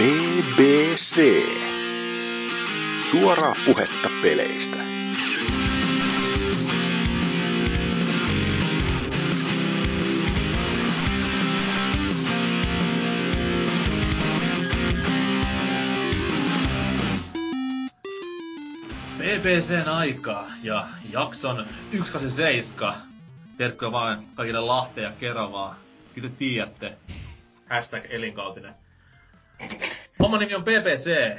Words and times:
BBC. 0.00 1.20
Suoraa 3.10 3.54
puhetta 3.66 4.08
peleistä. 4.22 4.76
BBCn 19.18 19.88
aika 19.88 20.46
ja 20.62 20.86
jakson 21.12 21.56
187. 21.56 22.94
Terkkoja 23.56 23.92
vaan 23.92 24.18
kaikille 24.34 24.60
Lahteen 24.60 25.04
ja 25.04 25.12
Keravaa. 25.20 25.76
Kyllä 26.14 26.28
te 26.28 26.34
tiedätte. 26.38 26.96
Hashtag 27.70 28.02
elinkautinen. 28.08 28.74
Homman 30.20 30.40
nimi 30.40 30.54
on 30.54 30.64
BBC. 30.64 31.38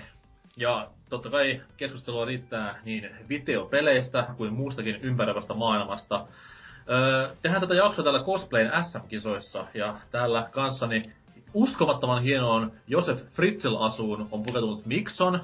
Ja 0.58 0.89
totta 1.09 1.30
kai 1.30 1.62
keskustelua 1.77 2.26
riittää 2.26 2.80
niin 2.84 3.09
videopeleistä 3.30 4.27
kuin 4.38 4.53
muustakin 4.53 4.95
ympäröivästä 4.95 5.53
maailmasta. 5.53 6.27
Öö, 6.89 7.36
tehdään 7.41 7.62
tätä 7.62 7.73
jaksoa 7.73 8.03
täällä 8.03 8.23
Cosplayn 8.23 8.72
SM-kisoissa 8.84 9.66
ja 9.73 9.95
täällä 10.12 10.49
kanssani 10.52 11.02
uskomattoman 11.53 12.23
hienoon 12.23 12.72
Josef 12.88 13.20
Fritzl 13.31 13.75
asuun 13.75 14.27
on 14.31 14.44
pukeutunut 14.44 14.86
Mikson. 14.86 15.39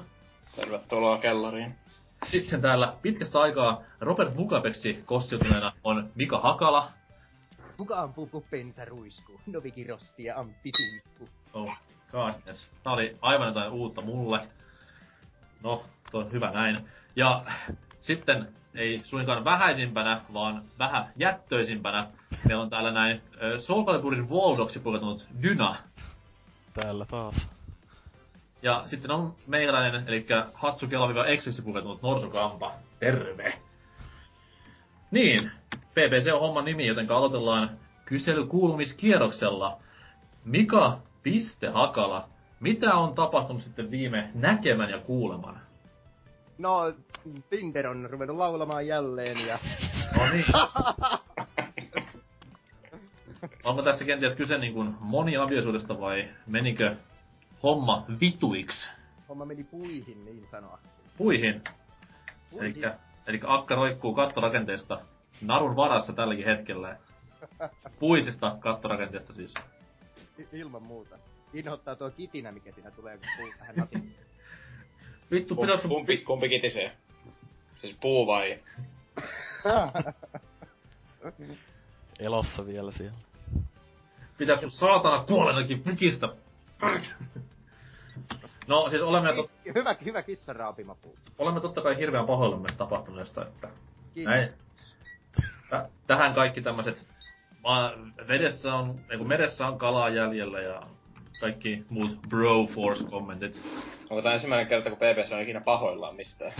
Tervetuloa 0.56 1.18
kellariin. 1.18 1.74
Sitten 2.26 2.62
täällä 2.62 2.94
pitkästä 3.02 3.40
aikaa 3.40 3.82
Robert 4.00 4.34
Mugabeksi 4.34 5.02
kostiutuneena 5.06 5.72
on 5.84 6.10
Mika 6.14 6.38
Hakala. 6.38 6.90
Mukaan 7.76 8.14
pupu 8.14 8.44
pensaruisku, 8.50 9.40
novikirosti 9.46 10.24
ja 10.24 10.38
ampituisku. 10.38 11.28
Oh, 11.52 11.72
goodness. 12.12 12.70
Tää 12.82 12.92
oli 12.92 13.16
aivan 13.22 13.46
jotain 13.46 13.72
uutta 13.72 14.00
mulle. 14.00 14.48
No, 15.62 15.84
toi 16.10 16.24
on 16.24 16.32
hyvä 16.32 16.50
näin. 16.50 16.88
Ja 17.16 17.44
sitten 18.00 18.48
ei 18.74 18.98
suinkaan 19.04 19.44
vähäisimpänä, 19.44 20.20
vaan 20.32 20.62
vähän 20.78 21.06
jättöisimpänä. 21.16 22.06
Meillä 22.44 22.62
on 22.62 22.70
täällä 22.70 22.90
näin 22.90 23.16
äh, 23.16 23.60
Soul 23.60 23.84
Caliburin 23.84 24.30
Waldoksi 24.30 24.78
pukeutunut 24.78 25.28
Dyna. 25.42 25.76
Täällä 26.74 27.04
taas. 27.04 27.48
Ja 28.62 28.82
sitten 28.86 29.10
on 29.10 29.34
meikäläinen, 29.46 30.08
eli 30.08 30.26
Hatsu 30.54 30.86
Kelaviva 30.86 31.26
Exiksi 31.26 31.62
pukeutunut 31.62 32.02
Norsukampa. 32.02 32.72
Terve! 33.00 33.58
Niin, 35.10 35.50
BBC 35.94 36.32
on 36.32 36.40
homman 36.40 36.64
nimi, 36.64 36.86
joten 36.86 37.10
aloitellaan 37.10 37.70
kyselykuulumiskierroksella. 38.04 39.78
Mika 40.44 40.98
Piste 41.28 41.68
Hakala, 41.68 42.28
mitä 42.60 42.94
on 42.94 43.14
tapahtunut 43.14 43.62
sitten 43.62 43.90
viime 43.90 44.30
näkemän 44.34 44.90
ja 44.90 44.98
kuuleman? 44.98 45.60
No, 46.58 46.92
Tinder 47.50 47.88
on 47.88 48.10
ruvennut 48.10 48.36
laulamaan 48.36 48.86
jälleen 48.86 49.46
ja... 49.46 49.58
No 50.16 50.32
niin. 50.32 50.44
Onko 53.64 53.82
tässä 53.82 54.04
kenties 54.04 54.36
kyse 54.36 54.58
niin 54.58 54.74
kuin 54.74 54.94
moniavioisuudesta 55.00 56.00
vai 56.00 56.28
menikö 56.46 56.96
homma 57.62 58.04
vituiksi? 58.20 58.90
Homma 59.28 59.44
meni 59.44 59.64
puihin 59.64 60.24
niin 60.24 60.46
sanoakseni. 60.46 61.08
Puihin. 61.18 61.62
Puihin. 62.50 62.66
Elikkä, 62.66 62.94
elikkä 63.26 63.54
akka 63.54 63.74
roikkuu 63.74 64.14
kattorakenteesta 64.14 65.00
narun 65.42 65.76
varassa 65.76 66.12
tälläkin 66.12 66.44
hetkellä. 66.46 66.96
Puisista 68.00 68.56
kattorakenteesta 68.60 69.32
siis. 69.32 69.54
Ilman 70.52 70.82
muuta. 70.82 71.18
Inhottaa 71.52 71.96
tuo 71.96 72.10
kitinä, 72.10 72.52
mikä 72.52 72.72
siinä 72.72 72.90
tulee, 72.90 73.18
kun 73.18 73.26
puu 73.36 73.48
natin. 73.76 74.14
Vittu, 75.30 75.54
Kum, 75.54 75.66
pitäis 75.66 75.80
sun... 75.82 75.90
kumpi, 75.90 76.18
kumpi 76.18 76.48
kitisee? 76.48 76.96
Siis 77.80 77.96
puu 78.00 78.26
vai? 78.26 78.58
Elossa 82.18 82.66
vielä 82.66 82.92
siellä. 82.92 83.18
Pitäis 84.38 84.60
sun 84.60 84.70
saatana 84.70 85.24
kuolenakin 85.24 85.84
vikistä. 85.86 86.28
No 88.66 88.90
siis 88.90 89.02
olemme, 89.02 89.32
tot, 89.34 89.50
hyvä, 89.74 89.96
hyvä 90.04 90.22
kissan 90.22 90.56
raapima 90.56 90.94
puu. 90.94 91.18
olemme 91.38 91.60
totta 91.60 91.82
kai 91.82 91.96
hirveän 91.98 92.26
pahoillamme 92.26 92.68
tapahtuneesta, 92.76 93.46
että 93.46 93.68
Kiitos. 94.14 94.30
näin. 94.34 94.48
Tä- 95.70 95.88
tähän 96.06 96.34
kaikki 96.34 96.60
tämmöiset 96.62 97.06
maa, 97.62 97.92
vedessä 98.28 98.74
on, 98.74 99.00
ei 99.10 99.18
kun 99.18 99.28
meressä 99.28 99.66
on 99.66 99.78
kalaa 99.78 100.08
jäljellä 100.08 100.60
ja 100.60 100.82
kaikki 101.40 101.84
muut 101.88 102.18
bro 102.28 102.66
force 102.66 103.04
kommentit. 103.04 103.62
Onko 104.10 104.22
tää 104.22 104.32
ensimmäinen 104.32 104.66
kerta, 104.66 104.90
kun 104.90 104.98
BBC 104.98 105.32
on 105.32 105.40
ikinä 105.40 105.60
pahoillaan 105.60 106.16
mistään? 106.16 106.52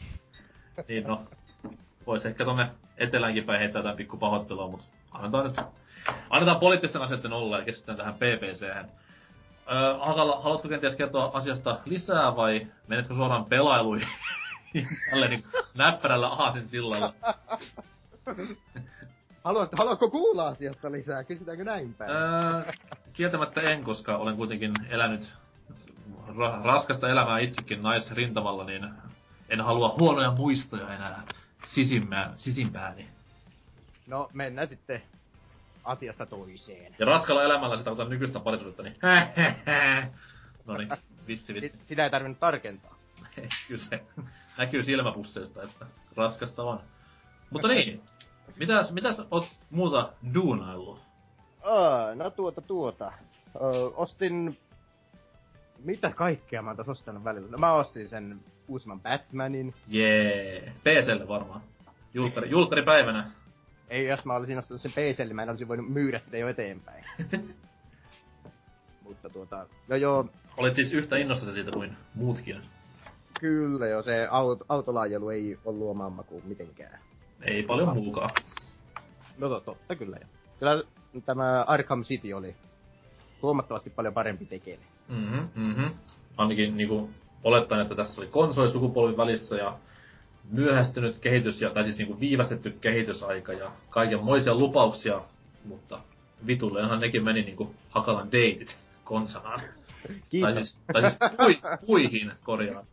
niin 0.88 1.04
no, 1.04 1.22
vois 2.06 2.26
ehkä 2.26 2.44
tonne 2.44 2.70
eteläänkin 2.98 3.44
päin 3.44 3.60
heittää 3.60 3.80
jotain 3.80 3.96
pikku 3.96 4.16
pahoittelua, 4.16 4.68
mutta 4.68 4.86
annetaan 5.10 5.44
nyt, 5.44 5.60
annetaan 6.30 6.60
poliittisten 6.60 7.02
asioiden 7.02 7.32
olla 7.32 7.58
ja 7.58 7.64
keskitytään 7.64 7.98
tähän 7.98 8.14
PPChän. 8.14 8.90
Öö, 9.72 9.98
Hakala, 9.98 10.40
haluatko 10.40 10.68
kenties 10.68 10.96
kertoa 10.96 11.30
asiasta 11.34 11.78
lisää 11.84 12.36
vai 12.36 12.66
menetkö 12.88 13.14
suoraan 13.14 13.44
pelailuihin? 13.44 14.08
Tälle 15.10 15.28
niin 15.28 15.44
näppärällä 15.74 16.28
aasin 16.28 16.68
sillalla. 16.68 17.12
Haluat, 19.44 19.70
haluatko 19.78 20.10
kuulla 20.10 20.48
asiasta 20.48 20.92
lisää? 20.92 21.24
Kysytäänkö 21.24 21.64
näin 21.64 21.94
päin? 21.94 22.10
Öö, 22.10 22.72
kieltämättä 23.12 23.60
en, 23.60 23.84
koska 23.84 24.16
olen 24.16 24.36
kuitenkin 24.36 24.72
elänyt 24.88 25.32
ra- 26.28 26.64
raskasta 26.64 27.08
elämää 27.08 27.38
itsekin 27.38 27.82
naisrintamalla, 27.82 28.64
niin 28.64 28.88
en 29.48 29.60
halua 29.60 29.94
huonoja 29.98 30.30
muistoja 30.30 30.94
enää 30.94 31.22
sisimmään, 31.66 32.34
sisimpääni. 32.36 33.08
No, 34.06 34.30
mennään 34.32 34.68
sitten 34.68 35.02
asiasta 35.84 36.26
toiseen. 36.26 36.96
Ja 36.98 37.06
raskalla 37.06 37.42
elämällä 37.42 37.76
sitä 37.76 37.90
otan 37.90 38.10
nykyistä 38.10 38.40
parisuudetta, 38.40 38.82
niin 38.82 38.96
No 40.68 40.76
niin, 40.76 40.88
vitsi 41.26 41.54
vitsi. 41.54 41.68
Si- 41.68 41.78
sitä 41.86 42.04
ei 42.04 42.10
tarvinnut 42.10 42.40
tarkentaa. 42.40 42.94
Kyllä 43.68 43.84
se 43.84 44.02
näkyy 44.58 44.84
silmäpusseista, 44.84 45.62
että 45.62 45.86
raskasta 46.16 46.62
on. 46.62 46.80
Mutta 47.50 47.68
niin, 47.68 48.02
mitäs, 48.56 48.90
mitäs 48.90 49.22
oot 49.30 49.48
muuta 49.70 50.12
duunaillut? 50.34 51.00
Aa, 51.64 52.14
no 52.14 52.30
tuota 52.30 52.60
tuota. 52.60 53.12
Ö, 53.56 53.60
ostin... 53.96 54.58
Mitä 55.84 56.10
kaikkea 56.10 56.62
mä 56.62 56.70
oon 56.70 56.76
tässä 56.76 56.92
ostanut 56.92 57.24
välillä? 57.24 57.50
No 57.50 57.58
mä 57.58 57.72
ostin 57.72 58.08
sen 58.08 58.40
uusimman 58.68 59.00
Batmanin. 59.00 59.74
Jee, 59.88 60.72
PClle 60.84 61.28
varmaan. 61.28 61.60
Julkkari, 62.14 62.50
julkkaripäivänä. 62.50 63.30
Ei, 63.88 64.06
jos 64.06 64.24
mä 64.24 64.34
olisin 64.34 64.58
ostanut 64.58 64.80
sen 64.80 64.92
PClle, 64.92 65.34
mä 65.34 65.42
en 65.42 65.50
olisi 65.50 65.68
voinut 65.68 65.88
myydä 65.88 66.18
sitä 66.18 66.36
jo 66.38 66.48
eteenpäin. 66.48 67.04
Mutta 69.04 69.30
tuota, 69.30 69.66
no 69.88 69.96
joo, 69.96 70.26
Olet 70.56 70.74
siis 70.74 70.92
yhtä 70.92 71.16
innossa 71.16 71.52
siitä 71.52 71.70
kuin 71.70 71.96
muutkin. 72.14 72.62
kyllä 73.40 73.86
jo, 73.88 74.02
se 74.02 74.28
auto, 74.30 74.64
autolaajelu 74.68 75.30
ei 75.30 75.58
ollut 75.64 75.90
omaan 75.90 76.12
makuun 76.12 76.42
mitenkään. 76.46 76.98
Ei 77.42 77.62
paljon 77.62 77.94
muukaan. 77.94 78.30
No 79.38 79.48
to, 79.48 79.60
totta 79.60 79.96
kyllä 79.96 80.16
jo. 80.20 80.26
Kyllä 80.58 80.82
tämä 81.26 81.62
Arkham 81.62 82.04
City 82.04 82.32
oli 82.32 82.54
huomattavasti 83.42 83.90
paljon 83.90 84.14
parempi 84.14 84.46
tekele. 84.46 84.80
Mhm, 85.08 85.38
mhm. 85.54 85.86
Ainakin 86.36 86.76
niinku 86.76 87.10
olettaen, 87.44 87.82
että 87.82 87.94
tässä 87.94 88.20
oli 88.20 88.28
konsolisukupolvin 88.28 89.16
välissä 89.16 89.56
ja 89.56 89.78
myöhästynyt 90.50 91.18
kehitys, 91.18 91.60
ja, 91.60 91.70
tai 91.70 91.84
siis 91.84 91.98
niinku 91.98 92.20
viivästetty 92.20 92.70
kehitysaika 92.80 93.52
ja 93.52 93.70
kaikenmoisia 93.90 94.54
lupauksia, 94.54 95.20
mutta 95.64 96.00
vitulleenhan 96.46 97.00
nekin 97.00 97.24
meni 97.24 97.42
niinku 97.42 97.74
Hakalan 97.88 98.32
deitit 98.32 98.78
konsanaan. 99.04 99.60
Tai 100.02 100.16
Kiitos. 100.28 100.54
siis, 100.54 100.80
tai 100.92 101.02
siis 101.02 101.18
pui, 101.36 101.58
puihin 101.86 102.32
korjaan. 102.44 102.86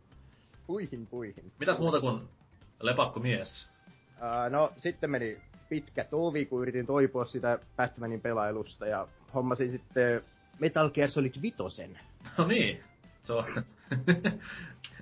Puihin, 0.67 1.07
puihin. 1.07 1.51
Mitäs 1.59 1.79
muuta 1.79 2.01
kuin 2.01 2.21
lepakko 2.81 3.19
mies? 3.19 3.69
Uh, 4.21 4.51
no, 4.51 4.71
sitten 4.77 5.11
meni 5.11 5.41
pitkä 5.69 6.03
tovi, 6.03 6.45
kun 6.45 6.61
yritin 6.61 6.85
toipua 6.85 7.25
sitä 7.25 7.59
Batmanin 7.77 8.21
pelailusta 8.21 8.87
ja 8.87 9.07
hommasin 9.33 9.71
sitten 9.71 10.21
Metal 10.59 10.89
Gear 10.89 11.09
Solid 11.09 11.41
Vitosen. 11.41 11.99
No 12.37 12.47
niin, 12.47 12.83
se 13.23 13.33
on... 13.33 13.45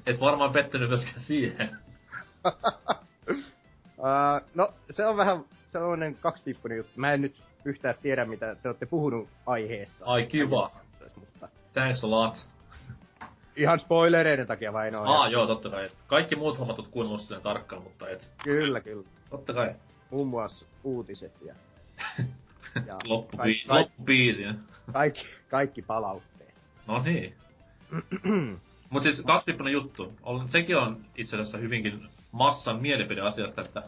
Et 0.06 0.20
varmaan 0.20 0.54
pettynyt 0.54 0.90
myöskään 0.90 1.20
siihen. 1.20 1.78
Uh, 3.98 4.50
no, 4.56 4.74
se 4.92 5.06
on 5.06 5.18
vähän 5.18 5.46
sellainen 5.68 6.16
kaksipiippunen 6.16 6.78
juttu. 6.78 6.92
Mä 6.96 7.14
en 7.14 7.22
nyt 7.22 7.44
yhtään 7.66 7.96
tiedä, 8.02 8.26
mitä 8.26 8.56
te 8.56 8.70
olette 8.70 8.86
puhunut 8.86 9.30
aiheesta. 9.46 10.06
Ai 10.06 10.26
kiva. 10.26 10.72
Mutta 11.16 11.50
Thanks 11.74 12.04
a 12.04 12.10
lot. 12.10 12.48
Ihan 13.56 13.80
spoilereiden 13.80 14.48
takia 14.48 14.74
vain 14.74 14.96
on. 14.96 15.08
Aa, 15.08 15.28
joo, 15.30 15.48
totta 15.48 15.70
kai. 15.70 15.90
Kaikki 16.08 16.36
muut 16.36 16.60
hommat 16.60 16.80
oot 16.80 16.88
kuunnellut 16.88 17.22
sen 17.22 17.42
tarkkaan, 17.42 17.82
mutta 17.84 18.10
et... 18.10 18.30
Kyllä, 18.44 18.82
kyllä. 18.82 19.04
Totta 19.30 19.54
kai. 19.54 19.76
Muun 20.12 20.28
muassa 20.28 20.66
uutiset 20.84 21.32
ja, 21.46 21.56
ja 22.88 22.96
Loppubi- 23.08 23.38
kaik- 23.38 23.68
kaik- 23.68 23.80
loppubiisi. 23.82 24.44
kaikki, 24.94 25.26
kaikki 25.50 25.82
palautteet. 25.82 26.54
No 26.88 27.04
niin. 27.04 27.34
Mut 28.90 29.04
siis 29.04 29.22
kaksipiippunen 29.26 29.74
juttu. 29.74 30.14
On, 30.24 30.50
sekin 30.50 30.78
on 30.78 31.06
itse 31.16 31.36
asiassa 31.36 31.58
hyvinkin 31.58 32.08
massan 32.32 32.82
mielipide 32.82 33.22
asiasta, 33.22 33.62
että 33.62 33.84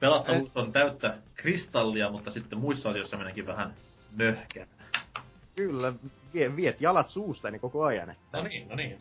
pelattavuus 0.00 0.56
on 0.56 0.72
täyttä 0.72 1.18
kristallia, 1.34 2.10
mutta 2.10 2.30
sitten 2.30 2.58
muissa 2.58 2.90
asioissa 2.90 3.16
meneekin 3.16 3.46
vähän 3.46 3.74
möhkään. 4.16 4.68
Kyllä, 5.58 5.92
vie- 6.34 6.56
viet 6.56 6.80
jalat 6.80 7.10
suustani 7.10 7.58
koko 7.58 7.84
ajan. 7.84 8.10
Että, 8.10 8.38
No 8.38 8.42
niin, 8.44 8.68
no 8.68 8.76
niin. 8.76 8.98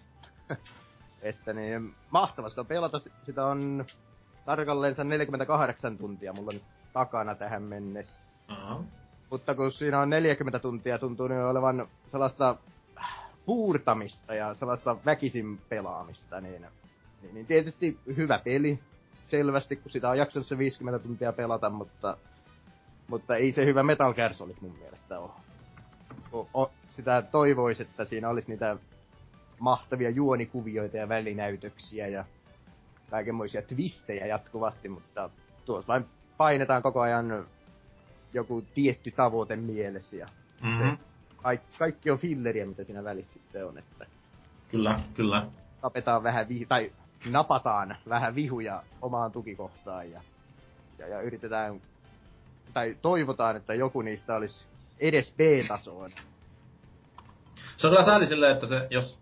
että 1.21 1.53
niin, 1.53 1.95
mahtavasti 2.09 2.59
on 2.59 2.65
pelata. 2.65 2.99
Si- 2.99 3.11
Sitä 3.25 3.45
on 3.45 3.85
tarkalleensa 4.45 5.03
48 5.03 5.97
tuntia 5.97 6.33
mulla 6.33 6.51
nyt 6.53 6.63
takana 6.93 7.35
tähän 7.35 7.63
mennessä. 7.63 8.21
Aha. 8.47 8.83
Mutta 9.31 9.55
kun 9.55 9.71
siinä 9.71 9.99
on 9.99 10.09
40 10.09 10.59
tuntia, 10.59 10.99
tuntuu 10.99 11.27
niin 11.27 11.41
olevan 11.41 11.87
sellaista 12.07 12.55
puurtamista 13.45 14.35
ja 14.35 14.53
sellaista 14.53 14.97
väkisin 15.05 15.57
pelaamista, 15.69 16.41
niin, 16.41 16.65
niin, 17.21 17.33
niin 17.33 17.45
tietysti 17.45 17.99
hyvä 18.17 18.39
peli, 18.39 18.79
selvästi, 19.25 19.75
kun 19.75 19.91
sitä 19.91 20.09
on 20.09 20.17
jaksanut 20.17 20.47
se 20.47 20.57
50 20.57 20.99
tuntia 20.99 21.33
pelata, 21.33 21.69
mutta, 21.69 22.17
mutta 23.07 23.35
ei 23.35 23.51
se 23.51 23.65
hyvä 23.65 23.83
Metal 23.83 24.13
Gear 24.13 24.33
Solid 24.33 24.55
mun 24.61 24.77
mielestä 24.79 25.19
ole. 25.19 25.31
O, 26.33 26.47
o, 26.53 26.71
sitä 26.95 27.21
toivoisi, 27.21 27.83
että 27.83 28.05
siinä 28.05 28.29
olisi 28.29 28.47
niitä 28.47 28.77
mahtavia 29.59 30.09
juonikuvioita 30.09 30.97
ja 30.97 31.09
välinäytöksiä 31.09 32.07
ja 32.07 32.25
kaikenmoisia 33.09 33.61
twistejä 33.61 34.25
jatkuvasti, 34.25 34.89
mutta 34.89 35.29
tuossa 35.65 35.87
vain 35.87 36.05
painetaan 36.37 36.81
koko 36.81 37.01
ajan 37.01 37.47
joku 38.33 38.61
tietty 38.61 39.11
tavoite 39.11 39.55
mielessä 39.55 40.15
ja 40.15 40.25
Mm-hmm. 40.61 40.97
kaikki, 41.41 41.77
kaikki 41.79 42.11
on 42.11 42.17
filleriä, 42.19 42.65
mitä 42.65 42.83
siinä 42.83 43.03
välissä 43.03 43.33
sitten 43.33 43.65
on, 43.67 43.77
että 43.77 44.05
Kyllä, 44.71 44.99
kyllä. 45.13 45.45
tapetaan 45.81 46.23
vähän 46.23 46.49
vi- 46.49 46.65
tai 46.65 46.91
napataan 47.29 47.95
vähän 48.09 48.35
vihuja 48.35 48.83
omaan 49.01 49.31
tukikohtaan 49.31 50.11
ja, 50.11 50.21
ja, 50.97 51.07
ja 51.07 51.21
yritetään, 51.21 51.81
tai 52.73 52.97
toivotaan, 53.01 53.55
että 53.55 53.73
joku 53.73 54.01
niistä 54.01 54.35
olisi 54.35 54.65
edes 54.99 55.33
B-tasoon. 55.37 56.11
Se 57.77 57.87
on 57.87 57.91
kyllä 57.91 58.05
sääli 58.05 58.25
silleen, 58.25 58.51
että 58.51 58.67
se, 58.67 58.87
jos 58.89 59.19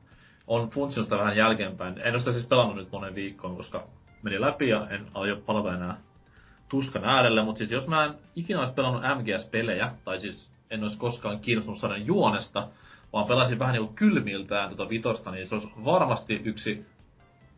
on 0.47 0.69
funtsinut 0.69 1.05
sitä 1.05 1.17
vähän 1.17 1.37
jälkeenpäin. 1.37 1.97
En 1.97 2.11
ole 2.11 2.19
sitä 2.19 2.31
siis 2.31 2.45
pelannut 2.45 2.75
nyt 2.75 2.91
monen 2.91 3.15
viikkoon, 3.15 3.57
koska 3.57 3.87
meni 4.23 4.41
läpi 4.41 4.69
ja 4.69 4.87
en 4.89 5.07
aio 5.13 5.35
palata 5.35 5.73
enää 5.73 5.97
tuskan 6.69 7.05
äärelle. 7.05 7.43
Mutta 7.43 7.57
siis 7.57 7.71
jos 7.71 7.87
mä 7.87 8.05
en 8.05 8.13
ikinä 8.35 8.59
olisi 8.59 8.73
pelannut 8.73 9.03
MGS-pelejä, 9.03 9.91
tai 10.05 10.19
siis 10.19 10.51
en 10.69 10.83
olisi 10.83 10.97
koskaan 10.97 11.39
kiinnostunut 11.39 11.79
sarjan 11.79 12.05
juonesta, 12.05 12.67
vaan 13.13 13.27
pelasin 13.27 13.59
vähän 13.59 13.73
niinku 13.73 13.93
kylmiltään 13.93 14.69
tuota 14.69 14.89
vitosta, 14.89 15.31
niin 15.31 15.47
se 15.47 15.55
olisi 15.55 15.69
varmasti 15.85 16.41
yksi 16.45 16.85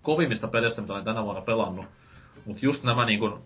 kovimmista 0.02 0.48
peleistä, 0.48 0.82
mitä 0.82 0.94
olen 0.94 1.06
tänä 1.06 1.24
vuonna 1.24 1.42
pelannut. 1.42 1.86
Mutta 2.46 2.66
just 2.66 2.84
nämä 2.84 3.06
niinku 3.06 3.40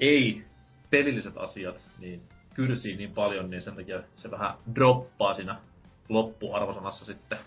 ei-pelilliset 0.00 1.36
asiat, 1.36 1.88
niin 1.98 2.22
kyrsii 2.66 2.96
niin 2.96 3.12
paljon, 3.14 3.50
niin 3.50 3.62
sen 3.62 3.74
takia 3.76 4.02
se 4.16 4.30
vähän 4.30 4.54
droppaa 4.74 5.34
siinä 5.34 5.60
loppuarvosanassa 6.08 7.04
sitten. 7.04 7.38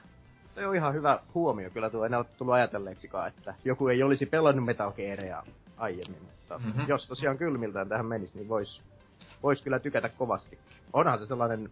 Se 0.56 0.68
on 0.68 0.76
ihan 0.76 0.94
hyvä 0.94 1.20
huomio, 1.34 1.70
kyllä 1.70 1.90
tuo 1.90 2.06
en 2.06 2.14
ole 2.14 2.26
tullut 2.38 2.54
ajatelleeksikaan, 2.56 3.28
että 3.28 3.54
joku 3.66 3.88
ei 3.88 4.04
olisi 4.04 4.26
pelannut 4.26 4.66
Metal 4.66 4.92
Gearia 4.92 5.44
aiemmin, 5.78 6.22
mutta 6.22 6.58
Mhm. 6.58 6.68
mm-hmm. 6.68 6.86
jos 6.88 7.08
tosiaan 7.08 7.38
kylmiltään 7.38 7.90
tähän 7.90 8.06
menisi, 8.06 8.38
niin 8.38 8.50
vois, 8.50 8.82
vois 9.44 9.62
kyllä 9.62 9.80
tykätä 9.80 10.10
kovasti. 10.10 10.58
Onhan 10.94 11.20
se 11.20 11.26
sellainen 11.26 11.70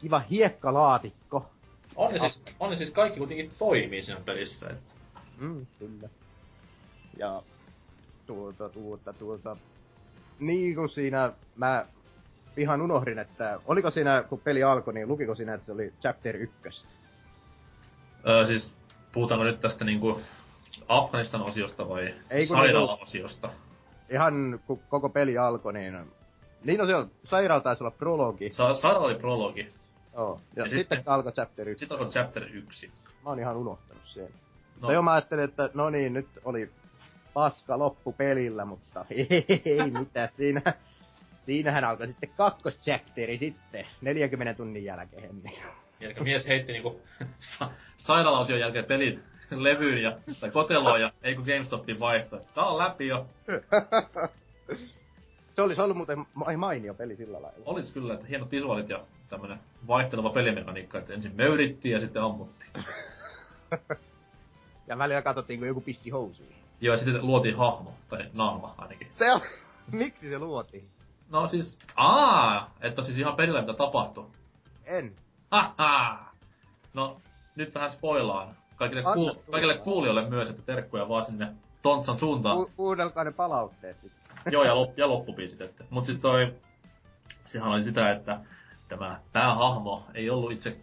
kiva 0.00 0.18
hiekkalaatikko. 0.18 1.50
On 1.96 2.12
ne 2.12 2.18
siis, 2.18 2.42
on 2.60 2.70
ne 2.70 2.76
siis 2.76 2.90
kaikki 2.90 3.18
kuitenkin 3.18 3.50
toimii 3.58 4.02
siinä 4.02 4.20
pelissä. 4.20 4.66
Että. 4.70 4.92
Mm, 5.38 5.66
kyllä. 5.78 6.08
Ja 7.18 7.42
tuota, 8.26 8.68
tuota, 8.68 9.12
tuota. 9.12 9.56
Niin 10.38 10.74
kuin 10.74 10.88
siinä 10.88 11.32
mä 11.56 11.86
ihan 12.56 12.82
unohdin, 12.82 13.18
että 13.18 13.60
oliko 13.66 13.90
siinä, 13.90 14.22
kun 14.28 14.40
peli 14.40 14.62
alkoi, 14.62 14.94
niin 14.94 15.08
lukiko 15.08 15.34
siinä, 15.34 15.54
että 15.54 15.66
se 15.66 15.72
oli 15.72 15.92
chapter 16.00 16.36
1? 16.36 16.88
Öö, 18.28 18.46
siis 18.46 18.74
puhutaanko 19.12 19.44
nyt 19.44 19.60
tästä 19.60 19.84
niinku 19.84 20.20
Afganistan 20.88 21.42
osiosta 21.42 21.88
vai 21.88 22.14
Ei, 22.30 22.46
sairaala-osiosta? 22.46 23.50
Ihan 24.10 24.60
kun 24.66 24.80
koko 24.88 25.08
peli 25.08 25.38
alkoi, 25.38 25.72
niin... 25.72 25.98
Niin 26.64 26.78
no 26.78 26.86
se 26.86 26.94
on, 26.94 27.10
sairaala 27.24 27.62
taisi 27.62 27.82
olla 27.82 27.90
prologi. 27.90 28.52
Sa- 28.52 28.74
sairaala 28.74 29.06
oli 29.06 29.14
prologi, 29.14 29.68
Joo. 30.14 30.40
Ja, 30.56 30.62
Ja 30.62 30.66
ja 30.66 30.70
sitten, 30.70 30.98
sitten- 30.98 31.12
alkoi 31.12 31.32
chapter 31.32 31.68
1. 31.68 31.78
sitten 31.80 31.98
on 31.98 32.10
chapter 32.10 32.44
1. 32.52 32.90
Mä 33.24 33.30
oon 33.30 33.38
ihan 33.38 33.56
unohtanut 33.56 34.02
sen. 34.06 34.28
No, 34.80 34.92
joo, 34.92 35.02
mä 35.02 35.12
ajattelin, 35.12 35.44
että 35.44 35.70
no 35.74 35.90
niin, 35.90 36.12
nyt 36.14 36.26
oli 36.44 36.70
paska 37.34 37.78
loppu 37.78 38.12
pelillä, 38.12 38.64
mutta 38.64 39.04
ei 39.64 39.90
mitään 39.98 40.28
siinä. 40.32 40.62
Siinähän 41.44 41.84
alkoi 41.84 42.06
sitten 42.06 42.28
kakkoschapteri 42.36 43.36
sitten, 43.36 43.86
40 44.00 44.54
tunnin 44.54 44.84
jälkeen. 44.84 45.42
Niin. 45.42 45.58
Eli 46.00 46.14
mies 46.20 46.46
heitti 46.46 46.72
niinku 46.72 47.00
sa- 47.40 47.70
sairaala-osion 47.98 48.60
jälkeen 48.60 48.84
pelin 48.84 49.22
levyyn 49.50 50.02
ja, 50.02 50.18
tai 50.40 50.50
koteloon 50.50 51.00
ja 51.00 51.12
ei 51.22 51.34
kun 51.34 51.44
GameStopin 51.44 52.00
vaihto. 52.00 52.40
Tää 52.54 52.64
on 52.64 52.78
läpi 52.78 53.06
jo. 53.06 53.26
Se 55.50 55.62
olisi 55.62 55.80
ollut 55.80 55.96
muuten 55.96 56.18
ma- 56.34 56.56
mainio 56.56 56.94
peli 56.94 57.16
sillä 57.16 57.42
lailla. 57.42 57.62
Olis 57.64 57.92
kyllä, 57.92 58.14
että 58.14 58.26
hienot 58.26 58.50
visuaalit 58.52 58.88
ja 58.88 59.00
tämmönen 59.28 59.58
vaihteleva 59.86 60.30
pelimekaniikka, 60.30 60.98
että 60.98 61.12
ensin 61.14 61.36
möyrittiin 61.36 61.92
ja 61.92 62.00
sitten 62.00 62.22
ammuttiin. 62.22 62.70
Ja 64.86 64.98
välillä 64.98 65.22
katsottiin, 65.22 65.58
kun 65.58 65.68
joku 65.68 65.80
pisti 65.80 66.10
housuihin. 66.10 66.56
Joo, 66.80 66.94
ja 66.94 66.98
sitten 66.98 67.26
luotiin 67.26 67.56
hahmo, 67.56 67.94
tai 68.08 68.30
naama 68.32 68.74
ainakin. 68.78 69.08
Se 69.12 69.32
on... 69.32 69.40
Miksi 69.92 70.28
se 70.28 70.38
luotiin? 70.38 70.88
No 71.30 71.46
siis, 71.46 71.78
aa, 71.96 72.70
että 72.80 73.02
siis 73.02 73.18
ihan 73.18 73.36
perillä 73.36 73.60
mitä 73.60 73.74
tapahtui. 73.74 74.26
En. 74.84 75.12
Haha! 75.50 76.24
No, 76.94 77.20
nyt 77.56 77.74
vähän 77.74 77.92
spoilaan. 77.92 78.48
Kaikille, 78.76 79.02
kuul- 79.02 79.50
kaikille 79.50 79.78
kuulijoille 79.78 80.28
myös, 80.28 80.50
että 80.50 80.62
terkkuja 80.62 81.08
vaan 81.08 81.24
sinne 81.24 81.48
Tontsan 81.82 82.18
suuntaan. 82.18 82.56
Ku- 82.56 82.70
kuunnelkaa 82.76 83.24
ne 83.24 83.32
palautteet 83.32 84.00
sitten. 84.00 84.24
Joo, 84.52 84.64
ja, 84.64 84.74
lop- 84.74 84.92
ja 84.96 85.08
loppubiisit. 85.08 85.60
Että. 85.60 85.84
Mut 85.90 86.06
siis 86.06 86.18
toi, 86.18 86.54
sehän 87.46 87.68
oli 87.70 87.82
sitä, 87.82 88.10
että 88.10 88.40
tämä 88.88 89.20
päähahmo 89.32 90.06
ei 90.14 90.30
ollut 90.30 90.52
itse 90.52 90.76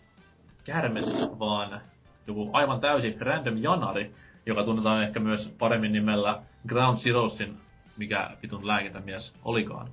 kärmes, 0.63 1.05
vaan 1.39 1.81
joku 2.27 2.50
aivan 2.53 2.79
täysin 2.81 3.21
random 3.21 3.57
janari, 3.57 4.15
joka 4.45 4.63
tunnetaan 4.63 5.03
ehkä 5.03 5.19
myös 5.19 5.53
paremmin 5.60 5.91
nimellä 5.91 6.41
Ground 6.67 6.98
Zeroesin, 7.00 7.57
mikä 7.98 8.29
vitun 8.41 8.67
lääkintämies 8.67 9.33
olikaan. 9.45 9.88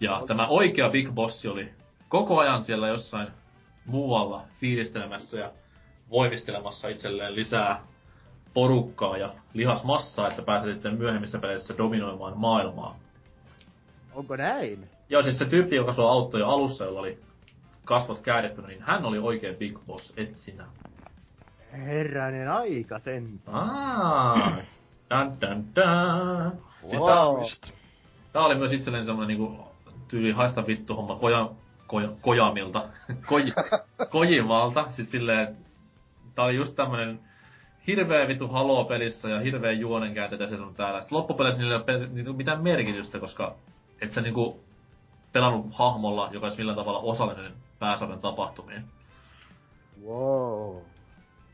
Ja 0.00 0.22
tämä 0.26 0.46
oikea 0.46 0.90
Big 0.90 1.10
Boss 1.12 1.46
oli 1.46 1.74
koko 2.08 2.38
ajan 2.38 2.64
siellä 2.64 2.88
jossain 2.88 3.28
muualla 3.86 4.42
fiilistelemässä 4.60 5.36
ja 5.36 5.50
voimistelemassa 6.10 6.88
itselleen 6.88 7.34
lisää 7.34 7.80
porukkaa 8.54 9.16
ja 9.16 9.30
lihasmassaa, 9.54 10.28
että 10.28 10.42
pääsee 10.42 10.72
sitten 10.72 10.98
myöhemmissä 10.98 11.38
peleissä 11.38 11.74
dominoimaan 11.78 12.38
maailmaa. 12.38 12.96
Onko 14.14 14.36
näin? 14.36 14.88
Joo, 15.08 15.22
siis 15.22 15.38
se 15.38 15.44
tyyppi, 15.44 15.76
joka 15.76 15.92
sua 15.92 16.10
auttoi 16.10 16.40
jo 16.40 16.48
alussa, 16.48 16.84
jolla 16.84 17.00
oli 17.00 17.18
kasvot 17.84 18.20
käädettynä, 18.20 18.68
niin 18.68 18.82
hän 18.82 19.04
oli 19.04 19.18
oikein 19.18 19.56
Big 19.56 19.78
Boss, 19.86 20.12
et 20.16 20.36
sinä. 20.36 20.64
Herranen 21.72 22.50
aika 22.50 22.98
sen. 22.98 23.40
Aa, 23.46 24.50
dun, 25.10 25.40
dun, 25.40 25.64
dun. 25.76 26.62
Siis 26.80 27.02
tää, 27.02 27.14
Wow. 27.14 27.42
Tää 28.32 28.42
oli 28.42 28.54
myös 28.54 28.72
itselleni 28.72 29.06
semmonen 29.06 29.28
niinku 29.28 29.73
tyyli 30.14 30.32
haista 30.32 30.66
vittu 30.66 30.96
homma 30.96 31.16
koja, 31.16 31.50
koja, 31.86 32.08
kojamilta, 32.20 32.88
koj, 33.28 33.52
kojivalta. 34.10 34.90
Siis 34.90 35.10
silleen, 35.10 35.56
tää 36.34 36.44
oli 36.44 36.54
just 36.56 36.76
tämmönen 36.76 37.20
hirveä 37.86 38.28
vitu 38.28 38.48
haloo 38.48 38.84
pelissä 38.84 39.28
ja 39.28 39.40
hirveä 39.40 39.72
juonenkäänteitä 39.72 40.46
se 40.46 40.56
on 40.56 40.74
täällä. 40.74 41.00
Sitten 41.00 41.18
loppupeleissä 41.18 41.60
niillä 41.60 41.74
ei 41.74 41.76
ole 41.76 41.84
pe- 41.84 42.08
niinku 42.12 42.32
mitään 42.32 42.62
merkitystä, 42.62 43.18
koska 43.20 43.54
et 44.00 44.12
sä 44.12 44.20
niinku 44.20 44.60
pelannut 45.32 45.66
hahmolla, 45.72 46.28
joka 46.32 46.46
olisi 46.46 46.58
millään 46.58 46.78
tavalla 46.78 46.98
osallinen 46.98 47.52
pääsarjan 47.78 48.20
tapahtumiin. 48.20 48.84
Wow. 50.04 50.76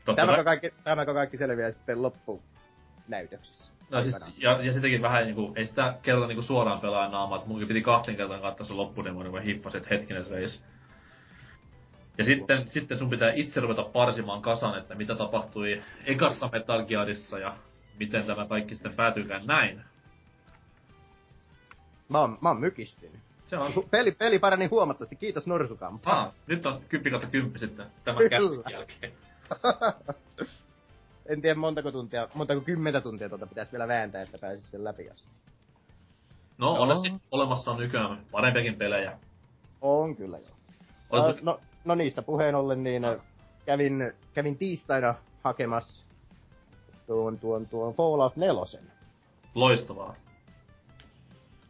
Totta 0.05 0.21
Tämäkö 0.21 0.43
kai, 0.43 0.43
kaikki, 0.43 0.81
tämäkö 0.83 1.13
kaikki 1.13 1.37
selviää 1.37 1.71
sitten 1.71 2.01
loppunäytöksessä? 2.01 3.70
No 3.91 4.01
siis, 4.01 4.15
ja, 4.37 4.61
ja 4.61 4.73
sitäkin 4.73 5.01
vähän 5.01 5.23
niinku, 5.23 5.53
ei 5.55 5.67
sitä 5.67 5.93
kerrota 6.01 6.27
niinku 6.27 6.41
suoraan 6.41 6.81
pelaajan 6.81 7.11
naamaa, 7.11 7.37
että 7.37 7.47
munkin 7.47 7.67
piti 7.67 7.81
kahteen 7.81 8.17
kertaan 8.17 8.41
katsoa 8.41 8.67
se 8.67 8.73
loppudemo, 8.73 9.23
niin 9.23 9.33
mä 9.33 9.39
että 9.77 9.89
hetkinen 9.89 10.27
reis. 10.27 10.63
Ja 12.17 12.25
sitten, 12.25 12.69
sitten 12.69 12.97
sun 12.97 13.09
pitää 13.09 13.31
itse 13.33 13.59
ruveta 13.61 13.83
parsimaan 13.83 14.41
kasan, 14.41 14.77
että 14.77 14.95
mitä 14.95 15.15
tapahtui 15.15 15.83
ekassa 16.05 16.49
Metal 16.51 16.85
Gearissa 16.85 17.39
ja 17.39 17.53
miten 17.99 18.25
tämä 18.25 18.45
kaikki 18.45 18.75
sitten 18.75 18.93
päätyykään 18.93 19.45
näin. 19.45 19.81
Mä 22.09 22.19
oon, 22.19 22.37
mä 22.41 22.49
oon 22.49 22.59
mykistynyt. 22.59 23.19
Se 23.45 23.57
on... 23.57 23.73
Peli, 23.91 24.11
peli 24.11 24.39
parani 24.39 24.65
huomattavasti, 24.65 25.15
kiitos 25.15 25.47
Norsukampa. 25.47 26.11
Ah, 26.11 26.33
nyt 26.47 26.65
on 26.65 26.81
10 26.89 27.11
kautta 27.11 27.27
10 27.27 27.59
sitten 27.59 27.85
tämän 28.03 28.29
kästin 28.29 28.73
jälkeen. 28.73 29.13
en 31.31 31.41
tiedä 31.41 31.55
montako 31.59 31.91
tuntia, 31.91 32.27
montako 32.33 32.61
kymmentä 32.61 33.01
tuntia 33.01 33.29
tuota 33.29 33.47
pitäisi 33.47 33.71
vielä 33.71 33.87
vääntää, 33.87 34.21
että 34.21 34.37
pääsisi 34.37 34.71
sen 34.71 34.83
läpi 34.83 35.09
asti. 35.09 35.29
No, 36.57 36.73
No. 36.75 36.81
onneksi 36.81 37.13
olemassa 37.31 37.71
on 37.71 37.77
nykyään 37.77 38.25
parempiakin 38.31 38.75
pelejä. 38.75 39.17
On 39.81 40.15
kyllä 40.15 40.37
joo. 40.37 41.27
Uh, 41.29 41.35
no, 41.41 41.59
no 41.85 41.95
niistä 41.95 42.21
puheen 42.21 42.55
ollen, 42.55 42.83
niin 42.83 43.05
äh, 43.05 43.17
kävin, 43.65 44.13
kävin 44.33 44.57
tiistaina 44.57 45.15
hakemassa 45.43 46.05
tuon, 47.07 47.39
tuon, 47.39 47.67
tuon 47.67 47.93
Fallout 47.93 48.35
4. 48.35 48.81
Loistavaa. 49.55 50.15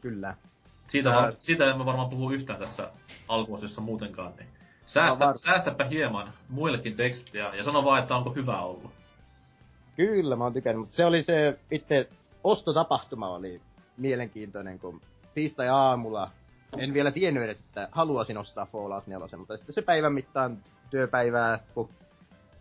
Kyllä. 0.01 0.35
Siitä, 0.87 1.09
Ää- 1.09 1.15
var, 1.21 1.33
siitä 1.39 1.71
emme 1.71 1.85
varmaan 1.85 2.09
puhu 2.09 2.31
yhtään 2.31 2.59
tässä 2.59 2.91
alkuosissa 3.27 3.81
muutenkaan, 3.81 4.33
niin 4.37 4.49
säästä, 4.85 5.25
No 5.25 5.29
var- 5.29 5.37
säästäpä 5.37 5.85
hieman 5.85 6.33
muillekin 6.49 6.95
tekstiä 6.97 7.55
ja 7.55 7.63
sano 7.63 7.83
vaan, 7.85 8.01
että 8.01 8.15
onko 8.15 8.29
hyvä 8.33 8.61
ollut. 8.61 8.91
Kyllä, 10.01 10.35
mä 10.35 10.43
oon 10.43 10.53
tykännyt, 10.53 10.79
mutta 10.79 10.95
se 10.95 11.05
oli 11.05 11.23
se 11.23 11.59
itse 11.71 12.09
ostotapahtuma 12.43 13.29
oli 13.29 13.61
mielenkiintoinen, 13.97 14.79
kun 14.79 15.01
tiistai-aamulla 15.33 16.31
en 16.77 16.93
vielä 16.93 17.11
tiennyt 17.11 17.43
edes, 17.43 17.59
että 17.59 17.89
haluaisin 17.91 18.37
ostaa 18.37 18.65
Fallout 18.65 19.07
4, 19.07 19.37
mutta 19.37 19.57
sitten 19.57 19.73
se 19.73 19.81
päivän 19.81 20.13
mittaan 20.13 20.57
työpäivää, 20.89 21.59
kun 21.73 21.89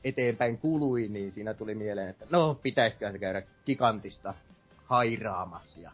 eteenpäin 0.04 0.59
kului, 0.59 1.09
niin 1.09 1.32
siinä 1.32 1.54
tuli 1.54 1.75
mieleen, 1.75 2.09
että 2.09 2.26
no, 2.30 2.59
pitäisikö 2.62 3.12
se 3.12 3.18
käydä 3.18 3.42
gigantista 3.66 4.35
hairaamassa. 4.87 5.80
Ja 5.80 5.90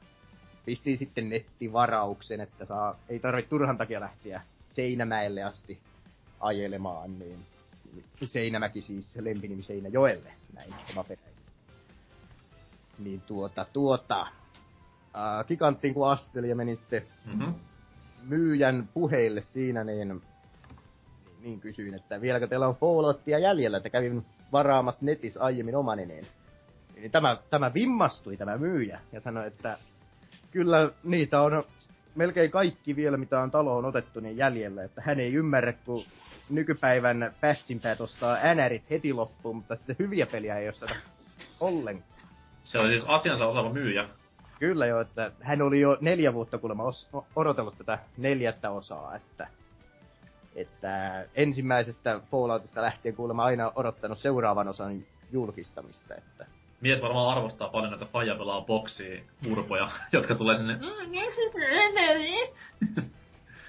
pistiin 0.65 0.99
sitten 0.99 1.29
nettivarauksen, 1.29 2.41
että 2.41 2.65
saa, 2.65 2.99
ei 3.09 3.19
tarvitse 3.19 3.49
turhan 3.49 3.79
takia 3.79 4.01
lähteä 4.01 4.43
Seinämäelle 4.71 5.43
asti 5.43 5.79
ajelemaan, 6.41 7.19
niin 7.19 7.39
Seinämäki 8.25 8.83
siis 8.83 9.17
lempinimi 9.17 9.63
Seinäjoelle, 9.63 10.33
näin 10.55 10.75
omaperäisesti. 10.91 11.36
Niin 12.99 13.21
tuota, 13.21 13.67
tuota, 13.73 14.27
ää, 15.15 15.45
giganttiin 15.45 15.95
kun 15.95 16.11
astelin 16.11 16.51
ja 16.51 16.57
menin 16.57 16.77
sitten 16.77 17.03
Mm-hmm. 17.27 17.55
myyjän 18.23 18.89
puheille 18.95 19.43
siinä, 19.43 19.85
niin, 19.85 20.09
niin, 20.09 20.23
niin 21.43 21.61
kysyin, 21.61 21.95
että 21.95 22.21
vieläkö 22.21 22.47
teillä 22.47 22.69
on 22.69 22.77
Falloutia 22.77 23.39
jäljellä, 23.39 23.77
että 23.77 23.91
kävin 23.91 24.27
varaamassa 24.53 25.05
netissä 25.05 25.41
aiemmin 25.41 25.77
omani, 25.77 26.07
niin, 26.07 26.27
niin 26.97 27.11
tämä, 27.11 27.39
tämä 27.51 27.75
vimmastui 27.75 28.37
tämä 28.37 28.59
myyjä 28.59 29.01
ja 29.13 29.21
sanoi, 29.21 29.47
että 29.47 29.79
kyllä 30.51 30.91
niitä 31.05 31.41
on 31.41 31.65
melkein 32.15 32.51
kaikki 32.51 32.97
vielä, 32.97 33.17
mitä 33.17 33.41
on 33.41 33.51
taloon 33.51 33.85
otettu, 33.85 34.21
niin 34.21 34.37
jäljellä, 34.37 34.85
että 34.85 35.03
hän 35.07 35.21
ei 35.21 35.35
ymmärrä, 35.35 35.73
kun 35.73 36.05
nykypäivän 36.51 37.35
pässinpäät 37.41 38.01
ostaa 38.01 38.55
NRit 38.55 38.91
heti 38.91 39.13
loppuun, 39.13 39.57
mutta 39.57 39.77
sitten 39.77 39.97
hyviä 39.99 40.27
peliä 40.27 40.59
ei 40.59 40.69
osteta 40.69 40.95
ollenkaan. 41.61 42.16
Se 42.67 42.79
oli 42.79 42.89
siis 42.89 43.05
asiansa 43.09 43.47
osaava 43.47 43.73
myyjä. 43.73 44.09
Kyllä 44.59 44.87
jo, 44.87 45.01
että 45.01 45.33
hän 45.41 45.63
oli 45.63 45.81
jo 45.81 45.99
neljä 46.01 46.35
vuotta 46.35 46.59
kuulemma 46.59 46.85
os- 46.91 47.25
odotellut 47.37 47.79
tätä 47.79 47.99
neljättä 48.17 48.71
osaa, 48.71 49.17
että, 49.17 49.49
että 50.55 51.25
ensimmäisestä 51.35 52.21
Falloutista 52.31 52.83
lähtien 52.83 53.17
kuulemma 53.17 53.45
aina 53.45 53.73
odottanut 53.75 54.19
seuraavan 54.19 54.69
osan 54.69 55.05
julkistamista, 55.33 56.15
että 56.15 56.47
Mies 56.81 57.03
varmaan 57.03 57.37
arvostaa 57.37 57.69
paljon 57.69 57.91
näitä 57.91 58.07
faija 58.07 58.35
pelaa 58.35 58.61
boksia 58.61 59.23
urpoja, 59.51 59.91
jotka 60.13 60.35
tulee 60.35 60.57
sinne. 60.57 60.79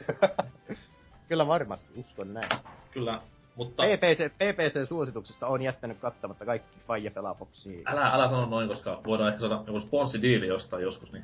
kyllä 1.29 1.47
varmasti 1.47 1.89
uskon 1.95 2.33
näin. 2.33 2.49
Kyllä, 2.91 3.21
mutta 3.57 3.83
PPC, 3.83 4.31
PPC-suosituksesta 4.31 5.47
on 5.47 5.61
jättänyt 5.61 5.97
kattamatta 5.99 6.45
kaikki 6.45 6.77
Faija 6.87 7.11
pelaa 7.11 7.35
boksia. 7.35 7.81
älä, 7.85 8.09
älä 8.13 8.27
sano 8.27 8.45
noin, 8.45 8.67
koska 8.67 9.01
voidaan 9.05 9.29
ehkä 9.29 9.39
saada 9.39 9.63
joku 9.67 9.79
sponssidiili 9.79 10.47
jostain 10.47 10.83
joskus. 10.83 11.11
Niin. 11.13 11.23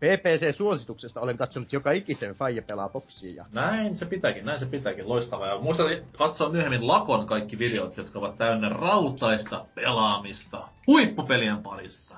PPC-suosituksesta 0.00 1.20
olen 1.20 1.36
katsonut 1.36 1.72
joka 1.72 1.90
ikisen 1.92 2.34
Faija 2.34 2.62
pelaa 2.62 2.88
boksia 2.88 3.34
ja 3.36 3.44
Näin 3.52 3.96
se 3.96 4.06
pitääkin, 4.06 4.44
näin 4.46 4.58
se 4.58 4.66
pitääkin. 4.66 5.08
Loistavaa. 5.08 5.46
Ja 5.48 5.58
muista 5.58 5.82
katsoa 6.18 6.48
myöhemmin 6.48 6.86
Lakon 6.86 7.26
kaikki 7.26 7.58
videot, 7.58 7.96
jotka 7.96 8.18
ovat 8.18 8.38
täynnä 8.38 8.68
rautaista 8.68 9.64
pelaamista 9.74 10.68
huippupelien 10.86 11.62
parissa. 11.62 12.16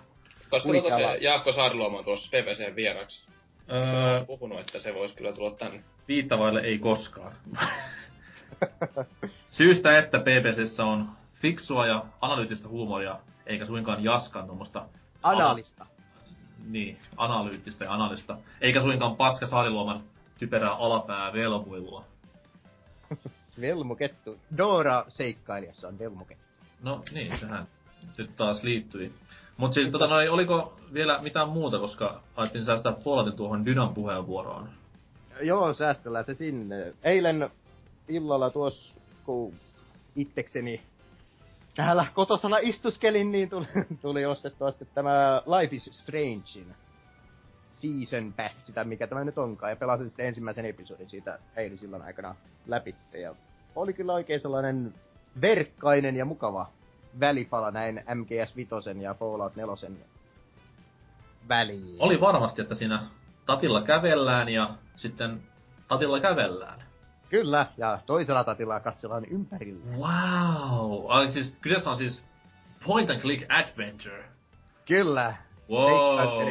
Koska 0.51 0.73
tota 0.73 0.97
se. 0.97 1.17
Jaakko 1.21 1.53
Saariluoma 1.53 1.99
on 1.99 2.05
tuossa 2.05 2.29
PPC 2.31 2.77
vieraksi. 2.77 3.27
Se 3.67 3.73
Öö, 3.75 4.19
on 4.21 4.27
puhunut, 4.27 4.61
että 4.61 4.79
se 4.79 4.95
voisi 4.95 5.15
kyllä 5.17 5.33
tulla 5.33 5.51
tänne. 5.51 5.83
viittavaille 6.09 6.61
ei 6.61 6.79
koskaan. 6.79 7.33
Syystä, 9.59 9.99
että 9.99 10.19
PPCssä 10.19 10.85
on 10.85 11.09
fiksua 11.35 11.87
ja 11.87 12.05
analyyttistä 12.21 12.69
huumoria, 12.69 13.19
eikä 13.47 13.67
suinkaan 13.67 14.05
jaskan 14.05 14.47
tuommoista... 14.47 14.87
analista. 15.23 15.87
Niin, 16.67 16.99
analyyttistä 17.17 17.85
ja 17.85 17.95
analista. 17.95 18.39
Eikä 18.61 18.83
suinkaan 18.83 19.17
paska 19.17 19.47
Saariluoman 19.47 20.03
typerää 20.39 20.75
alapää 20.75 21.33
velmuilua. 21.33 22.05
Velmukettu. 23.61 24.39
Dora 24.59 25.05
seikkailijassa 25.09 25.89
on 25.89 25.99
velmukettu. 25.99 26.45
No 26.83 27.03
niin, 27.13 27.39
sehän 27.39 27.67
nyt 28.19 28.37
taas 28.37 28.63
liittyi. 28.63 29.13
Mut 29.57 29.73
siis 29.73 29.91
tota 29.91 30.07
noin, 30.07 30.31
oliko 30.31 30.77
vielä 30.93 31.19
mitään 31.23 31.49
muuta, 31.49 31.79
koska 31.79 32.21
ajattelin 32.37 32.67
säästää 32.67 32.93
Falloutin 32.93 33.37
tuohon 33.37 33.67
Dynan 33.67 33.95
puheenvuoroon. 33.95 34.69
Joo, 35.43 35.75
säästellään 35.75 36.25
se 36.25 36.35
sinne. 36.35 36.95
Eilen 37.03 37.51
illalla 38.09 38.51
tuossa, 38.51 38.98
kun 39.29 39.55
itsekseni 40.17 40.83
täällä 41.75 42.07
kotosalla 42.15 42.59
istuskelin, 42.59 43.33
niin 43.33 43.51
tuli, 43.51 43.67
tuli 44.03 44.27
ostettua 44.27 44.71
sitten 44.71 44.89
tämä 44.95 45.43
Life 45.47 45.77
is 45.77 45.85
Strangein 45.93 46.75
season 47.73 48.33
pass, 48.33 48.73
tai 48.75 48.85
mikä 48.85 49.07
tämä 49.07 49.25
nyt 49.25 49.39
onkaan, 49.39 49.73
ja 49.73 49.77
pelasin 49.77 50.11
sitten 50.11 50.27
ensimmäisen 50.27 50.67
episodin 50.67 51.11
siitä 51.11 51.39
eilisillan 51.57 52.03
aikana 52.03 52.35
läpi. 52.67 52.95
Ja 53.23 53.35
oli 53.77 53.93
kyllä 53.93 54.13
oikein 54.13 54.41
sellainen 54.41 54.95
verkkainen 55.41 56.17
ja 56.17 56.25
mukava 56.25 56.71
välipala 57.21 57.71
näin 57.71 58.05
MGS 58.15 58.57
5 58.57 58.71
ja 59.01 59.15
Fallout 59.15 59.57
4 59.57 59.97
väliin. 61.49 61.97
Oli 61.99 62.21
varmasti, 62.21 62.63
että 62.63 62.75
siinä 62.75 63.03
tatilla 63.47 63.83
kävellään 63.83 64.49
ja 64.49 64.71
sitten 64.97 65.43
tatilla 65.89 66.21
kävellään. 66.21 66.88
Kyllä, 67.29 67.67
ja 67.77 67.99
toisella 68.07 68.45
tatilla 68.45 68.81
katsellaan 68.81 69.25
ympärille. 69.25 69.97
Wow! 69.97 71.05
Ah, 71.09 71.31
siis, 71.31 71.57
kyseessä 71.61 71.91
on 71.91 71.99
siis 71.99 72.25
point 72.87 73.11
and 73.11 73.21
click 73.21 73.47
adventure. 73.49 74.25
Kyllä. 74.87 75.35
Wow! 75.71 76.49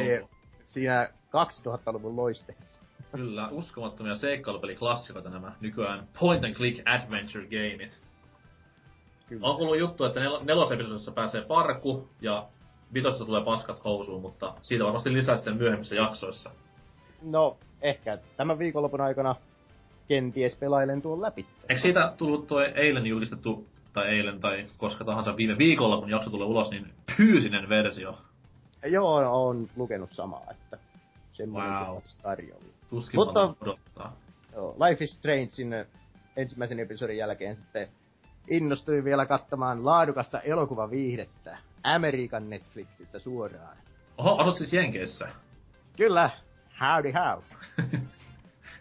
Siinä 0.64 1.08
2000-luvun 1.26 2.16
loisteessa. 2.16 2.82
Kyllä, 3.12 3.48
uskomattomia 3.48 4.14
seikkailupeliklassikota 4.14 5.30
nämä 5.30 5.52
nykyään 5.60 6.08
point 6.20 6.44
and 6.44 6.54
click 6.54 6.88
adventure 6.88 7.44
gameit. 7.44 8.02
Kyllä. 9.28 9.46
On 9.46 9.56
kuullut 9.56 9.78
juttu, 9.78 10.04
että 10.04 10.20
nel- 10.20 10.44
nelosepisodissa 10.44 11.12
pääsee 11.12 11.42
parku 11.42 12.08
ja 12.20 12.48
vitosessa 12.94 13.24
tulee 13.24 13.44
paskat 13.44 13.84
housuun, 13.84 14.22
mutta 14.22 14.54
siitä 14.62 14.84
varmasti 14.84 15.12
lisää 15.12 15.36
sitten 15.36 15.56
myöhemmissä 15.56 15.94
jaksoissa. 15.94 16.50
No, 17.22 17.56
ehkä 17.82 18.18
tämän 18.36 18.58
viikonlopun 18.58 19.00
aikana 19.00 19.34
kenties 20.08 20.56
pelailen 20.56 21.02
tuon 21.02 21.22
läpi. 21.22 21.46
Eikö 21.68 21.82
siitä 21.82 22.12
tullut 22.16 22.46
tuo 22.46 22.60
eilen 22.60 23.06
julkistettu, 23.06 23.66
tai 23.92 24.08
eilen 24.08 24.40
tai 24.40 24.66
koska 24.78 25.04
tahansa 25.04 25.36
viime 25.36 25.58
viikolla, 25.58 25.98
kun 26.00 26.10
jakso 26.10 26.30
tulee 26.30 26.46
ulos, 26.46 26.70
niin 26.70 26.92
fyysinen 27.16 27.68
versio? 27.68 28.18
Joo, 28.86 29.46
on 29.46 29.68
lukenut 29.76 30.12
samaa, 30.12 30.46
että 30.50 30.78
semmoinen 31.32 31.72
Wow. 31.72 31.88
olisi 31.96 32.16
tarjolla. 32.22 32.64
Tuskin 32.90 33.18
Mutta- 33.20 33.46
Mutta... 33.46 33.64
odottaa. 33.64 34.16
Joo, 34.52 34.76
Life 34.88 35.04
is 35.04 35.16
Strangein 35.16 35.86
ensimmäisen 36.36 36.80
episodin 36.80 37.16
jälkeen 37.16 37.56
sitten 37.56 37.88
innostuin 38.50 39.04
vielä 39.04 39.26
katsomaan 39.26 39.84
laadukasta 39.84 40.40
elokuvaviihdettä 40.40 41.58
Amerikan 41.82 42.50
Netflixistä 42.50 43.18
suoraan. 43.18 43.76
Oho, 44.18 44.36
asut 44.38 44.56
siis 44.56 44.72
Jenkeissä. 44.72 45.28
Kyllä, 45.96 46.30
howdy 46.80 47.12
how. 47.12 47.42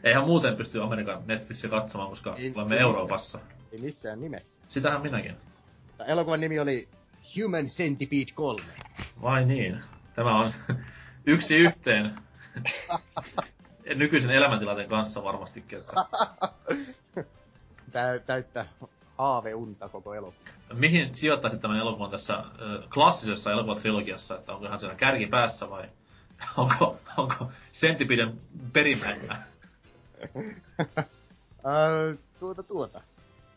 Eihän 0.03 0.25
muuten 0.25 0.55
pysty 0.55 0.81
Amerikan 0.83 1.23
Netflixiä 1.25 1.69
katsomaan, 1.69 2.09
koska 2.09 2.35
Ei- 2.35 2.53
olemme 2.55 2.75
ei 2.75 2.81
Euroopassa. 2.81 3.39
Ei 3.71 3.79
missään 3.79 4.21
nimessä. 4.21 4.61
Sitähän 4.67 5.01
minäkin. 5.01 5.35
Tämä 5.97 6.07
elokuvan 6.09 6.39
nimi 6.39 6.59
oli 6.59 6.87
Human 7.41 7.65
Centipede 7.65 8.31
3. 8.35 8.63
Vai 9.21 9.45
niin. 9.45 9.83
Tämä 10.15 10.39
on 10.39 10.51
yksi 11.25 11.55
yhteen 11.55 12.15
nykyisen 13.95 14.29
elämäntilanteen 14.31 14.89
kanssa 14.89 15.23
varmastikin. 15.23 15.79
Että 15.79 15.93
Tää, 17.91 18.19
täyttä 18.19 18.65
haaveunta 19.17 19.89
koko 19.89 20.13
elokuva. 20.13 20.49
mihin 20.73 21.15
sijoittaisit 21.15 21.61
tämän 21.61 21.77
elokuvan 21.79 22.11
tässä 22.11 22.33
ö, 22.33 22.43
klassisessa 22.93 23.51
elokuvatrilogiassa, 23.51 24.35
että 24.37 24.53
onko 24.53 24.67
hän 24.67 24.79
siellä 24.79 24.95
kärkipäässä 24.95 25.69
vai 25.69 25.89
onko, 26.57 26.97
onko 27.17 27.51
Sentipiden 27.71 28.41
perimmäisenä? 28.73 29.41
Öö, 31.65 32.15
tuota 32.39 32.63
tuota. 32.63 33.01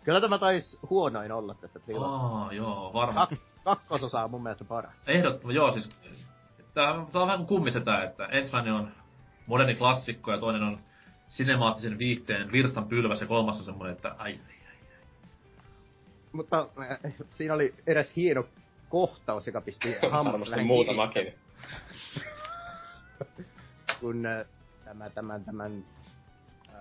Kyllä 0.05 0.21
tämä 0.21 0.39
taisi 0.39 0.79
huonoin 0.91 1.33
olla 1.33 1.55
tästä 1.55 1.79
trilogista. 1.79 2.27
Aa, 2.27 2.53
joo, 2.53 2.91
varmasti. 2.93 3.35
Kak- 3.35 3.65
kakkososa 3.65 4.25
on 4.25 4.31
mun 4.31 4.43
mielestä 4.43 4.65
paras. 4.65 5.09
Ehdottomasti, 5.09 5.55
joo 5.55 5.73
siis. 5.73 5.91
Tää, 6.75 7.07
tää 7.13 7.23
on 7.23 7.27
vähän 7.27 7.39
kuin 7.39 7.47
kummisetä, 7.47 8.03
että 8.03 8.27
ensimmäinen 8.27 8.73
on 8.73 8.93
moderni 9.47 9.75
klassikko 9.75 10.33
ja 10.33 10.39
toinen 10.39 10.63
on 10.63 10.81
sinemaattisen 11.29 11.99
viihteen 11.99 12.53
virstan 12.53 12.89
pylväs 12.89 13.21
ja 13.21 13.27
kolmas 13.27 13.59
on 13.59 13.65
semmonen, 13.65 13.93
että 13.93 14.09
ai, 14.09 14.33
ai, 14.33 14.55
ai. 14.69 14.75
Mutta 16.33 16.69
äh, 16.79 17.15
siinä 17.31 17.55
oli 17.55 17.75
eräs 17.87 18.17
hieno 18.17 18.45
kohtaus, 18.89 19.47
joka 19.47 19.61
pisti 19.61 19.95
hammat 20.13 20.51
vähän 20.51 20.67
muutamakin. 20.67 21.35
kun 24.01 24.27
äh, 24.27 24.47
tämä, 24.85 25.11
tämän, 25.11 25.45
tämän 25.45 25.73
äh, 25.73 26.00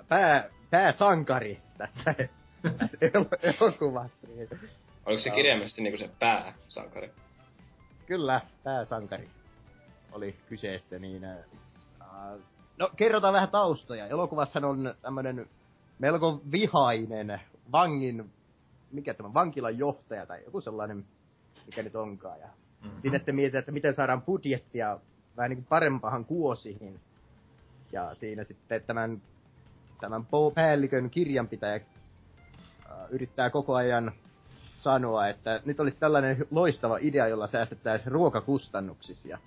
pää, 0.10 0.50
pääsankari 0.70 1.62
tässä, 1.78 2.16
tässä 2.78 2.98
el- 3.13 3.54
elokuvassa. 3.60 4.28
Niin, 4.28 4.50
Oliko 5.06 5.22
se 5.24 5.30
kirjaimellisesti 5.30 5.82
niinku 5.82 5.98
se 5.98 6.10
pääsankari? 6.20 7.12
kyllä, 8.06 8.42
pääsankari 8.63 9.30
oli 10.12 10.36
kyseessä, 10.50 11.00
niin... 11.00 11.24
Äh, 11.25 11.38
äh, 12.01 12.39
no, 12.78 12.89
kerrotaan 12.96 13.34
vähän 13.34 13.50
taustoja. 13.50 14.08
Elokuvassa 14.08 14.60
on 14.68 14.96
tämmönen 15.01 15.50
melko 16.00 16.42
vihainen 16.51 17.42
vangin, 17.72 18.32
mikä 18.92 19.13
tämä, 19.13 19.34
vankilan 19.34 19.78
johtaja 19.78 20.25
tai 20.25 20.44
joku 20.44 20.62
sellainen, 20.62 21.06
mikä 21.66 21.84
nyt 21.84 21.96
onkaan. 21.96 22.39
Ja 22.39 22.48
Mm-hmm. 22.84 23.01
siinä 23.01 23.18
sitten 23.18 23.36
mietitään, 23.36 23.60
että 23.60 23.72
miten 23.72 23.94
saadaan 23.94 24.22
budjettia 24.22 25.00
vähän 25.38 25.50
niin 25.50 25.58
kuin 25.58 25.66
parempahan 25.70 26.25
kuosiin. 26.25 27.00
Ja 27.92 28.16
siinä 28.16 28.44
sitten 28.44 28.84
tämän, 28.84 29.22
tämän 30.00 30.27
päällikön 30.56 31.10
kirjanpitäjä 31.10 31.75
äh, 31.75 31.82
yrittää 33.10 33.50
koko 33.50 33.75
ajan 33.75 34.12
sanoa, 34.79 35.27
että 35.27 35.62
nyt 35.65 35.79
olisi 35.79 36.00
tällainen 36.00 36.46
loistava 36.51 36.98
idea, 37.01 37.27
jolla 37.27 37.48
säästettäisiin 37.48 38.12
ruokakustannuksissa. 38.12 39.38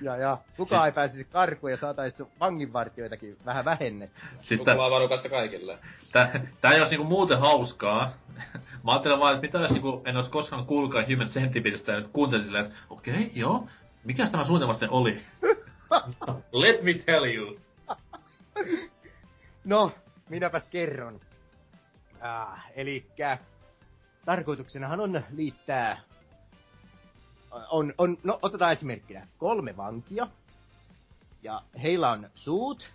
ja, 0.00 0.16
ja 0.16 0.38
kukaan 0.56 0.80
Siis- 0.80 0.86
ei 0.86 0.92
pääsisi 0.92 1.24
karkuun 1.24 1.70
ja 1.70 1.76
saataisiin 1.76 2.28
vanginvartioitakin 2.40 3.36
vähän 3.44 3.64
vähennettyä. 3.64 4.24
Siis 4.40 4.58
Suklaa 4.58 4.90
varukasta 4.90 5.28
kaikille. 5.28 5.78
tää, 6.12 6.40
tää 6.60 6.72
ei 6.72 6.80
ois 6.80 6.90
niinku 6.90 7.06
muuten 7.06 7.38
hauskaa. 7.38 8.12
Mä 8.84 8.90
ajattelin 8.90 9.20
vaan, 9.20 9.34
että 9.34 9.46
mitä 9.46 9.58
jos 9.58 9.70
niinku, 9.70 10.02
en 10.04 10.16
ois 10.16 10.28
koskaan 10.28 10.66
kuullutkaan 10.66 11.06
Human 11.12 11.28
Centipedestä 11.28 11.92
ja 11.92 12.00
nyt 12.00 12.10
kuuntelin 12.12 12.44
silleen, 12.44 12.64
että 12.64 12.76
okei, 12.90 13.14
okay, 13.14 13.26
joo. 13.34 13.68
Mikäs 14.04 14.30
tämä 14.30 14.44
suunnitelma 14.44 14.72
sitten 14.72 14.90
oli? 14.90 15.22
Let 16.52 16.82
me 16.82 16.94
tell 16.94 17.24
you. 17.24 17.56
No, 19.64 19.92
minäpäs 20.28 20.68
kerron. 20.68 21.20
Ah, 22.20 22.64
elikkä 22.74 23.38
tarkoituksenahan 24.24 25.00
on 25.00 25.24
liittää... 25.30 26.00
On, 27.70 27.94
on, 27.98 28.16
no 28.24 28.38
otetaan 28.42 28.72
esimerkkinä 28.72 29.26
kolme 29.38 29.76
vankia. 29.76 30.28
Ja 31.42 31.62
heillä 31.82 32.10
on 32.10 32.30
suut. 32.34 32.92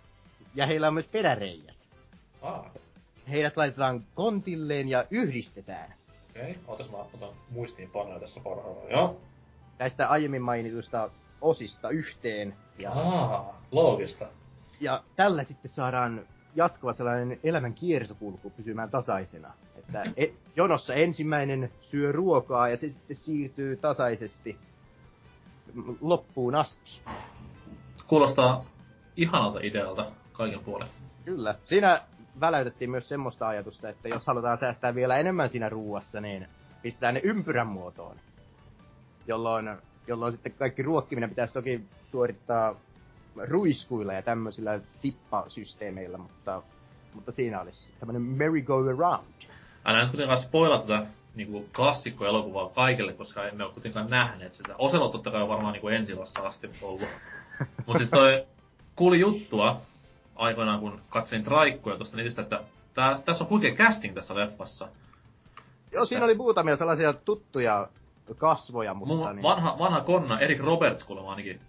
Ja 0.54 0.66
heillä 0.66 0.88
on 0.88 0.94
myös 0.94 1.06
peräreijät. 1.06 1.76
Ah, 2.42 2.64
Heidät 3.30 3.56
laitetaan 3.56 4.04
kontilleen 4.14 4.88
ja 4.88 5.04
yhdistetään. 5.10 5.94
okei. 6.30 6.50
Okay. 6.50 6.62
Ootas 6.66 6.90
mä 6.90 6.96
otan 6.96 7.28
muistiinpanoja 7.50 8.20
tässä 8.20 8.40
parhaillaan, 8.40 8.90
joo. 8.90 9.20
Näistä 9.78 10.08
aiemmin 10.08 10.42
mainituista 10.42 11.10
osista 11.40 11.88
yhteen. 11.90 12.54
Ja, 12.78 12.90
Aa, 12.92 13.62
loogista. 13.70 14.26
ja 14.80 15.02
tällä 15.16 15.44
sitten 15.44 15.70
saadaan 15.70 16.26
jatkuva 16.54 16.92
sellainen 16.92 17.40
elämän 17.44 17.74
kiertokulku 17.74 18.50
pysymään 18.50 18.90
tasaisena. 18.90 19.52
Että 19.76 20.04
e- 20.16 20.32
jonossa 20.56 20.94
ensimmäinen 20.94 21.70
syö 21.80 22.12
ruokaa 22.12 22.68
ja 22.68 22.76
se 22.76 22.88
sitten 22.88 23.16
siirtyy 23.16 23.76
tasaisesti 23.76 24.58
loppuun 26.00 26.54
asti. 26.54 27.00
Kuulostaa 28.06 28.64
ihanalta 29.16 29.58
idealta 29.62 30.12
kaiken 30.32 30.60
puolen. 30.60 30.88
Kyllä. 31.24 31.54
Siinä 31.64 32.00
väläytettiin 32.40 32.90
myös 32.90 33.08
semmoista 33.08 33.48
ajatusta, 33.48 33.88
että 33.88 34.08
jos 34.08 34.26
halutaan 34.26 34.58
säästää 34.58 34.94
vielä 34.94 35.16
enemmän 35.16 35.48
siinä 35.48 35.68
ruuassa, 35.68 36.20
niin 36.20 36.48
pistetään 36.82 37.14
ne 37.14 37.20
ympyrän 37.24 37.66
muotoon. 37.66 38.16
Jolloin, 39.26 39.70
jolloin 40.06 40.32
sitten 40.32 40.52
kaikki 40.52 40.82
ruokkiminen 40.82 41.30
pitäisi 41.30 41.54
toki 41.54 41.80
suorittaa 42.10 42.76
ruiskuilla 43.36 44.12
ja 44.12 44.22
tämmöisillä 44.22 44.80
tippasysteemeillä, 45.02 46.18
mutta, 46.18 46.62
mutta 47.14 47.32
siinä 47.32 47.60
olisi 47.60 47.88
tämmöinen 48.00 48.22
merry-go-around. 48.22 49.24
Älä 49.84 50.02
nyt 50.02 50.10
kuitenkaan 50.10 50.42
spoilata 50.42 50.86
tätä 50.86 51.06
niinku 51.34 51.68
klassikkoelokuvaa 51.76 52.68
kaikille, 52.68 53.12
koska 53.12 53.48
emme 53.48 53.64
ole 53.64 53.72
kuitenkaan 53.72 54.10
nähneet 54.10 54.54
sitä. 54.54 54.74
Oselo 54.78 55.08
totta 55.08 55.30
kai 55.30 55.42
on 55.42 55.48
varmaan 55.48 55.72
niinku 55.72 55.88
ensilasta 55.88 56.42
asti 56.42 56.70
ollut. 56.82 57.08
Mut 57.86 57.98
siis 57.98 58.10
toi 58.10 58.46
kuuli 58.96 59.20
juttua 59.20 59.80
aikoinaan, 60.36 60.80
kun 60.80 61.00
katselin 61.08 61.44
traikkuja 61.44 61.96
tuosta 61.96 62.16
netistä, 62.16 62.42
että 62.42 62.60
tää, 62.94 63.18
tässä 63.24 63.44
on 63.44 63.50
huikea 63.50 63.74
casting 63.74 64.14
tässä 64.14 64.34
leffassa. 64.34 64.88
Joo, 65.92 66.04
siinä 66.04 66.24
oli 66.24 66.34
muutamia 66.34 66.76
sellaisia 66.76 67.12
tuttuja 67.12 67.88
kasvoja, 68.34 68.94
mutta 68.94 69.14
Mun 69.14 69.36
niin, 69.36 69.42
vanha, 69.42 69.78
vanha 69.78 70.00
konna, 70.00 70.40
Erik 70.40 70.60
Roberts 70.60 71.04
kuulemma 71.04 71.30
ainakin 71.30 71.60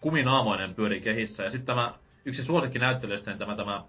kuminaamoinen 0.00 0.74
pyörii 0.74 1.00
kehissä. 1.00 1.42
Ja 1.42 1.50
sitten 1.50 1.66
tämä 1.66 1.94
yksi 2.24 2.44
suosikkinäyttelijöistä, 2.44 3.30
niin 3.30 3.38
tämä, 3.38 3.56
tämä 3.56 3.84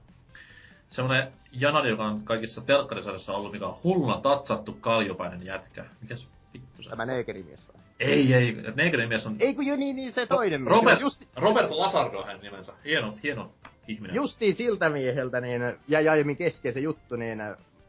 semmonen 0.89 1.33
Janari, 1.51 1.89
joka 1.89 2.05
on 2.05 2.23
kaikissa 2.23 2.61
telkkarisarjoissa 2.61 3.33
ollut, 3.33 3.51
mikä 3.51 3.67
on 3.67 3.77
hulluna 3.83 4.21
tatsattu 4.21 4.77
kaljopäinen 4.81 5.45
jätkä. 5.45 5.85
Mikäs 6.01 6.27
vittu 6.53 6.83
se 6.83 6.89
tämä 6.89 7.05
neekerimies 7.05 7.67
vai? 7.73 7.81
Ei, 7.99 8.33
ei. 8.33 8.57
Negerin 8.75 9.09
mies 9.09 9.25
on... 9.25 9.35
Ei 9.39 9.55
kun 9.55 9.65
jo 9.65 9.75
niin, 9.75 9.95
niin 9.95 10.13
se 10.13 10.25
toinen 10.25 10.61
mies. 10.61 10.71
Robert, 10.71 11.01
Just, 11.01 11.23
Robert 11.35 11.71
Lazardo 11.71 12.19
on 12.19 12.25
hänen 12.25 12.41
nimensä. 12.41 12.73
Hieno, 12.85 13.17
hieno 13.23 13.51
ihminen. 13.87 14.15
justiin 14.15 14.55
siltä 14.55 14.89
mieheltä 14.89 15.41
niin, 15.41 15.61
ja 15.87 16.11
aiemmin 16.11 16.37
kesken 16.37 16.73
se 16.73 16.79
juttu, 16.79 17.15
niin 17.15 17.39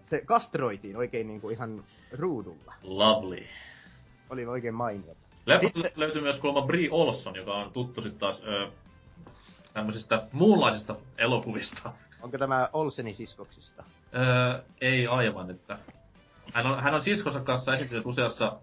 se 0.04 0.22
kastroitiin 0.24 0.96
oikein 0.96 1.26
niin 1.26 1.40
kuin 1.40 1.54
ihan 1.54 1.85
ruudulla. 2.12 2.74
Lovely. 2.83 3.44
Oli 4.30 4.46
oikein 4.46 4.74
mainiota. 4.74 5.20
Leffasta 5.46 5.74
Sitten- 5.82 5.92
löytyy 6.00 6.22
myös 6.22 6.38
kuulemma 6.38 6.66
Brie 6.66 6.88
Olson, 6.90 7.36
joka 7.36 7.54
on 7.54 7.72
tuttu 7.72 8.02
sitten 8.02 8.20
taas 8.20 8.42
ö, 8.46 8.68
tämmöisistä 9.72 10.22
muunlaisista 10.32 10.96
elokuvista. 11.18 11.92
Onko 12.22 12.38
tämä 12.38 12.68
Olsenin 12.72 13.14
siskoksista? 13.14 13.84
Öö, 14.14 14.62
ei 14.80 15.06
aivan, 15.06 15.50
että 15.50 15.78
hän 16.52 16.66
on, 16.66 16.82
hän 16.82 16.94
on 16.94 17.02
siskonsa 17.02 17.40
kanssa 17.40 17.74
esiintynyt 17.74 18.06
useassa 18.06 18.56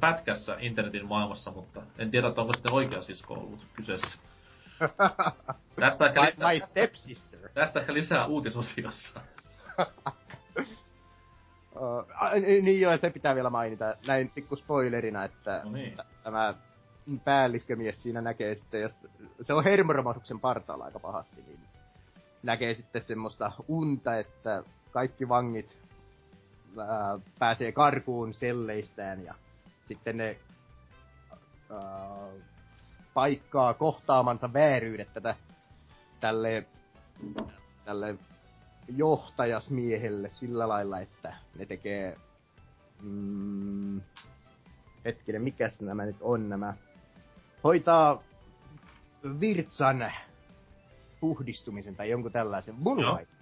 pätkässä 0.00 0.56
internetin 0.60 1.06
maailmassa, 1.06 1.50
mutta 1.50 1.82
en 1.98 2.10
tiedä, 2.10 2.28
että 2.28 2.40
onko 2.40 2.52
sitten 2.52 2.72
oikea 2.72 3.02
sisko 3.02 3.34
ollut 3.34 3.66
kyseessä. 3.74 4.18
Tästä 5.80 6.06
ehkä, 6.06 6.20
My, 6.20 6.26
lisää, 6.26 6.52
my 6.52 6.60
stepsister. 6.60 7.48
tästä 7.54 7.80
ehkä 7.80 7.94
lisää 7.94 8.26
uutisosiossa. 8.26 9.20
Uh, 11.80 12.04
niin 12.62 12.80
joo, 12.80 12.98
se 12.98 13.10
pitää 13.10 13.34
vielä 13.34 13.50
mainita. 13.50 13.94
Näin 14.06 14.30
pikku 14.34 14.56
spoilerina, 14.56 15.24
että 15.24 15.60
No 15.64 15.70
niin. 15.70 15.96
tämä 16.22 16.54
päällikkömies 17.24 18.02
siinä 18.02 18.20
näkee 18.20 18.54
sitten, 18.54 18.80
jos 18.80 19.06
se 19.42 19.52
on 19.54 19.64
hermoromahduksen 19.64 20.40
partaalla 20.40 20.84
aika 20.84 20.98
pahasti, 21.00 21.42
niin 21.46 21.60
näkee 22.42 22.74
sitten 22.74 23.02
semmoista 23.02 23.52
unta, 23.68 24.16
että 24.18 24.62
kaikki 24.90 25.28
vangit 25.28 25.76
ää, 26.78 27.18
pääsee 27.38 27.72
karkuun 27.72 28.34
selleistään 28.34 29.24
ja 29.24 29.34
sitten 29.88 30.16
ne 30.16 30.36
ää, 31.70 32.28
paikkaa 33.14 33.74
kohtaamansa 33.74 34.52
vääryydet 34.52 35.12
tätä 35.14 35.36
tälle, 36.20 36.66
tälle 37.84 38.14
johtajasmiehelle 38.96 40.28
sillä 40.28 40.68
lailla, 40.68 41.00
että 41.00 41.34
ne 41.58 41.66
tekee... 41.66 42.16
Mm, 43.02 44.00
hetkinen, 45.04 45.42
mikäs 45.42 45.80
nämä 45.80 46.04
nyt 46.04 46.16
on 46.20 46.48
nämä? 46.48 46.74
Hoitaa 47.64 48.22
virtsan 49.40 50.12
puhdistumisen 51.20 51.96
tai 51.96 52.10
jonkun 52.10 52.32
tällaisen 52.32 52.74
munuais. 52.74 53.38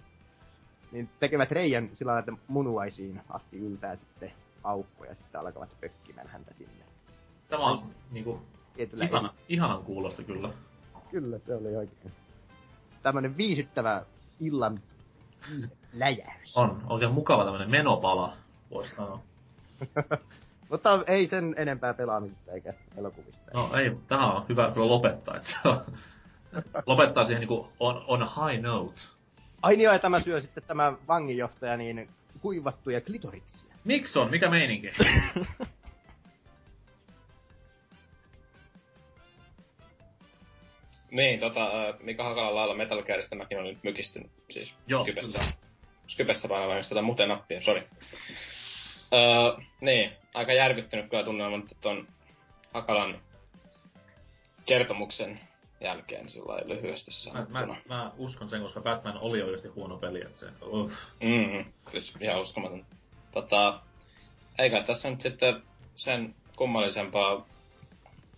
Niin 0.91 1.09
tekevät 1.19 1.51
reijän 1.51 1.89
sillä 1.93 2.09
lailla, 2.09 2.33
että 2.33 2.43
munuaisiin 2.47 3.21
asti 3.29 3.57
yltää 3.57 3.95
sitten 3.95 4.31
aukko 4.63 5.05
ja 5.05 5.15
sitten 5.15 5.41
alkavat 5.41 5.69
pökkimään 5.81 6.27
häntä 6.27 6.53
sinne. 6.53 6.85
Tämä 7.47 7.63
on 7.63 7.83
niinku 8.11 8.41
ihana, 9.01 9.33
ihanan 9.49 9.83
kuulosta 9.83 10.23
kyllä. 10.23 10.53
Kyllä, 11.11 11.39
se 11.39 11.55
oli 11.55 11.75
oikein. 11.75 12.11
Tämmönen 13.03 13.37
viihdyttävä 13.37 14.05
illan 14.39 14.81
läjäys. 15.93 16.57
On 16.57 16.83
oikein 16.89 17.11
mukava 17.11 17.43
tämmönen 17.43 17.69
menopala, 17.69 18.33
voisi 18.71 18.95
sanoa. 18.95 19.19
Mutta 20.69 21.03
ei 21.07 21.27
sen 21.27 21.55
enempää 21.57 21.93
pelaamisesta 21.93 22.51
eikä 22.51 22.73
elokuvista. 22.97 23.51
No 23.53 23.69
ei, 23.77 23.97
tähän 24.07 24.31
on 24.31 24.45
hyvä 24.49 24.71
kyllä 24.71 24.87
lopettaa, 24.87 25.35
että 25.35 25.49
se 25.49 25.69
on, 25.69 25.81
lopettaa 26.85 27.23
siihen 27.23 27.39
niinku 27.39 27.69
on, 27.79 28.03
on 28.07 28.19
high 28.19 28.61
note. 28.61 29.01
Ai 29.61 29.75
niin, 29.75 29.89
ja 29.91 29.99
tämä 29.99 30.19
syö 30.19 30.41
sitten 30.41 30.63
tämä 30.67 30.93
vanginjohtaja 31.07 31.77
niin 31.77 32.09
kuivattuja 32.41 33.01
klitoritsia. 33.01 33.75
Miksi 33.83 34.19
on? 34.19 34.29
Mikä 34.29 34.49
meininki? 34.49 34.87
Niin, 41.11 41.39
tota, 41.39 41.69
Mika 41.99 42.23
Hakalan 42.23 42.55
lailla 42.55 42.75
Metal 42.75 43.03
Gearista 43.03 43.35
mäkin 43.35 43.59
olin 43.59 43.73
nyt 43.73 43.83
mykistynyt, 43.83 44.31
siis 44.49 44.73
Joo, 44.87 45.01
Skypessä. 45.01 45.39
Skypessä 46.07 46.47
painavaimista 46.47 46.95
tätä 46.95 47.01
muuten 47.01 47.29
nappia, 47.29 47.61
sori. 47.61 47.87
Öö, 49.13 49.65
niin, 49.81 50.11
aika 50.33 50.53
järkyttynyt 50.53 51.09
kyllä 51.09 51.23
tunnelma 51.23 51.65
ton 51.81 52.07
Hakalan 52.73 53.19
kertomuksen 54.65 55.39
jälkeen 55.81 56.29
sillä 56.29 56.61
lyhyesti 56.65 57.11
Mä, 57.33 57.45
mä, 57.49 57.75
mä, 57.89 58.11
uskon 58.17 58.49
sen, 58.49 58.61
koska 58.61 58.81
Batman 58.81 59.17
oli 59.17 59.41
oikeasti 59.41 59.67
huono 59.67 59.97
peli, 59.97 60.21
että 60.21 60.39
se... 60.39 60.45
Uff. 60.61 60.93
Mm, 61.23 61.65
siis 61.91 62.13
ihan 62.21 62.41
uskomaton. 62.41 62.85
Tota, 63.31 63.79
eikä 64.57 64.83
tässä 64.83 65.09
nyt 65.09 65.21
sitten 65.21 65.61
sen 65.95 66.35
kummallisempaa 66.55 67.45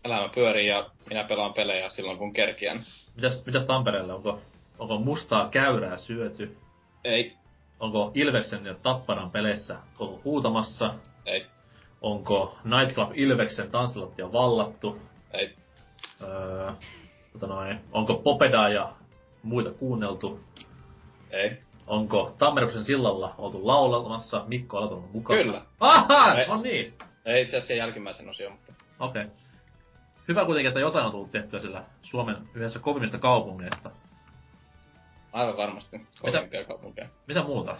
elämä 0.05 0.29
pyörii 0.35 0.67
ja 0.67 0.89
minä 1.09 1.23
pelaan 1.23 1.53
pelejä 1.53 1.89
silloin 1.89 2.17
kun 2.17 2.33
kerkiän. 2.33 2.83
Mitäs, 3.15 3.45
mitäs 3.45 3.65
Tampereelle? 3.65 4.13
Onko, 4.13 4.39
onko 4.79 4.97
mustaa 4.97 5.49
käyrää 5.49 5.97
syöty? 5.97 6.57
Ei, 7.03 7.33
Onko 7.79 8.11
Ilveksen 8.15 8.65
ja 8.65 8.73
Tapparan 8.73 9.31
peleissä 9.31 9.77
ollut 9.99 10.23
huutamassa? 10.23 10.93
ei, 11.25 11.45
Onko 12.01 12.57
Nightclub 12.63 13.09
Ilveksen 13.13 13.71
tanssilattia 13.71 14.31
vallattu? 14.31 15.01
ei, 15.33 15.53
Öö, 16.21 16.71
tota 17.33 17.47
noin, 17.47 17.79
onko 17.91 18.15
Popedaa 18.15 18.69
ja 18.69 18.89
muita 19.43 19.71
kuunneltu? 19.71 20.39
ei. 21.31 21.57
Onko 21.87 22.35
Tammeroksen 22.37 22.83
sillalla 22.85 23.35
oltu 23.37 23.67
laulamassa 23.67 24.43
Mikko 24.47 24.77
Alaton 24.77 25.09
mukaan? 25.13 25.39
Kyllä. 25.39 25.61
Aha, 25.79 26.35
on 26.47 26.61
niin. 26.63 26.93
Ei 27.25 27.41
itse 27.41 27.57
asiassa 27.57 27.73
jälkimmäisen 27.73 28.29
osion, 28.29 28.51
mutta 28.51 28.73
Okei. 28.99 29.21
Okay. 29.21 29.35
Hyvä 30.31 30.45
kuitenkin, 30.45 30.67
että 30.67 30.79
jotain 30.79 31.05
on 31.05 31.11
tullut 31.11 31.31
tehtyä 31.31 31.59
sillä 31.59 31.83
Suomen 32.01 32.37
yhdessä 32.55 32.79
kovimmista 32.79 33.17
kaupungeista. 33.17 33.91
aivan 35.33 35.57
varmasti 35.57 36.01
kovimpia 36.21 36.65
kaupunkeja. 36.65 37.07
Mitä 37.27 37.43
muuta? 37.43 37.77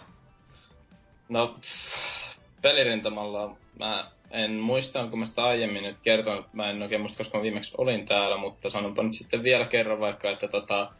No, 1.28 1.48
pff, 1.60 2.36
pelirintamalla 2.62 3.56
mä 3.78 4.10
en 4.30 4.52
muista, 4.52 5.00
onko 5.00 5.16
mä 5.16 5.26
sitä 5.26 5.44
aiemmin 5.44 5.82
nyt 5.82 6.00
kertonut, 6.02 6.52
mä 6.52 6.70
en 6.70 6.82
oikein 6.82 7.00
muista, 7.00 7.18
koska 7.18 7.38
mä 7.38 7.42
viimeksi 7.42 7.74
olin 7.78 8.06
täällä, 8.06 8.36
mutta 8.36 8.70
sanonpa 8.70 9.02
nyt 9.02 9.12
sitten 9.12 9.42
vielä 9.42 9.64
kerran 9.66 10.00
vaikka, 10.00 10.30
että 10.30 10.48
tota, 10.48 10.90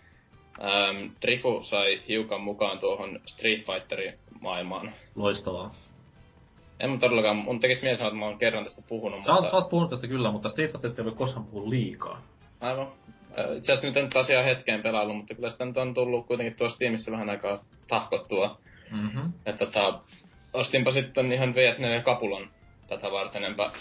ähm, 0.62 1.06
Drifu 1.22 1.62
sai 1.62 2.02
hiukan 2.08 2.40
mukaan 2.40 2.78
tuohon 2.78 3.20
Street 3.26 3.66
Fighterin 3.66 4.18
maailmaan. 4.40 4.92
Loistavaa. 5.14 5.74
En 6.82 6.90
mä 6.90 6.98
todellakaan, 6.98 7.36
mun 7.36 7.60
tekis 7.60 7.82
mieli 7.82 7.96
sanoa, 7.96 8.08
että 8.08 8.18
mä 8.18 8.24
oon 8.26 8.38
kerran 8.38 8.64
tästä 8.64 8.82
puhunut, 8.88 9.24
Sä 9.24 9.32
mutta... 9.32 9.50
sä 9.50 9.56
oot 9.56 9.70
puhunut 9.70 9.90
tästä 9.90 10.06
kyllä, 10.08 10.30
mutta 10.32 10.48
Street 10.48 10.72
Fighterista 10.72 11.02
ei 11.02 11.06
voi 11.06 11.14
koskaan 11.14 11.46
puhua 11.46 11.70
liikaa. 11.70 12.22
Aivan. 12.60 12.86
Äh, 13.38 13.56
Itse 13.56 13.72
asiassa 13.72 13.86
nyt 13.86 13.96
en 13.96 14.04
nyt 14.04 14.16
asiaa 14.16 14.42
hetkeen 14.42 14.82
pelaillut, 14.82 15.16
mutta 15.16 15.34
kyllä 15.34 15.50
sitä 15.50 15.64
nyt 15.64 15.76
on 15.76 15.94
tullut 15.94 16.26
kuitenkin 16.26 16.56
tuossa 16.56 16.78
tiimissä 16.78 17.12
vähän 17.12 17.30
aikaa 17.30 17.64
tahkottua. 17.88 18.58
Mm-hmm. 18.90 19.32
Ja 19.46 19.52
tota, 19.52 20.00
ostinpa 20.52 20.90
sitten 20.90 21.32
ihan 21.32 21.54
VS4 21.54 22.02
kapulan 22.02 22.50
tätä 22.86 23.10
varten, 23.10 23.44
enpä 23.44 23.72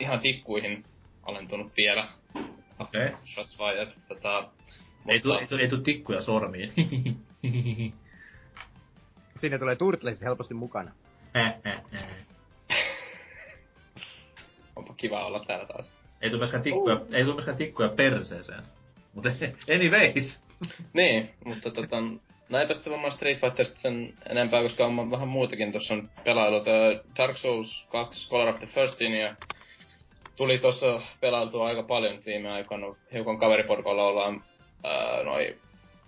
ihan 0.00 0.20
tikkuihin 0.20 0.84
alentunut 1.22 1.76
vielä. 1.76 2.08
Okei. 2.78 3.06
Okay. 3.06 3.16
Shots 3.24 3.56
fired. 3.56 3.90
Tota, 4.08 4.38
Ei, 5.08 5.20
mutta- 5.24 5.40
ei, 5.40 5.46
tu, 5.46 5.56
ei 5.56 5.68
tu 5.68 5.78
tikkuja 5.78 6.20
sormiin. 6.20 6.72
Siinä 9.40 9.58
tulee 9.58 9.76
Turtles 9.76 10.20
helposti 10.22 10.54
mukana. 10.54 10.92
Onpa 14.76 14.94
kiva 14.96 15.26
olla 15.26 15.44
täällä 15.44 15.66
taas. 15.66 15.92
ei 16.22 16.30
tu 16.30 16.38
myöskään 16.38 16.62
tikkuja, 16.62 17.00
ei 17.12 17.24
tu 17.24 17.32
myöskään 17.32 17.56
tikkuja 17.56 17.88
perseeseen. 17.88 18.62
Mutta 19.14 19.30
anyways. 19.74 20.44
Niin, 20.92 21.30
mutta 21.44 21.70
tota, 21.70 21.96
no 22.48 22.58
eipä 22.58 22.74
sitten 22.74 22.90
varmaan 22.92 23.12
Street 23.12 23.40
Fighterista 23.40 23.80
sen 23.80 24.14
enempää, 24.30 24.62
koska 24.62 24.86
on 24.86 25.10
vähän 25.10 25.28
muutakin 25.28 25.72
tuossa 25.72 25.94
on 25.94 26.10
pelailut. 26.24 26.64
Dark 27.16 27.38
Souls 27.38 27.86
2 27.92 28.20
Scholar 28.20 28.48
of 28.48 28.58
the 28.58 28.66
First 28.66 28.96
Sin 28.96 29.14
ja 29.14 29.36
tuli 30.36 30.58
tuossa 30.58 31.00
pelailtua 31.20 31.66
aika 31.66 31.82
paljon 31.82 32.18
viime 32.26 32.50
aikoina. 32.50 32.86
Hiukan 33.12 33.38
kaveriporukalla 33.38 34.04
ollaan 34.04 34.44
ää, 34.84 35.22
noi 35.22 35.56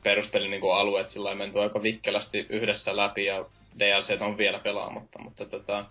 peruspelin 0.03 0.51
niin 0.51 0.75
alueet 0.75 1.09
sillä 1.09 1.25
lailla 1.25 1.39
menty 1.39 1.61
aika 1.61 1.83
vikkelästi 1.83 2.47
yhdessä 2.49 2.97
läpi 2.97 3.25
ja 3.25 3.45
DLC 3.79 4.23
on 4.23 4.39
vielä 4.39 4.59
pelaamatta, 4.59 5.19
mutta 5.23 5.47
tota, 5.47 5.85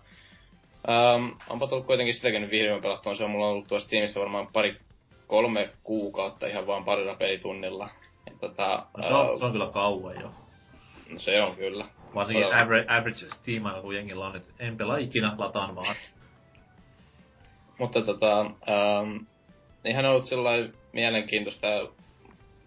ähm, 0.88 1.28
onpa 1.48 1.66
tullut 1.66 1.86
kuitenkin 1.86 2.14
sitäkin 2.14 2.42
nyt 2.42 2.50
vihdoin 2.50 2.82
pelattua. 2.82 3.14
Se 3.14 3.24
on 3.24 3.30
mulla 3.30 3.48
ollut 3.48 3.66
tuossa 3.66 3.88
tiimissä 3.90 4.20
varmaan 4.20 4.46
pari 4.52 4.76
kolme 5.26 5.70
kuukautta 5.82 6.46
ihan 6.46 6.66
vaan 6.66 6.84
parilla 6.84 7.14
pelitunnilla. 7.14 7.88
Ja 8.26 8.32
tota, 8.40 8.86
No, 8.96 9.08
se, 9.08 9.14
on, 9.14 9.38
se 9.38 9.44
on 9.44 9.52
kyllä 9.52 9.66
kauan 9.66 10.20
jo. 10.20 10.30
no 11.12 11.18
se 11.18 11.42
on 11.42 11.56
kyllä. 11.56 11.86
Varsinkin 12.14 12.44
Todella. 12.44 12.62
average, 12.62 12.86
average 12.88 13.26
steam 13.26 13.82
kun 13.82 13.94
jengillä 13.94 14.26
on, 14.26 14.36
että 14.36 14.52
en 14.58 14.76
pelaa 14.76 14.96
ikinä, 14.96 15.34
lataan 15.38 15.74
vaan. 15.76 15.96
Mutta 17.78 18.02
tota, 18.02 18.40
ähm, 18.40 19.16
ihan 19.84 20.04
ollut 20.06 20.24
sellainen 20.24 20.74
mielenkiintoista. 20.92 21.66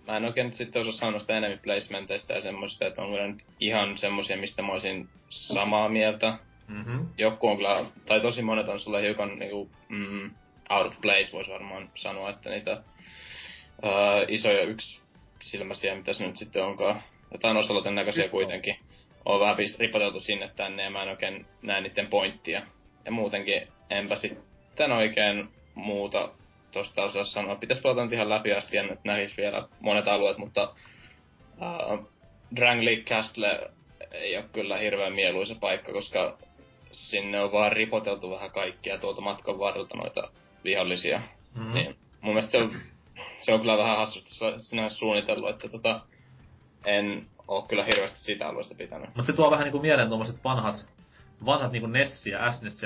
Mä 0.07 0.17
en 0.17 0.25
oikein 0.25 0.53
sitten 0.53 0.81
osaa 0.81 0.91
sanoa 0.93 1.19
sitä 1.19 1.37
enemmän 1.37 1.59
placementeista 1.63 2.33
ja 2.33 2.41
semmoista, 2.41 2.85
että 2.87 3.01
onko 3.01 3.17
ne 3.17 3.27
nyt 3.27 3.43
ihan 3.59 3.97
semmosia, 3.97 4.37
mistä 4.37 4.61
mä 4.61 4.71
olisin 4.71 5.09
samaa 5.29 5.89
mieltä. 5.89 6.37
Mm-hmm. 6.69 7.07
Joku 7.17 7.47
on 7.47 7.57
kyllä, 7.57 7.85
tai 8.05 8.21
tosi 8.21 8.41
monet 8.41 8.69
on 8.69 8.79
sulle 8.79 9.01
hiukan 9.01 9.39
niinku, 9.39 9.69
mm, 9.89 10.31
out 10.69 10.87
of 10.87 11.01
place, 11.01 11.31
voisi 11.33 11.51
varmaan 11.51 11.89
sanoa, 11.95 12.29
että 12.29 12.49
niitä 12.49 12.71
ää, 12.71 14.25
isoja 14.27 14.63
yksi 14.63 15.01
silmäisiä, 15.41 15.95
mitä 15.95 16.13
se 16.13 16.27
nyt 16.27 16.37
sitten 16.37 16.63
onkaan, 16.63 17.03
jotain 17.31 17.57
osaloten 17.57 17.95
näköisiä 17.95 18.29
kuitenkin, 18.29 18.75
on 19.25 19.39
vähän 19.39 19.57
ripoteltu 19.79 20.19
sinne 20.19 20.51
tänne 20.55 20.83
ja 20.83 20.89
mä 20.89 21.03
en 21.03 21.09
oikein 21.09 21.45
näe 21.61 21.81
niiden 21.81 22.07
pointtia. 22.07 22.61
Ja 23.05 23.11
muutenkin 23.11 23.67
enpä 23.89 24.15
sitten 24.15 24.91
oikein 24.91 25.49
muuta 25.75 26.29
tosta 26.71 27.03
osaa 27.03 27.23
sanoa. 27.23 27.55
Pitäis 27.55 27.81
pelata 27.81 28.03
nyt 28.03 28.13
ihan 28.13 28.29
läpi 28.29 28.53
asti, 28.53 28.77
että 28.77 28.95
nähis 29.03 29.37
vielä 29.37 29.67
monet 29.79 30.07
alueet, 30.07 30.37
mutta 30.37 30.73
uh, 31.57 32.09
Drangleic 32.55 33.05
Castle 33.05 33.69
ei 34.11 34.37
ole 34.37 34.45
kyllä 34.53 34.77
hirveän 34.77 35.13
mieluisa 35.13 35.55
paikka, 35.59 35.93
koska 35.93 36.37
sinne 36.91 37.41
on 37.41 37.51
vaan 37.51 37.71
ripoteltu 37.71 38.31
vähän 38.31 38.51
kaikkia 38.51 38.97
tuolta 38.97 39.21
matkan 39.21 39.59
varrelta 39.59 39.97
noita 39.97 40.31
vihollisia. 40.63 41.17
Mm-hmm. 41.17 41.67
Mm. 41.67 41.73
Niin, 41.73 41.95
mun 42.21 42.33
mielestä 42.33 42.51
se 42.51 42.57
on, 42.57 42.71
se 43.41 43.53
on 43.53 43.59
kyllä 43.59 43.77
vähän 43.77 43.97
hassusti 43.97 44.29
su- 44.29 44.59
sinänsä 44.59 44.95
suunnitellut, 44.97 45.49
että 45.49 45.69
tota, 45.69 46.01
en 46.85 47.27
oo 47.47 47.61
kyllä 47.61 47.83
hirveästi 47.85 48.19
sitä 48.19 48.47
alueesta 48.47 48.75
pitänyt. 48.75 49.07
Mutta 49.07 49.23
se 49.23 49.33
tuo 49.33 49.51
vähän 49.51 49.63
niinku 49.63 49.79
mieleen 49.79 50.07
tuommoiset 50.07 50.43
vanhat, 50.43 50.85
vanhat 51.45 51.71
niinku 51.71 51.87
NES 51.87 52.27
ja 52.27 52.51
SNES 52.51 52.81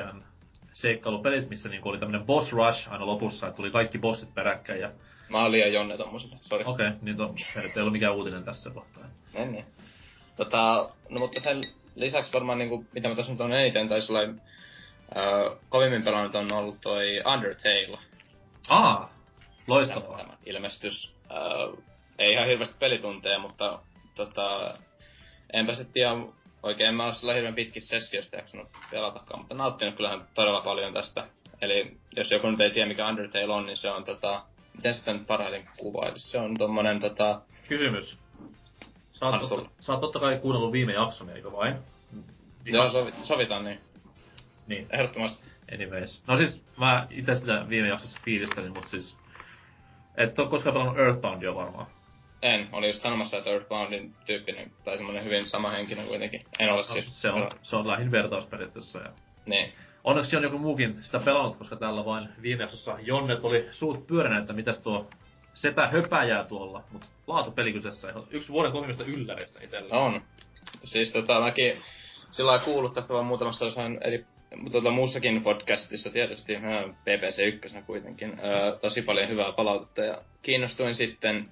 seikkailupelit, 0.73 1.49
missä 1.49 1.69
niinku 1.69 1.89
oli 1.89 1.99
tämmönen 1.99 2.25
boss 2.25 2.51
rush 2.51 2.91
aina 2.91 3.05
lopussa, 3.05 3.47
että 3.47 3.57
tuli 3.57 3.71
kaikki 3.71 3.99
bossit 3.99 4.33
peräkkäin 4.33 4.81
ja 4.81 4.91
Mä 5.29 5.41
oon 5.41 5.51
liian 5.51 5.73
jonne 5.73 5.97
tommoselle, 5.97 6.35
sori. 6.41 6.63
okei, 6.65 6.87
okay, 6.87 6.99
niin 7.01 7.17
to, 7.17 7.35
ei 7.55 7.81
ollut 7.81 7.93
mikään 7.93 8.15
uutinen 8.15 8.43
tässä 8.43 8.69
kohtaa. 8.69 9.03
Niin, 9.33 9.51
niin. 9.51 9.65
Tota, 10.37 10.89
no 11.09 11.19
mutta 11.19 11.39
sen 11.39 11.61
lisäksi 11.95 12.33
varmaan 12.33 12.57
niinku, 12.57 12.85
mitä 12.93 13.09
mä 13.09 13.15
tässä 13.15 13.31
nyt 13.31 13.41
on 13.41 13.53
eniten, 13.53 13.89
tai 13.89 14.01
sellainen 14.01 14.41
äh, 15.17 15.57
kovimmin 15.69 16.03
pelannut 16.03 16.35
on 16.35 16.53
ollut 16.53 16.81
toi 16.81 17.21
Undertale. 17.33 17.99
Aa, 18.69 18.95
Tämä, 18.99 19.09
loistavaa. 19.67 20.17
tämä 20.17 20.33
ilmestys. 20.45 21.13
Äh, 21.31 21.83
ei 22.19 22.33
ihan 22.33 22.47
hirveästi 22.47 22.75
pelitunteja, 22.79 23.39
mutta 23.39 23.79
tota, 24.15 24.77
enpä 25.53 25.73
sitten 25.73 26.01
ihan 26.01 26.33
oikein, 26.63 26.95
mä 26.95 27.03
oon 27.03 27.15
sillä 27.15 27.33
hirveän 27.33 27.55
pitkissä 27.55 27.99
sessioista 27.99 28.35
jaksanut 28.35 28.67
pelatakaan, 28.91 29.39
mutta 29.39 29.55
nauttinut 29.55 29.95
kyllähän 29.95 30.27
todella 30.33 30.61
paljon 30.61 30.93
tästä. 30.93 31.27
Eli 31.61 31.97
jos 32.15 32.31
joku 32.31 32.49
nyt 32.49 32.59
ei 32.59 32.71
tiedä 32.71 32.87
mikä 32.87 33.07
Undertale 33.07 33.53
on, 33.53 33.65
niin 33.65 33.77
se 33.77 33.89
on 33.89 34.03
tota, 34.03 34.43
miten 34.75 34.93
sitä 34.93 35.13
nyt 35.13 35.27
parhaiten 35.27 35.69
kuvailisi? 35.77 36.29
Se 36.29 36.37
on 36.37 36.57
tommonen 36.57 36.99
tota, 36.99 37.41
Kysymys. 37.67 38.17
Sä 39.31 39.37
oot, 39.37 39.49
totta, 39.49 39.69
sä 39.79 39.91
oot 39.91 40.01
totta 40.01 40.19
kai 40.19 40.39
kuunnellut 40.39 40.71
viime 40.71 40.93
jakson, 40.93 41.29
eikö 41.29 41.51
vain? 41.51 41.75
joo, 42.65 42.89
sovi, 42.89 43.13
sovitaan 43.23 43.65
niin, 43.65 43.79
Niin, 44.67 44.87
ehdottomasti. 44.89 45.43
anyways. 45.73 46.23
No 46.27 46.37
siis, 46.37 46.63
mä 46.77 47.07
itse 47.09 47.35
sitä 47.35 47.65
viime 47.69 47.87
jaksossa 47.87 48.19
fiilistelin, 48.25 48.73
mut 48.73 48.87
siis... 48.87 49.17
Et 50.17 50.39
oo 50.39 50.47
koskaan 50.47 50.73
pelannut 50.73 50.97
Earthboundia 50.99 51.55
varmaan. 51.55 51.87
En, 52.41 52.67
oli 52.71 52.87
just 52.87 53.01
sanomassa, 53.01 53.37
että 53.37 53.49
Earthboundin 53.49 54.15
tyyppinen, 54.25 54.71
tai 54.85 54.97
semmonen 54.97 55.23
hyvin 55.23 55.49
sama 55.49 55.69
henkinen 55.69 56.07
kuitenkin. 56.07 56.41
En 56.59 56.69
ole 56.69 56.77
No, 56.77 56.83
siis. 56.83 57.21
se, 57.21 57.29
on, 57.29 57.49
se 57.61 57.75
on 57.75 57.87
lähin 57.87 58.11
vertausperiaatteessa. 58.11 58.99
Ja... 58.99 59.09
Niin. 59.45 59.73
Onneksi 60.03 60.37
on 60.37 60.43
joku 60.43 60.57
muukin 60.57 61.03
sitä 61.03 61.19
pelannut, 61.19 61.55
koska 61.57 61.75
täällä 61.75 62.05
vain 62.05 62.29
viime 62.41 62.63
jaksossa 62.63 62.97
Jonnet 63.01 63.45
oli 63.45 63.67
suut 63.71 64.07
pyöränä, 64.07 64.39
että 64.39 64.53
mitäs 64.53 64.79
tuo 64.79 65.09
setä 65.53 65.87
höpäjää 65.87 66.43
tuolla. 66.43 66.83
Mut 66.91 67.05
laatupeli 67.27 67.73
kyseessä. 67.73 68.13
Yksi 68.29 68.49
vuoden 68.49 68.71
kovimmista 68.71 69.03
ylläreistä 69.03 69.63
itellä. 69.63 69.95
On. 69.95 70.21
Siis 70.83 71.11
tota, 71.11 71.39
mäkin 71.39 71.77
sillä 72.31 72.51
lailla 72.51 72.65
kuullut 72.65 72.93
tästä 72.93 73.13
vaan 73.13 73.25
muutamassa 73.25 73.65
osaan 73.65 73.99
eri 74.03 74.25
tota, 74.71 74.91
muussakin 74.91 75.43
podcastissa 75.43 76.09
tietysti, 76.09 76.53
PPC 77.03 77.39
1 77.39 77.75
kuitenkin, 77.85 78.39
ää, 78.41 78.75
tosi 78.75 79.01
paljon 79.01 79.29
hyvää 79.29 79.51
palautetta 79.51 80.01
ja 80.01 80.21
kiinnostuin 80.41 80.95
sitten 80.95 81.49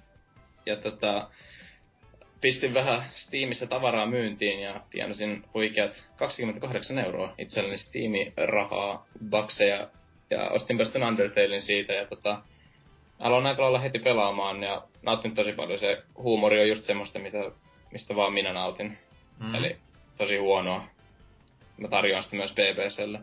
ja 0.66 0.76
tota, 0.76 1.28
pistin 2.40 2.74
vähän 2.74 3.02
Steamissa 3.14 3.66
tavaraa 3.66 4.06
myyntiin 4.06 4.60
ja 4.60 4.80
tienasin 4.90 5.44
huikeat 5.54 6.08
28 6.16 6.98
euroa 6.98 7.34
itselleni 7.38 7.78
Steam-rahaa, 7.78 9.06
bakseja 9.30 9.88
ja 10.30 10.50
ostin 10.50 10.84
sitten 10.84 11.02
Undertalein 11.02 11.62
siitä 11.62 11.92
ja 11.92 12.06
tota, 12.06 12.42
aloin 13.22 13.46
aika 13.46 13.62
lailla 13.62 13.78
heti 13.78 13.98
pelaamaan 13.98 14.62
ja 14.62 14.82
nautin 15.02 15.34
tosi 15.34 15.52
paljon. 15.52 15.78
Se 15.78 16.02
huumori 16.16 16.60
on 16.60 16.68
just 16.68 16.84
semmoista, 16.84 17.18
mitä, 17.18 17.38
mistä 17.92 18.16
vaan 18.16 18.32
minä 18.32 18.52
nautin. 18.52 18.98
Mm. 19.38 19.54
Eli 19.54 19.76
tosi 20.16 20.36
huonoa. 20.36 20.84
Mä 21.76 21.88
tarjoan 21.88 22.22
sitä 22.22 22.36
myös 22.36 22.52
BBClle. 22.52 23.20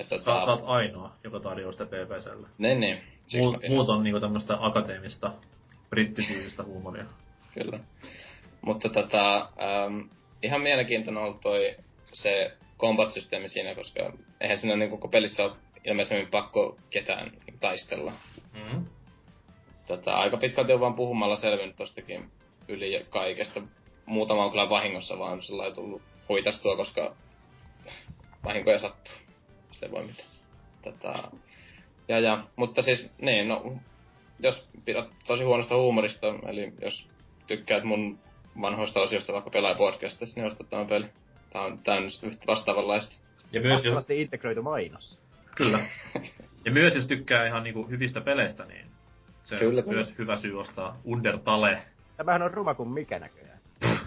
Että 0.00 0.18
sä, 0.18 0.24
tota... 0.24 0.44
sä 0.44 0.50
oot 0.50 0.64
ainoa, 0.64 1.10
joka 1.24 1.40
tarjoaa 1.40 1.72
sitä 1.72 1.86
BBClle. 1.86 2.48
Niin, 2.58 2.80
niin. 2.80 3.00
Muut, 3.38 3.56
muut 3.68 3.88
on 3.88 4.02
niinku 4.02 4.20
tämmöstä 4.20 4.56
akateemista, 4.60 5.32
brittityylistä 5.90 6.62
huumoria. 6.62 7.04
Kyllä. 7.54 7.78
Mutta 8.62 8.88
tota, 8.88 9.38
ähm, 9.38 10.00
ihan 10.42 10.60
mielenkiintoinen 10.60 11.22
ollut 11.22 11.40
toi 11.40 11.76
se 12.12 12.56
combat-systeemi 12.78 13.48
siinä, 13.48 13.74
koska 13.74 14.12
eihän 14.40 14.58
siinä 14.58 14.76
niin 14.76 14.90
koko 14.90 15.08
pelissä 15.08 15.44
ole 15.44 15.52
ilmeisesti 15.84 16.28
pakko 16.30 16.76
ketään 16.90 17.32
taistella. 17.60 18.12
Mm-hmm. 18.54 18.86
Tota, 19.96 20.12
aika 20.12 20.36
pitkälti 20.36 20.72
on 20.72 20.80
vaan 20.80 20.94
puhumalla 20.94 21.36
selvinnyt 21.36 21.76
tostakin 21.76 22.30
yli 22.68 23.06
kaikesta. 23.10 23.62
Muutama 24.06 24.44
on 24.44 24.50
kyllä 24.50 24.68
vahingossa 24.68 25.18
vaan 25.18 25.42
sillä 25.42 25.70
tullut 25.70 26.02
huitastua, 26.28 26.76
koska 26.76 27.14
vahinkoja 28.44 28.78
sattuu. 28.78 29.14
Se 29.70 29.90
voi 29.90 30.04
mitään. 30.04 30.28
Tota, 30.82 31.30
ja, 32.08 32.20
ja, 32.20 32.44
mutta 32.56 32.82
siis, 32.82 33.10
niin, 33.20 33.48
no, 33.48 33.76
jos 34.38 34.68
pidät 34.84 35.08
tosi 35.26 35.44
huonosta 35.44 35.76
huumorista, 35.76 36.26
eli 36.48 36.72
jos 36.82 37.08
tykkäät 37.46 37.84
mun 37.84 38.18
vanhoista 38.60 39.00
osioista 39.00 39.32
vaikka 39.32 39.50
pelaajapodcastissa, 39.50 40.40
niin 40.40 40.46
ostat 40.46 40.70
tämän 40.70 40.86
peli. 40.86 41.06
Tää 41.50 41.62
on 41.62 41.78
täynnä 41.78 42.08
yhtä 42.22 42.46
vastaavanlaista. 42.46 43.14
Ja 43.52 43.60
myös 43.60 43.84
jos... 43.84 44.06
integroitu 44.10 44.62
mainos. 44.62 45.20
Kyllä. 45.56 45.86
ja 46.64 46.72
myös 46.72 46.94
jos 46.94 47.06
tykkää 47.06 47.46
ihan 47.46 47.62
niinku 47.62 47.88
hyvistä 47.88 48.20
peleistä, 48.20 48.64
niin 48.64 48.91
se 49.44 49.58
kyllä, 49.58 49.78
on 49.78 49.84
kyllä. 49.84 49.96
myös 49.96 50.14
hyvä 50.18 50.36
syy 50.36 50.60
ostaa 50.60 50.96
Undertale. 51.04 51.82
Tämähän 52.16 52.42
on 52.42 52.50
ruma 52.54 52.74
kuin 52.74 52.88
mikä 52.88 53.18
näköjään. 53.18 53.58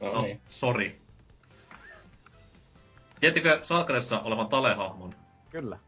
no, 0.00 0.12
no 0.12 0.22
niin. 0.22 0.40
sorry. 0.48 0.94
Tiedättekö 3.20 3.58
Salkaressa 3.62 4.20
olevan 4.20 4.48
Tale-hahmon? 4.48 5.14
Kyllä. 5.50 5.78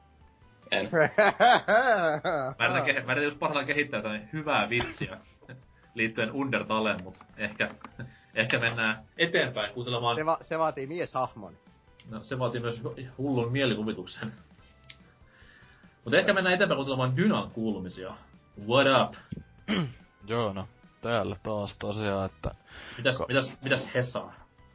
En. 0.70 0.90
mä 2.58 2.66
yritän, 2.66 2.84
ke- 2.84 3.06
mä 3.06 3.12
yritän 3.12 3.24
just 3.24 3.38
parhaillaan 3.38 3.66
kehittää 3.66 3.98
jotain 3.98 4.28
hyvää 4.32 4.68
vitsiä 4.70 5.16
liittyen 5.94 6.32
Undertaleen, 6.32 7.02
mutta 7.02 7.24
ehkä, 7.36 7.70
ehkä 8.34 8.58
mennään 8.58 9.04
eteenpäin 9.18 9.74
kuuntelemaan... 9.74 10.16
Se, 10.16 10.26
va- 10.26 10.38
se 10.42 10.58
vaatii 10.58 10.86
mieshahmon. 10.86 11.54
No, 12.10 12.24
se 12.24 12.38
vaatii 12.38 12.60
myös 12.60 12.82
hullun 13.18 13.52
mielikuvituksen. 13.52 14.32
Mutta 16.04 16.18
ehkä 16.18 16.32
mennään 16.32 16.54
eteenpäin 16.54 16.76
kuuntelemaan 16.76 17.16
Dynan 17.16 17.50
kuulumisia. 17.50 18.14
What 18.68 18.86
up? 19.02 19.14
Joo, 20.28 20.52
no 20.52 20.68
täällä 21.00 21.36
taas 21.42 21.78
tosiaan, 21.78 22.26
että... 22.26 22.50
Mitäs, 22.96 23.18
Ko... 23.18 23.24
mitäs, 23.28 23.52
mitäs 23.62 23.88
Hesa? 23.94 24.24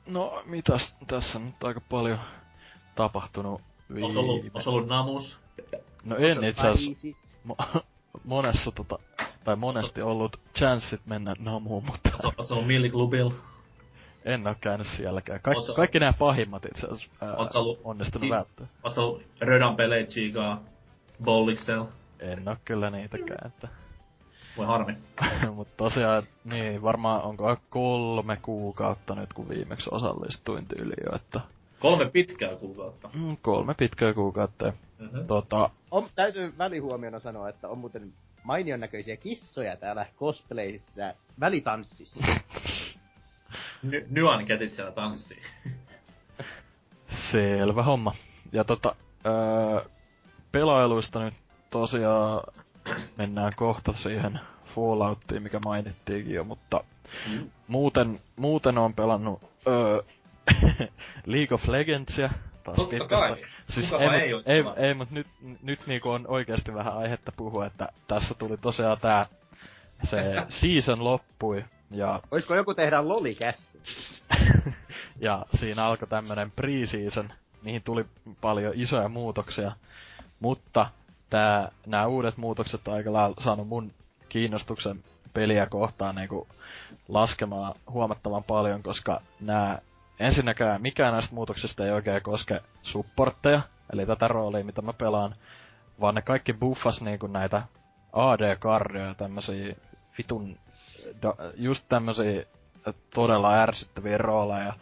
No, 0.08 0.44
mitäs 0.46 0.96
tässä 1.08 1.40
nyt 1.40 1.64
aika 1.64 1.82
paljon 1.90 2.20
tapahtunut 2.96 3.62
viime... 3.94 4.08
Onko 4.08 4.20
ollut, 4.20 4.68
ollut 4.68 4.88
namus? 4.88 5.40
No 6.04 6.16
en 6.18 6.44
itse 6.44 6.68
asiassa. 6.68 7.38
Mo- 7.48 7.82
monessa 8.24 8.72
tota, 8.72 9.00
tai 9.44 9.56
monesti 9.56 10.02
ollut 10.02 10.40
chanssit 10.58 11.02
mennä 11.06 11.36
namuun, 11.40 11.86
mutta... 11.86 12.10
Oletko 12.24 12.46
ollut 12.52 12.68
Milliklubil? 12.68 13.30
En 14.26 14.48
oo 14.48 14.56
käynyt 14.62 14.88
sielläkään. 14.88 15.42
Kaik, 15.42 15.58
Ootko... 15.58 15.74
kaikki 15.74 16.00
nämä 16.00 16.14
pahimmat 16.20 16.66
itse 16.66 16.88
asiassa 16.88 17.60
ollut... 17.60 17.80
onnistunut 17.84 18.28
ki- 18.28 18.30
välttää. 18.30 18.68
Oletko 18.84 19.02
ollut 19.02 19.24
Rödan 19.42 19.76
Pelechigaa, 19.76 20.62
Bolliksel? 21.24 21.86
En 22.20 22.48
oo 22.48 22.56
kyllä 22.66 22.90
niitäkään, 22.90 23.48
että... 23.48 23.68
Voi 24.58 24.66
harmi. 24.66 24.98
Mutta 25.56 25.74
tosiaan, 25.78 26.24
niin 26.44 26.82
varmaan 26.82 27.22
onko 27.22 27.58
kolme 27.70 28.38
kuukautta 28.42 29.16
nyt, 29.16 29.34
kun 29.34 29.50
viimeksi 29.50 29.90
osallistuin 29.94 30.66
tyyliin 30.66 31.04
jo, 31.06 31.16
että... 31.16 31.42
Kolme 31.80 32.10
pitkää 32.10 32.56
kuukautta? 32.56 33.10
Mm, 33.14 33.38
kolme 33.42 33.74
pitkää 33.74 34.14
kuukautta. 34.14 34.74
Mm-hmm. 35.00 35.28
Tota... 35.28 35.70
On, 35.92 36.08
täytyy 36.16 36.54
välihuomiona 36.58 37.20
sanoa, 37.20 37.50
että 37.50 37.68
on 37.68 37.78
muuten 37.78 38.14
mainion 38.44 38.80
näköisiä 38.80 39.18
kissoja 39.18 39.78
täällä 39.78 40.06
cosplayissa 40.18 41.14
välitanssissa. 41.40 42.26
Ny- 43.84 44.08
Nyan 44.10 44.46
kätit 44.46 44.72
siellä 44.72 44.92
tanssii. 44.92 45.42
Selvä 47.32 47.84
homma. 47.84 48.16
Ja 48.52 48.64
tota, 48.64 48.96
öö, 49.26 49.90
pelailuista 50.52 51.20
nyt 51.20 51.34
tosiaan 51.70 52.44
mennään 53.18 53.52
kohta 53.56 53.94
siihen 53.94 54.40
Falloutiin, 54.76 55.44
mikä 55.44 55.60
mainittiinkin 55.66 56.34
jo, 56.34 56.44
mutta 56.44 56.84
mm. 57.28 57.50
muuten, 57.68 58.22
muuten 58.36 58.78
on 58.78 58.94
pelannut 58.94 59.42
öö, 59.68 60.04
League 61.26 61.56
of 61.56 61.68
Legendsia 61.68 62.30
taas 62.64 62.76
Totta 62.76 62.90
pitkästä. 62.90 63.16
Kai. 63.16 63.38
Siis 63.70 63.94
ei, 63.94 64.00
ei, 64.00 64.34
mut, 64.34 64.48
ei, 64.48 64.88
ei, 64.88 64.94
mut 64.94 65.12
nyt, 65.12 65.28
nyt 65.62 65.88
niinku 65.88 66.10
on 66.10 66.26
oikeasti 66.28 66.74
vähän 66.74 66.98
aihetta 66.98 67.32
puhua, 67.38 67.66
että 67.66 67.90
tässä 68.08 68.34
tuli 68.34 68.58
tosiaan 68.58 68.98
tää 69.02 69.26
se 70.04 70.18
season 70.50 71.04
loppui 71.04 71.66
ja... 71.92 72.20
Voisiko 72.32 72.56
joku 72.56 72.74
tehdä 72.74 73.08
lolikästi? 73.08 73.80
ja 75.20 75.46
siinä 75.60 75.86
alkoi 75.86 76.08
tämmönen 76.08 76.52
pre-season, 76.52 77.30
mihin 77.62 77.84
tuli 77.84 78.06
paljon 78.42 78.74
isoja 78.76 79.10
muutoksia. 79.10 79.72
Mutta 80.40 80.90
tää, 81.30 81.72
nämä 81.86 82.08
uudet 82.08 82.38
muutokset 82.38 82.88
on 82.88 82.94
aika 82.94 83.14
lailla 83.14 83.36
saanut 83.40 83.68
mun 83.68 83.92
kiinnostuksen 84.30 85.04
peliä 85.34 85.66
kohtaan 85.66 86.16
niinku 86.16 86.48
laskemaan 87.08 87.76
huomattavan 87.90 88.44
paljon, 88.44 88.84
koska 88.84 89.22
nämä 89.40 89.80
ensinnäkään 90.20 90.82
mikään 90.82 91.14
näistä 91.14 91.36
muutoksista 91.36 91.86
ei 91.86 91.92
oikein 91.92 92.24
koske 92.24 92.62
supportteja, 92.82 93.62
eli 93.94 94.06
tätä 94.06 94.28
roolia, 94.28 94.64
mitä 94.64 94.82
mä 94.82 94.94
pelaan, 94.94 95.36
vaan 96.02 96.16
ne 96.16 96.22
kaikki 96.22 96.54
buffas 96.54 97.02
niinku 97.02 97.28
näitä 97.28 97.64
AD-karjoja 98.14 99.08
ja 99.08 99.14
tämmösiä 99.14 99.76
vitun, 100.18 100.58
just 101.56 101.86
tämmösiä 101.90 102.44
todella 103.14 103.54
ärsyttäviä 103.54 104.18
rooleja. 104.18 104.74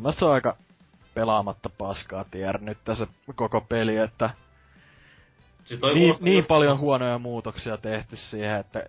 Mä 0.00 0.12
se 0.12 0.24
on 0.24 0.32
aika 0.32 0.56
pelaamatta 1.14 1.70
paskaa 1.78 2.24
tier 2.30 2.60
nyt 2.60 2.78
tässä 2.84 3.06
koko 3.34 3.60
peli, 3.60 3.96
että 3.96 4.30
siis 5.64 5.80
niin, 5.94 6.14
niin 6.20 6.46
paljon 6.46 6.78
huonoja 6.78 7.18
muutoksia 7.18 7.76
tehty 7.76 8.16
siihen, 8.16 8.56
että 8.56 8.82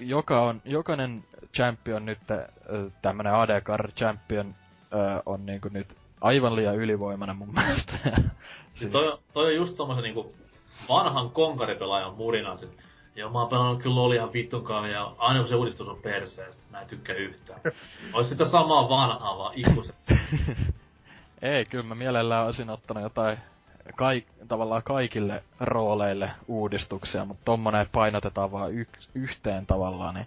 joka 0.00 0.42
on, 0.42 0.62
jokainen 0.64 1.24
champion 1.54 2.04
nyt, 2.04 2.18
tämmönen 3.02 3.34
AD 3.34 3.60
Card 3.60 3.92
champion 3.92 4.54
on 5.26 5.46
niinku 5.46 5.68
nyt 5.68 5.96
aivan 6.20 6.56
liian 6.56 6.76
ylivoimainen 6.76 7.36
mun 7.36 7.54
mielestä. 7.58 7.92
siis 8.74 8.90
toi, 8.90 9.18
toi 9.32 9.46
on 9.46 9.54
just 9.54 9.76
tommosen 9.76 10.02
niinku 10.02 10.32
vanhan 10.88 11.30
konkaripelaajan 11.30 12.14
murina, 12.14 12.52
että 12.54 12.66
Joo, 13.18 13.30
mä 13.30 13.38
oon 13.38 13.48
pelannut 13.48 13.82
kyllä 13.82 13.96
Lolia 13.96 14.32
vittukaan 14.32 14.90
ja 14.90 15.12
aina 15.18 15.40
kun 15.40 15.48
se 15.48 15.54
uudistus 15.54 15.88
on 15.88 16.02
perseestä, 16.02 16.62
mä 16.70 16.80
en 16.80 16.86
tykkää 16.86 17.16
yhtään. 17.16 17.60
Ois 18.14 18.28
sitä 18.28 18.44
samaa 18.44 18.88
vanhaa 18.88 19.38
vaan 19.38 19.54
ikuisesti. 19.56 20.14
Ei, 21.42 21.64
kyllä 21.64 21.84
mä 21.84 21.94
mielellään 21.94 22.46
olisin 22.46 22.70
ottanut 22.70 23.02
jotain 23.02 23.38
kaik, 23.96 24.26
tavallaan 24.48 24.82
kaikille 24.82 25.42
rooleille 25.60 26.30
uudistuksia, 26.48 27.24
mutta 27.24 27.44
tommonen 27.44 27.86
painotetaan 27.92 28.52
vaan 28.52 28.74
yks, 28.74 29.10
yhteen 29.14 29.66
tavallaan, 29.66 30.14
niin 30.14 30.26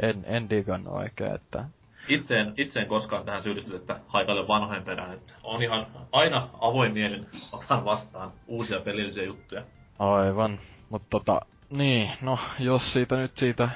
en, 0.00 0.24
en 0.26 0.50
digannut 0.50 0.94
oikein, 0.94 1.34
että 1.34 1.64
itse 2.08 2.40
en, 2.40 2.54
itse 2.56 2.80
en 2.80 2.86
koskaan 2.86 3.24
tähän 3.24 3.42
syyllisty, 3.42 3.76
että 3.76 4.00
haikaile 4.06 4.48
vanhojen 4.48 4.84
perään. 4.84 5.12
Että 5.12 5.32
on 5.42 5.62
ihan 5.62 5.86
aina 6.12 6.48
avoin 6.60 6.92
mielin 6.92 7.26
otan 7.52 7.84
vastaan 7.84 8.32
uusia 8.46 8.80
pelillisiä 8.80 9.24
juttuja. 9.24 9.62
Aivan. 9.98 10.60
Mutta 10.90 11.06
tota, 11.10 11.40
niin, 11.70 12.10
no 12.22 12.38
jos 12.58 12.92
siitä 12.92 13.16
nyt 13.16 13.36
siitä 13.36 13.68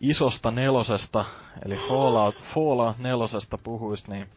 isosta 0.00 0.50
nelosesta, 0.50 1.24
eli 1.64 1.76
Fallout, 1.76 2.34
Fallout 2.54 2.98
nelosesta 2.98 3.58
puhuis, 3.58 4.08
niin 4.08 4.28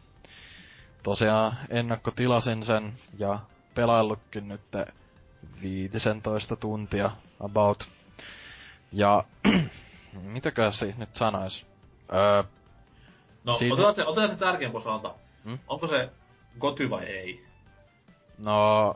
tosiaan 1.02 1.58
ennakkotilasin 1.68 2.62
sen 2.62 2.92
ja 3.18 3.38
pelaillutkin 3.74 4.48
nyt 4.48 4.60
15 5.62 6.56
tuntia 6.56 7.10
about. 7.40 7.88
Ja 8.92 9.24
mitäkään 10.22 10.72
siitä 10.72 10.98
nyt 10.98 11.16
sanois? 11.16 11.66
Öö, 12.14 12.42
No, 13.46 13.54
Siinä- 13.54 13.74
otetaan 13.74 13.94
se, 13.94 14.04
otetaan 14.04 14.28
se 14.30 14.36
tärkein 14.36 14.76
osalta. 14.76 15.14
Hmm? 15.44 15.58
Onko 15.68 15.86
se 15.86 16.10
goty 16.58 16.90
vai 16.90 17.04
ei? 17.04 17.44
No, 18.38 18.94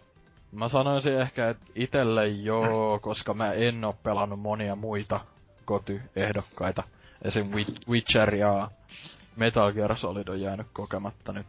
mä 0.52 0.68
sanoisin 0.68 1.20
ehkä, 1.20 1.48
että 1.48 1.66
itelle 1.74 2.28
joo, 2.28 2.98
koska 3.02 3.34
mä 3.34 3.52
en 3.52 3.84
oo 3.84 3.92
pelannut 4.02 4.40
monia 4.40 4.76
muita 4.76 5.20
Goty-ehdokkaita. 5.66 6.82
Esim. 7.22 7.46
Wi- 7.46 7.74
Witcher 7.88 8.34
ja 8.34 8.70
Metal 9.36 9.72
Gear 9.72 9.96
Solid 9.96 10.28
on 10.28 10.40
jäänyt 10.40 10.66
kokematta 10.72 11.32
nyt. 11.32 11.46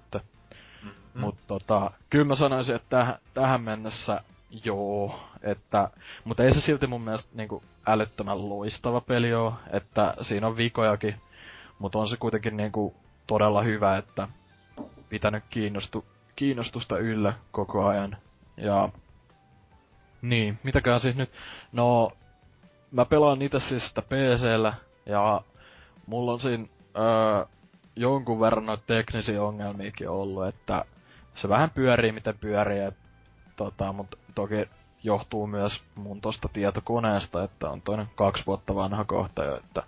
Mm-hmm. 1.18 1.26
Mut 1.26 1.48
tota, 1.48 1.92
kyllä 2.10 2.26
mä 2.26 2.36
sanoisin, 2.36 2.76
että 2.76 2.90
tähän, 2.90 3.16
tähän 3.34 3.62
mennessä 3.62 4.22
joo, 4.64 5.20
että, 5.42 5.90
mutta 6.24 6.44
ei 6.44 6.54
se 6.54 6.62
silti 6.62 6.88
mun 6.88 7.02
mielestä 7.02 7.30
niinku 7.34 7.64
älyttömän 7.88 8.50
loistava 8.50 9.02
peli 9.02 9.34
oo, 9.34 9.54
että 9.72 10.14
siinä 10.22 10.48
on 10.48 10.58
vikojakin, 10.58 11.16
mutta 11.80 12.00
on 12.00 12.08
se 12.08 12.18
kuitenkin 12.18 12.58
niinku 12.58 12.96
todella 13.28 13.62
hyvä, 13.62 13.98
että 13.98 14.28
pitänyt 15.10 15.44
kiinnostu, 15.50 16.06
kiinnostusta 16.36 16.98
yllä 16.98 17.34
koko 17.52 17.86
ajan. 17.86 18.18
Ja 18.58 18.90
niin, 20.22 20.60
mitäkään 20.64 21.00
siis 21.00 21.16
nyt, 21.16 21.32
no 21.72 22.12
mä 22.92 23.06
pelaan 23.06 23.42
itse 23.42 23.60
siis 23.60 23.88
sitä 23.88 24.02
PCllä 24.02 24.74
ja 25.06 25.42
mulla 26.06 26.32
on 26.32 26.40
siinä 26.40 26.66
öö, 26.98 27.46
jonkun 27.96 28.40
verran 28.40 28.66
noita 28.66 28.84
teknisiä 28.88 29.44
ongelmiakin 29.44 30.10
ollut, 30.10 30.48
että 30.48 30.86
se 31.38 31.50
vähän 31.50 31.69
pyörii 31.69 32.12
miten 32.12 32.38
pyörii, 32.38 32.80
et, 32.80 32.95
tota, 33.56 33.93
mutta 33.93 34.17
toki 34.36 34.56
johtuu 35.04 35.47
myös 35.47 35.84
mun 35.95 36.21
tosta 36.21 36.50
tietokoneesta, 36.54 37.43
että 37.43 37.69
on 37.69 37.82
toinen 37.82 38.08
kaksi 38.15 38.45
vuotta 38.45 38.76
vanha 38.76 39.06
kohta 39.06 39.43
jo, 39.43 39.58
että 39.58 39.84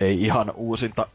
ei 0.00 0.22
ihan 0.22 0.50
uusinta 0.54 1.06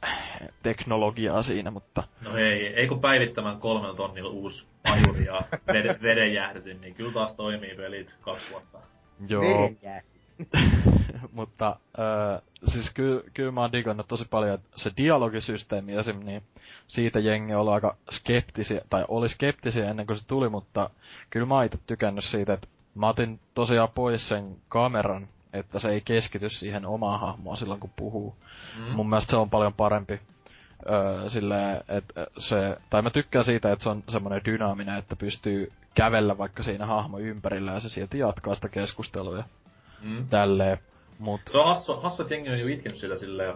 teknologiaa 0.63 1.43
siinä, 1.43 1.71
mutta 1.71 2.03
No 2.21 2.37
ei, 2.37 2.67
ei 2.67 2.87
kun 2.87 3.01
päivittämään 3.01 3.59
kolmella 3.59 3.95
tonnilla 3.95 4.29
uusi 4.29 4.65
ajuri 4.83 5.25
ja 5.25 5.41
veden, 5.73 5.95
vedenjäähdytin, 6.01 6.81
niin 6.81 6.95
kyllä 6.95 7.13
taas 7.13 7.33
toimii 7.33 7.75
pelit 7.75 8.17
kaksi 8.21 8.51
vuotta. 8.51 8.79
joo, 9.29 9.69
mutta 11.31 11.79
öö, 11.99 12.39
siis 12.67 12.93
kyllä 12.93 13.21
ky 13.33 13.51
mä 13.51 13.61
oon 13.61 13.71
digannut 13.71 14.07
tosi 14.07 14.25
paljon, 14.29 14.55
että 14.55 14.69
se 14.75 14.91
dialogisysteemi 14.97 15.93
esim. 15.93 16.19
niin 16.19 16.43
siitä 16.87 17.19
jengi 17.19 17.53
ollut 17.55 17.73
aika 17.73 17.95
skeptisiä, 18.11 18.81
tai 18.89 19.05
oli 19.07 19.29
skeptisiä 19.29 19.89
ennen 19.89 20.07
kuin 20.07 20.17
se 20.17 20.27
tuli, 20.27 20.49
mutta 20.49 20.89
kyllä 21.29 21.45
mä 21.45 21.55
oon 21.55 21.65
itse 21.65 21.79
tykännyt 21.87 22.23
siitä, 22.23 22.53
että 22.53 22.67
mä 22.95 23.09
otin 23.09 23.39
tosiaan 23.53 23.89
pois 23.95 24.29
sen 24.29 24.55
kameran, 24.69 25.27
että 25.53 25.79
se 25.79 25.89
ei 25.89 26.01
keskity 26.01 26.49
siihen 26.49 26.85
omaan 26.85 27.19
hahmoon 27.19 27.57
silloin 27.57 27.79
kun 27.79 27.89
puhuu. 27.95 28.35
Mm. 28.77 28.83
Mun 28.83 29.09
mielestä 29.09 29.29
se 29.29 29.35
on 29.37 29.49
paljon 29.49 29.73
parempi. 29.73 30.19
Öö, 30.89 31.29
silleen, 31.29 31.81
että 31.87 32.27
se, 32.37 32.77
tai 32.89 33.01
mä 33.01 33.09
tykkään 33.09 33.45
siitä, 33.45 33.71
että 33.71 33.83
se 33.83 33.89
on 33.89 34.03
semmoinen 34.09 34.41
dynaaminen, 34.45 34.97
että 34.97 35.15
pystyy 35.15 35.71
kävellä 35.95 36.37
vaikka 36.37 36.63
siinä 36.63 36.85
hahmo 36.85 37.19
ympärillä 37.19 37.71
ja 37.71 37.79
se 37.79 37.89
silti 37.89 38.19
jatkaa 38.19 38.55
sitä 38.55 38.69
keskustelua 38.69 39.37
ja 39.37 39.43
Mm. 40.01 40.27
tälleen. 40.27 40.77
Mut 41.19 41.41
Se 41.51 41.57
on 41.57 41.65
hassu, 41.65 41.99
hassu 41.99 42.21
että 42.21 42.33
jengi 42.33 42.49
on 42.49 42.59
jo 42.59 42.67
itkenyt 42.67 42.97
sillä 42.97 43.17
silleen, 43.17 43.55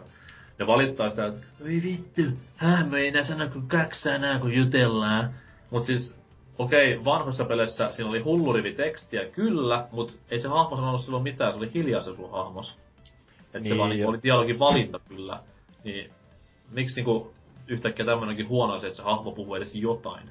ne 0.61 0.67
valittaa 0.67 1.09
sitä, 1.09 1.25
että 1.25 1.47
oi 1.63 1.81
vittu, 1.83 2.21
hahmo 2.57 2.95
ei 2.95 3.07
enää 3.07 3.23
sano 3.23 3.47
kuin 3.49 3.67
kaksi 3.67 4.01
sanaa, 4.01 4.39
kun 4.39 4.53
jutellaan. 4.53 5.33
Mut 5.69 5.85
siis, 5.85 6.15
okei, 6.57 7.05
vanhoissa 7.05 7.45
peleissä 7.45 7.89
siinä 7.91 8.09
oli 8.09 8.19
hullurivi 8.19 8.73
tekstiä, 8.73 9.25
kyllä, 9.25 9.87
mut 9.91 10.19
ei 10.31 10.39
se 10.39 10.47
hahmo 10.47 10.75
sanonut 10.75 11.01
silloin 11.01 11.23
mitään, 11.23 11.53
se 11.53 11.57
oli 11.57 11.71
hiljaa 11.73 12.01
se 12.01 12.15
sun 12.15 12.31
hahmos. 12.31 12.77
Et 13.43 13.51
se 13.51 13.59
Niin, 13.59 13.77
vaan 13.77 13.89
niinku 13.89 14.09
oli 14.09 14.19
dialogin 14.23 14.59
valinta 14.59 14.99
kyllä. 15.09 15.39
Niin, 15.83 16.11
miksi 16.71 16.95
niinku 16.95 17.33
yhtäkkiä 17.67 18.05
tämmönenkin 18.05 18.47
huono 18.49 18.73
asia, 18.73 18.87
että 18.87 18.97
se 18.97 19.03
hahmo 19.03 19.31
puhuu 19.31 19.55
edes 19.55 19.75
jotain? 19.75 20.29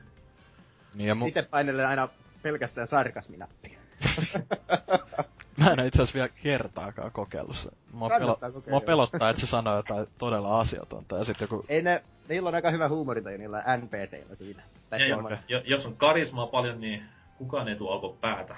niin 0.95 1.09
ja 1.09 1.14
mu- 1.14 1.29
Itse 1.29 1.43
painelen 1.43 1.88
aina 1.88 2.09
pelkästään 2.43 2.87
sarkasminappia. 2.88 3.79
mä 5.61 5.70
en 5.73 5.87
itse 5.87 6.03
asiassa 6.03 6.14
vielä 6.14 6.29
kertaakaan 6.42 7.12
kokeillut 7.12 7.57
se. 7.57 7.70
Mua, 7.92 8.09
pelo- 8.09 8.35
kokeilla. 8.37 8.70
mua 8.70 8.81
pelottaa, 8.81 9.31
että 9.31 9.40
se 9.40 9.46
sanoo 9.46 9.77
jotain 9.77 10.07
todella 10.18 10.61
asiatonta 10.61 11.16
ja 11.18 11.25
sitten 11.25 11.44
joku... 11.51 11.64
Ei 11.68 11.83
ne, 11.83 12.03
niillä 12.29 12.49
on 12.49 12.55
aika 12.55 12.70
hyvä 12.70 12.88
huumorintaju 12.88 13.38
niillä 13.38 13.64
NPCillä 13.77 14.35
siinä. 14.35 14.62
Tai 14.90 15.01
Ja, 15.01 15.07
semmoinen- 15.16 15.38
jo, 15.49 15.62
jos 15.64 15.87
on 15.87 15.96
karismaa 15.96 16.46
paljon, 16.46 16.81
niin 16.81 17.03
kukaan 17.38 17.68
ei 17.68 17.77
tuo 17.77 17.92
alko 17.92 18.16
päätä. 18.20 18.57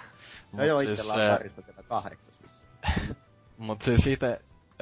No 0.53 0.65
joo, 0.65 0.81
mut 0.81 0.91
itsellä 0.91 1.15
se- 1.15 1.31
on 1.31 1.37
parista 1.37 1.63
sieltä 1.63 1.83
kahdeksas. 1.83 2.35
Mut 3.59 3.83
siis 3.83 4.01
siitä 4.05 4.27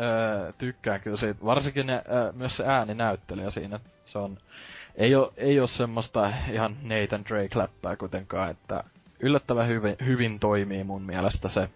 öö, 0.00 0.52
tykkään 0.58 1.00
kyllä 1.00 1.16
siitä, 1.16 1.44
varsinkin 1.44 1.86
ne, 1.86 2.02
öö, 2.12 2.32
myös 2.32 2.56
se 2.56 2.64
ääninäyttelijä 2.66 3.50
siinä, 3.50 3.80
se 4.06 4.18
on, 4.18 4.38
ei 4.94 5.14
oo, 5.14 5.32
ei 5.36 5.60
oo 5.60 5.66
semmoista 5.66 6.32
ihan 6.52 6.76
Nathan 6.82 7.24
Drake-läppää 7.24 7.96
kuitenkaan, 7.96 8.50
että 8.50 8.84
yllättävän 9.20 9.68
hyvin, 9.68 9.96
hyvin 10.06 10.40
toimii 10.40 10.84
mun 10.84 11.02
mielestä 11.02 11.48
se. 11.48 11.68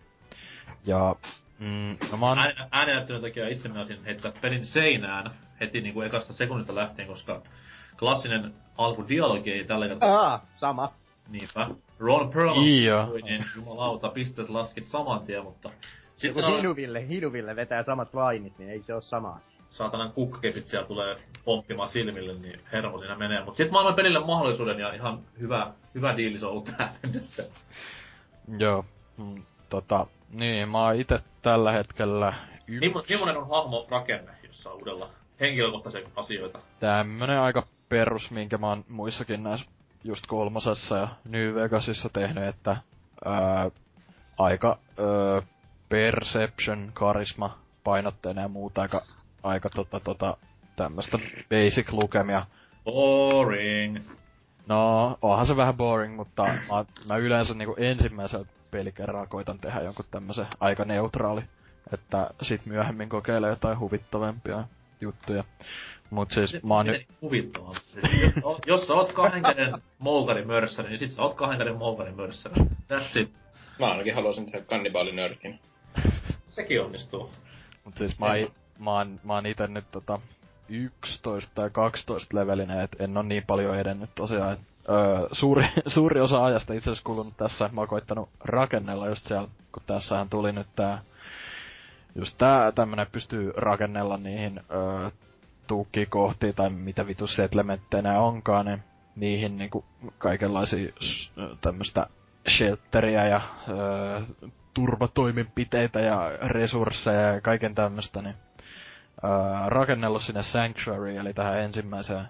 Ja, 0.87 1.17
mm, 1.59 1.97
no 2.11 2.17
mä 2.17 2.29
oon, 2.29 2.39
Äänenäyttelyn 2.71 3.23
takia 3.23 3.49
itse 3.49 3.69
menisin 3.69 4.05
heittää 4.05 4.33
pelin 4.41 4.67
seinään 4.67 5.31
heti 5.61 5.81
niinku 5.81 6.01
ekasta 6.03 6.33
sekunnista 6.33 6.75
lähtien, 6.75 7.09
koska 7.09 7.43
klassinen 7.99 8.55
alkudialogi 8.79 9.53
ei 9.53 9.65
tällä 9.65 9.89
kertaa 9.89 10.21
Aa, 10.21 10.47
sama. 10.57 10.93
niinpä. 11.29 11.69
Ron 11.99 12.31
Perlman 12.31 12.55
puhui, 13.07 13.23
niin 13.23 13.45
jumalauta, 13.57 14.09
pisteet 14.09 14.49
laskit 14.49 14.85
saman 14.85 15.21
tien, 15.21 15.45
mutta 15.45 15.69
Joku 15.69 16.17
sitten 16.17 16.45
on 16.45 16.57
Hinuville, 16.57 17.09
Hinuville 17.09 17.57
vetää 17.57 17.83
samat 17.83 18.15
lainit, 18.15 18.59
niin 18.59 18.71
ei 18.71 18.83
se 18.83 18.95
oo 18.95 19.01
sama 19.01 19.29
asia. 19.33 19.61
saatanan 19.69 20.13
kukkakepit 20.13 20.67
siellä 20.67 20.87
tulee 20.87 21.17
poppimaan 21.45 21.89
silmille, 21.89 22.35
niin 22.35 22.61
hermo 22.73 22.99
siinä 22.99 23.15
menee. 23.17 23.45
Mut 23.45 23.57
sit 23.57 23.71
mä 23.71 23.79
annoin 23.79 23.97
pelille 23.97 24.25
mahdollisuuden 24.27 24.79
ja 24.79 24.93
ihan 24.95 25.21
hyvä, 25.41 25.73
hyvä 25.95 26.17
diili 26.17 26.39
se 26.39 26.47
on 26.47 26.53
ollut 26.53 26.65
tähän 26.77 26.95
mennessä. 27.03 27.45
joo, 28.59 28.85
mm, 29.17 29.43
tota, 29.69 30.07
niin, 30.35 30.69
mä 30.69 30.85
oon 30.85 30.97
itse 30.97 31.19
tällä 31.43 31.73
hetkellä 31.73 32.35
yksi 32.69 33.15
Millainen 33.15 33.37
on 33.43 33.49
hahmo 33.49 33.87
rakenne, 33.91 34.33
jos 34.47 34.63
saa 34.63 34.73
uudella 34.73 35.09
henkilökohtaisia 35.41 36.09
asioita? 36.17 36.59
tämmönen 36.81 37.41
aika 37.41 37.67
perus, 37.89 38.31
minkä 38.31 38.59
mä 38.59 38.69
oon 38.69 38.85
muissakin 38.89 39.43
näissä 39.43 39.67
just 40.05 40.27
kolmosessa 40.27 40.97
ja 40.97 41.09
New 41.25 41.55
Vegasissa 41.55 42.09
tehnyt, 42.09 42.45
että 42.45 42.77
ää, 43.25 43.71
aika 44.39 44.79
ää, 44.99 45.43
perception, 45.89 46.91
karisma, 46.95 47.59
painotteinen 47.85 48.43
ja 48.43 48.49
muuta 48.49 48.83
aika, 48.83 49.03
aika 49.43 49.71
tota, 49.71 50.01
tota, 50.01 50.37
tämmöstä 50.77 51.19
basic 51.51 51.93
lukemia. 51.93 52.47
Boring. 52.85 53.99
No, 54.67 55.19
onhan 55.23 55.47
se 55.47 55.57
vähän 55.57 55.77
boring, 55.77 56.17
mutta 56.17 56.43
mä, 56.43 56.85
mä 57.09 57.17
yleensä 57.17 57.55
niinku 57.55 57.75
ensimmäisellä 57.79 58.47
pelikerralla 58.75 59.27
koitan 59.27 59.59
tehdä 59.59 59.81
jonkun 59.81 60.05
tämmösen 60.11 60.47
aika 60.61 60.85
neutraali, 60.85 61.43
että 61.93 62.31
sit 62.43 62.67
myöhemmin 62.67 63.09
kokeilee 63.09 63.51
jotain 63.51 63.79
huvittavampia 63.79 64.65
juttuja. 65.01 65.45
Mut 66.11 66.31
siis 66.31 66.63
mä 66.63 66.75
oon 66.75 66.87
nyt 66.87 66.97
Miten 66.97 67.17
huvittavaa. 67.23 67.75
Siis, 67.75 68.05
jos, 68.45 68.59
jos 68.67 68.87
sä 68.87 68.95
oot 68.95 69.13
kahden 69.13 69.43
käden 69.43 69.75
moukari 69.99 70.45
mörssäri, 70.45 70.89
niin 70.89 70.99
sit 70.99 71.11
sä 71.11 71.23
oot 71.23 71.35
kahden 71.35 71.59
käden 71.59 71.77
moukari 71.77 72.13
mörssäri. 72.13 72.55
That's 72.65 73.21
it. 73.21 73.33
Mä 73.79 73.91
ainakin 73.91 74.15
haluaisin 74.15 74.47
tehdä 74.47 74.65
kannibaalinörkin. 74.65 75.61
Sekin 76.47 76.83
onnistuu. 76.83 77.31
Mut 77.85 77.97
siis 77.97 78.19
mä, 78.19 78.27
oon- 78.27 78.53
mä, 78.79 78.91
oon, 78.91 79.21
mä 79.25 79.35
oon 79.35 79.47
ite 79.47 79.67
nyt 79.67 79.91
tota 79.91 80.21
11 80.69 81.53
tai 81.55 81.71
12 81.71 82.37
levelinen, 82.37 82.81
et 82.81 82.97
en 82.99 83.17
oo 83.17 83.23
niin 83.23 83.45
paljon 83.47 83.79
edennyt 83.79 84.11
tosiaan. 84.15 84.53
Et, 84.53 84.61
öö, 84.89 85.29
suuri, 85.33 85.69
suuri 85.87 86.21
osa 86.21 86.45
ajasta 86.45 86.75
itse 86.75 86.91
asiassa 86.91 87.07
kulunut 87.07 87.37
tässä, 87.37 87.71
mä 87.73 87.81
oon 87.81 87.89
koittanut 87.89 88.29
rakennella 88.41 89.09
just 89.09 89.25
siellä, 89.25 89.49
kun 89.73 89.83
tässähän 89.87 90.29
tuli 90.29 90.53
nyt 90.53 90.67
tää, 90.77 91.03
just 92.15 92.35
tää 92.39 92.73
tämmönen 92.73 93.07
pystyy 93.13 93.53
rakennella 93.57 94.17
niihin 94.17 94.61
öö, 94.71 95.11
tukkikohtiin 95.67 96.55
tai 96.55 96.71
mitä 96.71 97.05
settlementtejä 97.27 98.03
nää 98.03 98.21
onkaan, 98.21 98.67
niin 98.67 98.83
niihin 99.17 99.59
niinku 99.59 99.85
kaikenlaisia 100.19 100.93
tämmöstä 101.61 102.07
shelteriä 102.49 103.27
ja 103.27 103.41
öö, 103.69 104.21
turvatoimenpiteitä 104.75 106.01
ja 106.01 106.31
resursseja 106.43 107.35
ja 107.35 107.41
kaiken 107.41 107.75
tämmöstä, 107.75 108.23
niin 108.23 108.35
öö, 109.25 109.31
rakennellut 109.69 110.23
sinne 110.23 110.43
Sanctuary, 110.43 111.17
eli 111.17 111.35
tähän 111.35 111.59
ensimmäiseen 111.59 112.29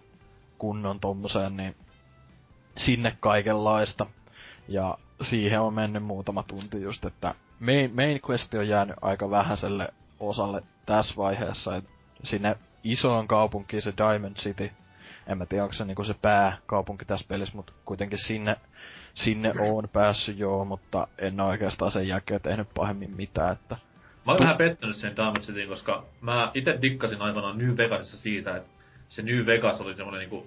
kunnon 0.59 1.01
tommoseen, 1.01 1.57
niin 1.57 1.77
sinne 2.77 3.17
kaikenlaista. 3.21 4.07
Ja 4.69 4.99
siihen 5.23 5.61
on 5.61 5.75
mennyt 5.75 6.05
muutama 6.05 6.43
tunti 6.43 6.83
just, 6.83 7.05
että 7.05 7.35
main, 7.61 7.95
main 7.95 8.21
quest 8.31 8.55
on 8.55 8.69
jäänyt 8.69 8.97
aika 9.03 9.31
vähäiselle 9.31 9.89
osalle 10.21 10.63
tässä 10.87 11.17
vaiheessa, 11.17 11.77
että 11.77 11.91
sinne 12.23 12.57
isoon 12.85 13.29
kaupunkiin 13.29 13.83
se 13.83 13.93
Diamond 13.97 14.37
City, 14.37 14.71
en 15.27 15.39
mä 15.39 15.47
tiedä 15.47 15.65
onko 15.65 15.73
se 15.73 15.85
niinku 15.85 16.05
se 16.05 16.15
pääkaupunki 16.15 17.05
tässä 17.05 17.27
pelissä, 17.29 17.57
mutta 17.57 17.73
kuitenkin 17.85 18.19
sinne, 18.19 18.57
sinne 19.15 19.53
on 19.59 19.89
päässyt 19.93 20.39
joo, 20.39 20.65
mutta 20.65 21.09
en 21.19 21.41
ole 21.41 21.49
oikeastaan 21.49 21.91
sen 21.91 22.09
jälkeen 22.09 22.41
tehnyt 22.41 22.69
pahemmin 22.75 23.17
mitään, 23.17 23.53
että 23.53 23.77
Mä 24.27 24.33
olen 24.33 24.43
vähän 24.43 24.57
pettynyt 24.57 24.97
sen 24.97 25.17
Diamond 25.17 25.41
Cityin, 25.41 25.69
koska 25.69 26.05
mä 26.21 26.51
itse 26.55 26.79
dikkasin 26.83 27.23
aikanaan 27.23 27.59
New 27.59 27.77
Vegasissa 27.77 28.17
siitä, 28.17 28.57
että 28.57 28.71
se 29.09 29.23
New 29.23 29.47
Vegas 29.47 29.81
oli 29.81 29.95
semmoinen 29.95 30.21
niinku 30.21 30.47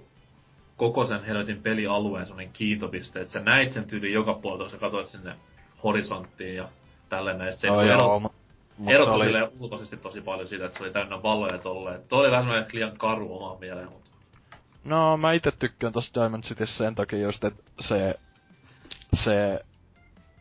koko 0.78 1.04
sen 1.04 1.24
helvetin 1.24 1.62
pelialueen 1.62 2.26
semmoinen 2.26 2.52
kiitopiste, 2.52 3.20
että 3.20 3.32
sä 3.32 3.40
näit 3.40 3.72
sen 3.72 3.84
tyyli 3.84 4.12
joka 4.12 4.34
puolelta, 4.34 4.64
kun 4.64 4.70
sä 4.70 4.78
katsoit 4.78 5.06
sinne 5.06 5.34
horisonttiin 5.84 6.56
ja 6.56 6.68
tälleen 7.08 7.38
näin. 7.38 7.52
Se 7.52 7.66
no, 7.66 7.76
niinku 7.76 7.88
joo, 7.88 7.98
ero, 7.98 8.18
mu- 8.18 8.90
erottui 8.90 9.14
oli... 9.14 9.50
ulkoisesti 9.58 9.96
tosi 9.96 10.20
paljon 10.20 10.48
siitä, 10.48 10.66
että 10.66 10.78
se 10.78 10.84
oli 10.84 10.92
täynnä 10.92 11.22
valoja 11.22 11.58
tolleen. 11.58 12.00
Toi 12.08 12.20
oli 12.20 12.30
vähän 12.30 12.66
liian 12.72 12.98
karu 12.98 13.36
omaan 13.36 13.60
mieleen, 13.60 13.88
mutta... 13.88 14.10
No, 14.84 15.16
mä 15.16 15.32
itse 15.32 15.50
tykkään 15.50 15.92
tosta 15.92 16.20
Diamond 16.20 16.42
Cityssä 16.42 16.78
sen 16.78 16.94
takia 16.94 17.18
just, 17.18 17.44
että 17.44 17.62
se, 17.80 18.14
se 19.12 19.60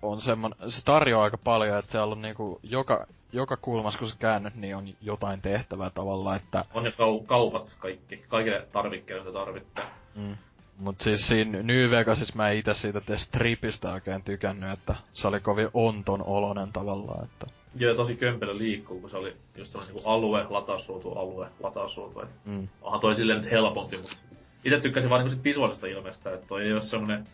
on 0.02 0.22
semmon, 0.22 0.56
se 0.70 0.86
tarjoaa 0.86 1.24
aika 1.24 1.38
paljon, 1.38 1.78
että 1.80 1.92
siellä 1.92 2.12
on 2.12 2.22
niinku 2.22 2.60
joka, 2.64 3.08
joka 3.32 3.58
kulmas 3.58 3.98
kun 3.98 4.08
sä 4.08 4.16
käännyt, 4.20 4.56
niin 4.56 4.76
on 4.76 4.88
jotain 5.02 5.42
tehtävää 5.42 5.90
tavallaan, 5.90 6.36
että... 6.38 6.66
On 6.74 6.84
ne 6.84 6.90
kau- 6.90 7.26
kaupat 7.26 7.76
kaikki, 7.80 8.26
kaikille 8.28 8.68
tarvikkeille, 8.72 9.24
mitä 9.24 9.40
tarvitte. 9.40 9.82
Mm. 10.18 10.38
Mut 10.80 11.02
siis 11.02 11.28
siinä 11.28 11.64
New 11.64 11.92
Vegasissa 11.92 12.34
mä 12.36 12.52
ite 12.52 12.74
siitä 12.74 13.02
te 13.02 13.18
stripistä 13.18 13.94
oikein 13.94 14.24
tykännyt, 14.24 14.72
että 14.72 14.96
se 15.14 15.28
oli 15.28 15.40
kovin 15.40 15.70
onton 15.74 16.24
olonen 16.24 16.74
tavallaan, 16.74 17.24
että... 17.26 17.48
Joo, 17.76 17.96
tosi 17.96 18.16
kömpelö 18.16 18.58
liikkuu, 18.58 19.00
kun 19.00 19.10
se 19.10 19.18
oli 19.18 19.36
just 19.58 19.72
sellainen 19.72 19.96
niinku 19.96 20.10
alue, 20.10 20.46
latausruutu, 20.50 21.12
alue, 21.12 21.48
latausruutu, 21.64 22.22
et 22.22 22.36
Mm. 22.46 22.68
onhan 22.82 23.02
toi 23.02 23.16
silleen 23.16 23.42
nyt 23.42 23.52
helpompi, 23.52 23.98
mutta 23.98 24.18
itse 24.64 24.80
tykkäsin 24.80 25.10
vaan 25.10 25.26
niinku 25.26 25.44
visuaalista 25.44 25.88
ilmeestä, 25.88 26.34
että 26.34 26.48
toi 26.48 26.64
ei 26.64 26.74
oo 26.74 26.82
semmonen... 26.82 27.28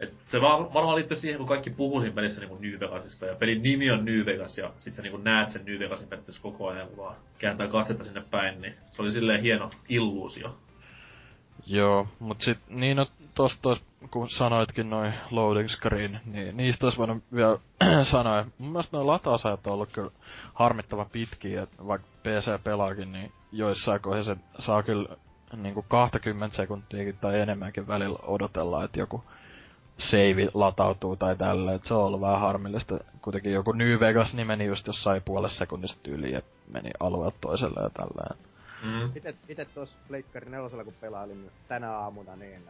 Et 0.00 0.14
se 0.26 0.40
vaan, 0.40 0.74
varmaan 0.74 0.96
liittyy 0.96 1.16
siihen, 1.16 1.38
kun 1.38 1.48
kaikki 1.48 1.70
puhuu 1.70 2.00
siinä 2.00 2.14
pelissä 2.14 2.40
niinku 2.40 2.58
New 2.60 2.80
Vegasista, 2.80 3.26
ja 3.26 3.34
pelin 3.34 3.62
nimi 3.62 3.90
on 3.90 4.04
New 4.04 4.26
Vegas, 4.26 4.58
ja 4.58 4.70
sit 4.78 4.94
sä 4.94 5.02
niinku 5.02 5.18
näet 5.18 5.50
sen 5.50 5.64
New 5.64 5.78
Vegasin 5.78 6.08
periaatteessa 6.08 6.42
koko 6.42 6.68
ajan, 6.68 6.88
kun 6.88 6.96
vaan 6.96 7.16
kääntää 7.38 7.68
katsetta 7.68 8.04
sinne 8.04 8.22
päin, 8.30 8.60
niin 8.60 8.74
se 8.90 9.02
oli 9.02 9.12
silleen 9.12 9.42
hieno 9.42 9.70
illuusio. 9.88 10.56
Joo, 11.66 12.06
mut 12.18 12.40
sit 12.40 12.58
niin 12.68 12.96
no 12.96 13.06
tosta 13.34 13.76
kun 14.10 14.30
sanoitkin 14.30 14.90
noin 14.90 15.14
loading 15.30 15.68
screen, 15.68 16.20
niin 16.24 16.56
niistä 16.56 16.86
ois 16.86 16.98
voinut 16.98 17.22
vielä 17.34 17.58
sanoa. 18.12 18.44
Mun 18.58 18.70
mielestä 18.70 18.96
noin 18.96 19.06
latausajat 19.06 19.66
on 19.66 19.72
ollut 19.72 19.92
kyllä 19.92 20.10
harmittavan 20.54 21.10
pitkiä, 21.12 21.62
että 21.62 21.86
vaikka 21.86 22.08
PC 22.22 22.64
pelaakin, 22.64 23.12
niin 23.12 23.32
joissain 23.52 24.00
kohdissa 24.00 24.34
se 24.34 24.40
saa 24.58 24.82
kyllä 24.82 25.16
niinku 25.56 25.84
20 25.88 26.56
sekuntiakin 26.56 27.16
tai 27.20 27.40
enemmänkin 27.40 27.88
välillä 27.88 28.18
odotella, 28.22 28.84
että 28.84 28.98
joku 28.98 29.24
save 29.98 30.50
latautuu 30.54 31.16
tai 31.16 31.36
tällä, 31.36 31.74
että 31.74 31.88
se 31.88 31.94
on 31.94 32.04
ollut 32.04 32.20
vähän 32.20 32.40
harmillista. 32.40 32.98
Kuitenkin 33.22 33.52
joku 33.52 33.72
New 33.72 34.00
Vegas 34.00 34.34
niin 34.34 34.46
meni 34.46 34.66
just 34.66 34.86
jossain 34.86 35.22
puolessa 35.22 35.58
sekunnista 35.58 36.10
yli 36.10 36.32
ja 36.32 36.40
meni 36.72 36.90
alueelta 37.00 37.36
toiselle 37.40 37.82
ja 37.82 37.90
tällä. 37.90 38.36
Mm. 38.84 39.16
Ite, 39.16 39.34
ite 39.48 39.64
tuossa 39.64 39.98
Pleikkari 40.08 40.50
nelosella, 40.50 40.84
kun 40.84 40.94
pelailin 41.00 41.50
tänä 41.68 41.90
aamuna, 41.90 42.36
niin, 42.36 42.62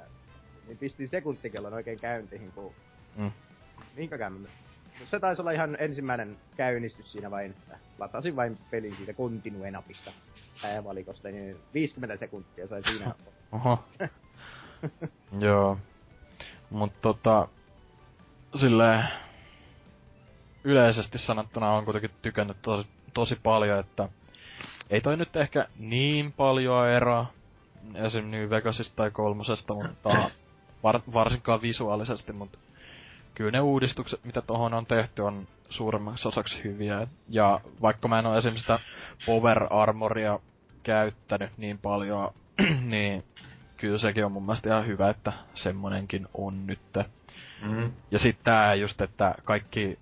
niin 0.66 0.78
pistin 0.78 1.08
sekuntikellon 1.08 1.74
oikein 1.74 2.00
käyntiin, 2.00 2.52
kun... 2.52 2.74
Mm. 3.16 3.32
Minkäkään. 3.96 4.48
Se 5.04 5.20
taisi 5.20 5.42
olla 5.42 5.50
ihan 5.50 5.76
ensimmäinen 5.80 6.36
käynnistys 6.56 7.12
siinä 7.12 7.30
vain, 7.30 7.50
että 7.50 7.78
latasin 7.98 8.36
vain 8.36 8.58
pelin 8.70 8.96
siitä 8.96 9.12
Continue-napista 9.12 10.12
päävalikosta, 10.62 11.28
niin 11.28 11.56
50 11.74 12.16
sekuntia 12.16 12.68
sai 12.68 12.82
siinä 12.82 13.14
Oho. 13.52 13.84
Joo. 15.46 15.78
Mut 16.70 16.92
tota... 17.00 17.48
Silleen... 18.54 19.08
Yleisesti 20.64 21.18
sanottuna 21.18 21.72
on 21.72 21.84
kuitenkin 21.84 22.10
tykännyt 22.22 22.56
tosi, 22.62 22.88
tosi 23.14 23.36
paljon, 23.42 23.80
että... 23.80 24.08
Ei 24.90 25.00
toi 25.00 25.16
nyt 25.16 25.36
ehkä 25.36 25.68
niin 25.78 26.32
paljon 26.32 26.88
eroa 26.88 27.26
esim. 27.94 28.30
New 28.30 28.50
Vegasista 28.50 28.96
tai 28.96 29.10
kolmosesta, 29.10 29.74
mutta 29.74 30.30
var, 30.82 31.00
varsinkaan 31.12 31.62
visuaalisesti, 31.62 32.32
mutta 32.32 32.58
kyllä 33.34 33.50
ne 33.50 33.60
uudistukset, 33.60 34.24
mitä 34.24 34.42
tohon 34.42 34.74
on 34.74 34.86
tehty, 34.86 35.22
on 35.22 35.48
suurimmaksi 35.68 36.28
osaksi 36.28 36.64
hyviä. 36.64 37.06
Ja 37.28 37.60
vaikka 37.82 38.08
mä 38.08 38.18
en 38.18 38.26
ole 38.26 38.38
esim. 38.38 38.56
sitä 38.56 38.78
Power 39.26 39.66
Armoria 39.70 40.38
käyttänyt 40.82 41.50
niin 41.56 41.78
paljon, 41.78 42.30
niin 42.92 43.24
kyllä 43.76 43.98
sekin 43.98 44.24
on 44.24 44.32
mun 44.32 44.42
mielestä 44.42 44.70
ihan 44.70 44.86
hyvä, 44.86 45.10
että 45.10 45.32
semmonenkin 45.54 46.26
on 46.34 46.66
nyt. 46.66 46.80
Mm. 47.62 47.92
Ja 48.10 48.18
sitten 48.18 48.44
tää 48.44 48.74
just, 48.74 49.00
että 49.00 49.34
kaikki 49.44 49.98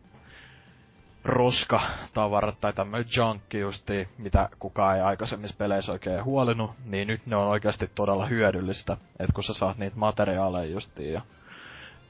roska-tavarat 1.25 2.61
tai 2.61 2.73
tämmöinen 2.73 3.09
junkki 3.17 3.61
justi, 3.61 4.09
mitä 4.19 4.49
kukaan 4.59 4.97
ei 4.97 5.03
aikaisemmissa 5.03 5.57
peleissä 5.59 5.93
oikein 5.93 6.25
huolinut, 6.25 6.71
niin 6.85 7.09
nyt 7.09 7.27
ne 7.27 7.37
on 7.37 7.49
oikeasti 7.49 7.91
todella 7.95 8.27
hyödyllistä. 8.27 8.97
että 9.19 9.33
kun 9.35 9.45
sä 9.45 9.53
saat 9.53 9.79
niitä 9.79 9.97
materiaaleja 9.97 10.73
justiin 10.73 11.13
ja 11.13 11.23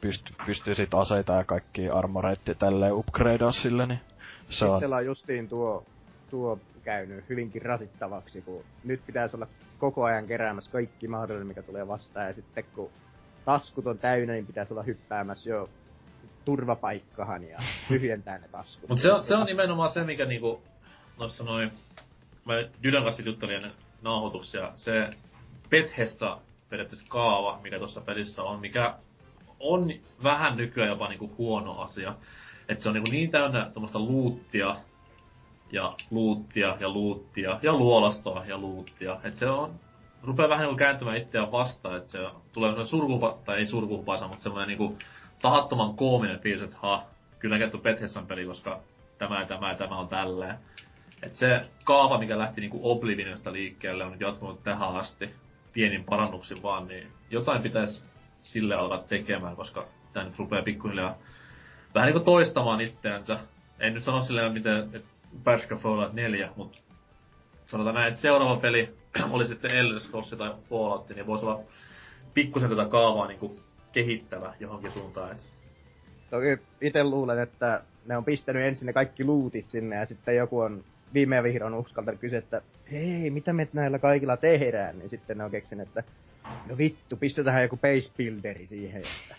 pystyy, 0.01 0.37
pystyy 0.47 0.75
sit 0.75 0.95
aseita 0.95 1.33
ja 1.33 1.45
kaikki 1.45 1.89
armoreitti 1.89 2.55
tälleen 2.55 2.95
upgradea 2.95 3.51
sille, 3.51 3.87
niin 3.87 4.01
se 4.49 4.65
on... 4.65 4.77
Itsellä 4.77 4.97
on 4.97 5.07
justiin 5.07 5.49
tuo, 5.49 5.85
tuo 6.31 6.59
käynyt 6.85 7.29
hyvinkin 7.29 7.63
rasittavaksi, 7.63 8.43
kun 8.43 8.65
nyt 8.85 9.07
pitäisi 9.07 9.37
olla 9.37 9.47
koko 9.79 10.05
ajan 10.05 10.27
keräämässä 10.27 10.73
kaikki 10.73 11.09
mahdollinen, 11.09 11.47
mikä 11.47 11.63
tulee 11.63 11.89
vastaan, 11.89 12.27
ja 12.27 12.35
sitten 12.35 12.65
kun 12.75 12.91
taskut 13.45 13.87
on 13.87 13.99
täynnä, 13.99 14.33
niin 14.33 14.47
pitäisi 14.47 14.75
olla 14.75 14.83
hyppäämässä 14.83 15.51
jo 15.51 15.69
turvapaikkahan 16.45 17.45
ja 17.45 17.59
tyhjentää 17.88 18.38
ne 18.38 18.49
taskut. 18.49 18.88
Mut 18.90 19.01
se 19.01 19.12
on, 19.12 19.22
se 19.22 19.34
on 19.36 19.47
nimenomaan 19.47 19.90
se, 19.90 20.05
mikä 20.05 20.24
niinku, 20.24 20.62
noissa 21.18 21.45
noin, 21.45 21.70
mä 22.45 22.55
Dylan 22.82 23.05
kanssa 23.05 23.22
juttelin 23.22 23.57
ennen 23.57 23.72
nauhoituksia, 24.03 24.72
se 24.76 25.11
Bethesda 25.70 26.38
periaatteessa 26.68 27.07
kaava, 27.09 27.61
mikä 27.62 27.78
tuossa 27.78 28.01
pelissä 28.01 28.43
on, 28.43 28.61
mikä 28.61 28.95
on 29.61 29.93
vähän 30.22 30.57
nykyään 30.57 30.90
jopa 30.90 31.09
niinku 31.09 31.34
huono 31.38 31.80
asia. 31.80 32.14
että 32.68 32.82
se 32.82 32.88
on 32.88 32.95
niinku 32.95 33.11
niin 33.11 33.30
täynnä 33.30 33.70
tuommoista 33.72 33.99
luuttia, 33.99 34.76
ja 35.72 35.97
luuttia, 36.11 36.76
ja 36.80 36.88
luuttia, 36.88 37.59
ja 37.62 37.72
luolastoa, 37.72 38.45
ja 38.45 38.59
luuttia. 38.59 39.20
että 39.24 39.40
se 39.40 39.51
on, 39.51 39.74
rupeaa 40.22 40.49
vähän 40.49 40.62
niinku 40.62 40.78
kääntymään 40.78 41.16
itseään 41.16 41.53
vastaan, 41.53 41.97
että 41.97 42.11
se 42.11 42.18
tulee 42.53 42.70
semmoinen 42.70 42.86
surkupa, 42.86 43.38
tai 43.45 43.59
ei 43.59 43.66
surkuhupaisa, 43.66 44.28
mutta 44.28 44.43
semmoinen 44.43 44.68
niinku 44.68 44.99
tahattoman 45.43 45.95
koominen 45.95 46.40
fiilis, 46.40 46.62
että 46.62 46.76
ha, 46.80 47.05
kyllä 47.38 47.59
näkee 47.59 47.80
Bethesdan 47.80 48.26
peli, 48.26 48.45
koska 48.45 48.80
tämä 49.18 49.40
ja 49.40 49.47
tämä 49.47 49.68
ja 49.68 49.74
tämä 49.74 49.99
on 49.99 50.09
tälleen. 50.09 50.55
Et 51.22 51.34
se 51.34 51.61
kaava, 51.84 52.18
mikä 52.18 52.38
lähti 52.38 52.61
niinku 52.61 52.80
Oblivionista 52.82 53.53
liikkeelle, 53.53 54.05
on 54.05 54.20
jatkunut 54.20 54.62
tähän 54.62 54.97
asti 54.97 55.30
pienin 55.72 56.05
parannuksin 56.05 56.62
vaan, 56.62 56.88
niin 56.88 57.12
jotain 57.30 57.62
pitäisi 57.62 58.05
sille 58.40 58.74
alkaa 58.74 58.99
tekemään, 58.99 59.57
koska 59.57 59.86
tämä 60.12 60.26
nyt 60.26 60.38
rupeaa 60.38 60.62
pikkuhiljaa 60.62 61.16
vähän 61.95 62.07
niinku 62.07 62.24
toistamaan 62.24 62.80
itseänsä. 62.80 63.38
En 63.80 63.95
nyt 63.95 64.05
sano 64.05 64.22
silleen, 64.22 64.53
miten, 64.53 65.03
pääsikö 65.45 65.76
Fallout 65.76 66.12
4, 66.12 66.49
mutta 66.57 66.78
sanotaan 67.66 67.95
näin, 67.95 68.09
että 68.09 68.20
seuraava 68.20 68.57
peli 68.57 68.95
oli 69.30 69.47
sitten 69.47 69.76
Elder 69.76 70.01
Scrolls 70.01 70.30
tai 70.30 70.55
Fallout, 70.70 71.09
niin 71.09 71.26
voisi 71.26 71.45
olla 71.45 71.61
pikkusen 72.34 72.70
tätä 72.70 72.84
kaavaa 72.84 73.26
niinku 73.26 73.61
kehittävä 73.93 74.55
johonkin 74.61 74.93
suuntaan. 74.93 75.36
Toki 76.30 76.59
itse 76.80 77.05
luulen, 77.05 77.38
että 77.38 77.82
ne 78.07 78.16
on 78.16 78.24
pistänyt 78.24 78.62
ensin 78.62 78.86
ne 78.86 78.93
kaikki 78.93 79.24
luutit 79.24 79.70
sinne 79.70 79.97
ja 79.97 80.07
sitten 80.07 80.36
joku 80.36 80.61
on 80.61 80.84
viime 81.14 81.43
vihdoin 81.43 81.74
uskaltanut 81.74 82.20
kysyä, 82.20 82.38
että 82.38 82.62
hei, 82.93 83.30
mitä 83.30 83.53
me 83.53 83.68
näillä 83.72 83.99
kaikilla 83.99 84.36
tehdään? 84.36 84.99
Niin 84.99 85.11
sitten 85.11 85.38
ne 85.38 85.45
on 85.45 85.51
keksinyt, 85.51 85.88
että 85.88 86.03
no 86.66 86.78
vittu, 86.78 87.16
pistetään 87.16 87.62
joku 87.62 87.76
base 87.76 88.12
builderi 88.18 88.66
siihen, 88.66 89.03
että 89.03 89.36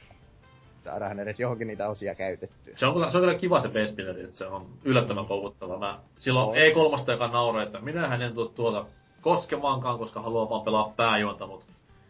saadaan 0.83 1.19
edes 1.19 1.39
johonkin 1.39 1.67
niitä 1.67 1.89
osia 1.89 2.15
käytettyä. 2.15 2.73
Se 2.77 2.85
on 2.85 2.93
kyllä, 2.93 3.11
se 3.11 3.17
on 3.17 3.23
kyllä 3.23 3.37
kiva 3.37 3.61
se 3.61 3.67
base 3.67 3.93
builderi, 3.95 4.23
että 4.23 4.35
se 4.35 4.45
on 4.45 4.65
yllättävän 4.83 5.25
koukuttava. 5.25 5.79
Mä 5.79 5.99
silloin 6.19 6.49
On. 6.49 6.55
E3, 6.55 7.11
joka 7.11 7.27
nauraa, 7.27 7.63
että 7.63 7.79
minähän 7.79 8.21
en 8.21 8.33
tuu 8.33 8.49
tuota 8.49 8.85
koskemaankaan, 9.21 9.99
koska 9.99 10.21
haluan 10.21 10.49
vaan 10.49 10.63
pelaa 10.63 10.93
pääjuonta, 10.95 11.47
mutta 11.47 11.65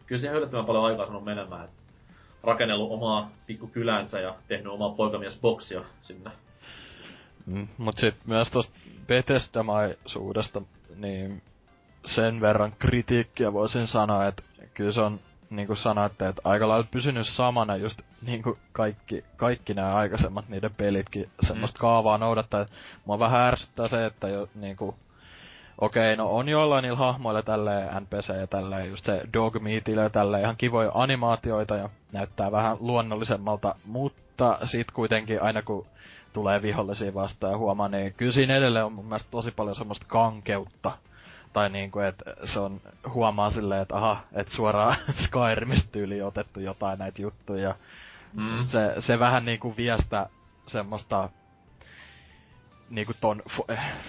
kyllä 0.06 0.20
siihen 0.20 0.36
yllättävän 0.36 0.64
paljon 0.64 0.84
aikaa 0.84 1.06
saanut 1.06 1.24
menemään. 1.24 1.64
että 1.64 1.83
rakennellut 2.44 2.92
omaa 2.92 3.30
pikkukylänsä 3.46 4.20
ja 4.20 4.34
tehnyt 4.48 4.72
omaa 4.72 4.90
poikamiesboksia 4.90 5.84
sinne. 6.02 6.30
Mm, 7.46 7.68
mut 7.78 7.98
sit 7.98 8.14
myös 8.26 8.50
tosta 8.50 8.78
Bethesda-maisuudesta, 9.06 10.62
niin 10.96 11.42
sen 12.06 12.40
verran 12.40 12.72
kritiikkiä 12.78 13.52
voisin 13.52 13.86
sanoa, 13.86 14.26
että 14.26 14.42
kyllä 14.74 14.92
se 14.92 15.00
on 15.00 15.20
niinku 15.50 15.74
sanoitte, 15.74 16.28
että 16.28 16.42
aika 16.44 16.68
lailla 16.68 16.88
pysynyt 16.90 17.26
samana 17.26 17.76
just 17.76 18.02
niinku 18.22 18.58
kaikki, 18.72 19.24
kaikki 19.36 19.74
nämä 19.74 19.94
aikaisemmat 19.94 20.48
niiden 20.48 20.74
pelitkin 20.74 21.30
semmoista 21.46 21.78
kaavaa 21.78 22.18
noudattaa. 22.18 22.66
Mua 23.04 23.18
vähän 23.18 23.40
ärsyttää 23.40 23.88
se, 23.88 24.06
että 24.06 24.28
jo 24.28 24.48
niinku 24.54 24.94
Okei, 25.80 26.16
no 26.16 26.30
on 26.30 26.48
jollain 26.48 26.82
niillä 26.82 26.98
hahmoilla 26.98 27.42
tälleen 27.42 28.02
NPC 28.02 28.28
ja 28.40 28.46
tälleen 28.46 28.90
just 28.90 29.04
se 29.04 29.20
Dogmeatillä 29.32 30.02
ja 30.02 30.10
tälleen 30.10 30.42
ihan 30.42 30.56
kivoja 30.56 30.90
animaatioita 30.94 31.76
ja 31.76 31.88
näyttää 32.12 32.52
vähän 32.52 32.76
luonnollisemmalta, 32.80 33.74
mutta 33.84 34.58
sit 34.64 34.90
kuitenkin 34.90 35.42
aina 35.42 35.62
kun 35.62 35.86
tulee 36.32 36.62
vihollisia 36.62 37.14
vastaan 37.14 37.52
ja 37.52 37.58
huomaa, 37.58 37.88
niin 37.88 38.14
kyllä 38.14 38.32
siinä 38.32 38.56
edelleen 38.56 38.84
on 38.84 38.92
mun 38.92 39.04
mielestä 39.04 39.30
tosi 39.30 39.50
paljon 39.50 39.76
semmoista 39.76 40.06
kankeutta 40.08 40.92
tai 41.52 41.70
niinku, 41.70 41.98
että 41.98 42.24
se 42.44 42.60
on, 42.60 42.80
huomaa 43.14 43.50
silleen, 43.50 43.82
että 43.82 43.96
aha, 43.96 44.20
että 44.32 44.52
suoraan 44.52 44.96
Skyrimistä 45.24 45.98
otettu 46.24 46.60
jotain 46.60 46.98
näitä 46.98 47.22
juttuja. 47.22 47.74
Mm. 48.32 48.56
Se, 48.56 48.94
se 48.98 49.18
vähän 49.18 49.44
niinku 49.44 49.74
viestä 49.76 50.26
semmoista 50.66 51.28
niinku 52.94 53.12
ton 53.20 53.42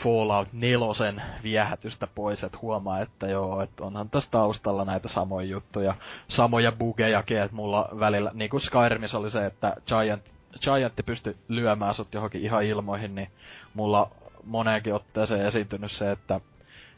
Fallout 0.04 0.54
4 0.54 1.24
viehätystä 1.44 2.08
pois, 2.16 2.44
että 2.44 2.58
huomaa, 2.62 3.02
että 3.02 3.28
joo, 3.28 3.62
että 3.62 3.84
onhan 3.84 4.10
tässä 4.10 4.32
taustalla 4.32 4.86
näitä 4.86 5.08
samoja 5.08 5.48
juttuja, 5.48 5.96
samoja 6.28 6.72
bugejakin, 6.72 7.42
että 7.42 7.56
mulla 7.56 7.90
välillä, 8.00 8.32
niinku 8.34 8.60
Skyrimissa 8.60 9.18
oli 9.18 9.32
se, 9.32 9.46
että 9.46 9.76
Giant, 9.88 10.24
Giantti 10.62 11.04
pystyi 11.04 11.38
lyömään 11.48 11.94
sut 11.94 12.14
johonkin 12.14 12.42
ihan 12.42 12.64
ilmoihin, 12.64 13.16
niin 13.16 13.30
mulla 13.74 14.12
moneenkin 14.44 14.94
otteeseen 14.94 15.46
esiintynyt 15.46 15.92
se, 15.92 16.12
että 16.12 16.42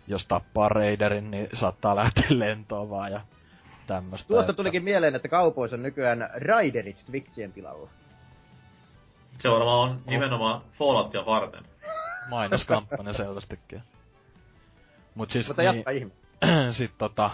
jos 0.08 0.26
tappaa 0.26 0.70
Raiderin, 0.70 1.32
niin 1.32 1.50
saattaa 1.54 1.96
lähteä 1.96 2.28
lentoon 2.40 2.90
vaan 2.90 3.12
ja 3.12 3.22
tämmöstä. 3.88 4.28
Tuosta 4.28 4.52
että... 4.52 4.58
tulikin 4.58 4.84
mieleen, 4.84 5.16
että 5.16 5.28
kaupoissa 5.28 5.76
on 5.76 5.84
nykyään 5.84 6.30
Raiderit 6.34 7.06
Twixien 7.06 7.54
tilalla. 7.54 7.90
Se 9.40 9.50
varmaan 9.50 9.90
on 9.90 10.02
nimenomaan 10.06 10.62
Falloutia 10.72 11.26
varten. 11.26 11.64
Mainoskampanja 12.30 13.14
selvästikin. 13.14 13.84
Mut 15.16 15.30
siis 15.30 15.48
Mutta 15.48 15.64
jatka 15.64 15.92
niin, 15.92 16.14
sit 16.78 16.92
tota... 16.98 17.32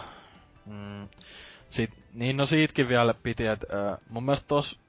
Mm, 0.66 1.08
sit, 1.70 1.92
niin 2.14 2.38
no 2.38 2.46
siitäkin 2.46 2.88
vielä 2.88 3.14
piti, 3.14 3.46
että 3.46 3.92
äh, 3.92 3.98
mun 4.10 4.24
mielestä 4.24 4.48
tos 4.48 4.80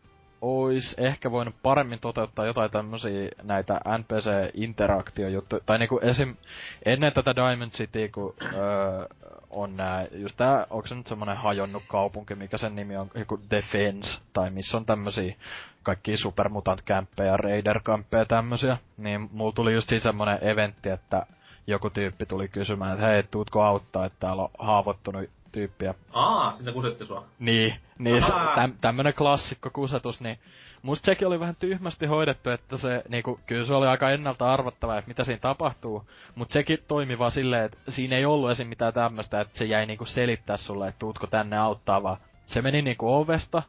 ois 0.41 0.95
ehkä 0.99 1.31
voinut 1.31 1.55
paremmin 1.63 1.99
toteuttaa 1.99 2.47
jotain 2.47 2.71
tämmösiä 2.71 3.31
näitä 3.43 3.81
NPC-interaktio-juttuja. 3.99 5.63
Tai 5.67 5.79
niinku 5.79 6.01
esim. 6.03 6.37
ennen 6.85 7.13
tätä 7.13 7.37
Diamond 7.37 7.71
City, 7.71 8.09
kun 8.09 8.35
öö, 8.43 9.07
on 9.55 9.77
nää, 9.77 10.07
just 10.13 10.37
tää, 10.37 10.67
onko 10.71 10.87
se 10.87 10.95
nyt 10.95 11.07
semmonen 11.07 11.37
hajonnut 11.37 11.83
kaupunki, 11.89 12.35
mikä 12.35 12.59
sen 12.59 12.75
nimi 12.75 12.97
on, 12.97 13.11
joku 13.15 13.41
Defense, 13.51 14.21
tai 14.33 14.51
missä 14.51 14.77
on 14.77 14.87
tämmösiä 14.87 15.35
kaikki 15.83 16.17
supermutant-kämppejä, 16.17 17.37
raider-kämppejä 17.37 18.25
tämmösiä, 18.25 18.79
niin 18.97 19.29
mulla 19.33 19.53
tuli 19.53 19.75
just 19.75 19.89
siinä 19.89 20.03
semmonen 20.03 20.39
eventti, 20.41 20.89
että 20.89 21.27
joku 21.67 21.91
tyyppi 21.91 22.27
tuli 22.27 22.49
kysymään, 22.49 22.93
että 22.93 23.07
hei, 23.07 23.23
tuutko 23.23 23.63
auttaa, 23.63 24.07
että 24.07 24.21
täällä 24.21 24.43
on 24.43 24.51
haavoittunut 24.59 25.31
tyyppiä. 25.53 25.95
Aa, 26.13 26.53
sinne 26.53 26.73
kusetti 26.73 27.05
sua. 27.05 27.25
Niin, 27.39 27.75
niin 27.99 28.23
täm, 28.55 28.73
tämmönen 28.81 29.15
klassikko 29.15 29.71
kusetus, 29.71 30.21
niin 30.21 30.39
musta 30.85 31.07
sekin 31.07 31.29
oli 31.29 31.41
vähän 31.41 31.57
tyhmästi 31.57 32.07
hoidettu, 32.07 32.51
että 32.51 32.77
se, 32.77 33.03
niinku, 33.09 33.41
kyllä 33.47 33.65
se 33.65 33.75
oli 33.75 33.87
aika 33.87 34.11
ennalta 34.11 34.53
arvattavaa, 34.53 34.99
että 34.99 35.09
mitä 35.09 35.25
siinä 35.25 35.41
tapahtuu, 35.41 36.09
mutta 36.35 36.53
sekin 36.53 36.79
toimi 36.89 37.19
vaan 37.19 37.31
silleen, 37.31 37.65
että 37.65 37.79
siinä 37.89 38.17
ei 38.17 38.25
ollut 38.25 38.51
esim. 38.51 38.69
mitään 38.69 38.93
tämmöistä, 38.93 39.41
että 39.41 39.59
se 39.59 39.65
jäi 39.65 39.87
niinku 39.87 40.05
selittää 40.05 40.57
sulle, 40.57 40.89
että 40.89 40.99
tuutko 40.99 41.27
tänne 41.27 41.59
auttaa, 41.59 42.03
vaan 42.03 42.17
se 42.47 42.63
meni 42.63 42.83
niinku 42.83 43.15
ovesta, 43.15 43.63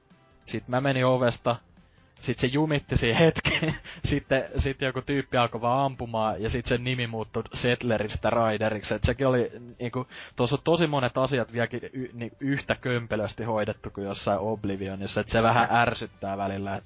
sit 0.46 0.68
mä 0.68 0.82
menin 0.82 1.06
ovesta, 1.06 1.56
sitten 2.20 2.50
se 2.50 2.54
jumitti 2.54 2.98
siihen 2.98 3.18
hetkeen. 3.18 3.76
sitten, 4.12 4.44
sitten 4.58 4.86
joku 4.86 5.02
tyyppi 5.02 5.38
alkoi 5.38 5.62
vaan 5.62 5.86
ampumaan 5.86 6.42
ja 6.42 6.50
sitten 6.50 6.70
sen 6.70 6.84
nimi 6.84 7.08
muuttui 7.08 7.44
Settleristä 7.54 8.30
Raideriksi. 8.30 8.94
Et 8.94 9.04
sekin 9.04 9.28
oli 9.28 9.52
niinku, 9.80 10.08
tuossa 10.36 10.56
on 10.56 10.62
tosi 10.64 10.88
monet 10.88 11.18
asiat 11.18 11.54
vieläkin 11.54 11.90
y, 11.94 12.10
niin, 12.14 12.32
yhtä 12.40 12.76
kömpelösti 12.76 13.44
hoidettu 13.44 13.90
kuin 13.90 14.06
jossain 14.06 14.40
Oblivionissa. 14.40 15.22
Et 15.22 15.28
se 15.28 15.44
vähän 15.44 15.68
ärsyttää 15.72 16.38
välillä. 16.38 16.76
Et, 16.76 16.84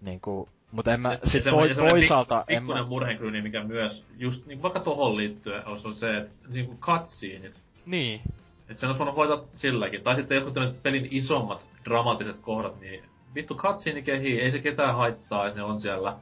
niinku, 0.00 0.48
mutta 0.72 0.94
en 0.94 1.00
mä, 1.00 1.12
et, 1.12 1.20
sit 1.24 1.44
toi, 1.44 1.74
toisaalta... 1.74 2.44
Pik, 2.46 2.58
pikkuinen 2.58 2.88
murhenkryni, 2.88 3.42
mikä 3.42 3.64
myös, 3.64 4.04
just 4.18 4.46
niin 4.46 4.62
vaikka 4.62 4.80
tohon 4.80 5.16
liittyen, 5.16 5.62
on 5.66 5.94
se, 5.94 6.16
että 6.16 6.30
niinku 6.48 6.76
cutsceneit. 6.80 7.60
Niin. 7.86 8.20
että 8.68 8.80
sen 8.80 8.86
olisi 8.86 8.98
voinut 8.98 9.16
hoitaa 9.16 9.44
silläkin. 9.52 10.02
Tai 10.02 10.16
sitten 10.16 10.36
joku 10.36 10.50
tämmöiset 10.50 10.82
pelin 10.82 11.08
isommat 11.10 11.68
dramaattiset 11.84 12.38
kohdat, 12.38 12.80
niin 12.80 13.04
vittu 13.34 13.54
cutscene 13.54 14.02
kehii, 14.02 14.40
ei 14.40 14.50
se 14.50 14.58
ketään 14.58 14.96
haittaa, 14.96 15.46
että 15.46 15.58
ne 15.58 15.64
on 15.64 15.80
siellä. 15.80 16.16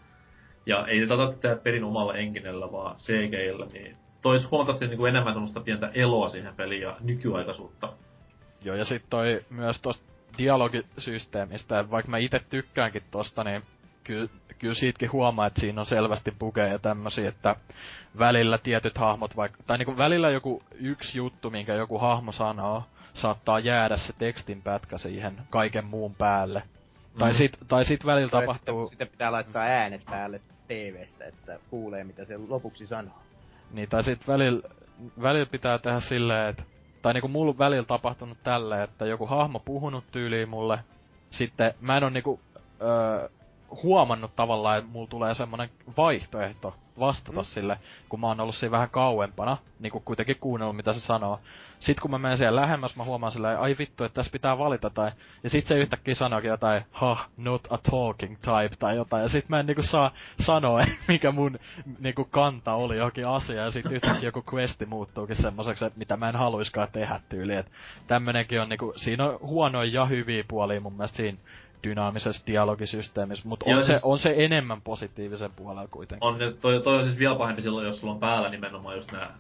Ja 0.67 0.87
ei 0.87 1.01
se 1.01 1.07
tota 1.07 1.33
tehdä 1.33 1.57
pelin 1.57 1.85
omalla 1.85 2.15
enkinellä, 2.15 2.73
vaan 2.73 2.97
CGillä, 2.97 3.67
niin 3.67 3.97
tois 4.23 4.51
huomattavasti 4.51 4.87
niin 4.87 4.99
kuin 4.99 5.09
enemmän 5.09 5.35
semmoista 5.35 5.61
pientä 5.61 5.91
eloa 5.95 6.29
siihen 6.29 6.55
peliin 6.55 6.83
ja 6.83 6.97
nykyaikaisuutta. 7.01 7.93
Joo, 8.65 8.77
ja 8.77 8.85
sitten 8.85 9.11
toi 9.11 9.45
myös 9.51 9.83
tosta 9.83 10.05
dialogisysteemistä, 10.39 11.91
vaikka 11.91 12.11
mä 12.11 12.19
itse 12.19 12.41
tykkäänkin 12.51 13.03
tosta, 13.11 13.45
niin 13.45 13.63
kyllä, 14.05 14.29
kyllä 14.59 14.75
siitäkin 14.75 15.13
huomaa, 15.13 15.47
että 15.47 15.61
siinä 15.61 15.81
on 15.81 15.87
selvästi 15.87 16.35
bugeja 16.39 16.73
ja 16.73 16.79
tämmösiä, 16.79 17.29
että 17.29 17.57
välillä 18.19 18.59
tietyt 18.59 18.99
hahmot, 18.99 19.37
vaikka, 19.37 19.59
tai 19.67 19.79
niinku 19.79 19.97
välillä 19.97 20.31
joku 20.31 20.63
yksi 20.75 21.19
juttu, 21.19 21.51
minkä 21.51 21.75
joku 21.75 21.99
hahmo 21.99 22.33
sanoo, 22.33 22.83
saattaa 23.15 23.59
jäädä 23.59 23.97
se 23.97 24.13
tekstin 24.19 24.63
pätkä 24.63 24.99
siihen 24.99 25.41
kaiken 25.51 25.85
muun 25.85 26.15
päälle. 26.15 26.63
Tai, 27.19 27.31
mm. 27.31 27.35
sit, 27.35 27.59
tai 27.69 27.85
sit 27.85 28.07
välillä 28.07 28.31
tai 28.31 28.41
tapahtuu... 28.41 28.87
Sitten, 28.87 28.91
sitten 28.91 29.09
pitää 29.09 29.33
laittaa 29.33 29.63
äänet 29.63 30.05
päälle 30.05 30.41
TVstä, 30.69 31.25
että 31.25 31.59
kuulee 31.71 32.05
mitä 32.05 32.25
se 32.25 32.37
lopuksi 32.49 32.87
sanoo. 32.87 33.19
Niin, 33.71 33.89
tai 33.89 34.05
sit 34.05 34.29
välillä, 34.29 34.69
välillä 35.23 35.47
pitää 35.47 35.79
tehdä 35.79 36.01
silleen, 36.01 36.49
että... 36.49 36.63
Tai 37.03 37.15
niinku 37.15 37.29
mulla 37.29 37.59
välillä 37.59 37.85
tapahtunut 37.85 38.39
tälleen, 38.45 38.83
että 38.83 39.07
joku 39.07 39.27
hahmo 39.27 39.59
puhunut 39.59 40.05
tyyliin 40.11 40.49
mulle, 40.49 40.79
sitten 41.31 41.75
mä 41.81 41.97
en 41.97 42.05
oo 42.05 42.11
niinku 42.11 42.41
öö, 42.83 43.29
huomannut 43.83 44.37
tavallaan, 44.37 44.79
että 44.79 44.91
mulla 44.91 45.07
tulee 45.09 45.35
semmonen 45.35 45.71
vaihtoehto 45.97 46.75
vastata 46.99 47.39
mm. 47.39 47.45
sille, 47.45 47.79
kun 48.09 48.21
mä 48.21 48.27
oon 48.27 48.41
ollut 48.41 48.55
siinä 48.55 48.71
vähän 48.71 48.91
kauempana, 48.91 49.57
niin 49.81 49.91
kuin 49.91 50.05
kuitenkin 50.05 50.37
kuunnellut 50.41 50.77
mitä 50.77 50.93
se 50.93 51.01
sanoo. 51.01 51.41
Sitten 51.79 52.03
kun 52.03 52.11
mä 52.11 52.19
menen 52.19 52.37
siellä 52.37 52.61
lähemmäs, 52.61 52.97
mä 52.97 53.05
huomaan 53.05 53.33
silleen, 53.33 53.59
ai 53.59 53.77
vittu, 53.79 54.05
että 54.05 54.15
tässä 54.15 54.33
pitää 54.33 54.59
valita 54.59 54.91
tai... 54.91 55.13
Ja 55.43 55.51
sit 55.51 55.67
se 55.67 55.79
yhtäkkiä 55.79 56.15
sanookin 56.15 56.49
jotain, 56.49 56.83
ha, 56.91 57.17
not 57.37 57.67
a 57.71 57.79
talking 57.91 58.37
type 58.37 58.77
tai 58.79 58.97
jotain. 58.97 59.23
Ja 59.23 59.29
sit 59.29 59.49
mä 59.49 59.61
en 59.61 59.67
niinku 59.67 59.83
saa 59.83 60.13
sanoa, 60.41 60.85
mikä 61.09 61.33
mun 61.33 61.59
niinku 61.99 62.25
kanta 62.25 62.73
oli 62.73 62.97
johonkin 62.97 63.29
asia. 63.29 63.63
Ja 63.63 63.71
sit 63.71 63.87
yhtäkkiä 63.87 64.29
joku 64.29 64.45
questi 64.53 64.87
muuttuukin 64.87 65.37
semmoiseksi, 65.37 65.85
että 65.85 65.99
mitä 65.99 66.17
mä 66.17 66.29
en 66.29 66.37
haluiskaan 66.37 66.89
tehdä 66.93 67.21
tyyli. 67.29 67.55
Et 67.55 67.71
tämmönenkin 68.07 68.61
on 68.61 68.69
niinku, 68.69 68.93
siinä 68.97 69.25
on 69.25 69.39
huonoja 69.41 69.93
ja 69.93 70.07
hyviä 70.07 70.45
puolia 70.49 70.81
mun 70.81 70.93
mielestä 70.93 71.17
siinä 71.17 71.39
dynaamisessa 71.85 72.47
dialogisysteemissä, 72.47 73.49
mutta 73.49 73.67
on, 73.69 73.85
siis, 73.85 74.01
se, 74.01 74.07
on 74.07 74.19
se 74.19 74.35
enemmän 74.37 74.83
positiivisen 74.83 75.53
puolella 75.53 75.89
kuitenkin. 75.89 76.29
On, 76.29 76.39
toi, 76.61 76.81
toi 76.81 76.99
on 76.99 77.05
siis 77.05 77.19
vielä 77.19 77.35
pahempi 77.35 77.63
silloin, 77.63 77.87
jos 77.87 78.01
sulla 78.01 78.13
on 78.13 78.21
päällä 78.21 78.49
nimenomaan 78.49 78.97
just 78.97 79.13
nää, 79.13 79.35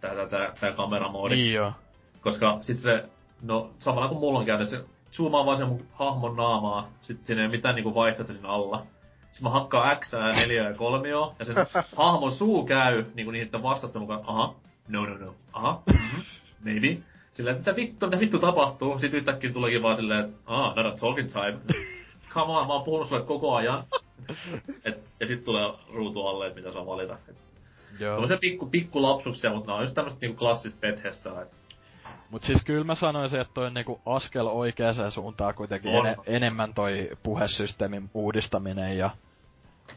tää, 0.00 0.14
tää, 0.14 0.28
tää, 0.28 0.52
tää 0.60 0.72
kameramoodi. 0.72 1.34
Niin 1.34 1.54
joo. 1.54 1.72
Koska 2.20 2.58
sit 2.60 2.76
se, 2.76 3.04
no 3.42 3.70
samalla 3.78 4.08
kun 4.08 4.18
mulla 4.18 4.38
on 4.38 4.46
käynyt, 4.46 4.68
se 4.68 4.84
zoomaa 5.12 5.46
vaan 5.46 5.58
sen 5.58 5.68
mun 5.68 5.86
hahmon 5.92 6.36
naamaa, 6.36 6.88
sit 7.00 7.24
siinä 7.24 7.42
ei 7.42 7.46
ole 7.46 7.56
mitään 7.56 7.74
niinku 7.74 7.94
vaihtoehtoja 7.94 8.38
siinä 8.38 8.48
alla. 8.48 8.86
Sitten 9.32 9.42
mä 9.42 9.50
hakkaan 9.50 9.96
X, 9.96 10.12
4 10.12 10.62
ja 10.62 10.74
3 10.74 11.08
ja 11.08 11.44
sen 11.44 11.56
hahmon 11.96 12.32
suu 12.32 12.66
käy 12.66 13.04
niinku 13.14 13.30
niiden 13.30 13.62
vastasta 13.62 13.98
mukaan, 13.98 14.20
aha, 14.26 14.54
no 14.88 15.06
no 15.06 15.16
no, 15.18 15.34
aha, 15.52 15.82
mm-hmm, 15.86 16.22
maybe. 16.64 17.02
Silleen, 17.36 17.56
että 17.56 17.72
mitä 17.72 17.76
vittu, 17.76 18.06
mitä 18.06 18.20
vittu 18.20 18.38
tapahtuu? 18.38 18.98
Sitten 18.98 19.18
yhtäkkiä 19.18 19.52
tuleekin 19.52 19.82
vaan 19.82 19.96
silleen, 19.96 20.24
että 20.24 20.36
ah, 20.46 20.76
not 20.76 20.86
a 20.86 20.96
talking 21.00 21.32
time. 21.32 21.58
Come 22.34 22.52
on, 22.52 22.66
mä 22.66 22.72
oon 22.72 22.84
puhunut 22.84 23.08
sulle 23.08 23.22
koko 23.22 23.54
ajan. 23.54 23.84
Et, 24.84 24.98
ja 25.20 25.26
sitten 25.26 25.44
tulee 25.44 25.72
ruutu 25.92 26.26
alle, 26.26 26.46
että 26.46 26.60
mitä 26.60 26.72
saa 26.72 26.86
valita. 26.86 27.18
Et, 27.28 27.36
Joo. 28.00 28.20
pikku, 28.40 28.66
pikku 28.66 29.02
lapsuksia, 29.02 29.52
mutta 29.52 29.72
ne 29.72 29.76
on 29.76 29.82
just 29.82 29.94
tämmöset 29.94 30.20
niinku 30.20 30.38
klassista 30.38 30.80
Bethesdaa. 30.80 31.42
Et. 31.42 31.58
Mut 32.30 32.44
siis 32.44 32.64
kyllä 32.64 32.84
mä 32.84 32.94
sanoisin, 32.94 33.40
että 33.40 33.54
toi 33.54 33.66
on 33.66 33.74
niinku 33.74 34.00
askel 34.06 34.46
oikeaan 34.46 35.10
suuntaan 35.10 35.54
kuitenkin 35.54 35.90
en, 35.90 36.16
enemmän 36.26 36.74
toi 36.74 37.10
puhesysteemin 37.22 38.10
uudistaminen 38.14 38.98
ja 38.98 39.10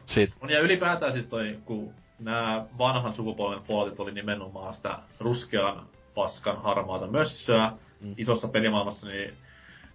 sit... 0.06 0.34
On 0.40 0.50
ja 0.50 0.60
ylipäätään 0.60 1.12
siis 1.12 1.26
toi, 1.26 1.58
kun 1.64 1.94
nämä 2.18 2.64
vanhan 2.78 3.14
sukupolven 3.14 3.62
Falloutit 3.62 4.00
oli 4.00 4.12
nimenomaan 4.12 4.74
sitä 4.74 4.98
ruskean 5.20 5.86
paskan 6.20 6.62
harmaata 6.62 7.06
mössöä 7.06 7.72
mm. 8.00 8.14
isossa 8.18 8.48
pelimaailmassa, 8.48 9.06
niin 9.06 9.34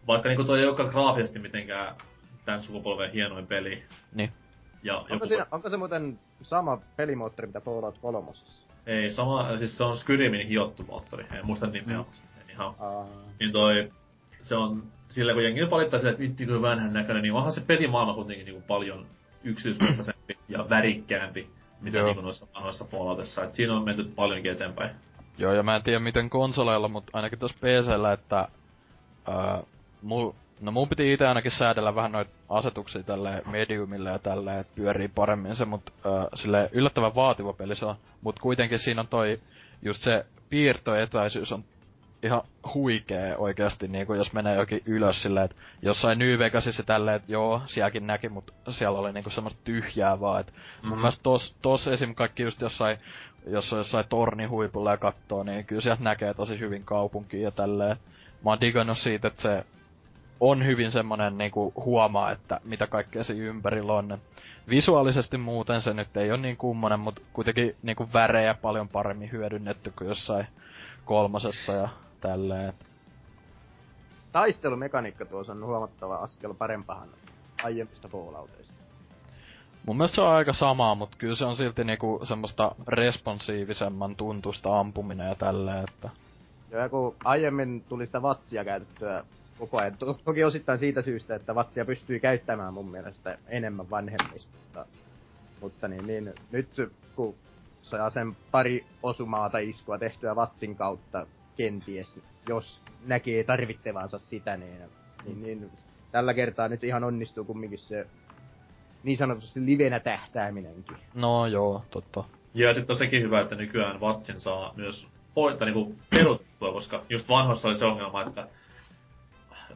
vaikka 0.07 0.29
niinku 0.29 0.43
toi 0.43 0.59
ei 0.59 0.67
olekaan 0.67 0.89
graafisesti 0.89 1.39
mitenkään 1.39 1.95
tämän 2.45 2.63
sukupolven 2.63 3.11
hienoin 3.11 3.47
peli. 3.47 3.83
Niin. 4.13 4.31
Ja 4.83 4.97
onko, 4.97 5.13
joku... 5.13 5.25
siinä, 5.25 5.45
onko 5.51 5.69
se 5.69 5.77
muuten 5.77 6.19
sama 6.41 6.77
pelimoottori, 6.95 7.47
mitä 7.47 7.61
Fallout 7.61 7.97
3? 7.97 8.31
Ei, 8.85 9.11
sama, 9.13 9.57
siis 9.57 9.77
se 9.77 9.83
on 9.83 9.97
Skyrimin 9.97 10.47
hiottu 10.47 10.83
moottori, 10.83 11.25
en 11.33 11.45
muista 11.45 11.67
nimeä. 11.67 11.97
Mm. 11.97 12.05
Ihan. 12.49 12.69
Uh... 12.69 13.09
Niin 13.39 13.51
toi, 13.51 13.91
se 14.41 14.55
on, 14.55 14.83
sillä 15.09 15.33
kun 15.33 15.43
jengi 15.43 15.69
valittaa 15.69 15.99
sille, 15.99 16.11
että 16.11 16.23
vitti 16.23 16.45
kun 16.45 16.61
vanhan 16.61 16.93
näköinen, 16.93 17.23
niin 17.23 17.33
onhan 17.33 17.53
se 17.53 17.61
pelimaailma 17.61 18.13
kuitenkin 18.13 18.45
niinku 18.45 18.63
paljon 18.67 19.05
yksityiskohtaisempi 19.43 20.37
ja 20.49 20.69
värikkäämpi, 20.69 21.49
mitä 21.81 22.03
niinku 22.03 22.21
noissa 22.21 22.47
vanhoissa 22.55 22.85
Falloutissa. 22.85 23.43
Et 23.43 23.53
siinä 23.53 23.75
on 23.75 23.85
menty 23.85 24.03
paljonkin 24.03 24.51
eteenpäin. 24.51 24.95
Joo, 25.37 25.53
ja 25.53 25.63
mä 25.63 25.75
en 25.75 25.83
tiedä 25.83 25.99
miten 25.99 26.29
konsoleilla, 26.29 26.87
mutta 26.87 27.11
ainakin 27.13 27.39
tuossa 27.39 27.57
PCllä, 27.57 28.13
että 28.13 28.47
ää, 29.27 29.63
mul, 30.01 30.31
no 30.61 30.71
mun 30.71 30.89
piti 30.89 31.13
itse 31.13 31.27
ainakin 31.27 31.51
säädellä 31.51 31.95
vähän 31.95 32.11
noita 32.11 32.31
asetuksia 32.49 33.03
tälle 33.03 33.41
mediumille 33.45 34.09
ja 34.09 34.19
tälle, 34.19 34.59
että 34.59 34.73
pyörii 34.75 35.07
paremmin 35.07 35.55
se, 35.55 35.65
mutta 35.65 35.91
sille 36.35 36.69
yllättävän 36.71 37.15
vaativa 37.15 37.53
peli 37.53 37.75
se 37.75 37.85
on. 37.85 37.95
Mut 38.21 38.39
kuitenkin 38.39 38.79
siinä 38.79 39.01
on 39.01 39.07
toi 39.07 39.39
just 39.81 40.01
se 40.01 40.25
piirtoetäisyys 40.49 41.51
on 41.51 41.63
ihan 42.23 42.41
huikee 42.73 43.37
oikeasti, 43.37 43.87
niinku 43.87 44.13
jos 44.13 44.33
menee 44.33 44.55
jokin 44.55 44.81
ylös 44.85 45.21
silleen, 45.21 45.45
että 45.45 45.57
jossain 45.81 46.19
New 46.19 46.39
Vegasissa 46.39 46.83
tälleen, 46.83 47.15
että 47.15 47.31
joo, 47.31 47.61
sielläkin 47.65 48.07
näki, 48.07 48.29
mutta 48.29 48.53
siellä 48.69 48.99
oli 48.99 49.13
niinku 49.13 49.29
semmoista 49.29 49.61
tyhjää 49.63 50.19
vaan, 50.19 50.39
että 50.39 50.51
mm-hmm. 50.51 50.89
mun 50.89 50.97
mielestä 50.97 51.23
tos, 51.23 51.55
tos 51.61 51.87
esim. 51.87 52.15
kaikki 52.15 52.43
just 52.43 52.61
jossain, 52.61 52.97
jos 53.47 53.73
on 53.73 53.79
jossain 53.79 54.05
tornihuipulla 54.09 54.91
ja 54.91 54.97
kattoo, 54.97 55.43
niin 55.43 55.65
kyllä 55.65 55.81
sieltä 55.81 56.03
näkee 56.03 56.33
tosi 56.33 56.59
hyvin 56.59 56.83
kaupunkia 56.83 57.41
ja 57.41 57.51
tälleen. 57.51 57.97
Mä 58.43 58.51
oon 58.51 58.61
digannut 58.61 58.97
siitä, 58.97 59.27
että 59.27 59.41
se 59.41 59.65
on 60.39 60.65
hyvin 60.65 60.91
semmonen 60.91 61.37
niinku 61.37 61.73
huomaa, 61.75 62.31
että 62.31 62.59
mitä 62.63 62.87
kaikkea 62.87 63.23
se 63.23 63.33
ympärillä 63.33 63.93
on. 63.93 64.17
Visuaalisesti 64.69 65.37
muuten 65.37 65.81
se 65.81 65.93
nyt 65.93 66.17
ei 66.17 66.31
ole 66.31 66.41
niin 66.41 66.57
kummonen, 66.57 66.99
mutta 66.99 67.21
kuitenkin 67.33 67.75
niinku 67.83 68.07
värejä 68.13 68.53
paljon 68.53 68.89
paremmin 68.89 69.31
hyödynnetty 69.31 69.93
kuin 69.97 70.07
jossain 70.07 70.47
kolmosessa 71.05 71.73
ja 71.73 71.89
tälleen. 72.21 72.73
Taistelumekaniikka 74.31 75.25
tuossa 75.25 75.53
on 75.53 75.65
huomattava 75.65 76.15
askel 76.15 76.53
parempahan 76.53 77.09
aiemmista 77.63 78.07
Fallouteista. 78.07 78.74
Mun 79.85 79.97
mielestä 79.97 80.15
se 80.15 80.21
on 80.21 80.27
aika 80.27 80.53
sama, 80.53 80.95
mutta 80.95 81.17
kyllä 81.17 81.35
se 81.35 81.45
on 81.45 81.55
silti 81.55 81.83
niinku 81.83 82.21
semmoista 82.23 82.75
responsiivisemman 82.87 84.15
tuntusta 84.15 84.79
ampuminen 84.79 85.29
ja 85.29 85.35
tälleen, 85.35 85.83
että... 85.89 86.09
Joo, 86.71 86.81
ja 86.81 86.89
kun 86.89 87.15
aiemmin 87.23 87.83
tuli 87.89 88.05
sitä 88.05 88.21
vatsia 88.21 88.65
käytettyä 88.65 89.23
koko 89.59 89.77
ajan, 89.77 89.97
to- 89.97 90.19
toki 90.25 90.43
osittain 90.43 90.79
siitä 90.79 91.01
syystä, 91.01 91.35
että 91.35 91.55
vatsia 91.55 91.85
pystyy 91.85 92.19
käyttämään 92.19 92.73
mun 92.73 92.91
mielestä 92.91 93.37
enemmän 93.47 93.89
vanhemmista, 93.89 94.57
mutta, 94.57 94.85
mutta 95.61 95.87
niin, 95.87 96.07
niin, 96.07 96.33
nyt 96.51 96.69
kun 97.15 97.35
saa 97.81 98.09
sen 98.09 98.37
pari 98.51 98.85
osumaa 99.03 99.49
tai 99.49 99.69
iskua 99.69 99.97
tehtyä 99.97 100.35
vatsin 100.35 100.75
kautta 100.75 101.27
kenties, 101.57 102.19
jos 102.49 102.81
näkee 103.05 103.43
tarvittavansa 103.43 104.19
sitä, 104.19 104.57
niin, 104.57 104.81
niin, 105.25 105.41
niin 105.41 105.71
tällä 106.11 106.33
kertaa 106.33 106.67
nyt 106.67 106.83
ihan 106.83 107.03
onnistuu 107.03 107.43
kumminkin 107.43 107.79
se 107.79 108.07
niin 109.05 109.17
sanotusti 109.17 109.65
livenä 109.65 109.99
tähtääminenkin. 109.99 110.97
No 111.13 111.45
joo, 111.45 111.83
totta. 111.89 112.23
Ja 112.53 112.73
sitten 112.73 112.93
on 112.93 112.97
sekin 112.97 113.21
hyvä, 113.21 113.41
että 113.41 113.55
nykyään 113.55 114.01
Vatsin 114.01 114.39
saa 114.39 114.73
myös 114.75 115.07
hoitaa 115.35 115.65
niinku 115.65 115.95
peruttua, 116.09 116.71
koska 116.71 117.03
just 117.09 117.29
vanhoissa 117.29 117.67
oli 117.67 117.77
se 117.77 117.85
ongelma, 117.85 118.21
että 118.21 118.47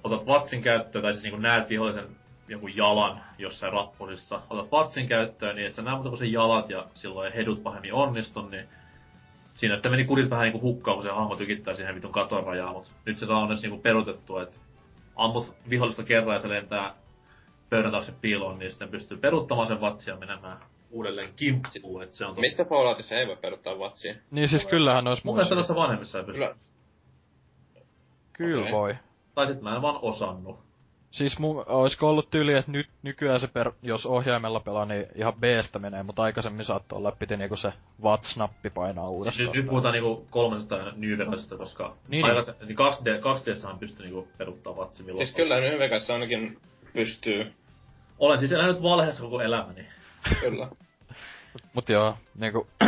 otat 0.04 0.28
Vatsin 0.28 0.62
käyttöön, 0.62 1.04
tai 1.04 1.14
siis 1.14 1.24
niinku 1.24 1.40
näet 1.40 1.70
vihollisen 1.70 2.08
joku 2.48 2.68
jalan 2.68 3.22
jossain 3.38 3.74
rappusissa, 3.74 4.42
otat 4.50 4.72
Vatsin 4.72 5.08
käyttöön, 5.08 5.56
niin 5.56 5.68
et 5.68 5.74
sä 5.74 5.82
näe 5.82 5.96
muuta 5.96 6.10
kuin 6.10 6.20
sen 6.20 6.32
jalat 6.32 6.70
ja 6.70 6.86
silloin 6.94 7.28
ei 7.28 7.36
hedut 7.36 7.64
pahemmin 7.64 7.94
onnistu, 7.94 8.42
niin 8.42 8.66
siinä 9.56 9.76
sitten 9.76 9.92
meni 9.92 10.06
kudit 10.06 10.30
vähän 10.30 10.44
niinku 10.44 10.62
hukkaan, 10.62 10.98
kun 10.98 11.04
se 11.04 11.12
hahmo 11.12 11.36
tykittää 11.36 11.74
siihen 11.74 11.96
vitun 11.96 12.12
katon 12.12 12.44
rajaa, 12.44 12.74
mutta 12.74 12.92
nyt 13.06 13.18
se 13.18 13.26
saa 13.26 13.40
onneksi 13.40 13.68
niinku 13.68 13.82
perutettua, 13.82 14.44
että 14.44 14.58
ammut 15.16 15.54
vihollista 15.70 16.04
kerran 16.04 16.36
ja 16.36 16.42
se 16.42 16.50
lentää 16.50 16.94
pöydän 17.70 17.92
taakse 17.92 18.12
piiloon, 18.22 18.60
niin 18.60 18.72
sitten 18.72 18.90
pystyy 18.90 19.18
peruttamaan 19.18 19.68
sen 19.68 19.82
vatsia 19.82 20.16
menemään 20.16 20.58
uudelleen 20.92 21.34
kimppuun, 21.36 22.04
että 22.04 22.16
se 22.16 22.26
on 22.26 22.32
tosi... 22.32 22.42
Mistä 22.42 22.66
Falloutissa 22.66 23.16
ei 23.16 23.28
voi 23.28 23.36
peruttaa 23.38 23.80
vatsia? 23.80 24.16
Niin 24.32 24.48
siis 24.48 24.68
kyllähän 24.68 25.04
nois 25.04 25.24
Mun 25.24 25.36
mielestä 25.36 25.56
noissa 25.56 25.76
vanhemmissa 25.76 26.20
ei 26.20 26.26
pysty. 26.26 26.40
Kyllä. 26.40 26.56
Kyllä 28.34 28.62
Okei. 28.62 28.74
voi. 28.74 28.96
Tai 29.36 29.48
sit 29.48 29.62
mä 29.62 29.76
en 29.76 29.82
vaan 29.82 30.00
osannut. 30.02 30.60
Siis 31.12 31.40
mu, 31.40 31.64
oisko 31.68 32.10
ollut 32.10 32.30
tyyli, 32.30 32.54
että 32.54 32.72
nyt 32.72 32.88
nykyään 33.04 33.40
se 33.40 33.48
per, 33.48 33.72
jos 33.82 34.06
ohjaimella 34.06 34.60
pelaa, 34.60 34.86
niin 34.86 35.06
ihan 35.16 35.34
B-stä 35.34 35.80
menee, 35.80 36.04
mutta 36.04 36.24
aikaisemmin 36.24 36.66
saattoi 36.66 36.98
olla, 36.98 37.10
että 37.10 37.20
piti 37.20 37.38
niinku 37.38 37.56
se 37.56 37.74
VATS-nappi 38.04 38.70
painaa 38.70 39.08
Siis 39.08 39.18
uudestaan. 39.18 39.46
nyt, 39.46 39.56
nyt 39.56 39.68
puhutaan 39.70 39.94
niinku 39.94 40.28
kolmannesta 40.30 40.78
ja 40.78 40.92
New 40.96 41.18
Vegasista, 41.18 41.58
koska 41.58 41.88
Niin. 41.88 41.96
niin, 42.10 42.26
aikaisemmin, 42.26 42.68
niin 42.68 42.78
2D, 42.78 43.22
2Dssahan 43.22 43.80
pystyy 43.80 44.06
niinku 44.06 44.28
peruttaa 44.38 44.76
vatsi 44.76 45.04
milloin. 45.04 45.28
Siis 45.28 45.36
kyllä 45.36 45.60
New 45.60 45.80
Vegas 45.80 46.10
ainakin 46.10 46.58
pystyy. 46.94 47.54
Olen 48.20 48.40
siis 48.40 48.52
elänyt 48.52 48.84
valheessa 48.84 49.24
koko 49.24 49.42
elämäni. 49.42 49.88
Kyllä. 50.40 50.70
Mut 51.74 51.90
joo, 51.90 52.18
niinku, 52.36 52.68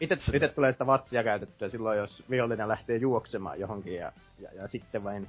Itse, 0.00 0.16
itse 0.32 0.48
tulee 0.48 0.72
sitä 0.72 0.86
vatsia 0.86 1.24
käytettyä 1.24 1.68
silloin, 1.68 1.98
jos 1.98 2.24
vihollinen 2.30 2.68
lähtee 2.68 2.96
juoksemaan 2.96 3.60
johonkin 3.60 3.94
ja, 3.94 4.12
ja, 4.38 4.48
ja 4.54 4.68
sitten 4.68 5.04
vain 5.04 5.26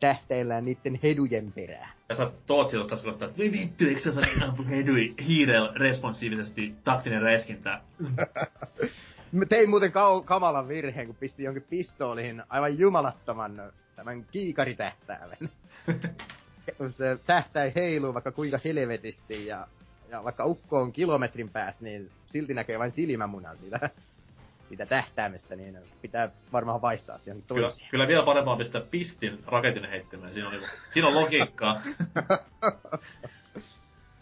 tähteillään 0.00 0.64
niiden 0.64 1.00
hedujen 1.02 1.52
perään. 1.52 1.88
Ja 2.08 2.16
sä 2.16 2.30
toot 2.46 2.68
silloin 2.68 2.90
tässä 2.90 3.04
kohtaa, 3.04 3.28
että 3.28 3.38
vittu, 3.38 3.84
eikö 3.84 4.00
sä 4.00 4.10
osaa 4.10 4.24
ampu 4.42 4.64
hedui 4.64 5.14
hiirellä 5.26 5.72
responsiivisesti 5.74 6.74
taktinen 6.84 7.22
räiskintä. 7.22 7.80
Mä 9.32 9.46
tein 9.46 9.70
muuten 9.70 9.90
kau- 9.90 10.24
kamalan 10.24 10.68
virheen, 10.68 11.06
kun 11.06 11.16
pistin 11.16 11.44
jonkin 11.44 11.66
pistooliin 11.70 12.42
aivan 12.48 12.78
jumalattoman 12.78 13.72
tämän 13.96 14.24
kiikaritähtäimen. 14.24 15.38
Kun 16.78 16.92
se 16.92 17.18
tähtäin 17.26 17.72
heiluu 17.74 18.14
vaikka 18.14 18.32
kuinka 18.32 18.58
helvetisti 18.64 19.46
ja, 19.46 19.66
ja 20.08 20.24
vaikka 20.24 20.44
ukko 20.44 20.80
on 20.80 20.92
kilometrin 20.92 21.48
päässä, 21.48 21.84
niin 21.84 22.10
silti 22.26 22.54
näkee 22.54 22.78
vain 22.78 22.90
silmämunan 22.90 23.56
siitä, 23.56 23.90
siitä 24.68 24.86
tähtäimestä, 24.86 25.56
niin 25.56 25.78
pitää 26.02 26.30
varmaan 26.52 26.82
vaihtaa 26.82 27.18
siihen 27.18 27.42
Kyllä, 27.48 27.70
kyllä 27.90 28.08
vielä 28.08 28.24
parempaa 28.24 28.56
pistää 28.56 28.80
pistin 28.80 29.38
raketin 29.46 29.90
heittimeen. 29.90 30.34
Siinä 30.34 30.48
on, 30.48 30.52
niinku, 30.52 30.68
siinä 30.90 31.08
on 31.08 31.14
logiikkaa. 31.14 31.80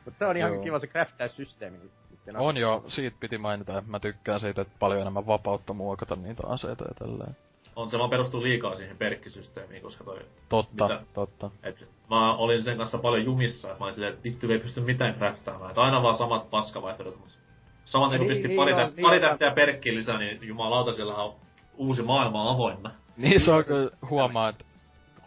Mutta 0.05 0.19
se 0.19 0.27
on 0.27 0.37
ihan 0.37 0.55
Joo. 0.55 0.63
kiva 0.63 0.79
se 0.79 0.87
craftaussysteemi. 0.87 1.79
niitten 2.11 2.37
on 2.37 2.57
jo, 2.57 2.85
siitä 2.89 3.17
piti 3.21 3.39
mainita, 3.39 3.79
että 3.79 3.91
mä 3.91 4.01
tykkään 4.01 4.41
siitä, 4.41 4.63
että 4.63 4.75
paljon 4.79 5.01
enemmän 5.01 5.27
vapautta 5.27 5.73
muokata 5.73 6.17
niitä 6.17 6.43
aseita 6.47 6.85
ja 6.85 6.95
tälleen. 6.95 7.37
on 7.77 7.91
se 7.91 7.99
vaan 7.99 8.11
perustuu 8.11 8.43
liikaa 8.43 8.77
siihen 8.77 8.97
perkkisysteemiin, 8.97 9.83
koska 9.83 10.05
toi... 10.05 10.21
Totta, 10.49 10.89
Mitä? 10.89 11.03
totta. 11.15 11.51
Et 11.63 11.89
mä 12.11 12.35
olin 12.37 12.63
sen 12.63 12.77
kanssa 12.77 12.99
paljon 12.99 13.25
jumissa, 13.25 13.69
että 13.69 13.79
mä 13.81 13.85
olin 13.85 13.95
silleen, 13.95 14.13
että 14.13 14.25
vittu 14.25 14.53
ei 14.53 14.59
pysty 14.59 14.81
mitään 14.81 15.15
craftaamaan. 15.15 15.71
Että 15.71 15.81
aina 15.83 16.03
vaan 16.03 16.17
samat 16.17 16.51
paskavaihtoehdot, 16.51 17.39
saman 17.85 18.11
niin, 18.11 18.21
Niin, 18.21 18.29
pisti 18.29 18.49
niin 18.49 18.57
pari, 18.57 18.73
on, 18.73 18.79
tä- 18.81 18.87
niin 18.97 19.03
pari 19.03 19.17
on. 19.17 19.23
tähteä 19.23 19.51
perkkiin 19.51 19.95
lisää, 19.97 20.19
niin 20.19 20.39
jumalauta, 20.49 20.93
siellähän 20.93 21.25
on 21.25 21.35
uusi 21.77 22.03
maailma 22.03 22.51
avoinna. 22.51 22.91
Niin 23.17 23.41
se 23.41 23.51
on 23.53 23.65
kyllä 23.65 23.91
huomaa, 24.11 24.49
että 24.49 24.65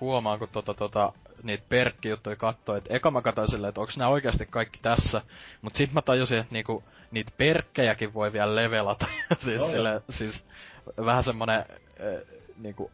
huomaa, 0.02 0.38
kun 0.38 0.48
tota, 0.52 0.74
tota, 0.74 1.14
niitä 1.44 1.64
perkkijuttuja 1.70 2.36
katsoo, 2.36 2.76
että 2.76 2.94
eka 2.94 3.12
mä 3.12 3.22
katsoin 3.22 3.52
silleen, 3.52 3.70
että 3.70 3.82
onks 3.82 3.98
nää 3.98 4.08
oikeasti 4.10 4.46
kaikki 4.50 4.80
tässä, 4.82 5.22
mut 5.62 5.76
sit 5.76 5.94
mä 5.94 6.02
tajusin, 6.02 6.38
että 6.40 6.54
niinku, 6.54 6.84
niitä 7.12 7.32
perkkejäkin 7.38 8.14
voi 8.14 8.34
vielä 8.34 8.56
levelata. 8.56 9.08
siis, 9.46 9.62
Joo, 9.62 9.72
sille, 9.72 10.02
siis 10.10 10.46
vähän 11.06 11.24
semmonen 11.24 11.60
äh, 11.60 12.22
niinku, 12.58 12.92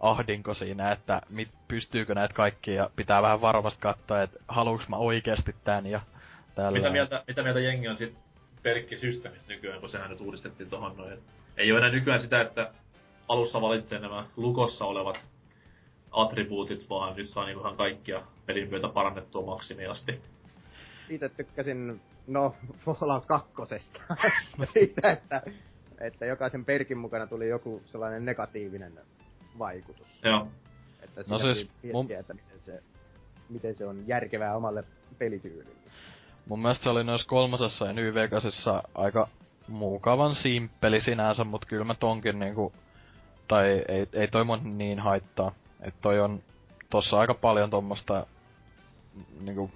ahdinko 0.00 0.54
siinä, 0.54 0.92
että 0.92 1.22
mit, 1.28 1.48
pystyykö 1.68 2.14
näitä 2.14 2.34
kaikki 2.34 2.74
ja 2.74 2.90
pitää 2.96 3.22
vähän 3.22 3.40
varovasti 3.40 3.80
katsoa, 3.80 4.22
että 4.22 4.38
haluuks 4.48 4.88
mä 4.88 4.96
oikeasti 4.96 5.54
tän 5.64 5.86
ja 5.86 6.00
tällä. 6.54 6.78
Mitä 6.78 6.90
mieltä, 6.90 7.24
mitä 7.28 7.42
mieltä 7.42 7.60
jengi 7.60 7.88
on 7.88 7.98
sit 7.98 8.14
perkkisysteemistä 8.62 9.52
nykyään, 9.52 9.80
kun 9.80 9.88
sehän 9.88 10.10
nyt 10.10 10.20
uudistettiin 10.20 10.70
tohon 10.70 10.96
noin. 10.96 11.12
et 11.12 11.20
Ei 11.56 11.72
ole 11.72 11.78
enää 11.78 11.90
nykyään 11.90 12.20
sitä, 12.20 12.40
että 12.40 12.70
alussa 13.28 13.60
valitsee 13.60 13.98
nämä 13.98 14.26
lukossa 14.36 14.84
olevat 14.84 15.24
attribuutit, 16.10 16.90
vaan 16.90 17.16
nyt 17.16 17.28
saa 17.28 17.44
niinku 17.44 17.60
ihan 17.60 17.76
kaikkia 17.76 18.22
pelin 18.46 18.70
myötä 18.70 18.88
parannettua 18.88 19.46
maksimiasti. 19.46 20.20
itse 21.08 21.28
tykkäsin, 21.28 22.00
no, 22.26 22.54
Fallout 22.84 23.26
2. 23.26 23.52
siitä, 24.72 25.10
että, 25.10 25.42
että 26.00 26.26
jokaisen 26.26 26.64
perkin 26.64 26.98
mukana 26.98 27.26
tuli 27.26 27.48
joku 27.48 27.82
sellainen 27.86 28.24
negatiivinen 28.24 28.98
vaikutus. 29.58 30.06
Joo. 30.24 30.48
Että 31.00 31.22
No 31.28 31.38
siis 31.38 31.58
piti 31.82 31.92
mun- 31.92 32.06
miettiä, 32.06 32.18
että 32.20 32.34
miten 32.34 32.60
se, 32.60 32.82
miten 33.48 33.74
se 33.74 33.86
on 33.86 34.04
järkevää 34.06 34.56
omalle 34.56 34.84
pelityylille. 35.18 35.70
Mun 36.48 36.62
mielestä 36.62 36.82
se 36.84 36.90
oli 36.90 37.04
noissa 37.04 37.28
kolmosessa 37.28 37.86
ja 37.86 37.92
New 37.92 38.14
Vegasissa 38.14 38.82
aika 38.94 39.28
mukavan 39.68 40.34
simppeli 40.34 41.00
sinänsä, 41.00 41.44
mut 41.44 41.64
kyllä 41.64 41.84
mä 41.84 41.94
tonkin 41.94 42.38
niinku, 42.38 42.72
tai 43.48 43.84
ei, 43.88 44.06
ei 44.12 44.28
toi 44.28 44.44
mun 44.44 44.78
niin 44.78 44.98
haittaa. 44.98 45.52
että 45.80 46.00
toi 46.02 46.20
on 46.20 46.42
tossa 46.90 47.18
aika 47.18 47.34
paljon 47.34 47.70
tommosta 47.70 48.26
niinku 49.40 49.70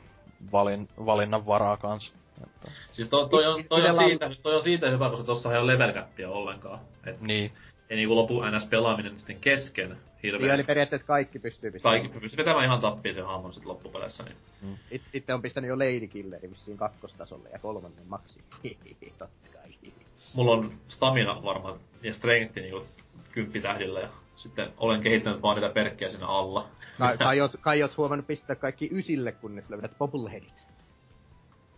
valin, 0.53 0.89
valinnan 1.07 1.47
varaa 1.47 1.77
kans. 1.77 2.13
Että, 2.45 2.71
Siis 2.93 3.09
to, 3.09 3.29
toi, 3.29 3.47
on, 3.47 3.65
toi, 3.69 3.89
on 3.91 3.97
siitä, 3.99 4.31
toi 4.43 4.57
on 4.57 4.63
siitä 4.63 4.91
hyvä, 4.91 5.11
koska 5.11 5.25
tossa 5.25 5.53
ei 5.53 5.59
ole 5.59 5.73
level 5.73 5.93
ollenkaan. 6.29 6.81
Et 7.07 7.21
niin, 7.21 7.53
ei 7.91 7.97
niinku 7.97 8.17
lopu 8.17 8.43
ns 8.43 8.67
pelaaminen 8.67 9.19
sitten 9.19 9.37
kesken 9.41 9.89
Niin, 9.89 9.99
hirveän. 10.23 10.51
eli 10.55 10.63
periaatteessa 10.65 11.07
kaikki 11.07 11.39
pystyy 11.39 11.71
pistämään. 11.71 12.01
Kaikki 12.01 12.21
pystyy 12.21 12.37
vetämään 12.45 12.65
ihan 12.65 12.81
tappiin 12.81 13.15
sen 13.15 13.27
hahmon 13.27 13.55
sit 13.55 13.65
loppupeleissä, 13.65 14.23
niin 14.25 14.79
It, 14.91 15.03
itse 15.13 15.35
on 15.35 15.43
pistänyt 15.43 15.69
jo 15.69 15.79
Lady 15.79 16.07
Killeri 16.07 16.51
vissiin 16.51 16.77
kakkostasolle 16.77 17.49
ja 17.53 17.59
kolmannen 17.59 18.07
maksi. 18.09 18.41
Totta 19.19 19.49
kai. 19.53 19.93
mulla 20.35 20.53
on 20.53 20.73
stamina 20.89 21.43
varmaan 21.43 21.81
ja 22.03 22.15
strength 22.15 22.57
niinku 22.57 22.87
kymppitähdillä 23.33 24.01
ja 24.01 24.09
sitten 24.37 24.73
olen 24.77 25.03
kehittänyt 25.03 25.43
vaan 25.43 25.57
niitä 25.61 25.75
perkkejä 25.75 26.11
siinä 26.11 26.27
alla. 26.27 26.69
Kai, 26.99 27.19
kai, 27.27 27.41
oot, 27.41 27.53
kai 27.61 27.83
oot 27.83 27.97
huomannut 27.97 28.27
pistää 28.27 28.57
kaikki 28.57 28.89
ysille, 28.93 29.33
kunnes 29.33 29.71
löydät 29.71 29.99
bobbleheadit. 29.99 30.53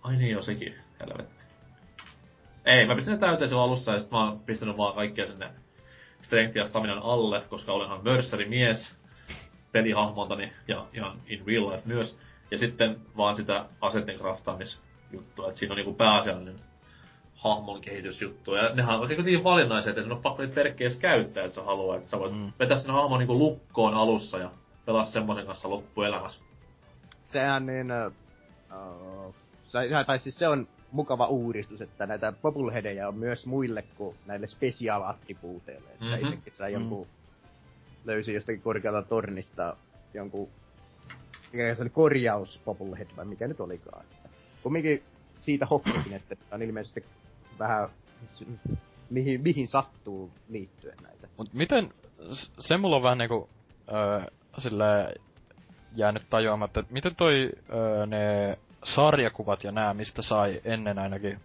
Ai 0.02 0.16
niin 0.16 0.30
joo, 0.30 0.42
sekin. 0.42 0.74
Helvetti. 1.00 1.42
Ei, 2.64 2.86
mä 2.86 2.94
pistin 2.96 3.12
ne 3.12 3.18
täyteen 3.20 3.48
silloin 3.48 3.68
alussa 3.70 3.92
ja 3.92 4.00
sit 4.00 4.10
mä 4.10 4.24
oon 4.24 4.40
pistänyt 4.40 4.76
vaan 4.76 4.94
kaikkia 4.94 5.26
sinne 5.26 5.50
strength 6.22 6.56
ja 6.56 6.66
staminan 6.66 6.98
alle, 6.98 7.40
koska 7.40 7.72
olenhan 7.72 8.00
mies 8.48 8.94
pelihahmontani 9.72 10.52
ja 10.68 10.86
ihan 10.94 11.20
in 11.26 11.42
real 11.46 11.70
life 11.70 11.82
myös. 11.84 12.18
Ja 12.50 12.58
sitten 12.58 12.96
vaan 13.16 13.36
sitä 13.36 13.64
asetten 13.80 14.18
craftaamisjuttua, 14.18 15.48
että 15.48 15.58
siinä 15.58 15.72
on 15.72 15.76
niinku 15.76 15.94
pääasiallinen 15.94 16.60
hahmon 17.34 17.80
kehitysjuttu. 17.80 18.54
Ja 18.54 18.74
nehän 18.74 19.00
on 19.00 19.06
kuitenkin 19.06 19.44
valinnaisia, 19.44 19.90
että 19.90 20.02
sun 20.02 20.12
on 20.12 20.22
pakko 20.22 20.42
niitä 20.42 20.54
perkkejä 20.54 20.88
edes 20.88 20.98
käyttää, 20.98 21.44
että 21.44 21.54
sä 21.54 21.62
haluat. 21.62 21.98
Että 21.98 22.10
sä 22.10 22.18
voit 22.18 22.38
mm. 22.38 22.52
vetää 22.58 22.76
sen 22.76 22.94
hahmon 22.94 23.18
niinku 23.18 23.38
lukkoon 23.38 23.94
alussa 23.94 24.38
ja 24.38 24.50
pelaa 24.86 25.04
semmoisen 25.04 25.46
kanssa 25.46 25.70
loppuelämässä. 25.70 26.40
Sehän 27.24 27.66
niin... 27.66 27.92
Uh, 28.72 29.34
se, 29.68 29.78
tai 30.06 30.18
siis 30.18 30.38
se 30.38 30.48
on 30.48 30.66
mukava 30.92 31.26
uudistus, 31.26 31.80
että 31.80 32.06
näitä 32.06 32.32
bobbleheadejä 32.42 33.08
on 33.08 33.14
myös 33.14 33.46
muille 33.46 33.84
kuin 33.96 34.16
näille 34.26 34.46
special 34.46 35.02
attribuuteille. 35.02 35.90
Että 35.90 36.04
mm-hmm. 36.04 36.28
itsekin 36.28 36.52
sä 36.52 36.68
jonkun 36.68 37.06
mm. 37.06 37.12
löysi 38.04 38.34
jostakin 38.34 38.62
korkealta 38.62 39.08
tornista 39.08 39.76
jonkun 40.14 40.48
mikä 41.52 41.74
se 41.74 41.82
oli 41.82 41.90
korjaus 41.90 42.60
bobblehead 42.64 43.08
vai 43.16 43.24
mikä 43.24 43.48
nyt 43.48 43.60
olikaan. 43.60 44.04
Kumminkin 44.62 45.02
siitä 45.40 45.66
hokkasin, 45.66 46.12
että 46.12 46.36
on 46.52 46.62
ilmeisesti 46.62 47.04
vähän 47.58 47.88
mihin, 49.10 49.42
mihin 49.42 49.68
sattuu 49.68 50.30
liittyen 50.48 50.96
näitä. 51.02 51.28
Mut 51.36 51.52
miten, 51.52 51.94
se 52.58 52.76
mulla 52.76 52.96
on 52.96 53.02
vähän 53.02 53.18
niinku, 53.18 53.48
öö, 53.92 54.30
sille 54.58 55.14
jäänyt 55.94 56.22
tajuamatta, 56.30 56.80
että 56.80 56.92
miten 56.92 57.16
toi 57.16 57.50
öö, 57.72 58.06
ne 58.06 58.58
sarjakuvat 58.84 59.64
ja 59.64 59.72
nää, 59.72 59.94
mistä 59.94 60.22
sai 60.22 60.60
ennen 60.64 60.98
ainakin 60.98 61.40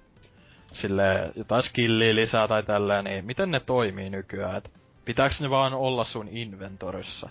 sille 0.71 1.31
jotain 1.35 1.63
skilliä 1.63 2.15
lisää 2.15 2.47
tai 2.47 2.63
tälleen, 2.63 3.05
niin 3.05 3.25
miten 3.25 3.51
ne 3.51 3.59
toimii 3.59 4.09
nykyään? 4.09 4.55
Et 4.55 4.71
pitääkö 5.05 5.35
ne 5.39 5.49
vaan 5.49 5.73
olla 5.73 6.03
sun 6.03 6.27
inventorissa? 6.27 7.29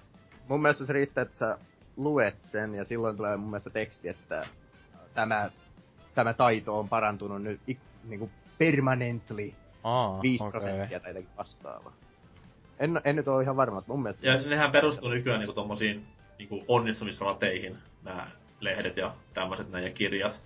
Mun 0.49 0.63
mielestä 0.63 0.85
se 0.85 0.93
riittää, 0.93 1.23
että 1.23 1.37
sä 1.37 1.59
luet 1.97 2.37
sen 2.43 2.75
ja 2.75 2.85
silloin 2.85 3.17
tulee 3.17 3.37
mun 3.37 3.51
mielestä 3.51 3.71
teksti, 3.71 4.09
että 4.09 4.47
tämä, 5.15 5.51
tämä 6.15 6.35
taito 6.35 6.79
on 6.79 6.89
parantunut 6.89 7.43
nyt 7.43 7.61
ik, 7.67 7.79
niinku 8.05 8.31
permanently 8.59 9.53
Aa, 9.85 10.23
5 10.23 10.45
okay. 10.45 10.51
prosenttia 10.51 11.01
tai 11.01 11.11
jotenkin 11.11 11.37
vastaavaa. 11.37 11.93
En, 12.79 13.01
en 13.05 13.17
nyt 13.17 13.29
ole 13.29 13.43
ihan 13.43 13.57
varma, 13.57 13.75
mutta 13.75 13.93
mun 13.93 14.03
mielestä... 14.03 14.27
Ja 14.27 14.39
nehän 14.49 14.73
perustuu 14.73 15.09
nykyään 15.09 15.41
niinku 15.41 15.55
tommosiin 15.55 16.07
niinku 16.39 16.65
onnistumisrateihin, 16.69 17.79
nämä 18.03 18.31
lehdet 18.61 18.97
ja 18.97 19.15
tämmöiset 19.35 19.71
näin 19.71 19.85
ja 19.85 19.91
kirjat. 19.91 20.41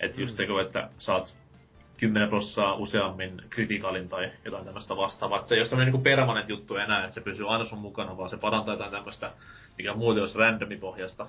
Että 0.00 0.20
just 0.20 0.32
mm. 0.32 0.36
teko, 0.36 0.60
että 0.60 0.90
saat 0.98 1.36
10 1.96 2.28
prossaa 2.28 2.74
useammin 2.74 3.42
kritikalin 3.50 4.08
tai 4.08 4.32
jotain 4.44 4.64
tämmöistä 4.64 4.96
vastaavaa. 4.96 5.40
Et 5.40 5.46
se 5.46 5.54
ei 5.54 5.60
ole 5.60 5.66
semmoinen 5.66 5.92
niinku 5.92 6.04
permanent 6.04 6.48
juttu 6.48 6.76
enää, 6.76 7.04
että 7.04 7.14
se 7.14 7.20
pysyy 7.20 7.52
aina 7.52 7.64
sun 7.64 7.78
mukana, 7.78 8.16
vaan 8.16 8.30
se 8.30 8.36
parantaa 8.36 8.74
jotain 8.74 8.90
tämmöistä, 8.90 9.32
mikä 9.78 9.94
muuten 9.94 10.22
olisi 10.22 10.38
randomipohjasta. 10.38 11.26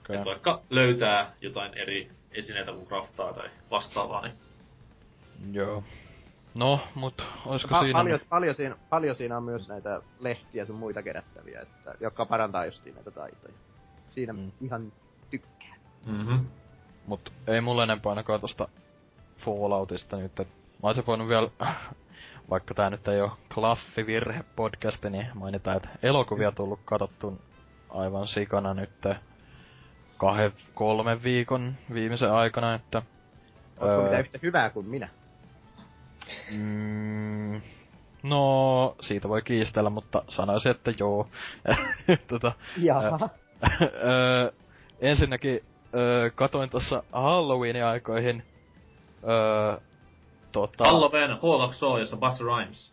Okay. 0.00 0.16
Että 0.16 0.26
vaikka 0.26 0.60
löytää 0.70 1.32
jotain 1.40 1.74
eri 1.74 2.10
esineitä 2.32 2.72
kun 2.72 2.86
craftaa 2.86 3.32
tai 3.32 3.50
vastaavaa, 3.70 4.22
niin... 4.22 4.34
Joo. 5.52 5.84
No, 6.58 6.80
mut 6.94 7.22
olisiko 7.46 7.74
pa- 7.74 7.80
siinä... 7.80 7.98
Paljon, 7.98 8.20
paljon, 8.28 8.54
siinä... 8.54 8.76
paljon 8.90 9.16
siinä 9.16 9.36
on 9.36 9.42
myös 9.42 9.68
näitä 9.68 10.02
lehtiä 10.20 10.64
sun 10.64 10.76
muita 10.76 11.02
kerättäviä, 11.02 11.60
että, 11.60 11.94
jotka 12.00 12.26
parantaa 12.26 12.66
justiin 12.66 12.94
näitä 12.94 13.10
taitoja. 13.10 13.54
Siinä 14.10 14.32
mm. 14.32 14.52
ihan 14.60 14.92
Mm-hmm. 16.06 16.46
Mut 17.06 17.32
ei 17.46 17.60
mulle 17.60 17.82
enempää 17.82 18.10
ainakaan 18.10 18.40
tosta 18.40 18.68
Falloutista 19.36 20.16
nyt, 20.16 20.40
et 20.40 20.48
mä 20.48 20.88
olisin 20.88 21.06
voinut 21.06 21.28
vielä, 21.28 21.48
vaikka 22.50 22.74
tää 22.74 22.90
nyt 22.90 23.08
ei 23.08 23.20
oo 23.20 23.36
klaffi 23.54 24.06
virhe 24.06 24.44
podcasti, 24.56 25.10
niin 25.10 25.26
mainitaan, 25.34 25.76
että 25.76 25.88
elokuvia 26.02 26.52
tullut 26.52 26.80
katsottu 26.84 27.40
aivan 27.90 28.26
sikana 28.26 28.74
nyt 28.74 28.90
kahden, 30.16 30.52
kolmen 30.74 31.22
viikon 31.22 31.74
viimeisen 31.94 32.32
aikana, 32.32 32.74
että... 32.74 33.02
Onko 33.76 33.94
öö, 33.94 34.02
mitä 34.02 34.18
yhtä 34.18 34.38
hyvää 34.42 34.70
kuin 34.70 34.86
minä? 34.86 35.08
Mm, 36.52 37.60
no, 38.22 38.96
siitä 39.00 39.28
voi 39.28 39.42
kiistellä, 39.42 39.90
mutta 39.90 40.22
sanoisin, 40.28 40.70
että 40.70 40.92
joo. 40.98 41.28
tota, 42.28 42.52
Jaha. 42.76 43.28
öö, 43.82 44.52
ensinnäkin 45.00 45.64
öö, 45.94 46.30
katoin 46.30 46.70
tuossa 46.70 47.02
Halloweenin 47.12 47.84
aikoihin 47.84 48.42
öö, 49.28 49.76
tota... 50.52 50.84
Halloween 50.84 51.30
HLXO, 51.30 51.98
jossa 51.98 52.16
Buster 52.16 52.46
Rhymes. 52.46 52.92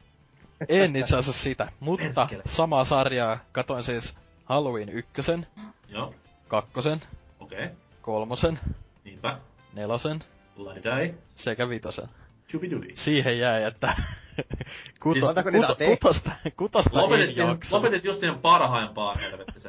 En 0.69 0.95
itse 0.95 1.17
asiassa 1.17 1.43
sitä, 1.43 1.71
mutta 1.79 2.27
samaa 2.45 2.83
sarjaa 2.83 3.39
katoin 3.51 3.83
siis 3.83 4.17
Halloween 4.45 4.89
ykkösen. 4.89 5.47
Joo. 5.87 6.13
Kakkosen. 6.47 7.01
Okei. 7.39 7.63
Okay. 7.65 7.75
Kolmosen. 8.01 8.59
Niinpä. 9.03 9.37
Nelosen. 9.73 10.23
Laidai. 10.55 11.13
Sekä 11.35 11.69
vitosen. 11.69 12.09
Chubidudi. 12.47 12.95
Siihen 12.95 13.39
jäi, 13.39 13.63
että 13.63 13.95
kuto, 14.99 15.33
siis, 15.33 15.45
kuto, 15.51 15.75
kutosta, 15.85 16.31
kutosta 16.57 16.97
lopetit, 17.01 17.37
ei 17.37 17.45
jaksa. 17.45 17.75
lopetit 17.75 18.03
just 18.03 18.19
siihen 18.19 18.39
parhaimpaan 18.39 19.19
helvetti 19.19 19.59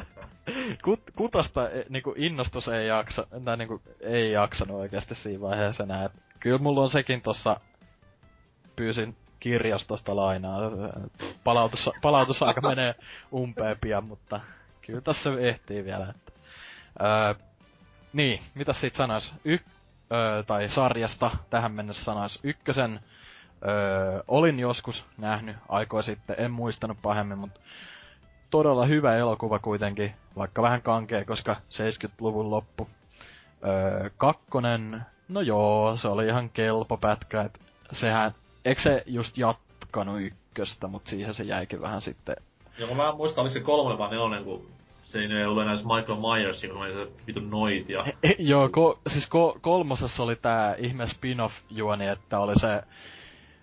Kut, 0.84 1.00
kutosta 1.16 1.70
e, 1.70 1.84
niinku 1.88 2.14
innostus 2.16 2.68
ei 2.68 2.86
jaksa, 2.86 3.26
tai 3.44 3.56
niinku 3.56 3.82
ei 4.00 4.32
jaksanut 4.32 4.76
oikeasti 4.76 5.14
siinä 5.14 5.40
vaiheessa 5.40 5.82
enää. 5.82 6.10
Kyllä 6.40 6.58
mulla 6.58 6.80
on 6.82 6.90
sekin 6.90 7.22
tossa, 7.22 7.60
pyysin 8.76 9.16
kirjastosta 9.40 10.16
lainaa. 10.16 10.60
Palautus, 11.44 11.90
palautusaika 12.02 12.60
menee 12.60 12.94
umpeen 13.34 13.76
pian, 13.80 14.04
mutta 14.04 14.40
kyllä 14.86 15.00
tässä 15.00 15.30
ehtii 15.40 15.84
vielä. 15.84 16.14
Että. 16.16 16.32
Öö, 17.02 17.34
niin, 18.12 18.42
mitä 18.54 18.72
siitä 18.72 18.96
sanois? 18.96 19.34
Y- 19.44 19.58
öö, 20.12 20.42
tai 20.42 20.68
sarjasta 20.68 21.30
tähän 21.50 21.72
mennessä 21.72 22.04
sanois 22.04 22.38
ykkösen. 22.42 23.00
Öö, 23.68 24.22
olin 24.28 24.58
joskus 24.58 25.04
nähnyt 25.18 25.56
aikoja 25.68 26.02
sitten, 26.02 26.36
en 26.38 26.50
muistanut 26.50 26.98
pahemmin, 27.02 27.38
mutta 27.38 27.60
todella 28.50 28.86
hyvä 28.86 29.16
elokuva 29.16 29.58
kuitenkin, 29.58 30.12
vaikka 30.36 30.62
vähän 30.62 30.82
kankea, 30.82 31.24
koska 31.24 31.56
70-luvun 31.56 32.50
loppu. 32.50 32.88
Öö, 33.66 34.10
kakkonen, 34.16 35.02
no 35.28 35.40
joo, 35.40 35.96
se 35.96 36.08
oli 36.08 36.26
ihan 36.26 36.50
kelpo 36.50 36.96
pätkä, 36.96 37.42
et 37.42 37.60
sehän, 37.92 38.34
eikö 38.64 38.80
se 38.80 39.02
just 39.06 39.38
jatkanut 39.38 40.20
ykköstä, 40.20 40.86
mutta 40.86 41.10
siihen 41.10 41.34
se 41.34 41.44
jäikin 41.44 41.80
vähän 41.80 42.00
sitten. 42.00 42.36
Joo, 42.78 42.94
mä 42.94 43.12
muistan, 43.12 43.42
oliko 43.42 43.52
se 43.52 43.60
kolmonen 43.60 43.98
vai 43.98 44.10
nelonen, 44.10 44.44
kun 44.44 44.66
se 45.02 45.18
ei 45.18 45.44
ollut 45.44 45.62
enää 45.62 45.74
Michael 45.74 46.20
Myers, 46.20 46.62
kun 46.72 46.82
oli 46.82 46.92
se 46.92 47.08
vitun 47.26 47.50
noit 47.50 47.88
ja... 47.88 48.04
E, 48.06 48.12
e, 48.22 48.34
joo, 48.38 48.68
ko, 48.68 48.98
siis 49.08 49.28
ko, 49.28 49.58
kolmosessa 49.60 50.22
oli 50.22 50.36
tää 50.36 50.74
ihme 50.78 51.06
spin-off-juoni, 51.06 52.06
että 52.06 52.38
oli 52.38 52.58
se 52.58 52.82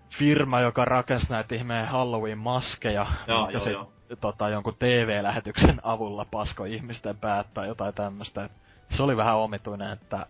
firma, 0.09 0.61
joka 0.61 0.85
rakensi 0.85 1.27
näitä 1.29 1.55
ihmeen 1.55 1.87
Halloween-maskeja, 1.87 3.07
joo, 3.27 3.49
joo, 3.49 3.59
se 3.59 3.71
joo 3.71 3.96
tota, 4.15 4.49
jonkun 4.49 4.75
TV-lähetyksen 4.79 5.79
avulla 5.83 6.25
pasko 6.25 6.65
ihmisten 6.65 7.17
päät 7.17 7.47
tai 7.53 7.67
jotain 7.67 7.93
tämmöstä. 7.93 8.49
Se 8.89 9.03
oli 9.03 9.17
vähän 9.17 9.37
omituinen, 9.37 9.91
että 9.91 10.25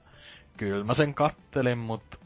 kyllä 0.57 0.84
mä 0.84 0.93
sen 0.93 1.13
kattelin, 1.13 1.78
mutta 1.78 2.17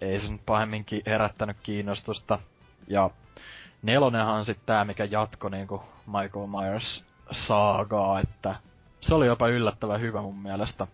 ei 0.00 0.20
se 0.20 0.32
nyt 0.32 0.46
pahemmin 0.46 0.84
ki- 0.84 1.02
herättänyt 1.06 1.56
kiinnostusta. 1.62 2.38
Ja 2.88 3.10
nelonenhan 3.82 4.34
on 4.34 4.44
sitten 4.44 4.66
tää, 4.66 4.84
mikä 4.84 5.04
jatko 5.04 5.48
niinku 5.48 5.82
Michael 6.06 6.46
Myers 6.46 7.04
saagaa, 7.30 8.20
että 8.20 8.54
se 9.00 9.14
oli 9.14 9.26
jopa 9.26 9.48
yllättävän 9.48 10.00
hyvä 10.00 10.22
mun 10.22 10.38
mielestä. 10.38 10.86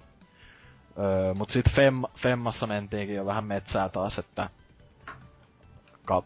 Öö, 0.99 1.35
mut 1.35 1.51
sit 1.51 1.71
Fem, 1.71 2.03
Femmassa 2.17 2.67
mentiinkin 2.67 3.17
jo 3.17 3.27
vähän 3.27 3.45
metsää 3.45 3.89
taas, 3.89 4.19
että 4.19 4.51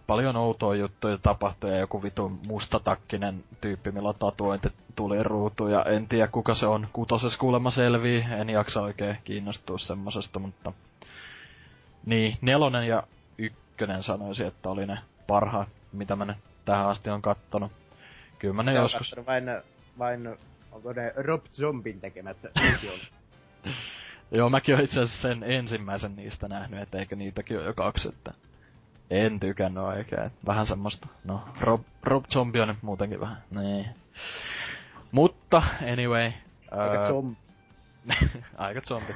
paljon 0.07 0.37
outoja 0.37 0.80
juttuja 0.80 1.18
tapahtui 1.18 1.70
ja 1.70 1.78
joku 1.78 2.03
vitu 2.03 2.32
mustatakkinen 2.47 3.45
tyyppi, 3.61 3.91
millä 3.91 4.12
tatuointi 4.12 4.68
tuli 4.97 5.22
ruutu 5.22 5.68
ja 5.68 5.85
en 5.85 6.09
tiedä 6.09 6.26
kuka 6.26 6.55
se 6.55 6.66
on. 6.66 6.89
Kutoses 6.93 7.37
kuulemma 7.37 7.70
selvii, 7.70 8.24
en 8.39 8.51
jaksa 8.51 8.82
oikein 8.82 9.16
kiinnostua 9.24 9.78
semmosesta, 9.78 10.39
mutta... 10.39 10.72
Niin, 12.07 12.37
nelonen 12.41 12.89
ja 12.89 13.03
ykkönen 13.39 14.03
sanoisin, 14.03 14.47
että 14.47 14.70
oli 14.70 14.87
ne 14.87 14.99
parhaat, 15.26 15.68
mitä 15.93 16.16
mä 16.16 16.35
tähän 16.64 16.89
asti 16.89 17.11
on 17.11 17.22
kattonut. 17.22 17.72
Kyllä 18.39 18.55
mä 18.55 18.62
ne 18.62 18.74
joskus... 18.74 19.14
Vain, 19.26 19.45
vain, 19.99 20.37
onko 20.72 20.93
ne 20.93 21.12
Rob 21.16 21.45
Zombin 21.55 22.01
tekemät 22.01 22.37
Joo, 24.30 24.51
mäkin 24.51 24.74
oon 24.74 24.85
itse 24.85 25.01
asiassa 25.01 25.22
sen 25.22 25.43
ensimmäisen 25.43 26.16
niistä 26.16 26.49
nähnyt, 26.49 26.80
että 26.80 26.99
eikö 26.99 27.16
niitäkin 27.16 27.59
ole 27.59 27.66
jo 27.66 27.74
kaksi, 27.74 28.09
että 28.09 28.32
en 29.11 29.40
tykännyt 29.40 29.84
oikein. 29.84 30.30
Vähän 30.46 30.66
semmoista. 30.66 31.09
No, 31.24 31.40
Rob, 31.61 31.80
Rob 32.02 32.24
Zombie 32.32 32.62
on 32.62 32.68
nyt 32.68 32.82
muutenkin 32.82 33.20
vähän. 33.20 33.42
Nee. 33.50 33.84
Mutta, 35.12 35.62
anyway. 35.92 36.32
Aika 36.70 36.98
ää, 37.02 37.09
zombi. 37.09 37.36
aika 38.57 38.80
zombi. 38.80 39.14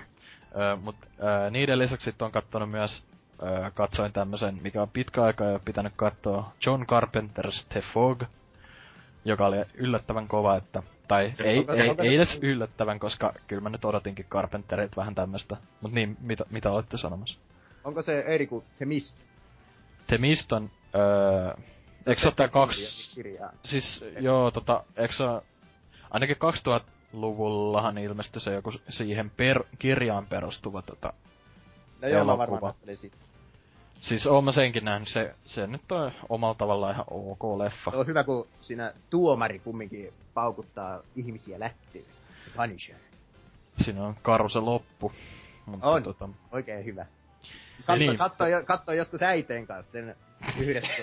Öö, 0.57 0.77
mut 0.77 0.97
niiden 1.51 1.79
lisäksi 1.79 2.15
on 2.21 2.33
kattonut 2.33 2.71
myös, 2.71 3.05
ää, 3.43 3.71
katsoin 3.71 4.13
tämmösen, 4.13 4.59
mikä 4.63 4.83
on 4.83 4.91
pitkä 4.91 5.23
aika 5.23 5.45
jo 5.45 5.59
pitänyt 5.65 5.93
katsoa, 5.97 6.53
John 6.67 6.83
Carpenter's 6.83 7.67
The 7.69 7.81
Fog. 7.81 8.23
joka 9.25 9.47
oli 9.47 9.57
yllättävän 9.75 10.29
kova, 10.29 10.57
että, 10.57 10.83
tai 11.09 11.33
Se- 11.35 11.45
ei, 11.45 11.67
ei, 11.77 11.95
ei 11.99 12.17
edes 12.17 12.39
yllättävän, 12.43 12.99
koska 12.99 13.33
kyllä 13.47 13.63
mä 13.63 13.69
nyt 13.71 13.85
odotinkin 13.85 14.27
Carpenterilta 14.31 14.97
vähän 14.97 15.15
tämmöstä. 15.15 15.57
Mut 15.81 15.93
niin, 15.93 16.17
mitä, 16.21 16.45
mitä 16.51 16.71
olette 16.71 16.97
sanomassa? 16.97 17.41
Onko 17.85 18.03
se 18.03 18.21
eri 18.21 18.47
kuin 18.47 18.65
The 18.79 18.85
Mist? 18.87 19.28
The 20.09 20.19
Mist 20.19 20.53
on, 20.53 20.71
öö, 20.95 21.55
eikö 22.07 22.21
se 22.21 22.31
tää 22.31 22.49
kaksi, 22.49 23.15
Kirjaa. 23.15 23.53
siis 23.65 24.05
joo 24.21 24.51
tota, 24.51 24.85
eikö 24.97 25.15
se 25.15 25.25
ainakin 26.11 26.37
2000-luvullahan 26.37 27.99
ilmestyi 27.99 28.43
se 28.43 28.53
joku 28.55 28.73
siihen 28.89 29.31
per, 29.31 29.65
kirjaan 29.79 30.27
perustuva 30.27 30.83
tota, 30.83 31.13
No 32.03 32.09
joo, 32.09 32.25
mä 32.25 32.33
elokuva. 32.33 32.39
varmaan 32.39 32.75
kattelin 32.75 32.99
sit. 32.99 33.13
siis 34.01 34.27
oon 34.27 34.45
mä 34.45 34.53
senkin 34.53 34.85
nähnyt, 34.85 35.09
se, 35.09 35.35
se 35.47 35.67
nyt 35.67 35.93
on 35.93 36.13
omalla 36.29 36.55
tavallaan 36.55 36.95
ihan 36.95 37.05
ok 37.11 37.45
leffa. 37.59 37.91
Se 37.91 37.97
on 37.97 38.07
hyvä, 38.07 38.25
kun 38.25 38.49
siinä 38.61 38.93
tuomari 39.11 39.59
kumminkin 39.59 40.13
paukuttaa 40.35 41.01
ihmisiä 41.17 41.61
lättyyn. 41.61 42.05
Se 42.45 42.51
Punisher. 42.57 42.97
Siinä 43.85 44.05
on 44.05 44.17
karu 44.23 44.49
se 44.49 44.59
loppu. 44.59 45.13
Mutta 45.67 45.87
On. 45.87 46.03
tota, 46.03 46.29
Oikein 46.53 46.85
hyvä. 46.85 47.07
Katso, 47.87 47.99
Niin. 47.99 48.19
katso 48.67 48.93
joskus 48.93 49.23
äiteen 49.23 49.67
kanssa 49.67 49.93
sen 49.93 50.17
yhdessä 50.61 50.93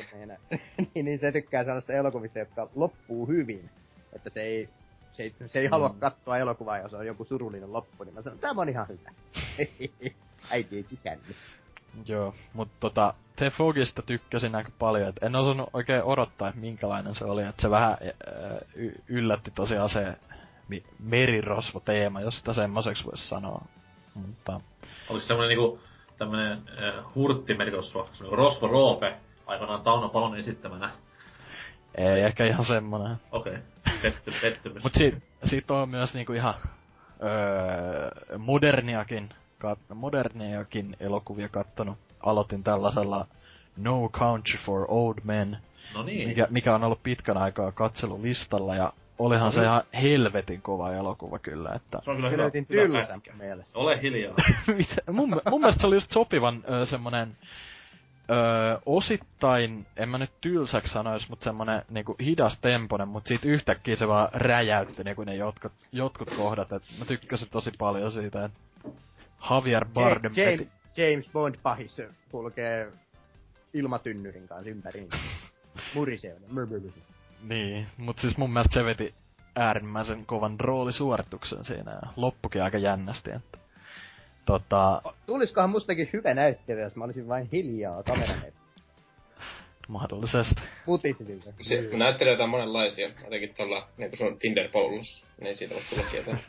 niin, 0.95 1.05
niin 1.05 1.19
se 1.19 1.32
tykkää 1.32 1.63
sellaista 1.63 1.93
elokuvista, 1.93 2.39
jotka 2.39 2.69
loppuu 2.76 3.26
hyvin. 3.28 3.69
Että 4.13 4.30
se 4.30 4.41
ei, 4.41 4.69
se 5.11 5.23
ei, 5.23 5.36
se 5.47 5.59
ei 5.59 5.67
halua 5.67 5.89
Mm. 5.89 5.99
katsoa 5.99 6.38
elokuvaa, 6.38 6.78
jos 6.78 6.93
on 6.93 7.07
joku 7.07 7.26
surullinen 7.26 7.73
loppu. 7.73 8.03
Niin 8.03 8.13
mä 8.15 8.21
sanon, 8.21 8.39
tämä 8.39 8.61
on 8.61 8.69
ihan 8.69 8.88
hyvä. 8.88 9.11
Äiti 10.51 10.76
ei 10.78 10.84
tykännyt. 10.84 11.36
Joo, 12.07 12.36
mutta 12.53 12.76
tota, 12.80 13.13
The 13.36 13.49
Fogista 13.49 14.01
tykkäsin 14.01 14.55
aika 14.55 14.69
paljon, 14.80 15.09
et 15.09 15.15
en 15.23 15.36
osannut 15.36 15.69
oikein 15.73 16.03
odottaa, 16.03 16.47
että 16.49 16.61
minkälainen 16.61 17.15
se 17.15 17.26
oli, 17.26 17.43
että 17.43 17.61
se 17.61 17.69
vähän 17.69 17.91
äh, 18.01 18.57
y- 18.76 19.01
yllätti 19.07 19.51
tosiaan 19.51 19.89
se 19.89 20.13
mi- 20.67 20.84
merirosvo-teema, 20.99 22.21
jos 22.21 22.38
sitä 22.38 22.53
semmoiseksi 22.53 23.05
voisi 23.05 23.28
sanoa. 23.28 23.65
Mutta 24.13 24.61
Olis 25.09 25.28
semmonen 25.28 25.49
niinku 25.49 25.80
tämmönen 26.18 26.61
äh, 26.84 26.93
hurttimerirosvo, 27.16 28.09
se 28.13 28.24
niinku 28.24 28.36
Rosvo 28.36 28.68
Roope, 28.68 29.16
aikanaan 29.45 29.82
Tauno 29.82 30.09
Palonen 30.09 30.39
esittämänä. 30.39 30.89
ei 31.97 32.22
ehkä 32.22 32.45
ihan 32.45 32.66
semmonen. 32.66 33.18
Okei, 33.32 33.53
okay. 33.53 34.01
petty, 34.01 34.32
pettymys. 34.41 34.84
Mut 34.84 34.93
siitä, 34.93 35.18
siitä 35.43 35.74
on 35.74 35.89
myös 35.89 36.13
niinku 36.13 36.34
ihan 36.34 36.53
öö, 37.24 38.38
moderniakin, 38.38 39.30
kat, 39.59 39.80
moderniakin 39.93 40.97
elokuvia 40.99 41.49
kattonut. 41.49 41.97
Aloitin 42.20 42.63
tällaisella 42.63 43.28
No 43.78 44.09
Country 44.09 44.59
for 44.66 44.86
Old 44.88 45.18
Men, 45.24 45.57
no 45.93 46.03
niin, 46.03 46.28
mikä, 46.28 46.47
mikä 46.49 46.76
on 46.76 46.84
ollut 46.84 47.03
pitkän 47.03 47.38
aikaa 47.38 47.72
katselulistalla 47.72 48.76
ja 48.76 48.93
olihan 49.20 49.51
se 49.51 49.57
Mhm. 49.59 49.66
ihan 49.66 49.84
helvetin 50.01 50.61
kova 50.61 50.93
elokuva 50.93 51.39
kyllä, 51.39 51.70
että 51.76 51.99
se 52.03 52.09
on 52.11 52.16
kyllä 52.18 52.30
hyvä, 52.30 52.51
hyvä 52.70 53.07
pätkä. 53.07 53.34
mielestä. 53.34 53.80
Ole 53.80 54.01
hiljaa. 54.01 54.36
Mitä? 54.78 55.11
mun, 55.11 55.41
mun 55.51 55.61
mielestä 55.61 55.82
se 55.82 55.88
oli 55.88 55.95
just 55.95 56.11
sopivan 56.11 56.63
ö, 56.70 56.86
semmonen 56.86 57.38
ö, 58.30 58.34
osittain, 58.86 59.86
en 59.97 60.09
mä 60.09 60.18
nyt 60.18 60.32
tylsäksi 60.41 60.93
sanois, 60.93 61.30
mutta 61.30 61.43
semmonen 61.43 61.82
niinku 61.89 62.16
hidas 62.24 62.59
temponen, 62.59 63.07
mutta 63.07 63.28
siitä 63.28 63.47
yhtäkkiä 63.47 63.95
se 63.95 64.07
vaan 64.07 64.30
räjäytti 64.34 65.03
niinku 65.03 65.24
ne 65.24 65.36
jotkut, 65.36 65.72
jotkut 65.91 66.30
kohdat, 66.38 66.72
et 66.74 66.84
mä 66.99 67.05
tykkäsin 67.05 67.49
tosi 67.49 67.72
paljon 67.78 68.11
siitä, 68.11 68.45
että 68.45 68.57
Javier 69.51 69.86
Bardem 69.93 70.32
James, 70.36 70.70
James 70.97 71.30
Bond 71.34 71.55
pahis 71.63 72.01
kulkee 72.32 72.91
ilmatynnyrin 73.74 74.47
kanssa 74.47 74.70
ympäri. 74.70 75.07
Murisee. 75.95 76.36
Niin, 77.49 77.87
mut 77.97 78.19
siis 78.19 78.37
mun 78.37 78.53
mielestä 78.53 78.73
se 78.73 78.85
veti 78.85 79.13
äärimmäisen 79.55 80.25
kovan 80.25 80.59
roolisuorituksen 80.59 81.63
siinä 81.63 81.91
ja 81.91 82.13
loppukin 82.15 82.63
aika 82.63 82.77
jännästi, 82.77 83.31
että 83.31 83.57
tota, 84.45 85.01
Tuliskohan 85.25 85.69
mustakin 85.69 86.09
hyvä 86.13 86.33
näyttelijä, 86.33 86.83
jos 86.83 86.95
mä 86.95 87.03
olisin 87.03 87.27
vain 87.27 87.49
hiljaa 87.51 88.03
kameran 88.03 88.41
mahdollisesti. 89.87 90.61
Putisi 90.85 91.25
siltä. 91.25 91.53
Se, 91.61 91.83
kun 91.89 91.99
näyttelijöitä 91.99 92.43
on 92.43 92.49
monenlaisia, 92.49 93.09
jotenkin 93.23 93.53
tuolla 93.53 93.87
niinku 93.97 94.15
sun 94.15 94.39
Tinder-polussa, 94.39 95.25
niin 95.41 95.57
siitä 95.57 95.73
voisi 95.73 95.89
tulla 95.89 96.03
jotain. 96.13 96.39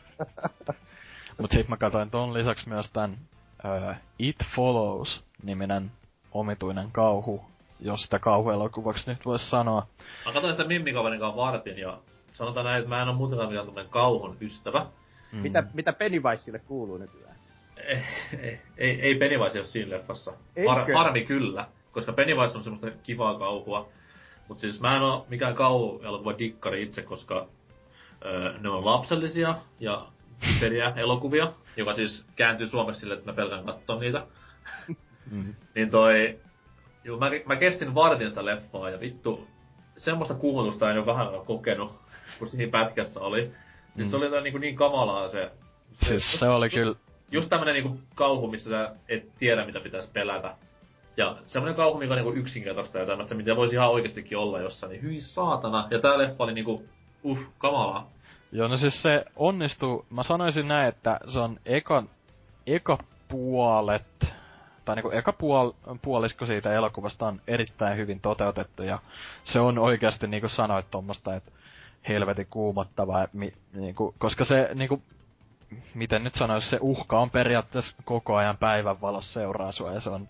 Mut 1.41 1.51
sit 1.51 1.67
mä 1.67 1.77
katsoin 1.77 2.09
ton 2.09 2.33
lisäksi 2.33 2.69
myös 2.69 2.89
tän 2.91 3.17
uh, 3.63 3.95
It 4.19 4.35
Follows-niminen 4.55 5.91
omituinen 6.31 6.91
kauhu, 6.91 7.45
jos 7.79 8.03
sitä 8.03 8.19
kauhuelokuvaksi 8.19 9.09
nyt 9.11 9.25
voisi 9.25 9.49
sanoa. 9.49 9.87
Mä 10.25 10.33
katsoin 10.33 10.53
sitä 10.53 10.67
Mimmikaverin 10.67 11.19
kanssa 11.19 11.37
vartin 11.37 11.77
ja 11.77 11.97
sanotaan 12.33 12.65
näin, 12.65 12.77
että 12.77 12.89
mä 12.89 13.01
en 13.01 13.07
oo 13.07 13.13
muutenkaan 13.13 13.49
mikään 13.49 13.65
tämmönen 13.65 13.91
kauhun 13.91 14.37
ystävä. 14.41 14.85
Mm. 15.31 15.39
Mitä, 15.39 15.63
mitä 15.73 15.93
Pennywiseille 15.93 16.59
kuuluu 16.59 16.97
nykyään? 16.97 17.35
Ei, 17.77 18.03
ei, 18.39 18.59
ei, 18.77 19.01
ei 19.01 19.15
Pennywise 19.15 19.59
ole 19.59 19.65
siinä 19.65 19.91
leffassa. 19.91 20.33
Har, 20.67 20.93
harmi 20.93 21.25
kyllä, 21.25 21.67
koska 21.91 22.13
Pennywise 22.13 22.57
on 22.57 22.63
semmoista 22.63 22.91
kivaa 23.03 23.39
kauhua. 23.39 23.89
Mut 24.47 24.59
siis 24.59 24.81
mä 24.81 24.95
en 24.95 25.01
oo 25.01 25.25
mikään 25.29 25.55
kauhuelokuva 25.55 26.37
dikkari 26.37 26.83
itse, 26.83 27.01
koska 27.01 27.47
öö, 28.25 28.57
ne 28.59 28.69
on 28.69 28.85
lapsellisia 28.85 29.55
ja 29.79 30.07
typeriä 30.39 30.93
elokuvia, 31.03 31.53
joka 31.77 31.93
siis 31.93 32.25
kääntyy 32.35 32.67
suomeksi 32.67 32.99
sille, 32.99 33.13
että 33.13 33.31
mä 33.31 33.35
pelkään 33.35 33.65
katsoa 33.65 33.99
niitä. 33.99 34.27
Mm. 35.31 35.55
Niin 35.75 35.89
toi... 35.89 36.39
Joo, 37.07 37.19
mä, 37.19 37.31
mä 37.45 37.55
kestin 37.55 37.95
vartin 37.95 38.29
sitä 38.29 38.45
leffaa 38.45 38.89
ja 38.89 38.99
vittu, 38.99 39.47
semmoista 39.97 40.35
kuumotusta 40.35 40.91
en 40.91 40.97
ole 40.97 41.05
vähän 41.05 41.27
kokenut, 41.45 41.99
kun 42.39 42.47
siinä 42.47 42.71
pätkässä 42.71 43.19
oli. 43.19 43.41
Siis 43.95 44.07
Mm. 44.07 44.11
se 44.11 44.17
oli 44.17 44.25
jotain 44.25 44.43
niin, 44.43 44.61
niin 44.61 44.75
kamalaa 44.75 45.29
se... 45.29 45.51
Siis 45.93 46.39
se 46.39 46.47
oli 46.47 46.69
kyllä, 46.69 46.95
Just 47.31 47.49
tämmönen 47.49 47.73
niinku 47.73 47.99
kauhu, 48.15 48.51
missä 48.51 48.69
sä 48.69 48.95
et 49.09 49.23
tiedä, 49.39 49.65
mitä 49.65 49.79
pitäisi 49.79 50.11
pelätä. 50.13 50.55
Ja 51.17 51.37
semmonen 51.45 51.75
kauhu, 51.75 51.99
mikä 51.99 52.13
on 52.13 52.17
niinku 52.17 52.39
yksinkertaista 52.39 52.97
ja 52.97 53.05
tämmöistä, 53.05 53.35
mitä 53.35 53.55
voisi 53.55 53.75
ihan 53.75 53.89
oikeastikin 53.89 54.37
olla 54.37 54.59
jossain, 54.59 54.89
niin 54.91 55.01
hyi 55.01 55.21
saatana. 55.21 55.87
Ja 55.91 55.99
tää 55.99 56.17
leffa 56.17 56.43
oli 56.43 56.53
niinku, 56.53 56.83
uh, 57.23 57.39
kamalaa. 57.57 58.09
joo 58.51 58.67
no 58.67 58.77
siis 58.77 59.01
se 59.01 59.25
onnistuu, 59.35 60.05
mä 60.09 60.23
sanoisin 60.23 60.67
näin, 60.67 60.87
että 60.89 61.19
se 61.27 61.39
on 61.39 61.59
eka, 61.65 62.03
eka 62.67 62.97
puolet, 63.27 64.33
tai 64.87 64.95
niinku 64.95 65.11
eka 65.11 65.33
puol, 65.33 65.71
puolisko 66.01 66.45
siitä 66.45 66.73
elokuvasta 66.73 67.27
on 67.27 67.41
erittäin 67.47 67.97
hyvin 67.97 68.19
toteutettu 68.19 68.83
ja 68.83 68.99
se 69.43 69.59
on 69.59 69.79
oikeasti 69.79 70.27
niinku 70.27 70.49
sanoit 70.49 70.91
tommosta, 70.91 71.35
että 71.35 71.51
helvetin 72.07 72.47
kuumottavaa, 72.49 73.27
mi, 73.33 73.53
niinku, 73.73 74.15
koska 74.17 74.45
se 74.45 74.69
niinku, 74.73 75.01
miten 75.93 76.23
nyt 76.23 76.35
sanois, 76.35 76.69
se 76.69 76.77
uhka 76.81 77.19
on 77.19 77.29
periaatteessa 77.29 77.97
koko 78.05 78.35
ajan 78.35 78.57
päivänvalossa 78.57 79.33
seuraa 79.33 79.71
sua 79.71 79.91
ja 79.91 79.99
se 79.99 80.09
on 80.09 80.27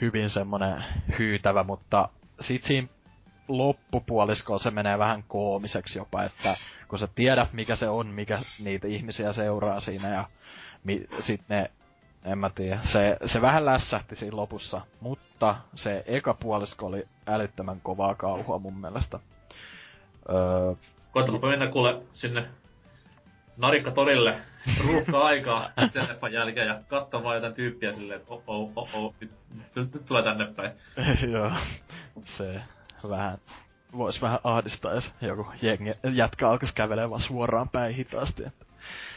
hyvin 0.00 0.30
semmonen 0.30 0.84
hyytävä, 1.18 1.64
mutta 1.64 2.08
sit 2.40 2.64
siinä 2.64 2.88
loppupuoliskolla 3.48 4.62
se 4.62 4.70
menee 4.70 4.98
vähän 4.98 5.24
koomiseksi 5.28 5.98
jopa, 5.98 6.24
että 6.24 6.56
kun 6.88 6.98
sä 6.98 7.08
tiedät 7.14 7.52
mikä 7.52 7.76
se 7.76 7.88
on, 7.88 8.06
mikä 8.06 8.42
niitä 8.58 8.88
ihmisiä 8.88 9.32
seuraa 9.32 9.80
siinä 9.80 10.08
ja 10.08 10.24
mi, 10.84 11.06
sit 11.20 11.40
ne, 11.48 11.70
en 12.28 12.38
mä 12.38 12.50
tiedä, 12.50 12.80
se, 12.82 13.16
se 13.24 13.42
vähän 13.42 13.66
lässähti 13.66 14.16
siinä 14.16 14.36
lopussa, 14.36 14.80
mutta 15.00 15.56
se 15.74 16.04
eka 16.06 16.34
puolisko 16.34 16.86
oli 16.86 17.08
älyttömän 17.26 17.80
kovaa 17.80 18.14
kauhua 18.14 18.58
mun 18.58 18.80
mielestä. 18.80 19.18
Öö, 20.30 20.74
Koittapa 21.12 21.48
mennä 21.48 21.66
kuule 21.66 22.02
sinne 22.14 22.48
narikka 23.56 23.90
torille 23.90 24.36
ruuhka 24.86 25.20
aikaa 25.20 25.70
sen 25.88 26.08
leffan 26.08 26.32
jälkeen 26.32 26.66
ja 26.66 26.80
katsoa 26.88 27.22
vaan 27.22 27.34
jotain 27.34 27.54
tyyppiä 27.54 27.92
silleen, 27.92 28.20
että 28.20 28.34
oh 28.34 28.42
oh 28.46 28.72
oh 28.76 28.88
oh, 28.94 29.14
nyt, 29.20 29.30
nyt, 29.76 29.94
nyt 29.94 30.06
tulee 30.06 30.22
tänne 30.22 30.46
päin. 30.46 30.72
Joo, 31.32 31.52
se 32.24 32.60
vähän, 33.08 33.38
vois 33.96 34.22
vähän 34.22 34.38
ahdistaa, 34.44 34.94
jos 34.94 35.12
joku 35.20 35.46
jengi, 35.62 35.92
jätkä 36.14 36.50
alkas 36.50 36.72
kävelee 36.72 37.10
vaan 37.10 37.20
suoraan 37.20 37.68
päin 37.68 37.94
hitaasti. 37.94 38.44
Että. 38.46 38.67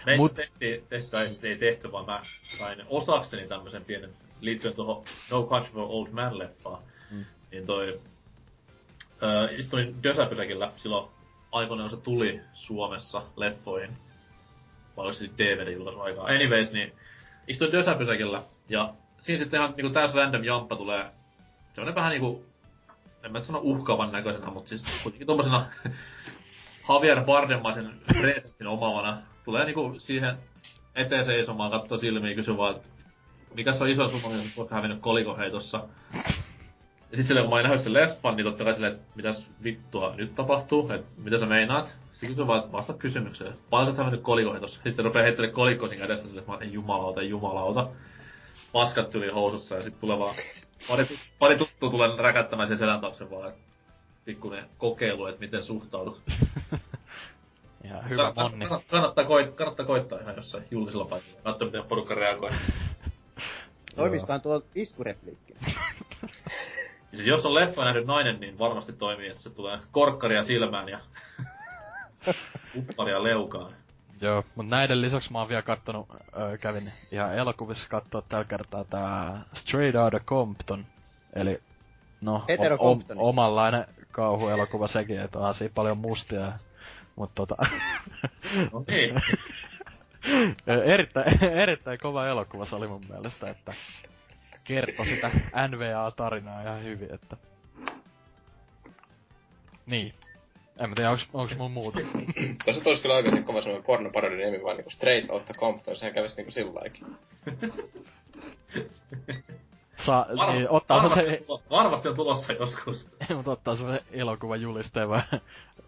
Me 0.06 0.18
Mut- 0.18 0.34
tehtiin, 0.34 0.84
tehtiin, 0.90 1.12
tai 1.12 1.36
se 1.36 1.48
ei 1.48 1.58
tehty, 1.58 1.92
vaan 1.92 2.06
mä 2.06 2.22
sain 2.58 2.84
osakseni 2.90 3.48
tämmösen 3.48 3.86
pienen, 3.86 4.10
liittyen 4.42 4.74
tuohon 4.74 5.04
No 5.32 5.44
Country 5.44 5.74
for 5.74 5.86
Old 5.90 6.08
Man 6.12 6.40
leffaan. 6.40 6.84
Mm. 7.12 7.26
Niin 7.52 7.66
toi, 7.66 8.00
ö, 9.24 9.50
istuin 9.52 10.04
Dösäpysäkillä 10.04 10.72
silloin 10.78 11.10
aikoinaan, 11.52 11.90
kun 11.90 12.00
se 12.00 12.04
tuli 12.04 12.42
Suomessa 12.54 13.22
leffoihin. 13.36 13.98
Vai 14.98 15.06
oliko 15.06 15.14
se 15.14 15.26
DVD-julkaisuaikaa? 15.26 16.26
Anyways, 16.26 16.72
niin 16.72 16.94
istuin 17.48 17.72
Dösäpysäkillä 17.72 18.44
ja 18.70 18.94
siinä 19.22 19.40
sitten 19.40 19.60
ihan 19.60 19.74
niinku 19.78 19.94
täys 19.94 20.14
random 20.14 20.44
jamppa 20.44 20.76
tulee 20.76 21.06
semmonen 21.74 21.96
vähän 21.96 22.12
niinku, 22.12 22.46
en 23.24 23.32
mä 23.32 23.42
sano 23.42 23.60
uhkaavan 23.64 24.12
näköisenä, 24.12 24.52
mutta 24.52 24.70
siis 24.70 24.86
kuitenkin 25.04 25.28
tommosena 25.28 25.72
Javier 26.90 27.24
Bardemaisen 27.26 28.02
presenssin 28.22 28.68
omaavana 28.68 29.22
tulee 29.46 29.66
niinku 29.66 29.96
siihen 29.98 30.38
eteen 30.96 31.26
seisomaan, 31.26 31.72
katsoo 31.72 31.98
silmiin 31.98 32.36
kysyy 32.36 32.58
vaan, 32.58 32.76
että 32.76 32.88
mikä 33.54 33.72
on 33.82 33.90
iso 33.90 34.08
summa, 34.08 34.30
mitä 34.30 34.50
olet 34.58 34.72
hävinnyt 34.72 35.00
kolikoheitossa. 35.02 35.88
Ja 37.12 37.18
sit 37.18 37.26
silleen, 37.26 37.44
kun 37.44 37.50
mä 37.50 37.56
olin 37.56 37.64
nähnyt 37.64 37.82
sen 37.82 37.94
leffan, 37.94 38.36
niin 38.36 38.46
totta 38.46 38.64
kai 38.64 38.74
silleen, 38.74 38.94
että 38.94 39.06
mitäs 39.16 39.50
vittua 39.64 40.16
nyt 40.16 40.36
tapahtuu, 40.36 40.92
että 40.92 41.08
mitä 41.18 41.40
sä 41.40 41.46
meinaat? 41.46 41.98
Sitten 42.14 42.36
se 42.36 42.48
vaan, 42.48 42.60
että 42.60 42.72
vasta 42.72 42.94
kysymykseen. 42.94 43.54
Paljon 43.70 43.96
sä 43.96 44.04
mennyt 44.04 44.22
kolikoihin 44.22 44.62
tossa? 44.62 44.82
Sitten 44.84 45.06
rupeaa 45.06 45.24
heittelemään 45.24 45.56
kolikkoa 45.56 45.88
siinä 45.88 46.02
kädessä 46.02 46.28
silleen, 46.28 46.46
että 46.52 46.66
en 46.66 46.74
jumalauta, 46.74 47.22
jumalauta. 47.22 47.88
Paskat 48.72 49.10
tyli 49.10 49.30
housussa 49.30 49.76
ja 49.76 49.84
sit 49.84 50.00
tulee 50.00 50.20
vaan 50.20 50.36
pari, 50.88 51.20
pari 51.40 51.58
tuttua 51.58 51.90
tulee 51.90 52.18
räkättämään 52.18 52.68
sen 52.68 52.78
selän 52.78 53.02
taakse 53.02 53.30
vaan, 53.32 53.54
pikkuinen 54.26 54.66
kokeilu, 54.78 55.26
että 55.26 55.40
miten 55.40 55.64
suhtaudut. 55.64 56.22
Ihan 57.84 58.10
hyvä 58.10 58.18
Kannattaa- 58.18 58.50
monni. 58.50 58.66
kannattaa, 58.66 58.92
kannattaa, 59.00 59.26
koit, 59.26 59.56
kannattaa 59.56 59.86
koittaa 59.86 60.20
ihan 60.20 60.36
jossain 60.36 60.64
julkisella 60.72 61.06
paikalla. 61.06 61.40
Katso 61.44 61.66
miten 61.66 61.84
porukka 61.84 62.16
reagoi. 62.16 62.50
Toimiskaan 63.96 64.42
tuo 64.42 64.62
iskurepliikki. 64.76 65.54
Ja 67.12 67.18
siis 67.18 67.28
jos 67.28 67.46
on 67.46 67.56
leffa 67.56 67.86
nähnyt 67.86 68.06
nainen, 68.06 68.40
niin 68.40 68.60
varmasti 68.60 68.94
toimii, 68.94 69.30
että 69.30 69.42
se 69.44 69.50
tulee 69.50 69.80
korkkaria 69.92 70.44
silmään 70.44 70.90
ja 70.90 71.00
upparia 72.78 73.24
leukaan. 73.24 73.74
Joo, 74.22 74.44
mut 74.56 74.68
näiden 74.68 75.02
lisäksi 75.02 75.32
mä 75.32 75.40
oon 75.40 75.50
vielä 75.50 75.62
kattonut, 75.62 76.08
öö, 76.38 76.58
kävin 76.58 76.92
ihan 77.12 77.36
elokuvissa 77.36 77.90
katsoa 77.90 78.22
tällä 78.22 78.46
kertaa 78.46 78.84
tää 78.84 79.42
Straight 79.54 79.96
Outta 79.96 80.20
Compton. 80.20 80.86
Eli, 81.34 81.62
no, 82.22 82.36
o- 82.80 82.90
o- 82.92 83.00
omanlainen 83.18 83.86
kauhuelokuva 84.12 84.88
sekin, 84.88 85.20
että 85.20 85.40
onhan 85.40 85.54
siinä 85.54 85.72
paljon 85.76 85.98
mustia. 85.98 86.54
Mut 87.16 87.32
tota, 87.36 87.56
No 88.72 88.84
erittäin, 90.94 91.44
erittäin 91.44 92.00
kova 92.00 92.28
elokuva 92.28 92.66
se 92.66 92.76
oli 92.76 92.88
mun 92.88 93.06
mielestä, 93.10 93.50
että 93.50 93.74
kertoi 94.64 95.06
sitä 95.06 95.32
NVA-tarinaa 95.68 96.62
ihan 96.62 96.84
hyvin, 96.84 97.14
että... 97.14 97.38
Niin. 99.86 100.14
En 100.80 100.90
mä 100.90 100.96
tiedä, 100.96 101.10
onks, 101.10 101.30
onks 101.34 101.58
mun 101.58 101.72
muuta. 101.72 102.00
Tossa 102.66 102.84
tois 102.84 103.00
kyllä 103.00 103.16
oikeesti 103.16 103.44
kova 103.44 103.62
semmonen 103.62 103.84
pornoparodin 103.84 104.40
nimi 104.40 104.64
vaan 104.64 104.78
niinku 104.78 104.90
Straight 104.90 105.30
Outta 105.30 105.54
Compton, 105.54 105.96
sehän 105.96 106.14
kävis 106.14 106.38
niinku 106.38 106.52
sillaikin. 106.52 107.06
Sa, 110.06 110.26
Var- 110.38 110.54
niin, 110.54 110.70
ottaa 110.70 110.98
varmasti, 110.98 111.24
se, 111.24 111.42
varmasti 111.70 112.08
on 112.08 112.16
tulossa 112.16 112.54
joskus. 112.54 113.10
Ei, 113.30 113.36
mutta 113.36 113.52
ottaa 113.52 113.76
se 113.76 114.04
elokuvan 114.12 114.62
julisteen 114.62 115.10
vai 115.10 115.22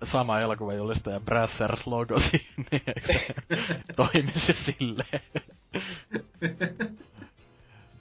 sama 0.05 0.39
elokuvan 0.39 0.77
julistaja 0.77 1.19
Brassers 1.19 1.87
logo 1.87 2.19
siinä, 2.19 2.45
niin 2.71 2.83
eikö 2.87 3.13
se 3.13 3.35
toimisi 3.95 4.53
silleen. 4.53 5.21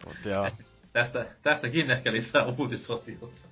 Mut 0.06 0.16
joo, 0.24 0.50
Tästä, 0.92 1.26
tästäkin 1.42 1.90
ehkä 1.90 2.12
lisää 2.12 2.44
uutisosiossa. 2.44 3.48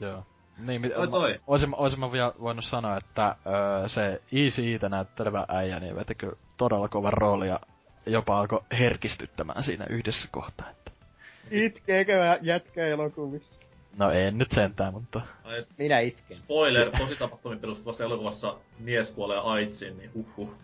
joo. 0.00 0.26
Niin, 0.58 0.80
mit, 0.80 0.94
Toi 0.94 1.08
toi. 1.08 1.40
Oisin, 1.46 1.74
oisin 1.74 2.00
mä 2.00 2.12
vielä 2.12 2.32
voinut 2.40 2.64
sanoa, 2.64 2.96
että 2.96 3.36
öö, 3.46 3.88
se 3.88 4.22
Easy 4.32 4.62
Eitä 4.62 4.88
näyttelevä 4.88 5.44
äijä, 5.48 5.80
niin 5.80 5.96
veti 5.96 6.14
kyllä 6.14 6.36
todella 6.56 6.88
kovan 6.88 7.12
rooli 7.12 7.48
ja 7.48 7.60
jopa 8.06 8.38
alkoi 8.38 8.60
herkistyttämään 8.78 9.62
siinä 9.62 9.86
yhdessä 9.90 10.28
kohtaa. 10.32 10.70
Että. 10.70 10.90
Itkeekö 11.50 12.38
jätkä 12.42 12.86
elokuvissa? 12.86 13.60
No 13.96 14.10
en 14.10 14.38
nyt 14.38 14.52
sentään, 14.52 14.92
mutta 14.92 15.20
Ai, 15.44 15.66
Minä 15.78 15.98
itken. 16.00 16.36
Spoiler, 16.36 16.90
tositapahtumiin 16.98 17.60
perustuvassa 17.60 18.04
elokuvassa 18.04 18.56
mies 18.78 19.10
kuolee 19.10 19.38
AIDSiin, 19.44 19.98
niin 19.98 20.10
huhhuh. 20.14 20.54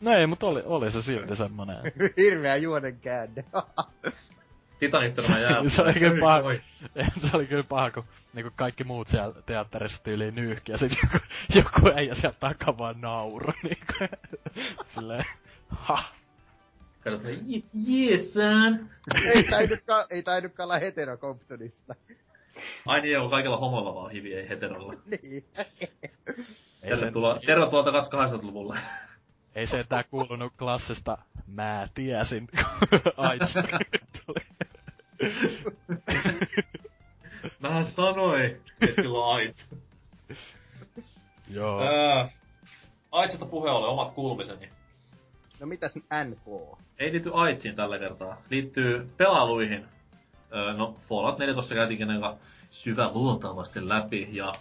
No 0.00 0.12
ei, 0.12 0.26
mutta 0.26 0.46
oli, 0.46 0.62
oli 0.64 0.92
se 0.92 1.02
silti 1.02 1.36
semmonen. 1.36 1.76
Hirveä 2.16 2.56
juonen 2.56 2.98
käänne. 3.00 3.44
Titanic 4.78 5.14
tämä 5.14 5.38
jää. 5.38 5.68
Se 5.68 5.82
oli 5.82 5.92
kyllä 5.94 6.20
paha. 6.20 6.42
Se 7.30 7.36
oli 7.36 7.46
kyllä 7.46 7.62
paha, 7.64 7.90
kun 7.90 8.04
niinku 8.32 8.52
kaikki 8.56 8.84
muut 8.84 9.08
siellä 9.08 9.34
teatterissa 9.46 10.02
tyyliin 10.02 10.34
nyyhki 10.34 10.72
ja 10.72 10.78
sit 10.78 10.92
joku, 11.02 11.24
joku 11.58 11.90
äijä 11.96 12.14
sieltä 12.14 12.38
takaa 12.40 12.78
vaan 12.78 13.00
nauru 13.00 13.52
niinku. 13.62 14.16
Silleen, 14.88 15.24
ha. 15.68 15.98
Katsot, 17.00 17.22
"Je- 17.46 17.62
yes, 17.92 18.32
son. 18.32 18.90
ei 19.34 19.44
taidutkaan, 19.44 20.06
ei 20.10 20.22
taidutkaan 20.22 20.64
olla 20.66 20.78
heterokomptonista. 20.78 21.94
Ai 22.86 23.00
niin, 23.00 23.18
on 23.18 23.30
kaikilla 23.30 23.56
homoilla 23.56 23.94
vaan 23.94 24.10
hivi, 24.10 24.34
ei 24.34 24.48
heterolla. 24.48 24.92
niin. 25.22 25.44
Ei 26.82 26.96
se, 26.96 26.96
Tervetuloa, 26.96 27.38
tervetuloa 27.46 27.84
takas 27.84 28.10
80-luvulle. 28.10 28.78
ei 29.54 29.66
se 29.66 29.84
tää 29.84 30.04
kuulunut 30.04 30.52
klassista 30.58 31.18
mä 31.46 31.88
tiesin, 31.94 32.46
kun 32.46 33.12
AIDS 33.16 33.54
tuli. 34.26 34.44
Mä 37.60 37.84
sanoin, 37.84 38.44
että 38.44 39.02
sillä 39.02 39.18
on 39.18 39.34
AIDS. 39.34 39.68
Joo. 41.50 41.80
Ää, 41.82 42.28
AIDSista 43.12 43.46
puheen 43.46 43.74
ollen 43.74 43.90
omat 43.90 44.14
kuulumiseni. 44.14 44.68
No 45.60 45.66
mitäs 45.66 45.94
NK? 45.96 46.78
Ei 46.98 47.12
liity 47.12 47.30
AIDSiin 47.34 47.76
tällä 47.76 47.98
kertaa. 47.98 48.42
Liittyy 48.50 49.10
pelailuihin. 49.16 49.86
Öö, 50.54 50.72
no, 50.72 50.96
Fallout 51.08 51.38
4 51.38 51.54
tossa 51.54 51.74
käytiin 51.74 52.10
aika 52.10 52.36
syvä 52.70 53.10
luultavasti 53.14 53.88
läpi, 53.88 54.28
ja 54.32 54.52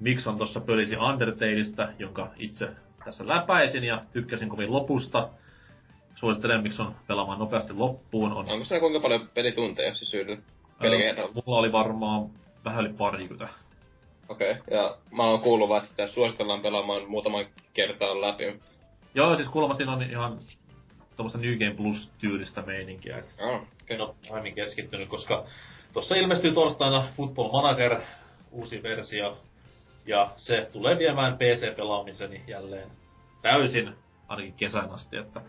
miksi 0.00 0.28
on 0.28 0.38
tossa 0.38 0.60
pölisi 0.60 0.96
Undertaleista, 0.96 1.88
jonka 1.98 2.28
itse 2.36 2.68
tässä 3.04 3.28
läpäisin 3.28 3.84
ja 3.84 4.02
tykkäsin 4.12 4.48
kovin 4.48 4.72
lopusta. 4.72 5.28
Suosittelen, 6.14 6.62
miksi 6.62 6.82
on 6.82 6.94
pelaamaan 7.06 7.38
nopeasti 7.38 7.72
loppuun. 7.72 8.32
On, 8.32 8.48
Onko 8.48 8.64
se 8.64 8.80
kuinka 8.80 9.00
paljon 9.00 9.28
pelitunteja 9.34 9.94
se 9.94 10.04
syydy 10.04 10.42
pelikerralla? 10.80 11.32
mulla 11.46 11.58
oli 11.58 11.72
varmaan 11.72 12.30
vähän 12.64 12.84
yli 12.84 12.94
parikymmentä. 12.94 13.48
Okei, 14.28 14.50
okay. 14.50 14.62
ja 14.78 14.96
mä 15.10 15.22
oon 15.24 15.40
kuullut 15.40 15.68
vaan, 15.68 15.84
että 15.84 16.06
suositellaan 16.06 16.60
pelaamaan 16.60 17.10
muutaman 17.10 17.46
kertaa 17.74 18.20
läpi. 18.20 18.60
Joo, 19.14 19.36
siis 19.36 19.48
kuulemma 19.48 19.74
siinä 19.74 19.92
on 19.92 20.02
ihan 20.02 20.38
tuommoista 21.16 21.38
New 21.38 21.58
Game 21.58 21.74
Plus-tyylistä 21.74 22.62
meininkiä. 22.62 23.18
Et 23.18 23.34
Oh, 23.40 23.60
en 23.88 24.00
ole 24.00 24.14
aiemmin 24.30 24.54
keskittynyt, 24.54 25.08
koska 25.08 25.44
tuossa 25.92 26.14
ilmestyy 26.14 26.52
torstaina 26.52 27.04
Football 27.16 27.50
Manager, 27.52 28.00
uusi 28.50 28.82
versio, 28.82 29.38
ja 30.06 30.28
se 30.36 30.68
tulee 30.72 30.98
viemään 30.98 31.38
PC-pelaamiseni 31.38 32.42
jälleen 32.46 32.90
täysin, 33.42 33.94
ainakin 34.28 34.54
kesän 34.54 34.90
asti, 34.90 35.16
että 35.16 35.40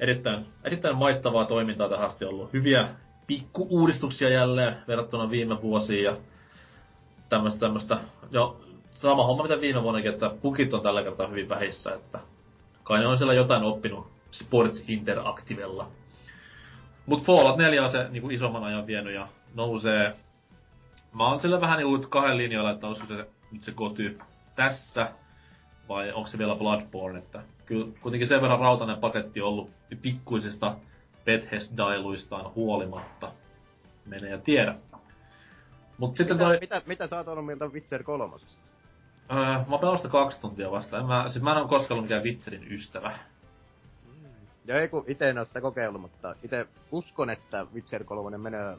erittäin, 0.00 0.46
erittäin 0.64 0.96
maittavaa 0.96 1.44
toimintaa 1.44 1.88
tähän 1.88 2.06
asti 2.06 2.24
ollut. 2.24 2.52
Hyviä 2.52 2.88
pikku-uudistuksia 3.26 4.28
jälleen 4.28 4.76
verrattuna 4.88 5.30
viime 5.30 5.62
vuosiin 5.62 6.04
ja 6.04 6.16
tämmöstä 7.28 7.60
tämmöstä, 7.60 7.98
jo 8.30 8.60
sama 8.90 9.26
homma 9.26 9.42
mitä 9.42 9.60
viime 9.60 9.82
vuonnakin, 9.82 10.12
että 10.12 10.30
bugit 10.42 10.74
on 10.74 10.82
tällä 10.82 11.02
kertaa 11.02 11.26
hyvin 11.26 11.48
vähissä, 11.48 11.94
että 11.94 12.18
kai 12.82 13.00
ne 13.00 13.06
on 13.06 13.18
siellä 13.18 13.34
jotain 13.34 13.62
oppinut 13.62 14.06
Sports 14.30 14.84
Interactivella. 14.88 15.86
Mut 17.06 17.22
Fallout 17.22 17.56
4 17.56 17.82
on 17.82 17.90
se 17.90 18.08
niinku 18.10 18.30
isomman 18.30 18.64
ajan 18.64 18.86
vienyt 18.86 19.14
ja 19.14 19.28
nousee. 19.54 20.14
Mä 21.12 21.28
oon 21.28 21.40
sillä 21.40 21.60
vähän 21.60 21.78
niinku 21.78 22.08
kahden 22.08 22.36
linjoilla, 22.36 22.70
että 22.70 22.86
olisiko 22.86 23.06
se 23.06 23.26
nyt 23.52 23.62
se 23.62 23.72
koty 23.72 24.18
tässä 24.56 25.12
vai 25.88 26.12
onko 26.12 26.28
se 26.28 26.38
vielä 26.38 26.54
Bloodborne, 26.54 27.18
että 27.18 27.42
kyllä 27.66 27.86
kuitenkin 28.00 28.28
sen 28.28 28.42
verran 28.42 28.60
rautainen 28.60 28.98
paketti 28.98 29.40
on 29.40 29.48
ollut 29.48 29.70
pikkuisista 30.02 30.76
Bethesda-dailuistaan 31.24 32.54
huolimatta. 32.54 33.32
Mene 34.06 34.28
ja 34.28 34.38
tiedä. 34.38 34.74
Mut 35.98 36.16
sitten 36.16 36.38
toi... 36.38 36.58
Mitä, 36.60 36.76
mitä, 36.76 36.88
mitä 36.88 37.06
sä 37.06 37.16
oot 37.16 37.28
ollut 37.28 37.46
mieltä 37.46 37.66
Witcher 37.66 38.02
kolmosesta? 38.02 38.62
Öö, 39.32 39.38
mä 39.38 39.96
sitä 39.96 40.08
kaksi 40.08 40.40
tuntia 40.40 40.70
vasta. 40.70 40.98
En 40.98 41.06
mä, 41.06 41.24
siis 41.28 41.44
mä 41.44 41.52
en 41.52 41.58
oo 41.58 41.68
koskaan 41.68 41.92
ollut 41.92 42.04
mikään 42.04 42.22
Witcherin 42.22 42.72
ystävä. 42.72 43.18
Ja 44.64 44.80
ei 44.80 44.88
kun 44.88 45.04
ite 45.06 45.28
en 45.30 45.38
oo 45.38 45.44
sitä 45.44 45.60
kokeillut, 45.60 46.00
mutta 46.00 46.34
ite 46.42 46.66
uskon, 46.92 47.30
että 47.30 47.66
Witcher 47.74 48.04
3 48.04 48.38
menee, 48.38 48.76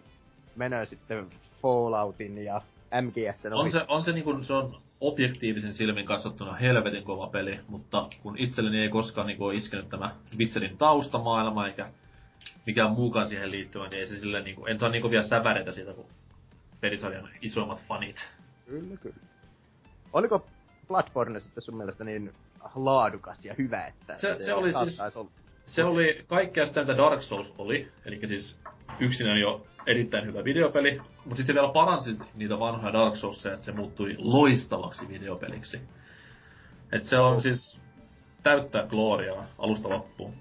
menee 0.56 0.86
sitten 0.86 1.30
Falloutin 1.62 2.38
ja 2.44 2.62
MGSn 3.02 3.54
On 3.54 3.72
se, 3.72 3.86
on 3.88 4.04
se 4.04 4.12
niinku, 4.12 4.44
se 4.44 4.54
on 4.54 4.82
objektiivisen 5.02 5.74
silmin 5.74 6.06
katsottuna 6.06 6.54
helvetin 6.54 7.04
kova 7.04 7.28
peli, 7.28 7.60
mutta 7.68 8.10
kun 8.24 8.38
itselleni 8.38 8.80
ei 8.80 8.90
koskaan 8.90 9.28
niinku 9.28 9.46
ole 9.46 9.56
iskenyt 9.56 9.90
tämä 9.90 10.16
Witcherin 10.38 10.78
taustamaailma 10.78 11.68
eikä 11.68 11.90
mikään 12.66 12.92
muukaan 12.92 13.28
siihen 13.28 13.52
liittyvä, 13.52 13.88
niin 13.88 14.00
ei 14.00 14.06
se 14.08 14.16
silleen 14.16 14.44
niinku, 14.44 14.66
en 14.66 14.80
saa 14.80 14.90
niinku 14.90 15.12
vielä 15.12 15.24
säväreitä 15.28 15.72
siitä, 15.72 15.94
kun 15.94 16.06
pelisarjan 16.82 17.30
isoimmat 17.42 17.84
fanit. 17.84 18.28
Kyllä, 18.66 18.98
kyllä. 18.98 19.16
Oliko 20.14 20.46
Bloodborne 20.88 21.40
sitten 21.40 21.64
sun 21.64 21.78
mielestä 21.78 22.04
niin 22.04 22.34
laadukas 22.76 23.46
ja 23.46 23.56
hyvä, 23.58 23.86
että 23.86 24.18
Se- 24.18 24.44
se 24.44 24.54
oli 24.54 24.74
siis- 24.74 25.00
olla? 25.16 25.30
Se 25.66 25.84
oli 25.84 26.26
kaikkea 26.28 26.66
sitä, 26.66 26.80
mitä 26.80 26.97
Dark 26.97 27.22
Souls 27.22 27.53
oli, 27.57 27.91
eli 28.05 28.28
siis 28.28 28.59
yksinään 28.99 29.39
jo 29.39 29.66
erittäin 29.88 30.26
hyvä 30.26 30.43
videopeli, 30.43 30.97
mutta 30.97 31.36
sitten 31.36 31.45
se 31.45 31.53
vielä 31.53 31.74
paransi 31.74 32.18
niitä 32.34 32.59
vanhoja 32.59 32.93
Dark 32.93 33.16
Soulsia, 33.16 33.53
että 33.53 33.66
se 33.66 33.72
muuttui 33.72 34.16
loistavaksi 34.18 35.09
videopeliksi. 35.09 35.82
Et 36.91 37.03
se 37.03 37.18
on 37.18 37.41
siis 37.41 37.80
täyttää 38.43 38.88
gloriaa 38.88 39.45
alusta 39.57 39.89
loppuun. 39.89 40.34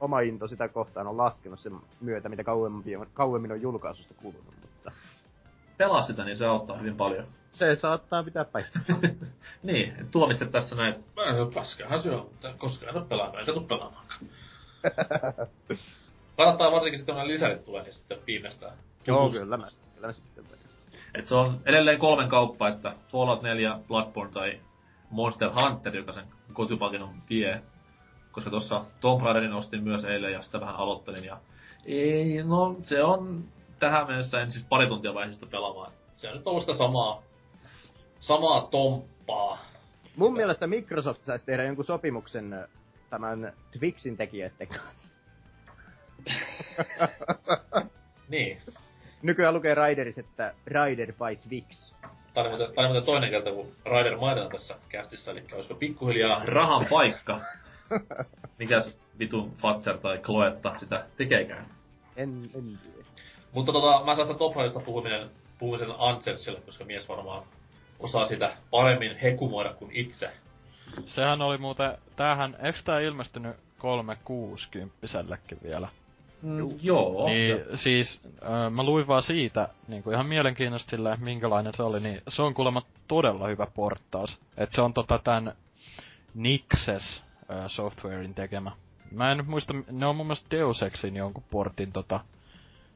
Oma 0.00 0.20
into 0.20 0.48
sitä 0.48 0.68
kohtaan 0.68 1.06
on 1.06 1.16
laskenut 1.16 1.60
sen 1.60 1.72
myötä, 2.00 2.28
mitä 2.28 2.44
kauemmin, 2.44 3.06
kauemmin 3.14 3.52
on 3.52 3.62
julkaisusta 3.62 4.14
kulunut, 4.14 4.54
mutta 4.62 4.92
pelaa 5.76 6.02
sitä, 6.02 6.24
niin 6.24 6.36
se 6.36 6.46
auttaa 6.46 6.78
hyvin 6.78 6.96
paljon. 6.96 7.26
Se 7.52 7.76
saattaa 7.76 8.22
pitää 8.22 8.44
paikkaa. 8.44 8.82
niin, 9.62 10.08
tuomitse 10.10 10.46
tässä 10.46 10.76
näin, 10.76 10.94
paskahan 11.54 12.02
se 12.02 12.10
on, 12.10 12.22
mutta 12.22 12.54
koska 12.58 12.90
en 12.90 12.96
ole 12.96 13.04
pelannut, 13.04 13.38
eikä 13.38 13.52
tuu 13.52 13.64
pelaamaan. 13.64 14.06
Kannattaa 16.36 16.72
varsinkin 16.72 16.98
sitten, 16.98 17.14
kun 17.14 17.28
lisärit 17.28 17.64
tulee, 17.64 17.82
niin 17.82 17.94
sitten 17.94 18.18
viimeistään. 18.26 18.76
Joo, 19.06 19.30
kyllä 19.30 19.56
mä, 19.56 19.68
kyllä 19.94 20.06
mä 20.06 20.12
sitten. 20.12 20.44
Et 21.14 21.24
se 21.26 21.34
on 21.34 21.60
edelleen 21.66 21.98
kolmen 21.98 22.28
kauppa, 22.28 22.68
että 22.68 22.94
Fallout 23.08 23.42
4, 23.42 23.78
Bloodborne 23.88 24.32
tai 24.32 24.60
Monster 25.10 25.50
Hunter, 25.50 25.96
joka 25.96 26.12
sen 26.12 26.24
kotipakinon 26.52 27.14
vie. 27.30 27.62
Koska 28.32 28.50
tuossa 28.50 28.84
Tomb 29.00 29.22
Raiderin 29.22 29.52
ostin 29.52 29.82
myös 29.82 30.04
eilen 30.04 30.32
ja 30.32 30.42
sitä 30.42 30.60
vähän 30.60 30.76
aloittelin 30.76 31.24
ja... 31.24 31.40
Ei, 31.86 32.42
no 32.42 32.76
se 32.82 33.02
on 33.02 33.44
tähän 33.78 34.06
mennessä 34.06 34.40
en 34.40 34.52
siis 34.52 34.64
pari 34.64 34.86
tuntia 34.86 35.14
vaiheesta 35.14 35.46
pelaamaan. 35.46 35.92
Se 36.16 36.28
on 36.28 36.36
nyt 36.36 36.46
ollut 36.46 36.62
sitä 36.62 36.74
samaa, 36.74 37.22
samaa 38.20 38.60
tomppaa. 38.60 39.58
Mun 40.16 40.32
mielestä 40.32 40.66
Microsoft 40.66 41.24
saisi 41.24 41.46
tehdä 41.46 41.64
jonkun 41.64 41.84
sopimuksen 41.84 42.68
tämän 43.10 43.52
Twixin 43.78 44.16
tekijöiden 44.16 44.68
kanssa. 44.68 45.08
Niin. 48.28 48.62
Nykyään 49.22 49.54
lukee 49.54 49.74
Raideris, 49.74 50.18
että 50.18 50.54
Rider 50.66 51.12
by 51.12 51.36
Twix. 51.48 51.92
Oli 52.36 52.48
muuten, 52.48 53.04
toinen 53.04 53.30
kerta, 53.30 53.52
kun 53.52 53.72
Raider 53.84 54.16
mainitaan 54.16 54.52
tässä 54.52 54.76
kästissä, 54.88 55.30
eli 55.30 55.44
olisiko 55.52 55.74
pikkuhiljaa 55.74 56.42
rahan 56.54 56.86
paikka. 56.90 57.40
Mikäs 58.58 58.96
vitun 59.18 59.56
Fatser 59.56 59.98
tai 59.98 60.18
Kloetta 60.18 60.78
sitä 60.78 61.06
tekeekään. 61.16 61.66
En, 62.16 62.50
en 62.54 62.78
tiedä. 62.82 63.08
Mutta 63.52 63.72
tota, 63.72 64.04
mä 64.04 64.14
saan 64.14 64.26
sitä 64.26 64.38
Top 64.38 64.56
Raidista 64.56 64.80
puhuminen, 64.80 65.30
puhumisen 65.58 65.88
Antselsille, 65.98 66.60
koska 66.60 66.84
mies 66.84 67.08
varmaan 67.08 67.42
osaa 67.98 68.26
sitä 68.26 68.52
paremmin 68.70 69.16
hekumoida 69.16 69.72
kuin 69.72 69.90
itse. 69.94 70.30
Sehän 71.04 71.42
oli 71.42 71.58
muuten, 71.58 71.98
tämähän, 72.16 72.56
eiks 72.62 72.84
tää 72.84 73.00
ilmestynyt 73.00 73.56
360 73.78 74.96
vielä? 75.62 75.88
Mm, 76.42 76.68
joo. 76.82 77.26
Niin, 77.26 77.50
Ja- 77.50 77.76
siis 77.76 78.22
äh, 78.42 78.70
mä 78.70 78.82
luin 78.82 79.06
vaan 79.06 79.22
siitä, 79.22 79.68
niin 79.88 80.02
kuin 80.02 80.14
ihan 80.14 80.26
mielenkiintoista 80.26 80.90
silleen, 80.90 81.24
minkälainen 81.24 81.74
se 81.74 81.82
oli, 81.82 82.00
niin 82.00 82.22
se 82.28 82.42
on 82.42 82.54
kuulemma 82.54 82.82
todella 83.08 83.48
hyvä 83.48 83.66
porttaus. 83.74 84.40
Et 84.56 84.72
se 84.72 84.80
on 84.80 84.94
tota 84.94 85.18
tän 85.18 85.52
Nixes 86.34 87.24
äh, 87.50 87.64
softwarein 87.66 88.34
tekemä. 88.34 88.72
Mä 89.10 89.30
en 89.30 89.38
nyt 89.38 89.46
muista, 89.46 89.74
ne 89.90 90.06
on 90.06 90.16
mun 90.16 90.26
mielestä 90.26 90.56
Deus 90.56 90.82
Exin 90.82 91.16
jonkun 91.16 91.44
portin 91.50 91.92
tota, 91.92 92.20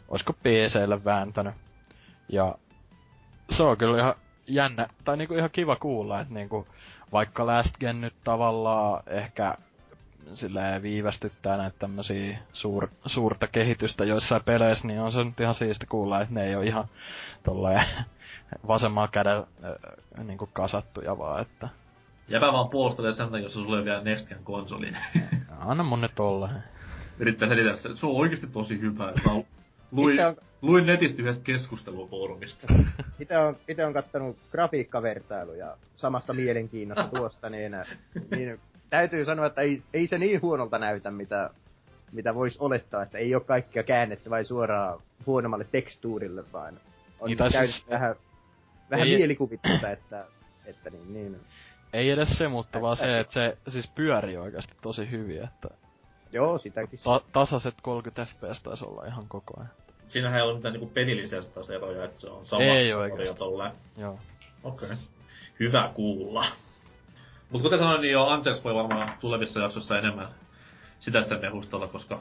oisko 0.09 0.33
PClle 0.33 1.05
vääntänyt. 1.05 1.55
Ja 2.29 2.55
se 3.51 3.63
on 3.63 3.77
kyllä 3.77 3.99
ihan 3.99 4.15
jännä, 4.47 4.89
tai 5.05 5.17
niinku 5.17 5.35
ihan 5.35 5.51
kiva 5.51 5.77
kuulla, 5.77 6.21
että 6.21 6.35
niinku, 6.35 6.67
vaikka 7.15 7.47
Last 7.47 7.79
Gen 7.81 8.01
nyt 8.01 8.15
tavallaan 8.25 9.03
ehkä 9.07 9.55
silleen 10.35 10.83
viivästyttää 10.83 11.57
näitä 11.57 11.79
tämmösiä 11.79 12.39
suur, 12.53 12.89
suurta 13.07 13.47
kehitystä 13.47 14.05
joissain 14.05 14.45
peleissä, 14.45 14.87
niin 14.87 15.01
on 15.01 15.13
se 15.13 15.25
nyt 15.25 15.41
ihan 15.41 15.55
siisti 15.55 15.87
kuulla, 15.87 16.21
että 16.21 16.35
ne 16.35 16.47
ei 16.47 16.55
ole 16.55 16.67
ihan 16.67 16.89
tolleen 17.45 17.87
vasemmalla 18.69 19.09
kädellä 19.09 19.47
äh, 19.65 20.25
niinku 20.25 20.49
kasattuja 20.53 21.19
vaan, 21.19 21.43
että 21.43 21.69
Jäpä 22.29 22.53
vaan 22.53 22.69
puolustelee 22.69 23.13
sen 23.13 23.29
takia, 23.29 23.43
jos 23.43 23.53
sulla 23.53 23.79
ei 23.79 23.85
vielä 23.85 24.03
Next 24.03 24.29
Gen 24.29 24.45
konsoli. 24.45 24.93
anna 25.67 25.83
mun 25.85 26.01
nyt 26.01 26.21
olla. 26.21 26.51
Yrittää 27.19 27.49
selitellä 27.49 27.77
sen, 27.77 27.91
että 27.91 28.01
se 28.01 28.07
on 28.07 28.17
oikeesti 28.17 28.47
tosi 28.47 28.81
hyvä. 28.81 29.09
että 29.09 29.23
luin, 29.97 30.15
Itse 30.15 30.27
on, 30.27 30.37
luin 30.63 30.87
netistä 30.87 31.23
yhdestä 31.23 31.45
keskustelufoorumista. 31.45 32.67
ite 33.21 33.39
on, 33.39 33.57
ite 33.69 33.87
on 33.87 33.93
kattonut 33.93 34.37
grafiikkavertailuja 34.51 35.77
samasta 35.95 36.33
mielenkiinnosta 36.33 37.09
tuosta, 37.09 37.51
niin, 37.51 37.73
niin 38.31 38.61
täytyy 38.91 39.25
sanoa, 39.25 39.47
että 39.47 39.61
ei, 39.61 39.79
ei 39.95 40.07
se 40.07 40.19
niin 40.19 40.43
huonolta 40.43 40.79
näytä, 40.79 41.11
mitä, 41.11 41.51
mitä 42.13 42.35
voisi 42.35 42.59
olettaa, 42.61 43.03
että 43.03 43.19
ei 43.19 43.35
ole 43.35 43.45
kaikkia 43.45 43.83
käännetty 43.83 44.31
vai 44.31 44.45
suoraan 44.45 45.01
huonommalle 45.27 45.67
tekstuurille, 45.73 46.45
vaan 46.53 46.81
on 47.21 47.27
Niin, 47.29 47.39
käynyt 47.39 47.53
siis- 47.71 47.87
vähän, 47.91 48.15
vähän 48.91 49.09
ei- 49.09 49.17
mielikuvitusta, 49.17 49.91
että, 49.91 50.25
että 50.67 50.91
niin, 50.91 51.15
niin. 51.15 51.41
Ei 51.93 52.11
edes 52.11 52.39
se, 52.39 52.49
mutta 52.49 52.81
vaan 52.81 52.97
se, 52.97 53.21
että 53.21 53.33
se 53.35 53.57
siis 53.69 53.91
pyörii 53.95 54.37
oikeasti 54.37 54.73
tosi 54.83 55.11
hyvin, 55.11 55.43
että 55.45 55.69
Joo, 56.33 56.59
sitäkin. 56.59 56.99
ta- 57.05 57.21
tasaiset 57.33 57.75
30 57.83 58.25
fps 58.25 58.63
taisi 58.63 58.85
olla 58.85 59.07
ihan 59.07 59.29
koko 59.29 59.55
ajan. 59.61 59.71
Siinähän 60.09 60.41
ei 60.41 60.47
ole 60.47 60.55
mitään 60.55 60.73
niinku 60.73 60.91
pelillisiä 60.95 61.41
taas 61.43 61.71
eroja, 61.71 62.05
että 62.05 62.21
se 62.21 62.29
on 62.29 62.47
sama 62.47 62.63
Ei 62.63 62.93
tolleen. 63.39 63.73
Joo. 63.97 64.19
Okei. 64.63 64.87
Okay. 64.87 64.97
Hyvä 65.61 65.91
kuulla. 65.95 66.45
Mut 67.51 67.63
kuten 67.63 67.79
sanoin, 67.79 68.01
niin 68.01 68.13
jo 68.13 68.27
Antsels 68.27 68.65
voi 68.65 68.75
varmaan 68.75 69.11
tulevissa 69.21 69.61
jaksoissa 69.61 69.99
enemmän 69.99 70.29
sitä 70.99 71.21
sitten 71.21 71.41
mehustella, 71.41 71.87
koska 71.89 72.21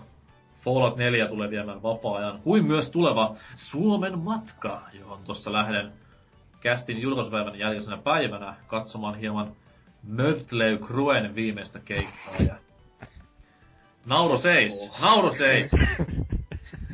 Fallout 0.63 0.97
4 0.97 1.27
tulee 1.27 1.49
viemään 1.49 1.83
vapaa-ajan, 1.83 2.39
kuin 2.41 2.65
myös 2.65 2.91
tuleva 2.91 3.35
Suomen 3.55 4.19
matka, 4.19 4.81
johon 4.99 5.19
tuossa 5.23 5.53
lähden 5.53 5.91
kästin 6.61 7.01
julkaisupäivän 7.01 7.59
jälkeisenä 7.59 7.97
päivänä 7.97 8.55
katsomaan 8.67 9.15
hieman 9.15 9.51
Mötley 10.03 10.77
Cruen 10.77 11.35
viimeistä 11.35 11.79
keikkaa. 11.79 12.35
Ja... 12.47 12.55
Nauro 14.05 14.37
seis! 14.37 14.99
Nauro 14.99 15.33
seis! 15.33 15.71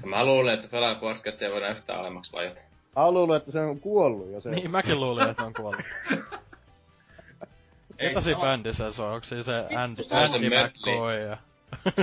Mä 0.10 0.26
luulen, 0.26 0.54
että 0.54 0.68
pelaa 0.68 0.96
podcastia 0.96 1.52
voidaan 1.52 1.72
yhtään 1.72 2.00
alemmaksi 2.00 2.32
vajota. 2.32 2.62
Mä 2.96 3.12
luullut, 3.12 3.36
että 3.36 3.52
se 3.52 3.60
on 3.60 3.80
kuollut 3.80 4.32
jo 4.32 4.42
se. 4.42 4.50
Niin, 4.50 4.72
mäkin 4.72 5.00
luulin, 5.00 5.30
että 5.30 5.44
ne 5.44 5.48
on 5.48 5.54
kuollut. 5.54 5.82
Ei, 7.98 8.08
Ketä 8.08 8.22
siinä 8.22 8.40
bändissä 8.40 8.92
se 8.92 9.02
on? 9.02 9.14
Onko 9.14 9.26
siinä 9.26 9.44
se 9.44 9.54
Andy, 9.76 10.04
se 10.04 10.16
on 10.16 10.30
se 10.30 10.36
Andy. 10.36 10.50
McCoy 10.50 11.20
ja... 11.20 11.38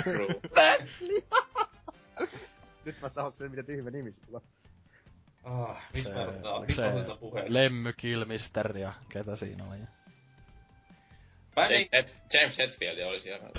True. 0.02 0.40
Nyt 2.84 3.02
vasta 3.02 3.24
onko 3.24 3.38
mitä 3.48 3.62
tyhmä 3.62 3.90
nimi 3.90 4.12
sulla. 4.12 4.40
Ah, 5.44 5.88
mistä 5.94 6.10
Se, 6.10 6.18
otetaan, 6.18 6.60
mistä 6.60 6.74
se 6.74 6.88
otetaan? 6.88 7.18
Lemmy 7.48 7.92
Kilmister 7.92 8.78
ja 8.78 8.92
ketä 9.08 9.36
siinä 9.36 9.64
oli? 9.64 9.78
James 12.32 12.58
Hetfield 12.58 12.98
oli 12.98 13.20
siellä. 13.20 13.50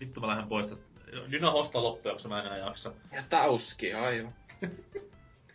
Vittu 0.00 0.20
mä 0.20 0.26
lähden 0.26 0.48
pois 0.48 0.66
tästä. 0.66 0.93
Dyna 1.30 1.50
hostaa 1.50 1.82
loppujakso, 1.82 2.28
mä 2.28 2.40
enää 2.40 2.56
jaksa. 2.58 2.92
Ja 3.12 3.22
Tauski, 3.28 3.92
aivan. 3.92 4.32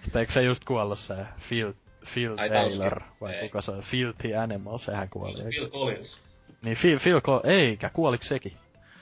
Sitten 0.02 0.20
eikö 0.20 0.32
se 0.34 0.42
just 0.44 0.64
kuollut 0.66 1.00
se 1.00 1.16
Phil, 1.50 1.74
Phil 2.14 2.36
Ai, 2.40 2.50
Taylor, 2.50 3.00
Tauski. 3.00 3.18
vai 3.22 3.34
Ei. 3.36 3.50
kuka 3.50 3.62
se 3.62 3.72
on? 3.72 3.82
Filthy 3.82 4.36
Animal, 4.36 4.78
sehän 4.78 5.10
kuoli. 5.10 5.44
Phil 5.44 5.70
Collins. 5.70 6.20
Niin 6.64 6.78
Phil, 6.82 7.00
Phil 7.00 7.20
Col- 7.20 7.50
eikä, 7.50 7.90
kuoliko 7.90 8.24
sekin? 8.24 8.54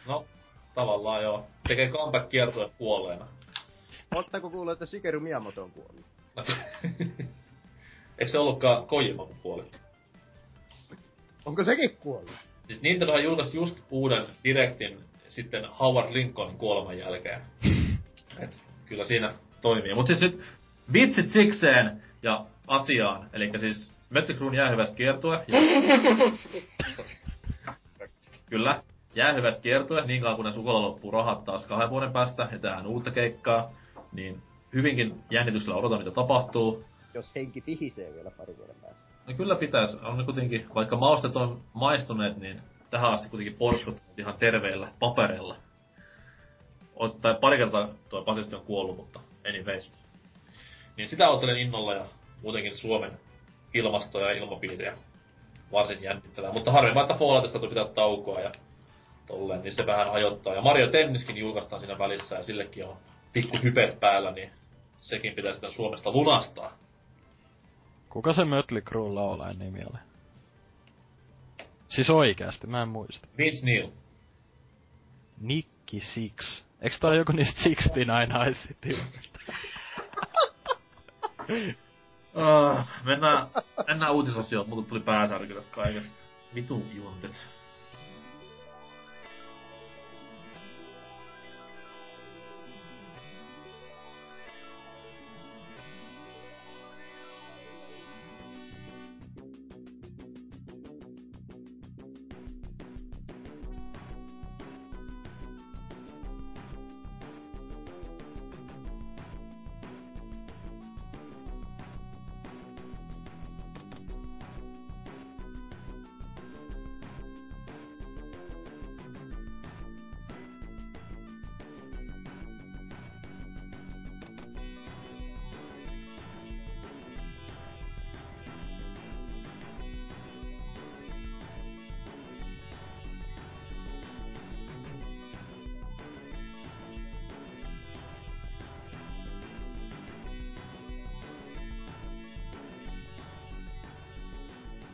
No, 0.08 0.26
tavallaan 0.76 1.24
joo. 1.24 1.48
Tekee 1.68 1.90
comeback 1.90 2.30
kiertue 2.30 2.70
kuolleena. 2.78 3.28
Oletteko 4.16 4.50
kuullut, 4.50 4.74
että 4.74 4.86
Shigeru 4.86 5.20
Miyamoto 5.20 5.64
on 5.64 5.72
kuollut? 5.72 6.06
Eikö 8.20 8.32
se 8.32 8.40
ollutkaan 8.40 8.88
Kojima 8.88 9.26
kun 9.26 9.36
kuoli? 9.44 9.64
Onko 11.46 11.64
sekin 11.64 11.98
kuollut? 11.98 12.32
Siis 12.68 12.82
Nintendohan 12.82 13.24
julkaisi 13.24 13.58
just 13.58 13.80
uuden 13.92 14.26
Directin 14.44 15.00
sitten 15.38 15.66
Howard 15.80 16.14
Lincolnin 16.14 16.58
kuoleman 16.58 16.98
jälkeen. 16.98 17.42
Et 18.40 18.64
kyllä 18.86 19.06
siinä 19.06 19.34
toimii. 19.62 19.94
Mut 19.94 20.08
siis 20.08 20.22
nyt 20.22 20.42
vitsit 20.94 21.30
sikseen 21.30 22.02
ja 22.24 22.46
asiaan. 22.68 23.30
Eli 23.34 23.52
siis 23.60 23.92
Cruen 24.38 24.54
jäähyväs 24.54 24.96
kiertue. 24.96 25.46
Ja... 25.48 25.60
kyllä. 28.50 28.84
Jäähyväs 29.16 29.60
kiertue, 29.60 30.06
niin 30.06 30.22
kauan 30.22 30.36
kunnes 30.36 30.58
Ukolla 30.58 30.82
loppuu 30.82 31.12
rahat 31.12 31.44
taas 31.44 31.66
kahden 31.66 31.90
vuoden 31.90 32.12
päästä 32.12 32.44
ja 32.44 32.48
tehdään 32.48 32.88
uutta 32.88 33.12
keikkaa. 33.12 33.72
Niin 34.12 34.42
hyvinkin 34.74 35.24
jännityksellä 35.30 35.78
odotan 35.78 36.00
mitä 36.00 36.12
tapahtuu. 36.12 36.84
Jos 37.14 37.36
henki 37.36 37.62
pihisee 37.62 38.14
vielä 38.14 38.32
pari 38.32 38.58
vuoden 38.58 38.76
päästä. 38.82 39.04
No 39.28 39.34
kyllä 39.34 39.56
pitäisi. 39.56 39.98
On 40.04 40.18
ne 40.18 40.24
kuitenkin, 40.24 40.66
vaikka 40.76 40.96
mausteet 40.96 41.36
on 41.36 41.62
maistuneet, 41.74 42.38
niin 42.38 42.62
tähän 42.90 43.12
asti 43.12 43.30
kuitenkin 43.30 43.58
porskut 43.58 44.02
ihan 44.18 44.38
terveellä 44.38 44.88
paperilla. 45.00 45.56
O- 47.00 47.10
tai 47.10 47.36
pari 47.42 47.58
kertaa 47.58 47.90
tuo 48.10 48.24
basisti 48.24 48.56
on 48.56 48.66
kuollut, 48.66 48.98
mutta 48.98 49.20
anyways. 49.50 49.92
Niin 50.98 51.08
sitä 51.08 51.30
odottelen 51.30 51.58
innolla 51.58 51.94
ja 51.94 52.06
muutenkin 52.42 52.78
Suomen 52.78 53.12
ilmastoa 53.74 54.22
ja 54.22 54.38
ilmapiiriä 54.38 54.98
varsin 55.72 56.04
jännittävää. 56.04 56.52
Mutta 56.52 56.72
harvemmin, 56.72 57.02
että 57.02 57.14
Falloutista 57.14 57.60
pitää 57.60 57.86
taukoa 57.86 58.42
ja 58.42 58.52
tolleen, 59.28 59.62
niin 59.62 59.74
se 59.74 59.86
vähän 59.86 60.12
hajottaa. 60.12 60.54
Ja 60.54 60.62
Mario 60.62 60.92
Tenniskin 60.92 61.38
julkaistaan 61.38 61.80
siinä 61.82 62.00
välissä 62.00 62.36
ja 62.36 62.44
sillekin 62.44 62.86
on 62.86 62.98
pikku 63.34 63.58
hypet 63.64 64.00
päällä, 64.00 64.32
niin 64.32 64.52
sekin 64.98 65.34
pitää 65.34 65.54
sitten 65.54 65.72
Suomesta 65.72 66.12
lunastaa. 66.12 66.72
Kuka 68.10 68.34
se 68.34 68.46
Mötley 68.46 68.82
Crue 68.82 69.14
laulajan 69.14 69.60
nimi 69.60 69.80
oli? 69.80 70.07
Siis 71.88 72.10
oikeasti, 72.10 72.68
mä 72.68 72.82
en 72.82 72.88
muista. 72.88 73.28
Vince 73.38 73.66
Neil. 73.66 73.90
Nikki 75.42 76.00
Six. 76.02 76.64
Eiks 76.82 77.00
tää 77.00 77.10
ole 77.10 77.18
joku 77.18 77.32
niistä 77.32 77.64
69 77.64 78.42
Eyes 78.46 78.70
tyypistä? 78.82 79.40
Uh, 82.38 82.86
mennään, 83.04 83.48
mennään 83.88 84.14
uutisosioon, 84.14 84.70
mutta 84.70 84.90
tuli 84.90 85.00
pääsärky 85.00 85.54
tästä 85.54 85.76
kaikesta. 85.76 86.12
Vitu 86.56 86.86
juntit. 86.96 87.32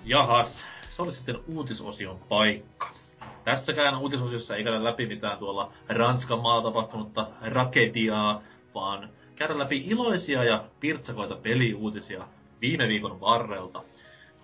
Jahas, 0.06 0.60
se 0.96 1.02
oli 1.02 1.14
sitten 1.14 1.40
uutisosion 1.48 2.20
paikka. 2.30 2.90
Tässäkään 3.44 3.98
uutisosiossa 3.98 4.56
ei 4.56 4.64
käydä 4.64 4.84
läpi 4.84 5.06
mitään 5.06 5.38
tuolla 5.38 5.74
Ranskan 5.90 6.40
maalla 6.40 6.64
tapahtunutta 6.64 7.28
raketiaa, 7.42 8.42
vaan 8.76 9.10
käydä 9.36 9.60
läpi 9.60 9.78
iloisia 9.78 10.44
ja 10.44 10.64
pirtsakoita 10.80 11.36
peliuutisia 11.36 12.28
viime 12.62 12.88
viikon 12.88 13.22
varrelta. 13.22 13.82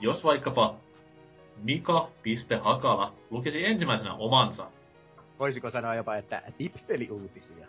Jos 0.02 0.24
vaikkapa 0.24 0.76
Mika.Hakala 1.64 3.14
lukisi 3.30 3.66
ensimmäisenä 3.66 4.14
omansa. 4.14 4.68
Voisiko 5.40 5.72
sanoa 5.72 5.96
jopa, 5.96 6.16
että 6.16 6.42
tippeliuutisia? 6.58 7.68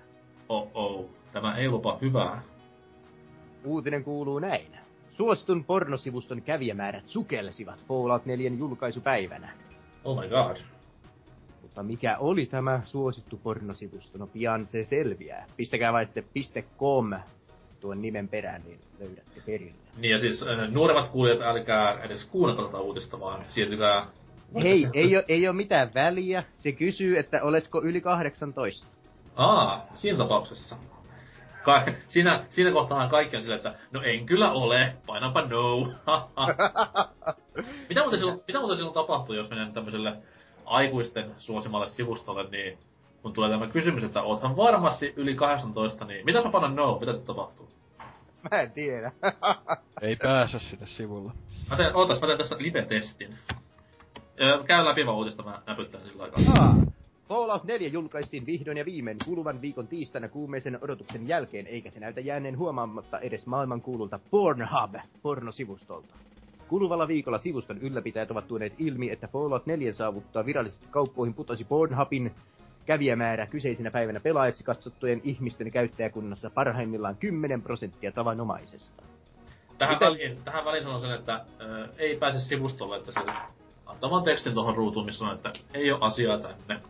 Oh 0.48 0.68
oh, 0.74 1.06
tämä 1.32 1.56
ei 1.56 1.68
lupa 1.68 1.98
hyvää. 2.00 2.42
Uutinen 3.64 4.04
kuuluu 4.04 4.38
näin. 4.38 4.79
Suostun 5.12 5.64
pornosivuston 5.64 6.42
kävijämäärät 6.42 7.06
sukelsivat 7.06 7.84
Fallout 7.88 8.26
4 8.26 8.50
julkaisupäivänä. 8.58 9.52
Oh 10.04 10.20
my 10.20 10.28
god. 10.28 10.56
Mutta 11.62 11.82
mikä 11.82 12.18
oli 12.18 12.46
tämä 12.46 12.80
suosittu 12.84 13.40
pornosivusto? 13.42 14.18
No 14.18 14.26
pian 14.26 14.66
se 14.66 14.84
selviää. 14.84 15.46
Pistäkää 15.56 15.92
vain 15.92 16.06
sitten 16.06 16.64
.com 16.78 17.12
tuon 17.80 18.02
nimen 18.02 18.28
perään, 18.28 18.62
niin 18.64 18.80
löydätte 18.98 19.40
perille. 19.46 19.74
Niin 19.96 20.10
ja 20.10 20.18
siis 20.18 20.42
äh, 20.42 20.70
nuoremmat 20.70 21.08
kuulijat, 21.08 21.40
älkää 21.42 22.00
edes 22.02 22.24
kuunnella 22.24 22.66
tätä 22.66 22.78
uutista, 22.78 23.20
vaan 23.20 23.44
siirtykää... 23.48 24.06
Hei, 24.62 24.88
ei 24.92 25.16
ole, 25.16 25.24
ei 25.28 25.48
ole 25.48 25.56
mitään 25.56 25.90
väliä. 25.94 26.44
Se 26.56 26.72
kysyy, 26.72 27.18
että 27.18 27.42
oletko 27.42 27.82
yli 27.82 28.00
18. 28.00 28.88
Aa, 29.36 29.86
siinä 29.94 30.18
tapauksessa. 30.18 30.76
Ka- 31.62 31.84
siinä, 32.08 32.44
siinä 32.48 32.72
kohtaa 32.72 33.08
kaikki 33.08 33.36
on 33.36 33.42
silleen, 33.42 33.56
että 33.66 33.74
no 33.90 34.02
en 34.02 34.26
kyllä 34.26 34.52
ole, 34.52 34.94
painanpa 35.06 35.42
no. 35.42 35.78
mitä, 37.88 38.00
muuten 38.00 38.18
silloin, 38.18 38.40
mitä 38.46 38.58
muuten 38.58 38.76
silloin 38.76 38.94
tapahtuu, 38.94 39.34
jos 39.34 39.50
menen 39.50 39.72
tämmöiselle 39.72 40.16
aikuisten 40.64 41.34
suosimalle 41.38 41.88
sivustolle, 41.88 42.48
niin 42.50 42.78
kun 43.22 43.32
tulee 43.32 43.50
tämä 43.50 43.66
kysymys, 43.66 44.04
että 44.04 44.22
oothan 44.22 44.56
varmasti 44.56 45.12
yli 45.16 45.34
18, 45.34 46.04
niin 46.04 46.24
mitä 46.24 46.42
mä 46.42 46.50
panan 46.50 46.76
no, 46.76 46.98
mitä 46.98 47.12
se 47.12 47.24
tapahtuu? 47.24 47.68
Mä 48.50 48.60
en 48.60 48.72
tiedä. 48.72 49.12
Ei 50.02 50.16
pääse 50.16 50.58
sinne 50.58 50.86
sivulle. 50.86 51.32
Mä 51.70 51.76
teen, 51.76 51.96
ootas, 51.96 52.20
mä 52.20 52.26
teen 52.26 52.38
tässä 52.38 52.56
live-testin. 52.58 53.38
Käy 54.66 54.84
läpi 54.84 55.06
vaan 55.06 55.16
uutista, 55.16 55.42
mä 55.42 55.62
näpyttän 55.66 56.00
sillä 56.00 56.22
aikaa. 56.22 56.40
Aa, 56.54 56.74
Fallout 57.30 57.64
4 57.64 57.88
julkaistiin 57.88 58.46
vihdoin 58.46 58.76
ja 58.76 58.84
viimein 58.84 59.16
kuluvan 59.24 59.60
viikon 59.60 59.88
tiistaina 59.88 60.28
kuumeisen 60.28 60.78
odotuksen 60.82 61.28
jälkeen, 61.28 61.66
eikä 61.66 61.90
se 61.90 62.00
näytä 62.00 62.20
jääneen 62.20 62.58
huomaamatta 62.58 63.18
edes 63.18 63.46
maailman 63.46 63.80
kuululta 63.80 64.20
Pornhub 64.30 64.94
pornosivustolta. 65.22 66.14
Kuluvalla 66.68 67.08
viikolla 67.08 67.38
sivuston 67.38 67.78
ylläpitäjät 67.78 68.30
ovat 68.30 68.48
tuoneet 68.48 68.72
ilmi, 68.78 69.10
että 69.10 69.28
Fallout 69.28 69.66
4 69.66 69.92
saavuttaa 69.92 70.46
virallisesti 70.46 70.86
kauppoihin 70.90 71.34
putosi 71.34 71.64
Pornhubin 71.64 72.34
kävijämäärä 72.86 73.46
kyseisenä 73.46 73.90
päivänä 73.90 74.20
pelaajaksi 74.20 74.64
katsottujen 74.64 75.20
ihmisten 75.24 75.70
käyttäjäkunnassa 75.70 76.50
parhaimmillaan 76.50 77.16
10 77.16 77.62
prosenttia 77.62 78.12
tavanomaisesta. 78.12 79.02
Tähän, 79.78 79.94
Miten? 79.94 80.08
väliin, 80.08 80.38
tähän 80.44 80.64
väliin 80.64 80.84
sanon 80.84 81.00
sen, 81.00 81.10
että 81.10 81.44
ö, 81.60 81.88
ei 81.98 82.16
pääse 82.16 82.40
sivustolle, 82.40 82.96
että 82.96 83.12
se 83.12 83.20
antamaan 83.86 84.22
tekstin 84.22 84.54
tuohon 84.54 84.76
ruutuun, 84.76 85.06
missä 85.06 85.24
on, 85.24 85.34
että 85.34 85.52
ei 85.74 85.92
ole 85.92 86.00
asiaa 86.02 86.38
tänne. 86.38 86.80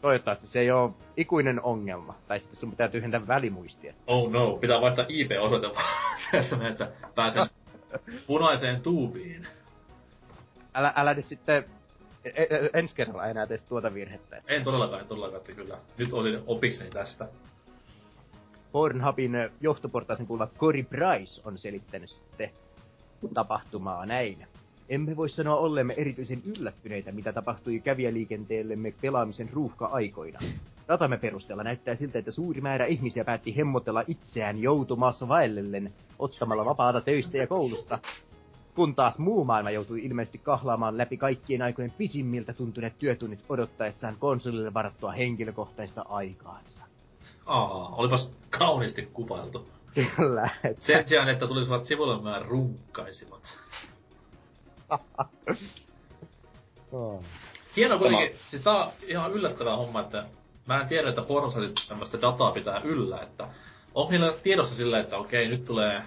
Toivottavasti 0.00 0.46
se 0.46 0.60
ei 0.60 0.70
ole 0.70 0.90
ikuinen 1.16 1.62
ongelma. 1.62 2.14
Tai 2.28 2.40
sitten 2.40 2.60
sun 2.60 2.70
pitää 2.70 2.88
tyhjentää 2.88 3.26
välimuistia. 3.26 3.94
Oh 4.06 4.30
no, 4.30 4.52
pitää 4.56 4.80
vaihtaa 4.80 5.04
IP-osoite 5.08 5.66
että 6.70 6.90
pääsen 7.14 7.46
punaiseen 8.26 8.80
tuubiin. 8.80 9.46
Älä, 10.74 10.92
älä 10.96 11.14
nyt 11.14 11.24
sitten 11.24 11.64
e- 12.24 12.42
e- 12.42 12.70
ensi 12.74 12.94
kerralla 12.94 13.26
enää 13.26 13.46
tee 13.46 13.58
tuota 13.58 13.94
virhettä. 13.94 14.42
En 14.46 14.64
todellakaan, 14.64 15.02
en 15.02 15.08
todellakaan, 15.08 15.40
että 15.40 15.52
kyllä. 15.52 15.78
Nyt 15.98 16.12
olin 16.12 16.42
opikseni 16.46 16.90
tästä. 16.90 17.28
Pornhubin 18.72 19.32
johtoportaisen 19.60 20.26
kuuluva 20.26 20.46
Cory 20.58 20.82
Price 20.82 21.42
on 21.44 21.58
selittänyt 21.58 22.10
sitten 22.10 22.50
tapahtumaa 23.34 24.06
näin. 24.06 24.46
Emme 24.90 25.16
voi 25.16 25.28
sanoa 25.28 25.56
ollemme 25.56 25.94
erityisen 25.96 26.42
yllättyneitä, 26.44 27.12
mitä 27.12 27.32
tapahtui 27.32 27.80
kävijäliikenteellemme 27.80 28.94
pelaamisen 29.00 29.50
ruuhka-aikoina. 29.52 30.38
Datamme 30.88 31.16
perusteella 31.16 31.64
näyttää 31.64 31.96
siltä, 31.96 32.18
että 32.18 32.30
suuri 32.30 32.60
määrä 32.60 32.86
ihmisiä 32.86 33.24
päätti 33.24 33.56
hemmotella 33.56 34.04
itseään 34.06 34.58
joutumaassa 34.58 35.28
vaellellen 35.28 35.92
ottamalla 36.18 36.64
vapaata 36.64 37.00
töistä 37.00 37.38
ja 37.38 37.46
koulusta, 37.46 37.98
kun 38.74 38.94
taas 38.94 39.18
muu 39.18 39.44
maailma 39.44 39.70
joutui 39.70 40.04
ilmeisesti 40.04 40.38
kahlaamaan 40.38 40.98
läpi 40.98 41.16
kaikkien 41.16 41.62
aikojen 41.62 41.92
pisimmiltä 41.98 42.52
tuntuneet 42.52 42.98
työtunnit 42.98 43.44
odottaessaan 43.48 44.16
konsolille 44.18 44.74
varattua 44.74 45.12
henkilökohtaista 45.12 46.04
aikaansa. 46.08 46.84
Aa, 47.46 47.88
olipas 47.88 48.32
kauniisti 48.58 49.08
kuvailtu. 49.12 49.68
Kyllä. 50.16 50.50
Että... 50.64 50.84
Sen 50.84 51.08
sijaan, 51.08 51.28
että 51.28 51.46
tulisivat 51.46 51.84
sivulle 51.84 52.22
mä 52.22 52.42
runkkaisivat. 52.48 53.59
oh. 56.92 57.24
Hieno 57.76 57.98
kuitenkin, 57.98 58.28
Tämä... 58.28 58.40
siis 58.48 58.62
tää 58.62 58.84
on 58.84 58.92
ihan 59.06 59.32
yllättävää 59.32 59.76
homma, 59.76 60.00
että 60.00 60.24
mä 60.66 60.80
en 60.80 60.88
tiedä, 60.88 61.08
että 61.08 61.22
pornosaitit 61.22 61.76
tämmöistä 61.88 62.20
dataa 62.20 62.52
pitää 62.52 62.80
yllä, 62.84 63.20
että 63.22 63.48
on 63.94 64.10
niillä 64.10 64.32
tiedossa 64.42 64.74
sillä, 64.74 65.00
että 65.00 65.16
okei, 65.16 65.48
nyt 65.48 65.64
tulee 65.64 66.02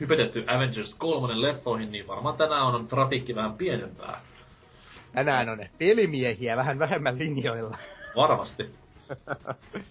hypetetty 0.00 0.44
Avengers 0.46 0.94
3 0.94 1.42
leffoihin, 1.42 1.92
niin 1.92 2.06
varmaan 2.06 2.36
tänään 2.36 2.62
on 2.62 2.88
trafikki 2.88 3.34
vähän 3.34 3.52
pienempää. 3.52 4.20
Tänään 5.12 5.48
on 5.48 5.66
pelimiehiä 5.78 6.56
vähän 6.56 6.78
vähemmän 6.78 7.18
linjoilla. 7.18 7.78
Varmasti. 8.16 8.70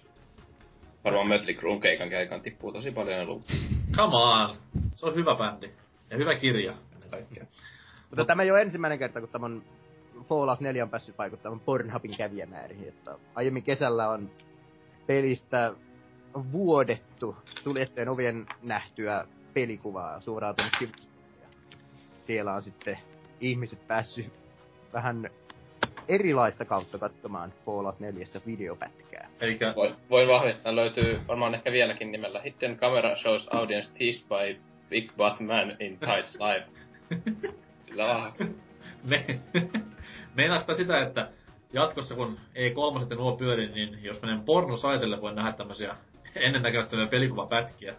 Varmaan 1.06 1.28
Mötley 1.28 1.54
Crue 1.54 1.80
keikan 1.80 2.10
keikan 2.10 2.42
tippuu 2.42 2.72
tosi 2.72 2.92
paljon 2.92 3.20
ne. 3.20 3.56
Come 3.96 4.16
on! 4.16 4.58
Se 4.96 5.06
on 5.06 5.16
hyvä 5.16 5.36
bändi. 5.36 5.70
Ja 6.10 6.18
hyvä 6.18 6.36
kirja 6.36 6.74
ennen 6.94 7.10
kaikkea. 7.10 7.46
Mutta 8.10 8.26
tämä 8.26 8.44
ei 8.44 8.52
ole 8.52 8.62
ensimmäinen 8.62 9.00
kerta, 9.00 9.20
kun 9.20 9.30
tämän 9.30 9.62
Fallout 10.24 10.60
4 10.60 10.84
on 10.84 10.90
päässyt 10.90 11.18
vaikuttamaan 11.18 11.60
Pornhubin 11.60 12.18
kävijämääriin. 12.18 12.88
Että 12.88 13.16
aiemmin 13.36 13.64
kesällä 13.64 14.10
on 14.10 14.32
pelistä 15.08 15.74
vuodettu 16.52 17.38
suljettujen 17.64 18.10
ovien 18.10 18.46
nähtyä 18.64 19.26
pelikuvaa 19.54 20.22
suoraan 20.22 20.56
tuonne 20.56 20.98
Siellä 22.22 22.54
on 22.54 22.64
sitten 22.64 22.98
ihmiset 23.40 23.88
päässyt 23.88 24.34
vähän 24.94 25.30
erilaista 26.08 26.66
kautta 26.66 26.98
katsomaan 26.98 27.54
Fallout 27.66 28.00
4 28.00 28.26
videopätkää. 28.46 29.30
Elikkä... 29.40 29.74
Voin, 29.76 29.96
voin 30.10 30.28
vahvistaa, 30.28 30.76
löytyy 30.76 31.20
varmaan 31.28 31.56
ehkä 31.56 31.72
vieläkin 31.72 32.12
nimellä 32.12 32.42
Hidden 32.42 32.78
Camera 32.78 33.16
Shows 33.16 33.48
Audience 33.48 33.92
Teased 33.94 34.28
by 34.28 34.62
Big 34.90 35.12
Butt 35.18 35.40
Man 35.40 35.76
in 35.80 36.00
Tights 36.00 36.38
Live. 36.40 36.66
Sillä 37.90 38.32
Me, 39.10 39.26
meinaako 40.36 40.74
sitä, 40.76 41.02
että 41.02 41.30
jatkossa 41.74 42.16
kun 42.16 42.38
ei 42.56 42.72
3 42.72 43.06
ja 43.10 43.16
nuo 43.16 43.36
pyöri, 43.38 43.68
niin 43.68 44.04
jos 44.04 44.22
menen 44.22 44.42
pornosaitelle, 44.42 45.22
voin 45.22 45.36
nähdä 45.36 45.52
tämmösiä 45.52 45.96
ennennäkemättömiä 46.36 47.08
pelikuvapätkiä. 47.08 47.94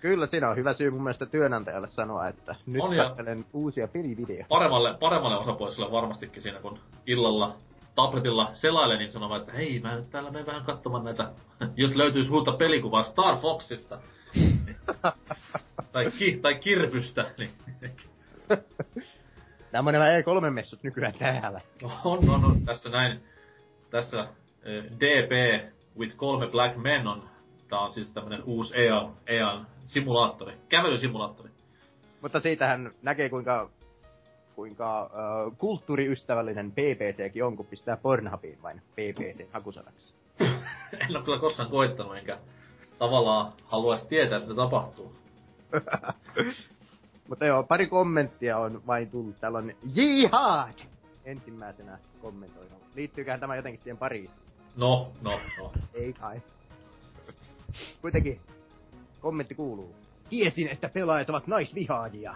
Kyllä 0.00 0.26
siinä 0.26 0.50
on 0.50 0.56
hyvä 0.56 0.72
syy 0.72 0.90
mun 0.90 1.02
mielestä 1.02 1.26
työnantajalle 1.26 1.88
sanoa, 1.88 2.28
että 2.28 2.54
nyt 2.66 2.82
On 2.82 2.96
ja- 2.96 3.04
katselen 3.04 3.44
uusia 3.52 3.88
pelivideoita. 3.88 4.46
Paremmalle, 4.48 4.94
paremmalle 5.00 5.36
osapuoliselle 5.36 5.92
varmastikin 5.92 6.42
siinä, 6.42 6.58
kun 6.58 6.78
illalla 7.06 7.56
tabletilla 7.94 8.50
selailee, 8.54 8.98
niin 8.98 9.12
sanoo, 9.12 9.36
että 9.36 9.52
hei, 9.52 9.80
mä 9.80 9.96
nyt 9.96 10.10
täällä 10.10 10.30
menen 10.30 10.46
vähän 10.46 10.64
katsomaan 10.64 11.04
näitä, 11.04 11.30
jos 11.76 11.96
löytyisi 11.96 12.32
uutta 12.32 12.52
pelikuvaa 12.52 13.02
Star 13.02 13.36
Foxista. 13.36 13.98
tai, 15.92 16.10
ki, 16.18 16.38
tai 16.42 16.54
Kirpystä, 16.54 17.24
niin 17.38 17.50
Nämä 19.72 19.88
on 19.88 19.92
nämä 19.92 20.20
E3-messut 20.20 20.82
nykyään 20.82 21.14
täällä. 21.18 21.60
on, 22.04 22.30
on, 22.30 22.44
on, 22.44 22.60
tässä 22.64 22.88
näin, 22.88 23.20
tässä 23.90 24.28
eh, 24.62 24.84
DP 24.84 25.64
with 25.98 26.16
kolme 26.16 26.46
Black 26.46 26.76
Men 26.76 27.06
on, 27.06 27.22
tää 27.68 27.78
on 27.78 27.92
siis 27.92 28.10
tämmönen 28.10 28.42
uusi 28.44 28.74
EA, 28.76 29.10
EAN 29.26 29.66
simulaattori, 29.86 30.54
kävelysimulaattori. 30.68 31.50
Mutta 32.22 32.40
siitähän 32.40 32.90
näkee 33.02 33.28
kuinka 33.28 33.70
kuinka 34.54 35.02
äh, 35.02 35.58
kulttuuriystävällinen 35.58 36.72
PPCkin 36.72 37.44
on, 37.44 37.56
kun 37.56 37.66
pistää 37.66 37.96
Pornhubiin 37.96 38.62
vain 38.62 38.82
PPC 38.92 39.52
hakusanaksi. 39.52 40.14
en 41.08 41.16
oo 41.16 41.22
kyllä 41.22 41.38
koskaan 41.38 41.70
koittanut, 41.70 42.16
enkä 42.16 42.38
tavallaan 42.98 43.52
haluaisi 43.64 44.06
tietää, 44.06 44.40
mitä 44.40 44.54
tapahtuu. 44.54 45.12
Mutta 47.28 47.46
joo, 47.46 47.62
pari 47.62 47.86
kommenttia 47.86 48.58
on 48.58 48.80
vain 48.86 49.10
tullut. 49.10 49.40
Täällä 49.40 49.58
on 49.58 49.72
Jihad! 49.94 50.78
Ensimmäisenä 51.24 51.98
kommentoinut. 52.22 52.82
Liittyyköhän 52.94 53.40
tämä 53.40 53.56
jotenkin 53.56 53.82
siihen 53.82 53.98
Pariisiin? 53.98 54.40
No, 54.76 55.12
no, 55.22 55.40
no. 55.58 55.72
Ei 55.94 56.12
kai. 56.12 56.42
Kuitenkin 58.00 58.40
kommentti 59.20 59.54
kuuluu. 59.54 59.94
Tiesin, 60.28 60.68
että 60.68 60.88
pelaajat 60.88 61.30
ovat 61.30 61.46
naisvihaadia. 61.46 62.34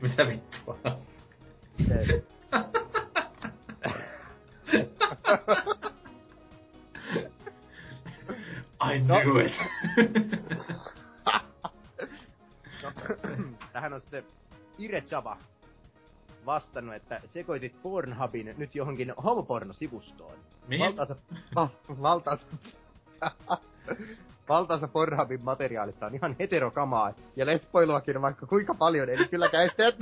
Mitä 0.00 0.26
vittua? 0.26 0.78
I 8.82 9.00
knew 9.00 9.40
it. 9.40 9.52
Tähän 13.80 13.92
on 13.92 14.00
sitten 14.00 14.24
Ire 14.78 15.02
Java 15.10 15.36
vastannut, 16.46 16.94
että 16.94 17.20
sekoitit 17.24 17.82
Pornhubin 17.82 18.54
nyt 18.58 18.74
johonkin 18.74 19.14
homopornosivustoon. 19.24 20.38
Mihin? 20.68 20.86
Valtaansa, 20.86 21.16
val, 21.54 21.68
valtaansa, 22.02 22.46
valtaansa 24.48 24.88
Pornhubin 24.88 25.44
materiaalista 25.44 26.06
on 26.06 26.14
ihan 26.14 26.36
heterokamaa 26.38 27.12
ja 27.36 27.46
lesboiluakin 27.46 28.16
on 28.16 28.22
vaikka 28.22 28.46
kuinka 28.46 28.74
paljon, 28.74 29.08
eli 29.08 29.28
kyllä 29.28 29.48
käyttäjät 29.48 29.96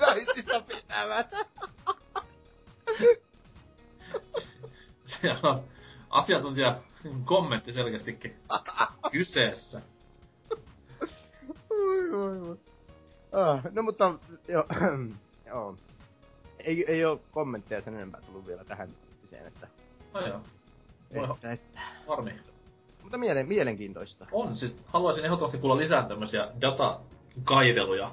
naisista 0.00 0.62
pitävät. 0.68 1.34
Siellä 5.20 5.50
on 5.50 5.64
asiantuntija 6.10 6.80
kommentti 7.24 7.72
selkeästikin 7.72 8.36
kyseessä. 9.12 9.82
Oi, 11.70 12.10
oi, 12.12 12.40
oi. 12.40 12.69
Ah, 13.32 13.60
no 13.72 13.82
mutta, 13.82 14.14
joo, 14.48 14.64
joo. 15.48 15.76
Ei, 16.64 16.84
ei 16.88 17.04
oo 17.04 17.20
kommentteja 17.30 17.80
sen 17.80 17.94
enempää 17.94 18.20
tullut 18.20 18.46
vielä 18.46 18.64
tähän 18.64 18.88
uutisen, 19.16 19.46
että, 19.46 19.66
No 20.14 20.20
joo, 20.26 20.40
Voi- 21.14 21.28
että, 21.34 21.52
että. 21.52 21.80
harmi. 22.08 22.32
Mutta 23.02 23.18
mielen, 23.18 23.48
mielenkiintoista. 23.48 24.26
On, 24.32 24.56
siis 24.56 24.76
haluaisin 24.86 25.24
ehdottomasti 25.24 25.58
kuulla 25.58 25.76
lisää 25.76 26.02
tämmöisiä 26.08 26.48
datakaiveluja 26.60 28.10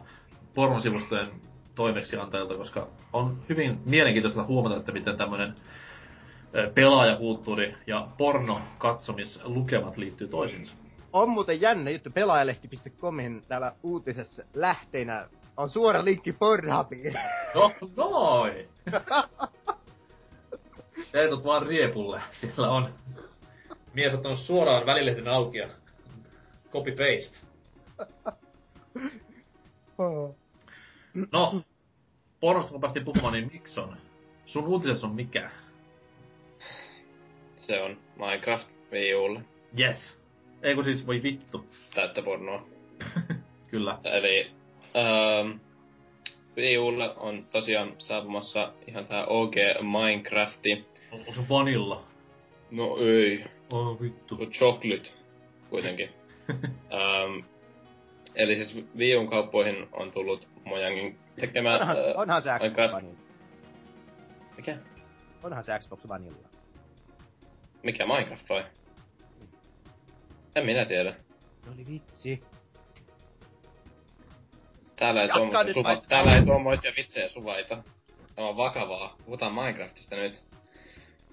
pornosivustojen 0.54 1.32
toimeksiantajilta, 1.76 2.56
koska 2.56 2.88
on 3.14 3.38
hyvin 3.50 3.80
mielenkiintoista 3.86 4.44
huomata, 4.44 4.78
että 4.78 4.92
miten 4.92 5.18
tämmöinen 5.18 5.56
pelaajakulttuuri 6.74 7.76
ja 7.88 8.08
porno 8.18 8.62
katsomislukemat 8.78 9.98
liittyy 9.98 10.28
toisiinsa. 10.28 10.74
On 11.18 11.30
muuten 11.30 11.62
jännä 11.62 11.90
juttu, 11.90 12.10
pelaajalehti.comin 12.12 13.44
täällä 13.48 13.74
uutisessa 13.84 14.44
lähteenä 14.54 15.30
on 15.58 15.70
suora 15.70 16.06
linkki 16.06 16.34
Pornhubiin. 16.34 17.14
No, 17.56 17.72
noin! 17.96 18.70
Teetut 21.12 21.44
vaan 21.44 21.68
riepulle. 21.68 22.22
Siellä 22.32 22.70
on 22.70 22.90
mies 23.94 24.14
ottanut 24.14 24.40
suoraan 24.40 24.86
välilehden 24.86 25.28
auki 25.28 25.58
ja 25.58 25.70
copy 26.72 26.92
paste. 26.92 27.48
No, 31.32 31.62
pornosta 32.40 32.72
kun 32.72 32.82
päästiin 32.82 33.06
puhumaan, 33.06 33.34
niin 33.34 33.50
Mikson, 33.54 33.98
sun 34.46 34.68
uutisessa 34.68 35.08
on 35.08 35.16
mikä? 35.16 35.52
Se 37.56 37.82
on 37.82 37.98
Minecraft 38.16 38.70
Wii 38.92 39.16
Ulle. 39.16 39.42
Yes. 39.80 40.17
Ei 40.62 40.76
kun 40.76 40.84
siis, 40.84 41.08
voi 41.08 41.24
vittu. 41.24 41.66
Täyttä 41.96 42.22
pornoa. 42.22 42.68
Kyllä. 43.72 44.00
Eli 44.04 44.52
ähm, 44.96 45.60
Ulle 46.80 47.14
on 47.18 47.46
tosiaan 47.52 47.94
saapumassa 47.98 48.74
ihan 48.88 49.06
tää 49.06 49.26
OG 49.26 49.56
Minecrafti. 49.82 50.86
On, 51.12 51.24
on 51.28 51.36
se 51.36 51.42
vanilla. 51.50 52.04
No 52.72 52.98
ei, 52.98 53.44
Oh 53.72 54.02
vittu. 54.02 54.38
on 54.40 54.52
chocolate 54.52 55.10
kuitenkin. 55.70 56.10
ähm, 56.50 57.46
eli 58.36 58.56
siis 58.56 58.86
Wii 58.98 59.16
Uun 59.16 59.30
kauppoihin 59.30 59.88
on 59.92 60.12
tullut 60.12 60.48
Mojangin 60.66 61.20
tekemä... 61.40 61.76
Onhan, 61.76 61.98
äh, 61.98 62.04
onhan 62.16 62.42
se 62.42 62.50
Xbox 62.50 62.62
Minecraft. 62.62 62.94
Vanilla. 62.94 63.20
Mikä? 64.58 64.78
Onhan 65.44 65.64
se 65.64 65.80
Xbox 65.80 66.08
Vanilla. 66.08 66.48
Mikä 67.84 68.06
Minecraft 68.06 68.50
vai? 68.50 68.64
En 70.58 70.66
minä 70.66 70.86
tiedä. 70.86 71.14
Se 71.64 71.70
oli 71.70 71.86
vitsi. 71.88 72.44
Täällä 74.96 75.22
ei, 75.22 75.30
tuommoisia, 75.30 75.74
suva, 75.74 76.02
täällä 76.10 76.36
ei 76.36 76.46
tuommoisia 76.46 76.92
vitsejä 76.98 77.28
suvaita. 77.28 77.84
Tämä 78.36 78.48
on 78.48 78.58
vakavaa. 78.58 79.16
Puhutaan 79.26 79.54
Minecraftista 79.54 80.16
nyt. 80.16 80.44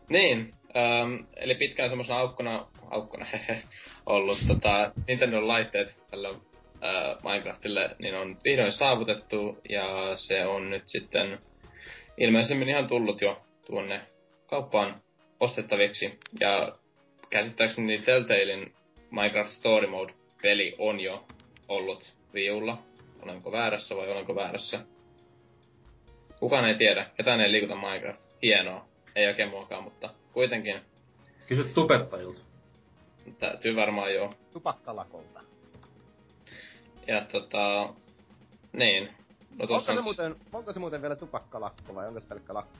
Niin, 0.09 0.55
ähm, 0.77 1.15
eli 1.37 1.55
pitkään 1.55 1.89
semmosena 1.91 2.19
aukkona, 2.19 2.67
aukkona 2.91 3.25
hehe, 3.25 3.63
ollut 4.07 4.39
tota, 4.49 4.93
Nintendo 5.09 5.49
laitteet 5.49 6.01
tällä 6.11 6.29
äh, 6.29 6.37
Minecraftille, 7.23 7.97
niin 7.99 8.15
on 8.15 8.37
vihdoin 8.45 8.73
saavutettu, 8.73 9.59
ja 9.69 10.17
se 10.17 10.47
on 10.47 10.71
nyt 10.71 10.83
sitten 10.87 11.39
ilmeisemmin 12.17 12.69
ihan 12.69 12.87
tullut 12.87 13.21
jo 13.21 13.43
tuonne 13.67 14.01
kauppaan 14.47 14.95
ostettaviksi. 15.41 16.19
Ja 16.41 16.73
käsittääkseni 17.31 17.99
Telltalein 17.99 18.73
Minecraft 19.15 19.51
Story 19.51 19.87
Mode-peli 19.87 20.75
on 20.79 21.01
jo 21.01 21.25
ollut 21.69 22.13
Wii 22.35 22.51
Ulla. 22.51 22.79
Olenko 23.23 23.53
väärässä 23.53 23.97
vai 23.97 24.11
olenko 24.11 24.35
väärässä? 24.35 24.81
Kukaan 26.41 26.65
ei 26.65 26.75
tiedä. 26.75 27.11
Ketään 27.17 27.41
ei 27.41 27.53
liikuta 27.53 27.77
Minecraft. 27.77 28.23
Hienoa. 28.43 28.85
Ei 29.17 29.27
oikein 29.27 29.51
muokaa, 29.51 29.81
mutta 29.81 30.11
kuitenkin 30.33 30.81
Kysy 31.47 31.65
tubettajilta. 31.65 32.41
täytyy 33.39 33.77
varmaan 33.77 34.15
jo. 34.15 34.35
Tupakkalakolta. 34.53 35.41
Ja 37.07 37.25
tota... 37.25 37.95
Niin. 38.73 39.05
No 39.05 39.11
Onko 39.53 39.67
tuossa 39.67 39.93
se, 39.93 39.99
on... 39.99 40.05
muuten, 40.05 40.35
onko 40.53 40.73
se 40.73 40.79
muuten 40.81 41.03
vielä 41.03 41.17
tupakkalakko 41.17 41.95
vai 41.95 42.09
onko 42.09 42.21
se 42.21 42.27
pelkkä 42.27 42.55
lakko? 42.55 42.79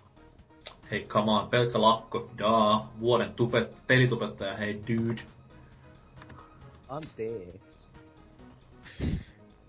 Hei, 0.91 1.05
come 1.09 1.33
on, 1.33 1.49
pelkkä 1.49 1.81
lakko. 1.81 2.31
Daa, 2.39 2.93
vuoden 3.01 3.35
tupet, 3.35 3.87
pelitubettaja, 3.87 4.57
hei 4.57 4.81
dude. 4.89 5.23
Anteeksi. 6.95 7.87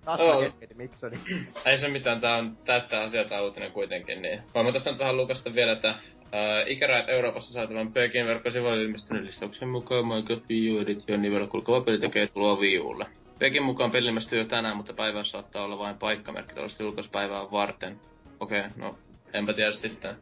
Taas 0.06 0.20
keskeytin 0.44 0.78
Miksoni. 0.78 1.20
Ei 1.66 1.78
se 1.78 1.88
mitään, 1.88 2.22
tää 2.22 2.36
on 2.36 2.58
täyttää 2.66 3.02
asiaa 3.02 3.26
tää 3.26 3.42
uutinen 3.42 3.72
kuitenkin, 3.72 4.22
niin 4.22 4.42
voin 4.54 4.66
mä 4.66 4.72
tässä 4.72 4.92
nyt 4.92 5.00
vähän 5.00 5.18
lukasta 5.18 5.54
vielä, 5.54 5.72
että 5.72 5.96
ää, 6.32 6.64
ikärajat 6.68 7.10
Euroopassa 7.10 7.54
saatavan 7.54 7.94
Pökin 7.94 8.28
verkkosivuille 8.28 8.84
ilmestyneen 8.84 9.26
listauksen 9.26 9.70
mukaan 9.70 10.08
Minecraft 10.08 10.50
Wii 10.50 10.72
U 10.72 10.80
Edition 10.80 11.22
nivellä 11.22 11.48
kulkeva 11.48 11.82
peli 11.82 12.00
tekee 12.00 12.28
tuloa 12.28 12.60
Wii 12.60 12.80
Ulle. 12.80 13.06
Pökin 13.40 13.64
mukaan 13.64 13.92
peli 13.92 14.08
ilmestyy 14.08 14.40
jo 14.40 14.46
tänään, 14.46 14.78
mutta 14.78 14.94
päivä 14.94 15.24
saattaa 15.24 15.64
olla 15.64 15.80
vain 15.80 15.98
paikkamerkki 15.98 16.54
tällaista 16.54 16.84
julkaisupäivää 16.84 17.52
varten. 17.52 18.00
Okei, 18.40 18.60
okay, 18.60 18.72
no 18.76 18.98
enpä 19.34 19.54
tiedä 19.54 19.72
sitten. 19.72 20.16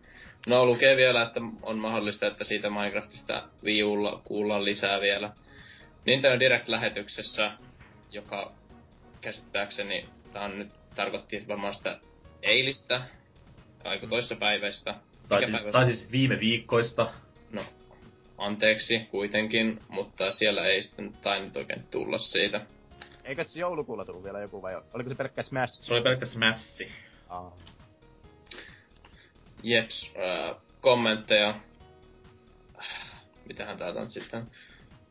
No 0.48 0.66
lukee 0.66 0.98
vielä, 0.98 1.22
että 1.22 1.42
on 1.62 1.78
mahdollista, 1.78 2.28
että 2.28 2.44
siitä 2.44 2.70
Minecraftista 2.70 3.44
Wii 3.64 3.84
Ulla 3.84 4.22
kuullaan 4.24 4.66
lisää 4.66 5.02
vielä. 5.02 5.32
Nintendo 6.06 6.40
Direct-lähetyksessä, 6.40 7.52
joka 8.12 8.52
käsittääkseni 9.22 10.10
tää 10.34 10.44
on 10.44 10.60
nyt 10.60 10.70
tarkoitti 10.96 11.48
varmaan 11.48 11.76
sitä 11.76 12.00
eilistä, 12.42 13.02
aika 13.84 14.08
toissapäiväistä. 14.08 14.96
Tai 15.30 15.40
Mikä 15.40 15.52
siis, 15.52 15.62
päivä 15.62 15.72
tai 15.72 15.86
siis 15.86 16.12
viime 16.12 16.40
viikkoista. 16.40 17.14
No, 17.52 17.66
anteeksi 18.38 19.00
kuitenkin, 19.00 19.80
mutta 19.90 20.32
siellä 20.32 20.66
ei 20.66 20.84
sitten 20.84 21.14
tainnut 21.14 21.58
oikein 21.58 21.84
tulla 21.92 22.18
siitä. 22.18 22.62
Eikö 23.24 23.44
se 23.44 23.60
joulukuulla 23.60 24.06
tullut 24.06 24.24
vielä 24.24 24.40
joku 24.40 24.62
vai 24.62 24.82
oliko 24.94 25.10
se 25.10 25.16
pelkkä 25.16 25.44
Smash? 25.44 25.84
Se 25.84 25.94
oli 25.94 26.02
pelkkä 26.02 26.26
Smassi. 26.26 26.92
Jeps, 29.64 30.14
äh, 30.18 30.56
kommentteja. 30.82 31.56
Mitähän 33.46 33.78
täältä 33.78 34.00
on 34.00 34.10
sitten? 34.10 34.48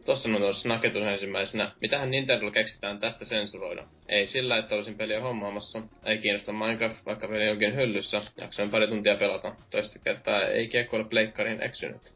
Tossa 0.04 0.28
on 0.28 0.36
tuossa 0.36 0.68
naketun 0.68 1.08
ensimmäisenä. 1.08 1.72
Mitähän 1.80 2.10
Nintendo 2.10 2.50
keksitään 2.50 2.98
tästä 2.98 3.24
sensuroida? 3.24 3.84
Ei 4.08 4.26
sillä, 4.26 4.58
että 4.58 4.74
olisin 4.74 4.98
peliä 4.98 5.20
hommaamassa. 5.20 5.82
Ei 6.04 6.18
kiinnosta 6.18 6.52
Minecraft, 6.52 7.06
vaikka 7.06 7.28
peli 7.28 7.48
onkin 7.48 7.76
hyllyssä. 7.76 8.20
Jaksoin 8.40 8.70
pari 8.70 8.88
tuntia 8.88 9.16
pelata. 9.16 9.54
Toista 9.70 9.98
kertaa 9.98 10.42
ei 10.42 10.68
kiekkoile 10.68 11.04
pleikkarin 11.04 11.62
eksynyt. 11.62 12.14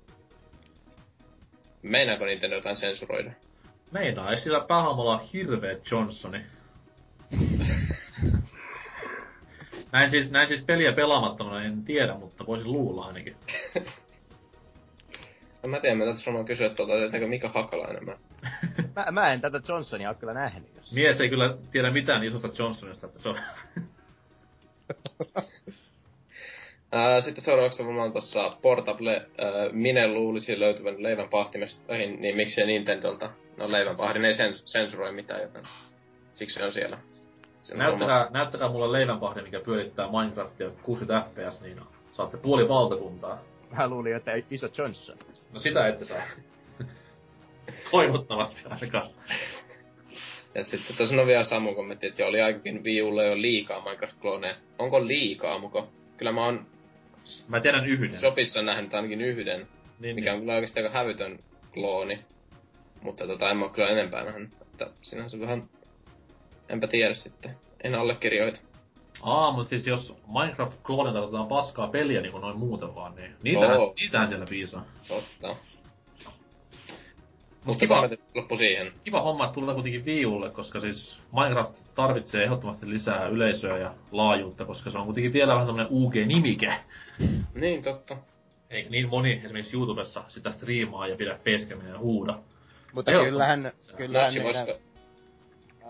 Meinaako 1.82 2.24
Nintendo 2.24 2.56
jotain 2.56 2.76
sensuroida? 2.76 3.30
Meinaa, 3.90 4.30
ei 4.30 4.40
sillä 4.40 4.66
ole 4.68 5.20
hirveet 5.32 5.90
Johnsoni. 5.90 6.40
näin 9.92 10.10
siis, 10.10 10.30
näin 10.30 10.48
siis 10.48 10.62
peliä 10.62 10.92
pelaamattomana 10.92 11.64
en 11.64 11.84
tiedä, 11.84 12.14
mutta 12.14 12.46
voisin 12.46 12.72
luulla 12.72 13.04
ainakin. 13.04 13.36
No 15.66 15.70
mä 15.70 15.80
tiedän, 15.80 15.98
mä 15.98 16.04
täytyy 16.04 16.22
varmaan 16.26 16.44
kysyä 16.44 16.70
tuolta, 16.70 16.94
tietääkö 16.94 17.26
Mika 17.26 17.48
Hakalainen 17.48 18.04
mä. 18.04 18.16
Mä, 18.96 19.10
mä 19.10 19.32
en 19.32 19.40
tätä 19.40 19.60
Johnsonia 19.68 20.08
ole 20.08 20.16
kyllä 20.16 20.34
nähnyt. 20.34 20.76
Jos... 20.76 20.92
Mies 20.92 21.20
ei 21.20 21.28
kyllä 21.28 21.56
tiedä 21.72 21.90
mitään 21.90 22.24
isosta 22.24 22.48
Johnsonista, 22.58 23.06
että 23.06 23.18
se 23.18 23.28
on... 23.28 23.38
Sitten 27.24 27.44
seuraavaksi 27.44 27.84
varmaan 27.84 28.12
tuossa 28.12 28.56
Portable 28.62 29.14
ää, 29.16 29.26
Mine 29.72 30.08
luulisi 30.08 30.60
löytyvän 30.60 31.02
leivän 31.02 31.28
pahtimesta, 31.28 31.92
niin 31.92 32.36
miksi 32.36 32.60
ei 32.60 32.66
Nintendolta? 32.66 33.30
No 33.56 33.72
leivän 33.72 33.96
pahdin 33.96 34.24
ei 34.24 34.32
sens- 34.32 34.62
sensuroi 34.66 35.12
mitään, 35.12 35.42
joten 35.42 35.62
siksi 36.34 36.54
se 36.54 36.64
on 36.64 36.72
siellä. 36.72 36.98
Se 37.60 37.72
on 37.72 37.78
näyttäkää, 37.78 38.28
näyttäkää 38.30 38.68
mulle 38.68 38.92
leivänpahde, 38.92 39.42
mikä 39.42 39.60
pyörittää 39.60 40.08
Minecraftia 40.10 40.70
60 40.82 41.28
fps, 41.30 41.62
niin 41.62 41.80
saatte 42.12 42.36
puoli 42.36 42.68
valtakuntaa. 42.68 43.38
Mä 43.76 43.88
luulin, 43.88 44.16
että 44.16 44.32
iso 44.50 44.68
Johnson. 44.78 45.18
No 45.52 45.60
sitä 45.60 45.86
ette 45.86 46.04
saa. 46.04 46.22
Toivottavasti 47.90 48.60
ainakaan. 48.70 49.10
Ja 50.54 50.64
sitten 50.64 50.96
tässä 50.96 51.20
on 51.20 51.26
vielä 51.26 51.44
Samu 51.44 51.74
kommentti, 51.74 52.06
että 52.06 52.22
jo 52.22 52.28
oli 52.28 52.40
aikakin 52.40 52.84
Wii 52.84 53.02
Ulle 53.02 53.26
jo 53.26 53.40
liikaa 53.40 53.80
Minecraft-klooneja. 53.80 54.56
Onko 54.78 55.06
liikaa 55.06 55.58
muko? 55.58 55.88
Kyllä 56.16 56.32
mä 56.32 56.44
oon 56.44 56.66
Mä 57.48 57.60
tiedän 57.60 57.86
yhden. 57.86 58.18
Shopissa 58.18 58.62
nähnyt 58.62 58.94
ainakin 58.94 59.20
yhden, 59.20 59.68
niin, 60.00 60.14
mikä 60.14 60.30
on 60.30 60.36
niin. 60.36 60.42
kyllä 60.42 60.54
oikeasti 60.54 60.80
aika 60.80 60.92
hävytön 60.92 61.38
klooni. 61.74 62.24
Mutta 63.02 63.26
tota, 63.26 63.50
en 63.50 63.56
mä 63.56 63.64
oo 63.64 63.70
kyllä 63.70 63.88
enempää 63.88 64.24
nähnyt. 64.24 64.50
Että 64.62 64.90
sinänsä 65.02 65.36
se 65.36 65.40
vähän... 65.40 65.68
Enpä 66.68 66.86
tiedä 66.86 67.14
sitten. 67.14 67.50
En 67.84 67.94
allekirjoita. 67.94 68.60
Aa, 69.26 69.52
mut 69.52 69.68
siis 69.68 69.86
jos 69.86 70.16
Minecraft-kloonilta 70.26 71.12
tarvitaan 71.12 71.46
paskaa 71.48 71.88
peliä 71.88 72.20
niin 72.20 72.32
kuin 72.32 72.40
noin 72.40 72.58
muuten 72.58 72.94
vaan, 72.94 73.14
niin 73.14 73.34
niitähän, 73.42 73.78
Oo. 73.78 73.94
niitähän 73.96 74.28
siellä 74.28 74.46
piisaa. 74.50 74.84
Totta. 75.08 75.48
Mut 75.48 75.56
Mutta 77.64 77.80
kiva, 77.80 78.08
loppu 78.34 78.56
siihen. 78.56 78.92
kiva 79.04 79.22
homma, 79.22 79.44
että 79.44 79.54
tulee 79.54 79.74
kuitenkin 79.74 80.04
Wii 80.04 80.26
Ulle, 80.26 80.50
koska 80.50 80.80
siis 80.80 81.20
Minecraft 81.32 81.78
tarvitsee 81.94 82.44
ehdottomasti 82.44 82.90
lisää 82.90 83.26
yleisöä 83.26 83.78
ja 83.78 83.94
laajuutta, 84.12 84.64
koska 84.64 84.90
se 84.90 84.98
on 84.98 85.04
kuitenkin 85.04 85.32
vielä 85.32 85.52
vähän 85.54 85.66
tämmönen 85.66 85.92
UG-nimike. 85.92 86.74
Niin, 87.54 87.82
totta. 87.82 88.16
Eikä 88.70 88.90
niin 88.90 89.08
moni 89.08 89.32
esimerkiksi 89.32 89.76
YouTubessa 89.76 90.24
sitä 90.28 90.52
striimaa 90.52 91.08
ja 91.08 91.16
pidä 91.16 91.38
peskemään 91.44 91.88
ja 91.88 91.98
huuda. 91.98 92.38
Mutta 92.92 93.10
kyllähän, 93.10 93.72
kyllähän 93.96 94.24
Natsi, 94.24 94.40
meidän, 94.40 94.66
voisiko... 94.66 94.86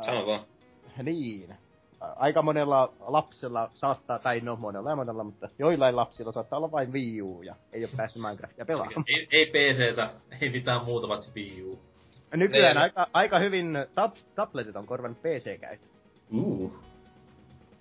Sano 0.03 0.27
vaan. 0.27 0.45
Niin. 1.03 1.55
Aika 2.17 2.43
monella 2.43 2.93
lapsella 3.01 3.71
saattaa, 3.75 4.19
tai 4.19 4.41
no 4.41 4.57
monella 4.57 4.91
ja 4.91 4.97
monella, 4.97 5.25
mutta 5.25 5.49
joillain 5.59 5.97
lapsilla 5.97 6.33
saattaa 6.33 6.57
olla 6.57 6.73
vain 6.73 6.93
Wii 6.93 7.23
U 7.23 7.43
ja 7.43 7.55
ei 7.73 7.85
ole 7.85 7.91
päässyt 7.97 8.23
Minecraftia 8.23 8.65
pelaamaan. 8.67 9.05
Ei, 9.09 9.29
ei 9.33 9.47
PCtä, 9.47 10.11
ei 10.41 10.51
mitään 10.51 10.85
muuta 10.85 11.09
paitsi 11.09 11.31
Wii 11.37 11.63
U. 11.65 11.79
Nykyään 12.35 12.77
Niin. 12.77 12.83
aika, 12.83 13.07
aika 13.13 13.39
hyvin 13.39 13.77
tab- 13.95 14.19
tabletit 14.35 14.77
on 14.77 14.87
korvannut 14.87 15.23
PC-käytön. 15.23 15.89
Uh. 16.33 16.73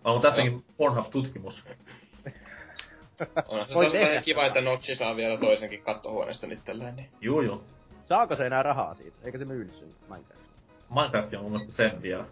On 0.04 0.22
tässäkin 0.22 0.66
Pornhub-tutkimus. 0.78 1.64
Onhan 3.48 3.68
se 3.70 3.76
Voi 3.76 3.86
tosi 3.86 3.98
tehdä 3.98 4.22
kiva, 4.22 4.46
että 4.46 4.62
Notchi 4.62 4.96
saa 4.96 5.16
vielä 5.16 5.38
toisenkin 5.40 5.82
kattohuoneesta 5.82 6.48
itselleen. 6.52 6.96
Niin. 6.96 7.10
Juu, 7.22 7.42
juu. 7.42 7.64
Saako 8.04 8.36
se 8.36 8.46
enää 8.46 8.64
rahaa 8.64 8.94
siitä? 8.96 9.18
Eikö 9.24 9.38
se 9.38 9.46
myynyt 9.46 9.74
sen 9.74 9.88
Minecraft? 10.10 10.46
Minecraft 10.90 11.34
on 11.34 11.42
mun 11.42 11.52
mielestä 11.52 11.74
sen 11.74 12.02
vielä. 12.02 12.26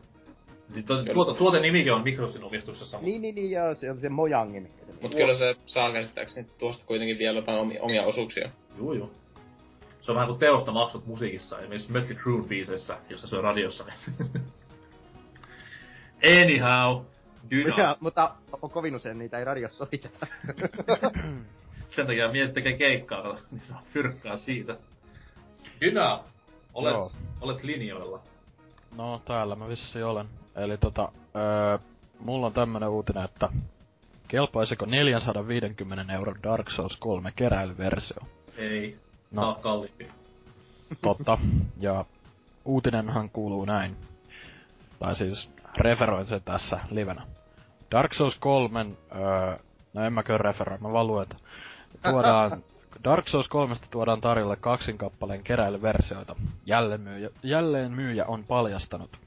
Tuo- 0.81 1.13
Tuota, 1.13 1.33
tuote 1.33 1.59
nimikin 1.59 1.93
on 1.93 2.03
Microsoftin 2.03 2.43
omistuksessa. 2.43 2.97
Niin, 3.01 3.21
niin, 3.21 3.35
niin, 3.35 3.51
joo, 3.51 3.75
se 3.75 3.91
on 3.91 3.99
se 4.01 4.09
Mojangi, 4.09 4.59
mikä 4.59 4.85
se 4.85 4.91
Mut 4.91 5.01
nimi. 5.01 5.15
kyllä 5.15 5.33
se 5.33 5.55
saa 5.65 5.93
käsittääkseni 5.93 6.47
tuosta 6.57 6.85
kuitenkin 6.85 7.17
vielä 7.17 7.37
jotain 7.39 7.59
omia, 7.59 7.81
omia 7.83 8.03
osuuksia. 8.03 8.49
Juu, 8.77 8.93
juu. 8.93 9.11
Se 10.01 10.11
on 10.11 10.15
vähän 10.15 10.27
kuin 10.27 10.39
teosta 10.39 10.71
maksut 10.71 11.05
musiikissa, 11.05 11.59
esimerkiksi 11.59 11.91
Mötley 11.91 12.15
Crue 12.15 12.43
biiseissä, 12.47 12.97
jossa 13.09 13.27
se 13.27 13.35
on 13.35 13.43
radiossa. 13.43 13.85
Anyhow, 16.43 17.05
Dyna. 17.51 17.75
Ja, 17.77 17.97
mutta 17.99 18.35
on 18.61 18.69
kovin 18.69 18.95
usein 18.95 19.17
niitä 19.19 19.39
ei 19.39 19.45
radiossa 19.45 19.77
soiteta. 19.85 20.27
Sen 21.95 22.07
takia 22.07 22.31
mietit 22.31 22.53
tekee 22.53 22.77
keikkaa, 22.77 23.37
niin 23.51 23.61
saa 23.61 23.83
fyrkkaa 23.93 24.35
siitä. 24.37 24.77
Dyna, 25.81 26.19
olet, 26.73 26.93
Joo. 26.93 27.11
olet 27.41 27.63
linjoilla. 27.63 28.19
No, 28.97 29.21
täällä 29.25 29.55
mä 29.55 29.67
vissi 29.67 30.03
olen. 30.03 30.25
Eli 30.55 30.77
tota, 30.77 31.11
öö, 31.35 31.77
mulla 32.19 32.47
on 32.47 32.53
tämmönen 32.53 32.89
uutinen, 32.89 33.23
että 33.23 33.49
kelpaisiko 34.27 34.85
450 34.85 36.13
euron 36.13 36.43
Dark 36.43 36.69
Souls 36.69 36.97
3 36.97 37.31
keräilyversio? 37.35 38.17
Ei, 38.57 38.97
No. 39.31 39.57
kalliimpi. 39.61 40.11
Totta. 41.01 41.37
Ja 41.79 42.05
uutinenhan 42.65 43.29
kuuluu 43.29 43.65
näin. 43.65 43.95
Tai 44.99 45.15
siis 45.15 45.49
referoin 45.77 46.25
sen 46.25 46.41
tässä 46.45 46.79
livenä. 46.91 47.21
Dark 47.91 48.13
Souls 48.13 48.37
3, 48.39 48.85
öö, 49.15 49.57
no 49.93 50.05
en 50.05 50.13
mäkö 50.13 50.37
referoi, 50.37 50.77
mä 50.79 50.91
vaan 50.93 51.07
luen. 51.07 51.27
Tuodaan, 52.11 52.63
Dark 53.03 53.27
Souls 53.27 53.49
3 53.49 53.75
tuodaan 53.91 54.21
tarjolle 54.21 54.55
kaksin 54.55 54.97
kappaleen 54.97 55.43
keräilyversioita. 55.43 56.35
Jälleen 56.65 57.01
myyjä, 57.01 57.29
jälleen 57.43 57.91
myyjä 57.91 58.25
on 58.25 58.43
paljastanut. 58.43 59.17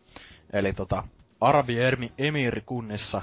Eli 0.53 0.73
tota, 0.73 1.03
Arabi 1.41 1.79
Ermi 1.79 2.13
Emirikunnissa 2.19 3.23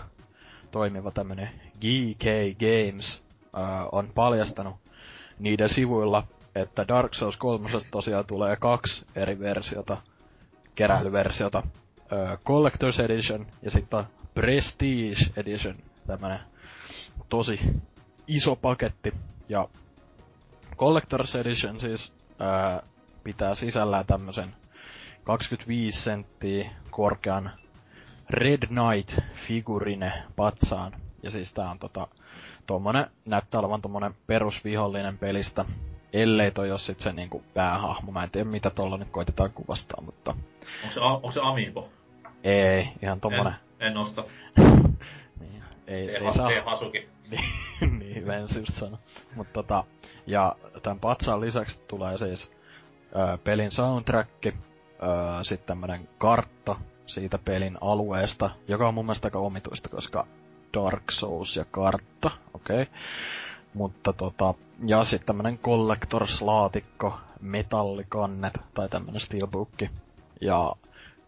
toimiva 0.71 1.11
tämmönen 1.11 1.49
GK 1.75 2.23
Games 2.59 3.23
öö, 3.57 3.63
on 3.91 4.11
paljastanut 4.15 4.75
niiden 5.39 5.69
sivuilla, 5.69 6.27
että 6.55 6.87
Dark 6.87 7.13
Souls 7.13 7.37
3 7.37 7.69
tosiaan 7.91 8.25
tulee 8.25 8.55
kaksi 8.55 9.05
eri 9.15 9.39
versiota, 9.39 9.97
keräilyversiota. 10.75 11.63
Öö, 12.11 12.35
Collector's 12.35 13.01
Edition 13.03 13.45
ja 13.61 13.71
sitten 13.71 14.03
Prestige 14.33 15.31
Edition, 15.37 15.75
tämmönen 16.07 16.39
tosi 17.29 17.59
iso 18.27 18.55
paketti. 18.55 19.13
Ja 19.49 19.67
Collector's 20.75 21.37
Edition 21.39 21.79
siis 21.79 22.13
öö, 22.41 22.87
pitää 23.23 23.55
sisällään 23.55 24.05
tämmösen 24.05 24.55
25 25.23 26.01
senttiä 26.01 26.71
korkean 26.91 27.51
Red 28.29 28.67
Knight 28.67 29.19
figurine 29.47 30.13
patsaan. 30.35 30.91
Ja 31.23 31.31
siis 31.31 31.53
tää 31.53 31.69
on 31.69 31.79
tota, 31.79 32.07
tommonen, 32.67 33.07
näyttää 33.25 33.59
olevan 33.59 33.81
tommonen 33.81 34.15
perusvihollinen 34.27 35.17
pelistä. 35.17 35.65
Ellei 36.13 36.51
toi 36.51 36.69
jos 36.69 36.85
sit 36.85 36.99
se 36.99 37.13
niinku 37.13 37.43
päähahmo. 37.53 38.11
Mä 38.11 38.23
en 38.23 38.29
tiedä 38.29 38.49
mitä 38.49 38.69
tolla 38.69 38.97
nyt 38.97 39.09
koitetaan 39.11 39.51
kuvastaa, 39.51 40.01
mutta 40.01 40.35
Onko 40.83 40.93
se, 40.93 40.99
onko 40.99 41.31
se 41.31 41.39
Amiibo? 41.43 41.89
ei, 42.43 42.89
ihan 43.01 43.21
tommonen. 43.21 43.53
En, 43.79 43.87
en 43.87 43.97
osta. 43.97 44.23
Niin, 45.39 45.63
ei, 45.87 46.09
ei 46.09 46.33
saa. 46.33 46.49
Hasuki. 46.65 47.09
niin, 47.31 47.99
niin 47.99 48.27
Vens 48.27 48.55
just 48.55 48.73
sano. 48.73 48.97
Mut 49.35 49.53
tota, 49.53 49.83
ja 50.27 50.55
tämän 50.83 50.99
patsaan 50.99 51.41
lisäksi 51.41 51.81
tulee 51.87 52.17
siis 52.17 52.51
ö, 53.15 53.37
pelin 53.43 53.71
soundtrack, 53.71 54.45
ö, 54.45 54.51
sitten 55.43 55.67
tämmönen 55.67 56.09
kartta 56.17 56.75
siitä 57.07 57.37
pelin 57.37 57.77
alueesta, 57.81 58.49
joka 58.67 58.87
on 58.87 58.93
mun 58.93 59.05
mielestä 59.05 59.27
aika 59.27 59.39
omituista, 59.39 59.89
koska 59.89 60.27
Dark 60.73 61.11
Souls 61.11 61.55
ja 61.55 61.65
kartta, 61.71 62.31
okei. 62.53 62.81
Okay. 62.81 62.95
Mutta 63.73 64.13
tota, 64.13 64.53
ja 64.85 65.05
sitten 65.05 65.25
tämmönen 65.25 65.59
collectors-laatikko, 65.59 67.13
metallikannet 67.41 68.53
tai 68.73 68.89
tämmönen 68.89 69.21
steelbookki. 69.21 69.89
Ja 70.41 70.73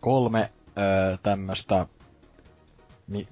kolme 0.02 0.52
öö, 0.78 1.18
tämmöstä 1.24 1.86
mi, 3.08 3.28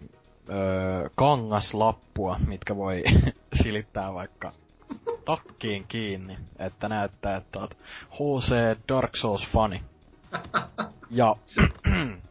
öö, 0.49 1.09
kangaslappua, 1.15 2.39
mitkä 2.47 2.75
voi 2.75 3.03
silittää 3.63 4.13
vaikka 4.13 4.51
takkiin 5.25 5.85
kiinni, 5.87 6.37
että 6.59 6.89
näyttää, 6.89 7.37
että 7.37 7.59
oot 7.59 7.77
HC 8.09 8.79
Dark 8.89 9.15
Souls 9.15 9.47
fani. 9.47 9.83
Ja 11.09 11.35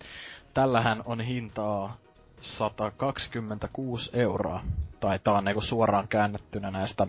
tällähän 0.54 1.02
on 1.04 1.20
hintaa 1.20 1.96
126 2.40 4.10
euroa. 4.12 4.64
Tai 5.00 5.18
tää 5.18 5.34
on 5.34 5.44
niinku 5.44 5.60
suoraan 5.60 6.08
käännettynä 6.08 6.70
näistä 6.70 7.06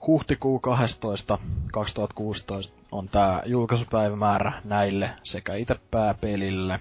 huhtikuu 0.08 0.60
12. 0.60 1.38
2016 1.74 2.74
on 2.92 3.10
tämä 3.10 3.42
julkaisupäivämäärä 3.46 4.62
näille 4.64 5.10
sekä 5.24 5.56
itse 5.56 5.76
pääpelille. 5.92 6.80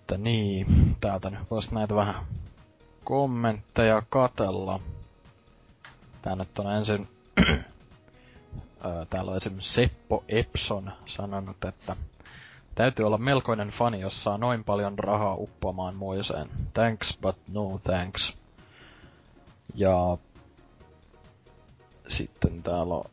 Että 0.00 0.18
niin, 0.18 0.96
täältä 1.00 1.30
nyt 1.30 1.50
voisi 1.50 1.74
näitä 1.74 1.94
vähän 1.94 2.14
kommentteja 3.04 4.02
katella. 4.08 4.80
Tää 6.22 6.36
nyt 6.36 6.58
on 6.58 6.72
ensin... 6.76 7.08
täällä 9.10 9.30
on 9.30 9.36
esimerkiksi 9.36 9.74
Seppo 9.74 10.24
Epson 10.28 10.92
sanonut, 11.06 11.64
että 11.64 11.96
Täytyy 12.74 13.06
olla 13.06 13.18
melkoinen 13.18 13.68
fani, 13.68 14.00
jos 14.00 14.24
saa 14.24 14.38
noin 14.38 14.64
paljon 14.64 14.98
rahaa 14.98 15.34
uppoamaan 15.34 15.94
moiseen. 15.94 16.48
Thanks, 16.74 17.18
but 17.22 17.36
no 17.48 17.80
thanks. 17.84 18.36
Ja 19.74 20.18
sitten 22.16 22.62
täällä 22.62 22.94
on 22.94 23.04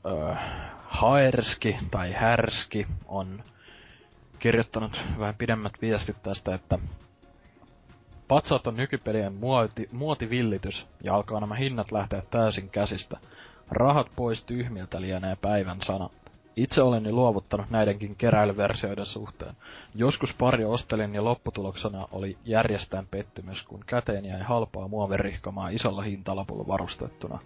Haerski 0.87 1.77
tai 1.91 2.13
Härski 2.13 2.87
on 3.07 3.43
kirjoittanut 4.39 5.01
vähän 5.19 5.35
pidemmät 5.35 5.73
viestit 5.81 6.23
tästä, 6.23 6.55
että 6.55 6.79
Patsaat 8.29 8.67
on 8.67 8.75
nykypelien 8.75 9.33
muoti, 9.33 9.89
muotivillitys 9.91 10.87
ja 11.03 11.15
alkaa 11.15 11.39
nämä 11.39 11.55
hinnat 11.55 11.91
lähteä 11.91 12.23
täysin 12.31 12.69
käsistä. 12.69 13.17
Rahat 13.71 14.11
pois 14.15 14.43
tyhmiltä 14.43 15.01
lienee 15.01 15.35
päivän 15.41 15.81
sana. 15.81 16.09
Itse 16.55 16.81
olen 16.81 17.05
jo 17.05 17.11
luovuttanut 17.11 17.69
näidenkin 17.69 18.15
keräilyversioiden 18.15 19.05
suhteen. 19.05 19.55
Joskus 19.95 20.33
pari 20.33 20.65
ostelin 20.65 21.15
ja 21.15 21.23
lopputuloksena 21.23 22.07
oli 22.11 22.37
järjestään 22.45 23.07
pettymys, 23.11 23.63
kun 23.63 23.83
käteen 23.85 24.25
jäi 24.25 24.41
halpaa 24.41 24.87
muovirihkamaa 24.87 25.69
isolla 25.69 26.01
hintalapulla 26.01 26.67
varustettuna. 26.67 27.39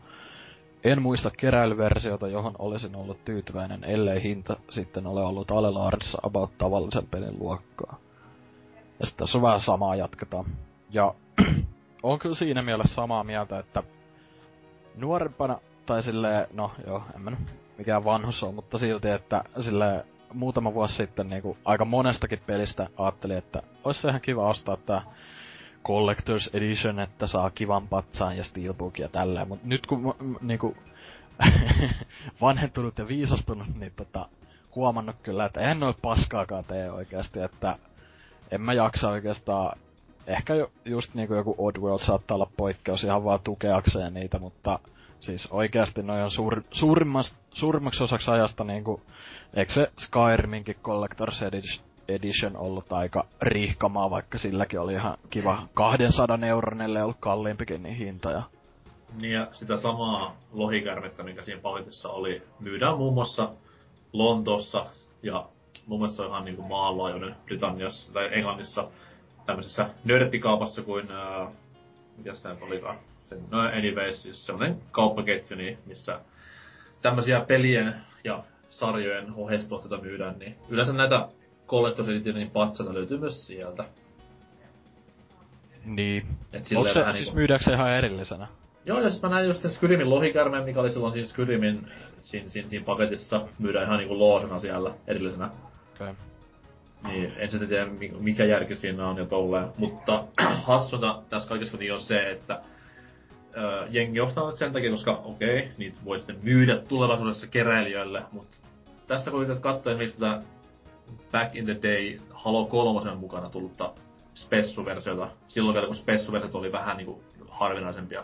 En 0.83 1.01
muista 1.01 1.31
keräilyversiota, 1.37 2.27
johon 2.27 2.55
olisin 2.59 2.95
ollut 2.95 3.25
tyytyväinen, 3.25 3.83
ellei 3.83 4.23
hinta 4.23 4.57
sitten 4.69 5.07
ole 5.07 5.23
ollut 5.23 5.51
alelaarissa 5.51 6.19
about 6.23 6.57
tavallisen 6.57 7.07
pelin 7.07 7.39
luokkaa. 7.39 7.97
Ja 8.99 9.05
sitten 9.05 9.25
tässä 9.25 9.37
on 9.37 9.41
vähän 9.41 9.61
samaa 9.61 9.95
jatketaan. 9.95 10.45
Ja 10.89 11.13
on 12.03 12.19
kyllä 12.19 12.35
siinä 12.35 12.61
mielessä 12.61 12.95
samaa 12.95 13.23
mieltä, 13.23 13.59
että 13.59 13.83
nuorempana, 14.95 15.59
tai 15.85 16.03
silleen, 16.03 16.47
no 16.53 16.71
joo, 16.87 17.03
en 17.15 17.21
mä 17.21 17.31
mikään 17.77 18.05
vanhus 18.05 18.43
on, 18.43 18.55
mutta 18.55 18.77
silti, 18.77 19.09
että 19.09 19.43
sille 19.59 20.05
muutama 20.33 20.73
vuosi 20.73 20.95
sitten 20.95 21.29
niinku 21.29 21.57
aika 21.65 21.85
monestakin 21.85 22.39
pelistä 22.45 22.87
ajattelin, 22.97 23.37
että 23.37 23.61
olisi 23.83 24.07
ihan 24.07 24.21
kiva 24.21 24.49
ostaa 24.49 24.77
tää 24.77 25.01
Collector's 25.87 26.49
Edition, 26.53 26.99
että 26.99 27.27
saa 27.27 27.49
kivan 27.49 27.87
patsaan 27.87 28.37
ja 28.37 28.43
Steelbook 28.43 28.99
ja 28.99 29.09
tälleen, 29.09 29.47
mutta 29.47 29.67
nyt 29.67 29.87
kun 29.87 30.15
niinku 30.41 30.77
vanhentunut 32.41 32.97
ja 32.97 33.07
viisastunut, 33.07 33.67
niin 33.79 33.93
tota, 33.95 34.29
huomannut 34.75 35.15
kyllä, 35.23 35.45
että 35.45 35.61
en 35.61 35.79
noin 35.79 35.95
paskaakaan 36.01 36.63
tee 36.63 36.91
oikeasti, 36.91 37.39
että 37.39 37.77
en 38.51 38.61
mä 38.61 38.73
jaksa 38.73 39.09
oikeastaan, 39.09 39.79
ehkä 40.27 40.55
jo, 40.55 40.71
just 40.85 41.13
niinku 41.13 41.33
joku 41.33 41.55
Oddworld 41.57 41.99
saattaa 41.99 42.35
olla 42.35 42.51
poikkeus 42.57 43.03
ihan 43.03 43.23
vaan 43.23 43.39
tukeakseen 43.43 44.13
niitä, 44.13 44.39
mutta 44.39 44.79
Siis 45.23 45.47
oikeasti 45.51 46.03
noin 46.03 46.23
on 46.23 46.31
suur, 46.31 46.61
suurimmas, 46.71 47.35
suurimmaksi 47.53 48.03
osaksi 48.03 48.31
ajasta 48.31 48.63
niinku, 48.63 49.01
eikö 49.53 49.73
se 49.73 49.91
Skyriminkin 49.99 50.75
Collector's 50.75 51.43
ollut 52.55 52.93
aika 52.93 53.25
riihkamaa, 53.41 54.09
vaikka 54.09 54.37
silläkin 54.37 54.79
oli 54.79 54.93
ihan 54.93 55.17
kiva 55.29 55.67
200 55.73 56.37
euron, 56.47 56.81
ellei 56.81 57.03
ollut 57.03 57.17
kalliimpikin 57.19 57.83
niin 57.83 57.95
hinta. 57.95 58.31
Ja... 58.31 58.43
Niin 59.21 59.33
ja 59.33 59.47
sitä 59.51 59.77
samaa 59.77 60.35
lohikärmettä, 60.53 61.23
mikä 61.23 61.41
siinä 61.41 61.61
paletissa 61.61 62.09
oli, 62.09 62.41
myydään 62.59 62.97
muun 62.97 63.13
muassa 63.13 63.49
Lontoossa 64.13 64.85
ja 65.23 65.45
muun 65.85 66.01
muassa 66.01 66.25
ihan 66.25 66.45
niinku 66.45 66.61
maanlaajuinen 66.61 67.35
Britanniassa 67.45 68.13
tai 68.13 68.29
Englannissa 68.31 68.87
tämmöisessä 69.45 69.89
nörttikaupassa 70.03 70.81
kuin, 70.81 71.11
ää, 71.11 71.47
mitäs 72.17 72.41
se 72.41 72.49
nyt 72.49 72.61
olikaan, 72.61 72.97
No 73.51 73.59
anyways, 73.59 74.23
siis 74.23 74.45
semmonen 74.45 74.81
kauppaketju, 74.91 75.57
niin, 75.57 75.77
missä 75.85 76.19
tämmösiä 77.01 77.41
pelien 77.41 77.95
ja 78.23 78.43
sarjojen 78.69 79.33
oheistuotteita 79.35 80.03
myydään, 80.03 80.39
niin 80.39 80.55
yleensä 80.69 80.93
näitä 80.93 81.27
Collector's 81.73 82.09
Editionin 82.09 82.49
patsata 82.49 82.93
löytyy 82.93 83.17
myös 83.17 83.47
sieltä. 83.47 83.85
Niin. 85.85 86.27
Et 86.53 86.63
Onko 86.75 86.93
se 86.93 87.03
siis 87.03 87.15
niinku... 87.15 87.35
myydäänkö 87.35 87.63
se 87.65 87.73
ihan 87.73 87.91
erillisenä? 87.91 88.47
Joo, 88.85 89.01
siis 89.01 89.21
mä 89.21 89.29
näin 89.29 89.47
just 89.47 89.61
sen 89.61 89.71
Skyrimin 89.71 90.09
lohikärmeen, 90.09 90.63
mikä 90.63 90.79
oli 90.79 90.89
silloin 90.89 91.13
siinä 91.13 91.27
Skyrimin 91.27 91.87
siinä, 92.21 92.49
siinä, 92.49 92.69
siinä 92.69 92.85
paketissa. 92.85 93.47
Myydään 93.59 93.85
ihan 93.85 93.97
niinku 93.97 94.19
loosena 94.19 94.59
siellä 94.59 94.93
erillisenä. 95.07 95.45
Okei. 95.45 96.09
Okay. 96.09 96.13
Niin, 97.07 97.33
en 97.37 97.51
sitten 97.51 97.69
tiedä 97.69 97.85
mikä 98.19 98.45
järki 98.45 98.75
siinä 98.75 99.07
on 99.07 99.17
ja 99.17 99.25
tolleen. 99.25 99.67
Mutta 99.77 100.23
hassuta 100.67 101.21
tässä 101.29 101.49
kaikessa 101.49 101.77
on 101.93 102.01
se, 102.01 102.31
että 102.31 102.61
öö, 103.57 103.87
jengi 103.89 104.19
ostaa 104.19 104.47
nyt 104.47 104.57
sen 104.57 104.73
takia, 104.73 104.91
koska 104.91 105.11
okei, 105.11 105.59
okay, 105.59 105.71
niitä 105.77 105.97
voi 106.05 106.17
sitten 106.17 106.39
myydä 106.43 106.79
tulevaisuudessa 106.87 107.47
keräilijöille, 107.47 108.21
mutta 108.31 108.57
tässä 109.07 109.31
kun 109.31 109.43
yrität 109.43 109.61
katsoa 109.61 109.91
esimerkiksi 109.91 110.19
tätä 110.19 110.41
Back 111.31 111.55
in 111.55 111.65
the 111.65 111.79
Day 111.81 112.19
Halo 112.29 112.65
3 112.65 113.15
mukana 113.15 113.49
tullutta 113.49 113.93
spessuversiota, 114.35 115.29
silloin 115.47 115.73
vielä 115.73 115.87
kun 115.87 115.95
spessuversiot 115.95 116.55
oli 116.55 116.71
vähän 116.71 116.97
niinku 116.97 117.23
harvinaisempia, 117.49 118.23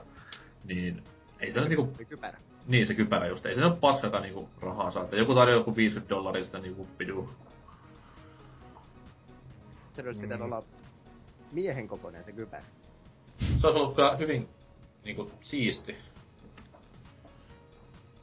niin 0.63 1.03
ei 1.39 1.51
se 1.51 1.61
niinku... 1.61 1.93
Se 1.97 2.05
kypärä. 2.05 2.37
Niin, 2.67 2.87
se 2.87 2.93
kypärä 2.93 3.27
just. 3.27 3.45
Ei 3.45 3.55
se 3.55 3.61
nyt 3.61 3.79
paskata 3.79 4.19
niinku 4.19 4.49
rahaa 4.61 4.91
saa. 4.91 5.07
Joku 5.11 5.35
tarjoaa 5.35 5.59
joku 5.59 5.75
50 5.75 6.15
dollaria 6.15 6.45
sitä 6.45 6.59
niinku 6.59 6.87
pidu. 6.97 7.29
Se 9.91 10.01
olisi 10.01 10.27
mm. 10.27 10.41
olla 10.41 10.63
miehen 11.51 11.87
kokoinen 11.87 12.23
se 12.23 12.31
kypärä. 12.31 12.63
Se 13.39 13.67
olisi 13.67 13.79
ollut 13.79 14.19
hyvin 14.19 14.49
niinku 15.03 15.31
siisti. 15.41 15.95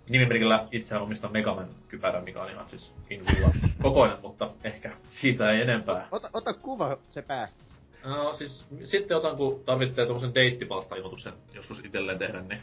Nimimerkillä 0.09 0.69
itsehän 0.73 1.03
omistan 1.03 1.33
Megaman 1.33 1.69
kypärän, 1.89 2.25
mikä 2.25 2.43
on 2.43 2.51
ihan 2.51 2.71
siis 2.71 2.93
inhulla 3.11 3.55
kokoinen, 3.83 4.19
mutta 4.23 4.51
ehkä 4.65 4.91
siitä 5.07 5.51
ei 5.51 5.63
enempää. 5.63 6.09
Ota, 6.11 6.31
ota 6.33 6.55
kuva 6.55 6.99
se 7.11 7.23
päässä. 7.23 7.83
No 8.05 8.35
siis 8.35 8.65
sitten 8.85 9.17
otan, 9.17 9.37
kun 9.37 9.63
tarvitsee 9.65 10.07
tuommoisen 10.07 10.35
deittipalsta-ilmoituksen 10.35 11.33
joskus 11.55 11.79
itselleen 11.85 12.19
tehdä, 12.19 12.41
niin... 12.41 12.61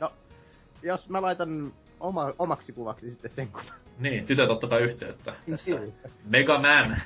No, 0.00 0.12
jos 0.82 1.08
mä 1.08 1.22
laitan 1.22 1.72
oma, 2.00 2.32
omaksi 2.38 2.72
kuvaksi 2.72 3.10
sitten 3.10 3.30
sen 3.30 3.48
kuvan. 3.48 3.74
Niin, 3.98 4.26
tytöt 4.26 4.50
ottakaa 4.50 4.78
yhteyttä. 4.78 5.34
Tässä 5.50 5.70
Niin. 5.80 5.94
Mega 6.24 6.58
Man 6.58 7.02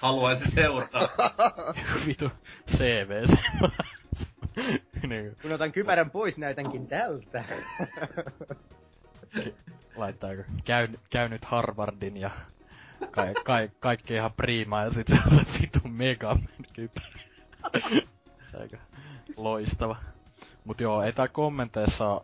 haluaisi 0.00 0.50
seurata. 0.50 1.08
Vitu 2.06 2.30
CV 2.76 3.24
niin, 5.08 5.36
Kun 5.42 5.52
otan 5.52 5.72
kypärän 5.72 6.10
pois, 6.10 6.38
näytänkin 6.38 6.86
tältä. 6.86 7.44
Laittaako 9.96 10.42
käy, 10.64 10.88
käynyt 11.10 11.44
Harvardin 11.44 12.16
ja 12.16 12.30
kai, 13.10 13.34
kai, 13.44 13.70
kaikki 13.80 14.14
ihan 14.14 14.32
priimaa 14.32 14.84
ja 14.84 14.90
sit 14.90 15.08
se 15.08 15.14
on 15.14 15.30
se 15.30 15.60
vitu 15.60 15.78
Megaman 15.88 16.48
kypärä. 16.72 17.06
se 18.50 18.56
aika 18.60 18.76
loistava. 19.36 19.96
Mut 20.64 20.80
joo, 20.80 21.02
ei 21.02 21.12
tää 21.12 21.28
kommenteissa 21.28 22.20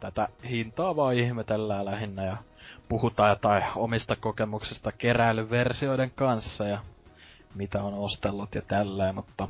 tätä 0.00 0.28
hintaa 0.48 0.96
vaan 0.96 1.14
ihmetellään 1.14 1.84
lähinnä 1.84 2.24
ja 2.24 2.36
puhutaan 2.88 3.30
jotain 3.30 3.64
omista 3.76 4.16
kokemuksista 4.16 4.92
keräilyversioiden 4.92 6.10
kanssa 6.10 6.64
ja 6.64 6.78
mitä 7.54 7.82
on 7.82 7.94
ostellut 7.94 8.54
ja 8.54 8.62
tälleen, 8.62 9.14
mutta 9.14 9.48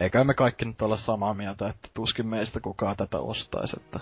eikä 0.00 0.24
me 0.24 0.34
kaikki 0.34 0.64
nyt 0.64 0.82
olla 0.82 0.96
samaa 0.96 1.34
mieltä, 1.34 1.68
että 1.68 1.88
tuskin 1.94 2.26
meistä 2.26 2.60
kukaan 2.60 2.96
tätä 2.96 3.18
ostaisi, 3.18 3.76
että 3.80 4.00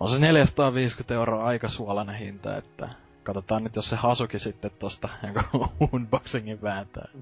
on 0.00 0.10
se 0.10 0.18
450 0.18 1.14
euroa 1.14 1.44
aika 1.44 1.68
suolainen 1.68 2.14
hinta, 2.16 2.56
että 2.56 2.88
katsotaan 3.22 3.64
nyt, 3.64 3.76
jos 3.76 3.88
se 3.88 3.96
Hasuki 3.96 4.38
sitten 4.38 4.70
tosta 4.78 5.08
unboxingin 5.92 6.62
vääntää. 6.62 7.08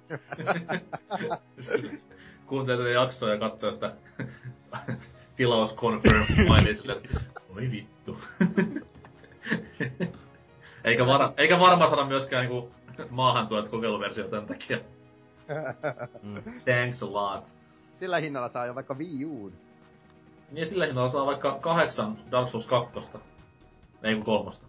Kuuntelee 2.46 2.78
tätä 2.78 2.90
jaksoa 2.90 3.30
ja 3.30 3.38
katsoo 3.38 3.72
sitä 3.72 3.92
tilaus 5.36 5.74
confirm 5.74 6.24
mainii 6.48 6.74
sille, 6.74 6.92
että 6.92 7.20
oi 7.56 7.70
vittu. 7.70 8.18
eikä, 10.84 11.06
var, 11.06 11.32
eikä 11.36 11.58
varmaan 11.58 11.90
saada 11.90 12.06
myöskään 12.06 12.46
niinku 12.46 12.70
maahan 13.10 13.46
tuot 13.46 13.68
kokeiluversio 13.68 14.28
tämän 14.28 14.46
takia. 14.46 14.78
Thanks 16.64 17.02
a 17.02 17.12
lot. 17.12 17.52
Sillä 17.96 18.18
hinnalla 18.18 18.48
saa 18.48 18.66
jo 18.66 18.74
vaikka 18.74 18.94
Wii 18.94 19.24
Uun. 19.24 19.65
Niin 20.50 20.68
sillä 20.68 20.86
hinnalla 20.86 21.08
saa 21.08 21.26
vaikka 21.26 21.58
kahdeksan 21.60 22.18
Dark 22.30 22.48
Souls 22.48 22.66
2. 22.66 23.00
Ei 24.02 24.14
kun 24.14 24.24
kolmosta. 24.24 24.66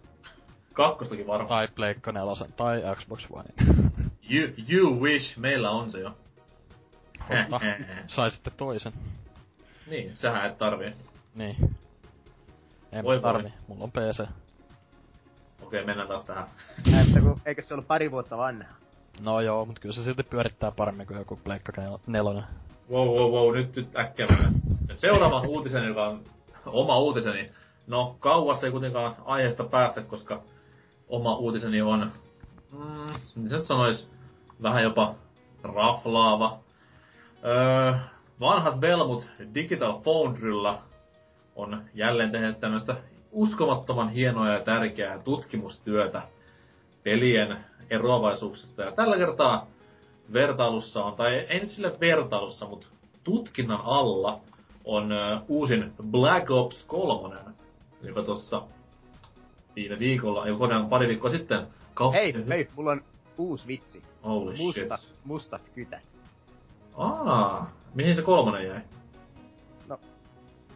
Kakkostakin 0.72 1.26
varmaan. 1.26 1.48
Tai 1.48 1.68
Pleikka 1.68 2.12
4 2.12 2.46
tai 2.56 2.82
Xbox 2.96 3.26
One. 3.30 3.44
You, 4.30 4.48
you 4.68 5.00
wish, 5.00 5.38
meillä 5.38 5.70
on 5.70 5.90
se 5.90 5.98
jo. 6.00 6.10
Mutta 7.28 7.60
sai 8.06 8.30
sitten 8.30 8.52
toisen. 8.56 8.92
niin, 9.86 10.16
sähän 10.16 10.46
et 10.46 10.58
tarvii. 10.58 10.92
Niin. 11.34 11.76
En 12.92 13.04
Voi 13.04 13.20
tarvi, 13.20 13.52
mulla 13.68 13.84
on 13.84 13.92
PC. 13.92 14.24
Okei, 15.62 15.84
mennään 15.84 16.08
taas 16.08 16.24
tähän. 16.24 16.46
Näyttää, 16.90 17.22
kun, 17.22 17.40
eikö 17.46 17.62
se 17.62 17.74
ollut 17.74 17.86
pari 17.86 18.10
vuotta 18.10 18.36
vanha? 18.36 18.74
No 19.20 19.40
joo, 19.40 19.64
mut 19.64 19.78
kyllä 19.78 19.94
se 19.94 20.04
silti 20.04 20.22
pyörittää 20.22 20.70
paremmin 20.70 21.06
kuin 21.06 21.18
joku 21.18 21.36
Pleikka 21.44 21.72
nel- 21.72 22.00
nelonen. 22.06 22.44
Wow, 22.90 23.08
wow, 23.08 23.32
wow, 23.32 23.54
nyt, 23.56 23.76
nyt 23.76 23.96
äkkiä 23.96 24.26
mennään. 24.26 24.54
Seuraava 24.98 25.40
uutisen, 25.40 25.86
joka 25.86 26.06
on 26.06 26.20
oma 26.66 26.98
uutiseni. 26.98 27.50
No, 27.86 28.16
kauas 28.20 28.64
ei 28.64 28.70
kuitenkaan 28.70 29.16
aiheesta 29.24 29.64
päästä, 29.64 30.02
koska 30.02 30.42
oma 31.08 31.36
uutiseni 31.36 31.82
on, 31.82 32.12
mm, 32.72 33.14
miten 33.34 33.60
se 33.60 33.66
sanois, 33.66 34.08
vähän 34.62 34.82
jopa 34.82 35.14
raflaava. 35.62 36.58
Öö, 37.44 37.94
vanhat 38.40 38.80
velmut 38.80 39.26
Digital 39.54 40.00
Foundrylla 40.00 40.82
on 41.56 41.82
jälleen 41.94 42.30
tehnyt 42.30 42.60
tämmöistä 42.60 42.96
uskomattoman 43.32 44.08
hienoa 44.08 44.48
ja 44.48 44.60
tärkeää 44.60 45.18
tutkimustyötä 45.18 46.22
pelien 47.02 47.56
eroavaisuuksista. 47.90 48.82
Ja 48.82 48.92
tällä 48.92 49.16
kertaa 49.16 49.66
vertailussa 50.32 51.04
on, 51.04 51.16
tai 51.16 51.34
ei 51.34 51.60
nyt 51.60 51.70
sille 51.70 52.00
vertailussa, 52.00 52.66
mutta 52.66 52.88
tutkinnan 53.24 53.80
alla 53.84 54.40
on 54.88 55.12
ö, 55.12 55.40
uusin 55.48 55.92
Black 56.10 56.50
Ops 56.50 56.84
3, 56.86 57.36
joka 58.02 58.22
tuossa 58.22 58.62
viime 59.76 59.98
viikolla, 59.98 60.46
ei 60.46 60.52
konean 60.58 60.88
pari 60.88 61.08
viikkoa 61.08 61.30
sitten, 61.30 61.66
kaup- 62.00 62.12
Hei, 62.12 62.34
hei, 62.48 62.68
mulla 62.76 62.90
on 62.90 63.00
uusi 63.38 63.66
vitsi. 63.66 64.02
Holy 64.24 64.56
shit. 64.56 64.66
Musta, 64.88 64.98
mustat 65.24 65.62
kytät. 65.74 66.02
Aa, 66.96 67.70
mihin 67.94 68.14
se 68.14 68.22
kolmonen 68.22 68.66
jäi? 68.68 68.80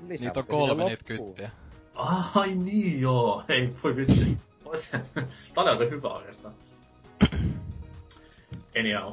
Lisää 0.09 0.27
Niitä 0.29 0.41
on 0.41 0.47
kolme 0.47 0.85
niitä 0.85 1.05
kyttiä. 1.05 1.51
Ai 2.35 2.55
niin 2.55 3.01
joo, 3.01 3.43
hei 3.49 3.75
voi 3.85 3.97
vitsi. 3.97 4.39
Tää 5.55 5.65
oli 5.65 5.71
aika 5.71 5.85
hyvä 5.85 6.09
oikeastaan. 6.09 6.55
Anyhow. 8.81 9.13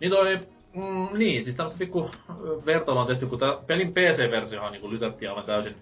Niin 0.00 0.10
toi, 0.10 0.38
mm, 0.74 1.18
niin, 1.18 1.44
siis 1.44 1.56
tämmöstä 1.56 1.78
pikku 1.78 2.10
ö, 2.30 2.66
vertailua 2.66 3.02
on 3.02 3.08
tehty, 3.08 3.26
kun 3.26 3.38
tää 3.38 3.56
pelin 3.66 3.92
PC-versiohan 3.92 4.72
niin 4.72 4.90
lytättiin 4.90 5.30
aivan 5.30 5.44
täysin 5.44 5.76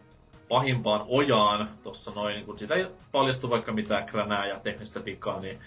pahimpaan 0.49 1.05
ojaan 1.09 1.69
tossa 1.83 2.11
noin, 2.11 2.35
niin 2.35 2.47
kun 2.47 2.59
siitä 2.59 2.75
ei 2.75 2.87
paljastu 3.13 3.51
vaikka 3.51 3.73
mitään 3.73 4.07
kränää 4.07 4.47
ja 4.47 4.61
teknistä 4.61 5.05
vikaa, 5.05 5.41
niin 5.41 5.59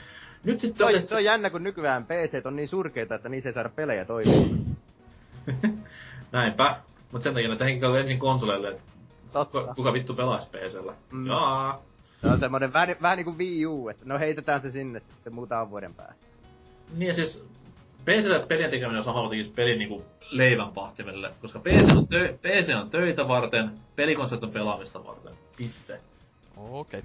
nyt 0.43 0.59
sitten 0.59 0.77
Se 0.77 0.95
on, 0.95 1.01
on, 1.01 1.07
se 1.07 1.15
on 1.15 1.23
jännä, 1.23 1.49
kun 1.49 1.63
nykyään 1.63 2.05
PC 2.05 2.45
on 2.45 2.55
niin 2.55 2.67
surkeita, 2.67 3.15
että 3.15 3.29
niissä 3.29 3.49
ei 3.49 3.53
saada 3.53 3.69
pelejä 3.69 4.05
toimimaan. 4.05 4.49
näinpä. 6.31 6.77
Mut 7.11 7.21
sen 7.21 7.33
takia, 7.33 7.51
että 7.51 7.65
henkilöllä 7.65 7.99
ensin 7.99 8.19
konsoleille, 8.19 8.69
että 8.69 8.81
kuka, 9.45 9.73
kuka 9.75 9.93
vittu 9.93 10.13
pelaisi 10.13 10.49
PCllä. 10.49 10.93
Mm. 11.11 11.19
Mm. 11.19 11.27
Jaa. 11.27 11.81
Se 12.21 12.27
on 12.27 12.39
semmonen 12.39 12.73
vähän, 12.73 12.95
vähän 13.01 13.17
niinku 13.17 13.37
Wii 13.37 13.65
U, 13.65 13.89
että 13.89 14.05
no 14.05 14.19
heitetään 14.19 14.61
se 14.61 14.71
sinne 14.71 14.99
sitten 14.99 15.33
muutaman 15.33 15.69
vuoden 15.69 15.93
päästä. 15.93 16.25
Niin 16.93 17.07
ja 17.07 17.13
siis 17.13 17.43
PClle 18.05 18.45
pelien 18.47 18.69
tekeminen 18.69 18.97
on 18.97 19.03
samalla 19.03 19.29
tekis 19.29 19.47
pelin 19.47 19.79
niinku 19.79 20.05
leivän 20.29 20.71
pahtimelle, 20.71 21.31
koska 21.41 21.59
PC 21.59 21.89
on, 21.97 22.07
tö- 22.13 22.33
PC 22.33 22.73
on 22.75 22.89
töitä 22.89 23.27
varten, 23.27 23.71
pelikonsolit 23.95 24.43
on 24.43 24.51
pelaamista 24.51 25.05
varten. 25.05 25.33
Piste. 25.57 25.99
Okei. 26.57 27.01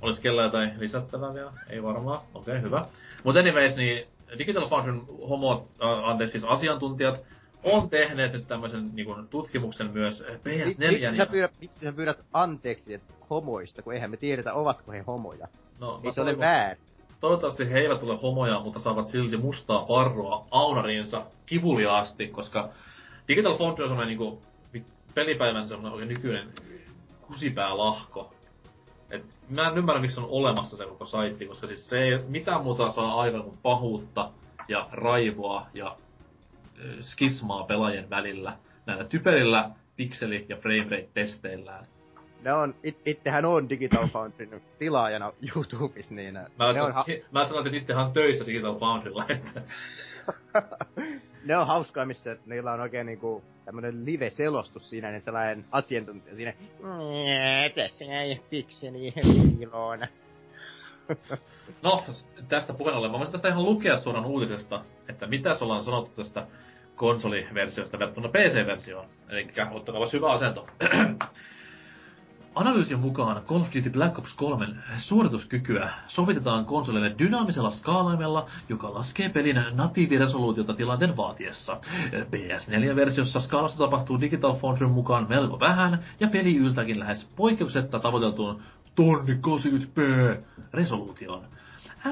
Olis 0.00 0.20
kellä 0.20 0.42
jotain 0.42 0.70
lisättävää 0.78 1.34
vielä? 1.34 1.52
Ei 1.70 1.82
varmaan. 1.82 2.20
Okei, 2.34 2.52
okay, 2.52 2.62
hyvä. 2.62 2.86
Mutta 3.24 3.40
anyways, 3.40 3.76
niin 3.76 4.06
Digital 4.38 4.68
Foundryn 4.68 5.02
homo, 5.28 5.68
äh, 5.82 6.08
anteeksi 6.08 6.32
siis 6.32 6.52
asiantuntijat, 6.52 7.24
on 7.64 7.90
tehneet 7.90 8.32
nyt 8.32 8.46
tämmöisen 8.46 8.90
niin 8.94 9.28
tutkimuksen 9.30 9.90
myös 9.90 10.24
Mi- 10.44 10.64
PS4 10.64 10.64
miksi, 10.64 11.16
sä 11.16 11.26
pyydät, 11.26 11.52
miksi 11.60 11.80
sä 11.80 11.92
pyydät 11.92 12.18
anteeksi 12.32 12.94
et 12.94 13.02
homoista, 13.30 13.82
kun 13.82 13.94
eihän 13.94 14.10
me 14.10 14.16
tiedetä, 14.16 14.52
ovatko 14.52 14.92
he 14.92 15.04
homoja. 15.06 15.48
No, 15.80 16.00
Ei 16.04 16.12
se 16.12 16.20
ole 16.20 16.38
väärin. 16.38 16.91
Toivottavasti 17.22 17.70
he 17.70 17.78
eivät 17.78 18.02
ole 18.02 18.16
homoja, 18.16 18.60
mutta 18.60 18.80
saavat 18.80 19.08
silti 19.08 19.36
mustaa 19.36 19.84
parroa 19.84 20.46
aunariinsa 20.50 21.24
kivuliaasti, 21.46 22.28
koska 22.28 22.68
Digital 23.28 23.56
Foundry 23.58 23.84
on 23.84 23.90
semmoinen 23.90 24.18
vi- 24.72 24.84
pelipäivän 25.14 25.68
semmoinen 25.68 25.92
oikein 25.92 26.08
nykyinen 26.08 26.48
kusipäälahko. 27.20 28.32
Et 29.10 29.24
mä 29.48 29.68
en 29.68 29.78
ymmärrä, 29.78 30.00
miksi 30.00 30.20
on 30.20 30.26
olemassa 30.30 30.76
se 30.76 30.84
koko 30.84 31.06
saitti, 31.06 31.46
koska 31.46 31.66
siis 31.66 31.88
se 31.88 31.98
ei 31.98 32.18
mitään 32.28 32.62
muuta 32.62 32.90
saa 32.90 33.20
aikaan 33.20 33.44
kuin 33.44 33.58
pahuutta 33.62 34.30
ja 34.68 34.88
raivoa 34.92 35.66
ja 35.74 35.96
skismaa 37.00 37.64
pelaajien 37.64 38.10
välillä 38.10 38.56
näillä 38.86 39.04
typerillä 39.04 39.70
pikseli- 39.96 40.46
ja 40.48 40.56
framerate-testeillään. 40.56 41.86
Ne 42.42 42.52
on, 42.52 42.74
it, 42.82 42.98
itsehän 43.06 43.44
on 43.44 43.68
Digital 43.68 44.08
Foundryn 44.08 44.62
tilaajana 44.78 45.32
YouTubessa, 45.56 46.14
niin 46.14 46.34
Mä, 46.34 46.72
ne, 46.72 46.82
on, 46.82 46.92
ha- 46.92 47.04
mä 47.30 47.46
sanoin, 47.46 47.66
että 47.66 47.78
itsehän 47.78 48.04
on 48.06 48.12
töissä 48.12 48.46
Digital 48.46 48.78
Foundrylla, 48.78 49.24
että 49.28 49.62
ne 51.46 51.56
on 51.56 51.66
hauskaa, 51.66 52.04
missä 52.06 52.36
niillä 52.46 52.72
on 52.72 52.80
oikein 52.80 53.06
niinku 53.06 53.44
tämmönen 53.64 54.04
live-selostus 54.04 54.90
siinä, 54.90 55.10
niin 55.10 55.22
sellainen 55.22 55.64
asiantuntija 55.70 56.36
siinä. 56.36 56.52
"Nyö, 56.82 57.70
Tässä 57.74 58.04
ei 58.04 58.40
pikseli 58.50 59.12
piiloona. 59.58 60.08
No, 61.82 62.04
tästä 62.48 62.72
puheen 62.72 62.96
ollen. 62.96 63.10
Mä 63.10 63.18
voisin 63.18 63.32
tästä 63.32 63.48
ihan 63.48 63.64
lukea 63.64 63.98
suoraan 63.98 64.26
uutisesta, 64.26 64.84
että 65.08 65.26
mitä 65.26 65.54
se 65.54 65.64
ollaan 65.64 65.84
sanottu 65.84 66.10
tästä 66.16 66.46
konsoliversiosta 66.96 67.98
verrattuna 67.98 68.28
PC-versioon. 68.28 69.06
Eli 69.30 69.46
ottakaa 69.70 70.00
hyvä 70.12 70.30
asento. 70.32 70.66
Analyysin 72.54 72.98
mukaan 72.98 73.42
Call 73.46 73.60
of 73.60 73.74
Duty 73.74 73.90
Black 73.90 74.18
Ops 74.18 74.34
3 74.34 74.66
suorituskykyä 74.98 75.90
sovitetaan 76.08 76.64
konsolille 76.64 77.14
dynaamisella 77.18 77.70
skaalaimella, 77.70 78.46
joka 78.68 78.94
laskee 78.94 79.28
pelin 79.28 79.64
natiiviresoluutiota 79.72 80.74
tilanteen 80.74 81.16
vaatiessa. 81.16 81.80
PS4-versiossa 82.12 83.40
skaalassa 83.40 83.78
tapahtuu 83.78 84.20
Digital 84.20 84.54
Foundryn 84.54 84.90
mukaan 84.90 85.26
melko 85.28 85.60
vähän, 85.60 86.04
ja 86.20 86.28
peli 86.28 86.56
yltäkin 86.56 86.98
lähes 87.00 87.28
poikkeuksetta 87.36 87.98
tavoiteltuun 87.98 88.62
tonni 88.94 89.34
80p 89.34 90.36
resoluutioon. 90.72 91.44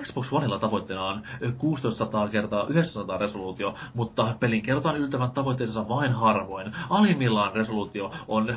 Xbox 0.03 0.33
Oneilla 0.33 0.59
tavoitteena 0.59 1.05
on 1.05 1.23
1600 1.61 2.29
kertaa 2.29 2.67
900 2.67 3.19
resoluutio, 3.19 3.75
mutta 3.95 4.35
pelin 4.41 4.62
kertaan 4.62 4.97
yltävät 4.97 5.35
tavoitteensa 5.35 5.89
vain 5.89 6.12
harvoin. 6.12 6.73
Alimmillaan 6.91 7.55
resoluutio 7.55 8.12
on 8.29 8.49
1200-900, 8.49 8.57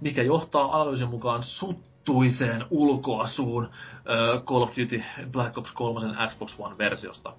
mikä 0.00 0.22
johtaa 0.22 0.80
analyysin 0.80 1.08
mukaan 1.08 1.42
suttuiseen 1.42 2.64
ulkoasuun 2.70 3.68
Call 4.44 4.62
of 4.62 4.70
Duty 4.76 5.02
Black 5.32 5.58
Ops 5.58 5.72
3 5.72 6.00
Xbox 6.28 6.54
One-versiosta. 6.58 7.32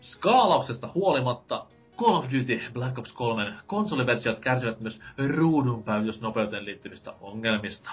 Skaalauksesta 0.00 0.88
huolimatta 0.94 1.66
Call 1.98 2.16
of 2.16 2.24
Duty 2.24 2.60
Black 2.72 2.98
Ops 2.98 3.12
3 3.12 3.52
konsoliversiot 3.66 4.38
kärsivät 4.38 4.80
myös 4.80 5.00
ruudunpäivitysnopeuteen 5.36 6.64
liittyvistä 6.64 7.12
ongelmista. 7.20 7.90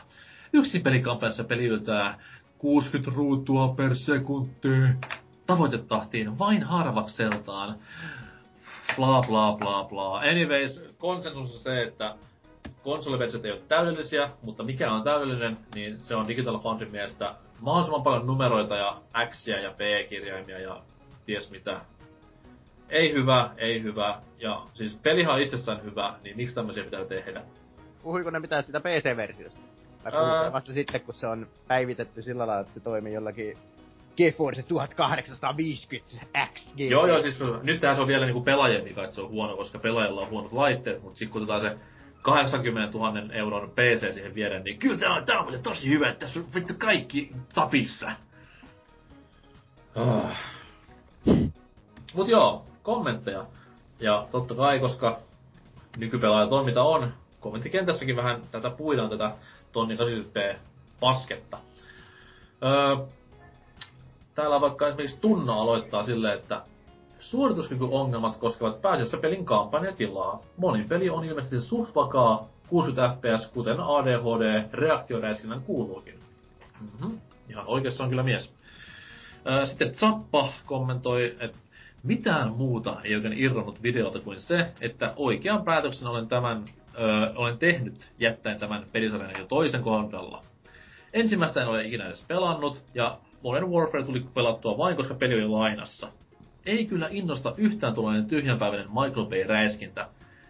Yksin 0.53 0.83
pelikampanjassa 0.83 1.43
peli 1.43 1.65
yltää 1.65 2.19
60 2.57 3.11
ruutua 3.15 3.67
per 3.67 3.95
sekunti 3.95 4.67
tavoitetahtiin 5.45 6.39
vain 6.39 6.63
harvakseltaan. 6.63 7.75
Bla 8.95 9.21
bla 9.27 9.57
bla 9.59 9.83
bla. 9.83 10.19
Anyways, 10.19 10.83
konsensus 10.97 11.53
on 11.55 11.59
se, 11.59 11.83
että 11.83 12.15
konsoliversiot 12.83 13.45
ei 13.45 13.51
ole 13.51 13.61
täydellisiä, 13.67 14.29
mutta 14.41 14.63
mikä 14.63 14.91
on 14.91 15.03
täydellinen, 15.03 15.57
niin 15.75 16.03
se 16.03 16.15
on 16.15 16.27
Digital 16.27 16.59
Foundryn 16.59 16.91
mielestä 16.91 17.35
mahdollisimman 17.61 18.03
paljon 18.03 18.27
numeroita 18.27 18.75
ja 18.75 19.01
X 19.29 19.47
ja 19.47 19.71
B-kirjaimia 19.71 20.59
ja 20.59 20.81
ties 21.25 21.51
mitä. 21.51 21.81
Ei 22.89 23.13
hyvä, 23.13 23.49
ei 23.57 23.83
hyvä. 23.83 24.21
Ja 24.39 24.61
siis 24.73 24.95
pelihan 25.03 25.35
on 25.35 25.41
itsessään 25.41 25.83
hyvä, 25.83 26.15
niin 26.23 26.37
miksi 26.37 26.55
tämmöisiä 26.55 26.83
pitää 26.83 27.05
tehdä? 27.05 27.41
Puhuiko 28.03 28.29
ne 28.29 28.39
mitään 28.39 28.63
sitä 28.63 28.79
PC-versiosta? 28.79 29.76
Vasta 30.53 30.73
sitten, 30.73 31.01
kun 31.01 31.13
se 31.13 31.27
on 31.27 31.47
päivitetty 31.67 32.21
sillä 32.21 32.47
lailla, 32.47 32.61
että 32.61 32.73
se 32.73 32.79
toimii 32.79 33.13
jollakin 33.13 33.57
GeForce 34.17 34.63
1850 34.63 36.25
XG. 36.53 36.79
Joo, 36.79 37.07
joo, 37.07 37.21
siis 37.21 37.39
nyt 37.63 37.79
se 37.79 37.89
on 37.89 38.07
vielä 38.07 38.25
niinku 38.25 38.41
pelaajien 38.41 38.85
vika, 38.85 39.03
että 39.03 39.15
se 39.15 39.21
on 39.21 39.29
huono, 39.29 39.57
koska 39.57 39.79
pelaajilla 39.79 40.21
on 40.21 40.29
huonot 40.29 40.53
laitteet, 40.53 41.03
mutta 41.03 41.19
sitten 41.19 41.33
kun 41.33 41.41
otetaan 41.41 41.61
se 41.61 41.77
80 42.21 42.97
000 42.97 43.33
euron 43.33 43.69
PC 43.69 44.13
siihen 44.13 44.35
viereen, 44.35 44.63
niin 44.63 44.79
kyllä 44.79 44.97
tää 44.97 45.13
on, 45.13 45.25
tää 45.25 45.39
on 45.39 45.59
tosi 45.63 45.89
hyvä, 45.89 46.09
että 46.09 46.19
tässä 46.19 46.39
on 46.39 46.45
vittu 46.55 46.73
kaikki 46.77 47.31
tapissa. 47.53 48.11
Ah. 49.95 50.37
Mut 52.13 52.27
joo, 52.27 52.65
kommentteja. 52.83 53.45
Ja 53.99 54.27
totta 54.31 54.55
kai, 54.55 54.79
koska 54.79 55.19
nykypelaaja 55.97 56.47
toiminta 56.47 56.83
on, 56.83 57.13
kommenttikentässäkin 57.39 58.15
vähän 58.15 58.41
tätä 58.51 58.69
puidaan 58.69 59.09
tätä 59.09 59.31
tonni 59.77 59.95
80p 59.95 60.55
pasketta. 60.99 61.57
Öö, 62.63 63.05
täällä 64.35 64.61
vaikka 64.61 64.87
esimerkiksi 64.87 65.19
Tunna 65.21 65.53
aloittaa 65.53 66.03
silleen, 66.03 66.37
että 66.37 66.61
suorituskykyongelmat 67.19 68.37
koskevat 68.37 68.81
pääasiassa 68.81 69.17
pelin 69.17 69.45
kampanjatilaa. 69.45 70.41
Moni 70.57 70.83
peli 70.83 71.09
on 71.09 71.25
ilmeisesti 71.25 71.61
suht 71.61 71.95
vakaa 71.95 72.47
60 72.69 73.17
fps, 73.17 73.47
kuten 73.47 73.79
ADHD 73.79 74.63
reaktioräiskinnän 74.73 75.61
kuuluukin. 75.61 76.19
Mm-hmm. 76.81 77.21
Ihan 77.49 77.67
oikeassa 77.67 78.03
on 78.03 78.09
kyllä 78.09 78.23
mies. 78.23 78.53
Sitten 79.65 79.95
Zappa 79.95 80.53
kommentoi, 80.65 81.35
että 81.39 81.57
mitään 82.03 82.51
muuta 82.51 82.97
ei 83.03 83.15
oikein 83.15 83.39
irronnut 83.39 83.83
videolta 83.83 84.19
kuin 84.19 84.39
se, 84.39 84.71
että 84.81 85.13
oikean 85.15 85.63
päätöksen 85.63 86.07
olen 86.07 86.27
tämän 86.27 86.65
öö, 86.99 87.33
olen 87.35 87.57
tehnyt 87.57 88.11
jättäen 88.19 88.59
tämän 88.59 88.85
pelisarjan 88.91 89.39
jo 89.39 89.45
toisen 89.45 89.83
kohdalla. 89.83 90.43
Ensimmäistä 91.13 91.61
en 91.61 91.67
ole 91.67 91.83
ikinä 91.83 92.07
edes 92.07 92.25
pelannut, 92.27 92.83
ja 92.93 93.17
Modern 93.43 93.69
Warfare 93.71 94.03
tuli 94.03 94.25
pelattua 94.33 94.77
vain, 94.77 94.95
koska 94.95 95.13
peli 95.13 95.33
oli 95.33 95.47
lainassa. 95.47 96.07
Ei 96.65 96.85
kyllä 96.85 97.07
innosta 97.11 97.53
yhtään 97.57 97.93
tuollainen 97.93 98.25
tyhjänpäiväinen 98.25 98.87
Michael 98.87 99.25
Bay-räiskintä, 99.25 100.07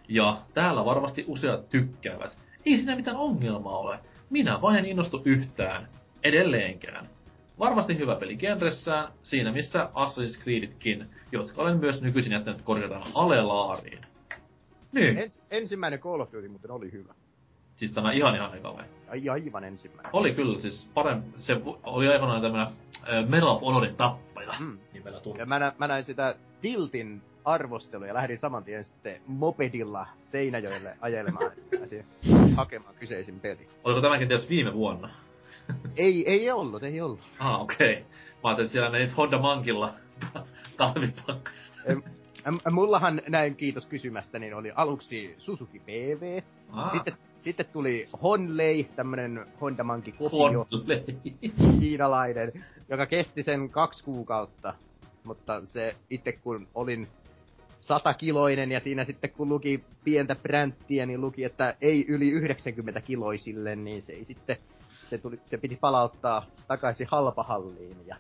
ja 0.10 0.38
täällä 0.54 0.86
varmasti 0.86 1.26
useat 1.28 1.70
tykkäävät. 1.70 2.38
Ei 2.66 2.78
siinä 2.78 2.96
mitään 2.96 3.18
ongelmaa 3.18 3.78
ole. 3.78 4.00
Minä 4.30 4.62
vain 4.62 4.78
en 4.78 4.86
innostu 4.86 5.22
yhtään. 5.26 5.88
Edelleenkään. 6.24 7.08
Varmasti 7.60 7.98
hyvä 7.98 8.16
peli 8.16 8.38
genressään, 8.38 9.08
siinä 9.24 9.52
missä 9.52 9.90
Assassin's 9.94 10.44
Creeditkin, 10.44 11.10
jotka 11.32 11.62
olen 11.62 11.78
myös 11.78 12.02
nykyisin 12.02 12.32
jättänyt 12.32 12.62
korjataan 12.62 13.04
alelaariin. 13.14 14.07
Niin, 14.92 15.18
Ens, 15.18 15.42
ensimmäinen 15.52 16.00
Call 16.00 16.20
of 16.20 16.32
Duty 16.34 16.48
muuten 16.48 16.72
oli 16.72 16.92
hyvä. 16.92 17.14
siis 17.76 17.94
tämä 17.94 18.12
ihan 18.12 18.36
ihan 18.36 18.58
eka 18.58 18.74
vai? 18.74 18.86
Ai, 19.10 19.30
aivan 19.30 19.64
ensimmäinen. 19.64 20.10
Oli 20.14 20.34
kyllä, 20.34 20.60
siis 20.60 20.90
parempi, 20.94 21.30
se 21.40 21.62
oli 21.84 22.08
aikanaan 22.08 22.42
tämmönen 22.42 22.68
äh, 23.10 23.28
Medal 23.30 23.48
of 23.48 23.62
Honorin 23.62 23.96
tappaja 23.96 24.54
Mm. 24.60 24.78
nimellä 24.94 25.20
tuntuu. 25.20 25.40
Ja 25.40 25.46
mä, 25.46 25.60
nä, 25.60 25.74
mä 25.78 25.88
näin 25.88 26.06
sitä 26.06 26.36
Tiltin 26.62 27.22
arvostelua 27.46 28.08
ja 28.08 28.14
lähdin 28.14 28.38
saman 28.38 28.64
tien 28.64 28.84
sitten 28.84 29.22
mopedilla 29.28 30.08
Seinäjoelle 30.22 30.94
ajelemaan 31.02 31.52
hakemaan 32.56 32.96
kyseisin 32.96 33.40
peli. 33.40 33.68
Oliko 33.84 34.02
tämäkin 34.02 34.28
tietysti 34.28 34.50
viime 34.50 34.74
vuonna? 34.74 35.10
Ei, 35.96 36.30
ei 36.30 36.52
ollut, 36.52 36.84
ei 36.84 37.02
ollut. 37.02 37.20
Ah, 37.40 37.62
okei. 37.62 37.92
Okay. 37.94 38.04
Mä 38.44 38.50
ajattelin, 38.50 38.66
että 38.66 38.72
siellä 38.72 38.90
menit 38.90 39.18
Honda 39.18 39.40
Mankilla 39.40 39.94
talvipakka. 40.78 41.52
Mullahan 42.72 43.22
näin 43.30 43.56
kiitos 43.56 43.86
kysymästä, 43.86 44.40
niin 44.40 44.54
oli 44.54 44.72
aluksi 44.76 45.36
Suzuki 45.38 45.80
PV, 45.80 46.42
Ah, 46.72 46.92
sitten, 46.92 47.14
sitten 47.40 47.66
tuli 47.66 48.08
Honlei, 48.24 48.84
tämmönen 48.96 49.46
Honda 49.62 49.84
Monkey 49.84 50.14
kopio, 50.14 50.68
kiinalainen, 51.80 52.66
joka 52.90 53.06
kesti 53.06 53.44
sen 53.44 53.70
kaksi 53.70 54.04
kuukautta. 54.04 54.74
Mutta 55.24 55.66
se 55.66 55.96
itse 56.10 56.32
kun 56.32 56.68
olin 56.76 57.08
satakiloinen 57.80 58.72
ja 58.72 58.80
siinä 58.80 59.04
sitten 59.04 59.30
kun 59.30 59.50
luki 59.50 59.84
pientä 60.04 60.36
bränttiä, 60.36 61.06
niin 61.06 61.22
luki, 61.22 61.44
että 61.44 61.76
ei 61.82 62.06
yli 62.08 62.30
90 62.30 63.02
kiloisille, 63.02 63.76
niin 63.76 64.02
se 64.02 64.14
ei 64.14 64.26
sitten, 64.26 64.58
se, 65.10 65.18
tuli, 65.18 65.40
se 65.46 65.58
piti 65.58 65.78
palauttaa 65.82 66.46
takaisin 66.68 67.08
halpahalliin 67.12 67.98
ja 68.08 68.16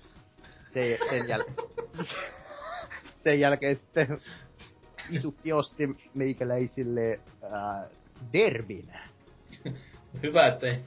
se, 0.67 0.99
sen, 1.09 1.27
jäl, 1.27 1.43
sen 3.27 3.39
jälkeen 3.39 3.75
sitten 3.75 4.21
isukki 5.09 5.53
osti 5.53 5.97
meikäläisille 6.13 7.19
ää, 7.51 7.87
derbin. 8.33 8.93
Hyvä, 10.23 10.47
ettei 10.47 10.79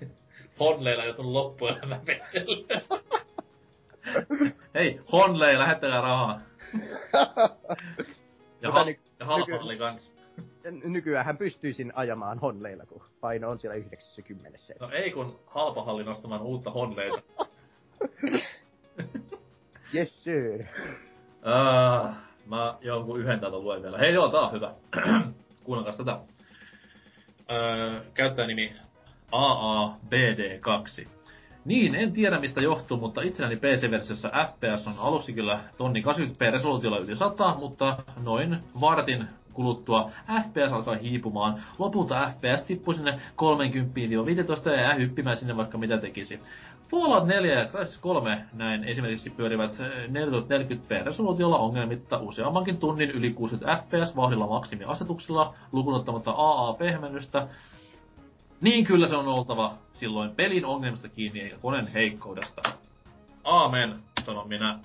Honleilla 0.61 1.05
joutunut 1.05 1.33
loppuelämä 1.33 2.01
vekselle. 2.07 2.83
Hei, 4.75 5.01
Honlei, 5.12 5.59
lähettäkää 5.59 6.01
rahaa. 6.01 6.41
Ja, 7.12 8.69
Mutta 8.69 8.73
ha- 8.73 8.85
ny- 8.85 8.99
ja 9.19 9.27
halpahalli 9.27 9.77
kans. 9.77 10.12
Nykyään 10.85 11.27
hän 11.27 11.39
pystyisin 11.39 11.93
ajamaan 11.95 12.39
Honleilla, 12.39 12.87
kun 12.87 13.03
paino 13.21 13.51
on 13.51 13.59
siellä 13.59 13.77
90. 13.77 14.59
No 14.81 14.91
ei 14.91 15.11
kun 15.11 15.41
halpahalli 15.47 16.05
nostamaan 16.05 16.43
uutta 16.43 16.71
Honleita. 16.71 17.23
Yes 19.95 20.25
sir. 20.25 20.65
Ah, 21.43 22.30
mä 22.51 22.74
jonkun 22.81 23.20
yhden 23.20 23.40
täältä 23.40 23.59
luen 23.59 23.82
vielä. 23.82 23.98
Hei 23.98 24.14
joo, 24.14 24.28
tää 24.28 24.40
on 24.40 24.52
hyvä. 24.52 24.74
Kuunnelkaa 25.64 25.97
tätä. 25.97 26.18
Öö, 27.51 28.01
käyttäjänimi 28.14 28.72
AABD2. 29.32 31.09
Niin, 31.64 31.94
en 31.94 32.12
tiedä 32.12 32.39
mistä 32.40 32.60
johtuu, 32.60 32.97
mutta 32.97 33.22
itselläni 33.22 33.56
PC-versiossa 33.56 34.31
FPS 34.47 34.86
on 34.86 34.94
aluksi 34.98 35.32
kyllä 35.32 35.60
tonni 35.77 36.02
80p 36.02 36.52
resoluutiolla 36.52 36.98
yli 36.98 37.16
100, 37.16 37.55
mutta 37.59 37.97
noin 38.22 38.56
vartin 38.81 39.24
kuluttua 39.52 40.10
FPS 40.43 40.72
alkaa 40.72 40.94
hiipumaan. 40.94 41.62
Lopulta 41.78 42.31
FPS 42.31 42.62
tippui 42.62 42.94
sinne 42.94 43.20
30-15 44.66 44.68
ja 44.70 44.81
jää 44.81 44.94
hyppimään 44.94 45.36
sinne 45.36 45.56
vaikka 45.56 45.78
mitä 45.78 45.98
tekisi. 45.98 46.40
Fallout 46.91 47.27
4 47.27 47.59
ja 47.59 47.67
Crysis 47.67 47.99
3 47.99 48.45
näin 48.53 48.85
esimerkiksi 48.85 49.31
pyörivät 49.31 49.71
eh, 49.81 50.09
1440p 50.09 51.05
resoluutiolla 51.05 51.59
ongelmitta 51.59 52.19
useammankin 52.19 52.77
tunnin 52.77 53.11
yli 53.11 53.31
60 53.31 53.77
fps 53.77 54.17
vauhdilla 54.17 54.47
maksimiasetuksilla 54.47 55.55
lukunottamatta 55.73 56.31
AA-pehmennystä. 56.31 57.49
Niin 58.61 58.85
kyllä 58.85 59.09
se 59.09 59.17
on 59.17 59.29
oltava 59.29 59.75
silloin 59.93 60.35
pelin 60.35 60.65
ongelmista 60.65 61.09
kiinni 61.09 61.41
eikä 61.41 61.57
koneen 61.62 61.87
heikkoudesta. 61.87 62.62
Aamen, 63.45 63.95
sanon 64.25 64.49
minä. 64.49 64.79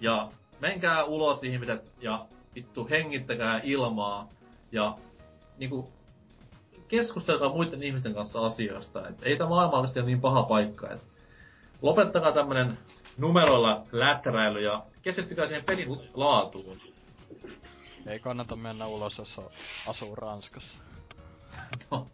Ja 0.00 0.28
menkää 0.60 1.04
ulos 1.04 1.44
ihmiset 1.44 1.92
ja 2.00 2.26
vittu 2.54 2.88
hengittäkää 2.90 3.60
ilmaa 3.62 4.28
ja 4.72 4.94
niinku 5.58 5.88
keskustelkaa 6.88 7.48
muiden 7.48 7.82
ihmisten 7.82 8.14
kanssa 8.14 8.40
asioista. 8.40 9.08
Et 9.08 9.16
ei 9.22 9.36
tämä 9.36 9.50
maailma 9.50 9.76
oikeasti 9.76 9.98
ole 10.00 10.06
niin 10.06 10.20
paha 10.20 10.42
paikka. 10.42 10.90
Et 10.90 11.17
lopettakaa 11.82 12.32
tämmönen 12.32 12.78
numeroilla 13.18 13.86
läträily 13.92 14.60
ja 14.60 14.82
keskittykää 15.02 15.46
siihen 15.46 15.64
pelin 15.64 15.88
laatuun. 16.14 16.80
Ei 18.06 18.18
kannata 18.18 18.56
mennä 18.56 18.86
ulos, 18.86 19.18
jos 19.18 19.40
asuu 19.86 20.14
Ranskassa. 20.14 20.80
No. 21.90 22.06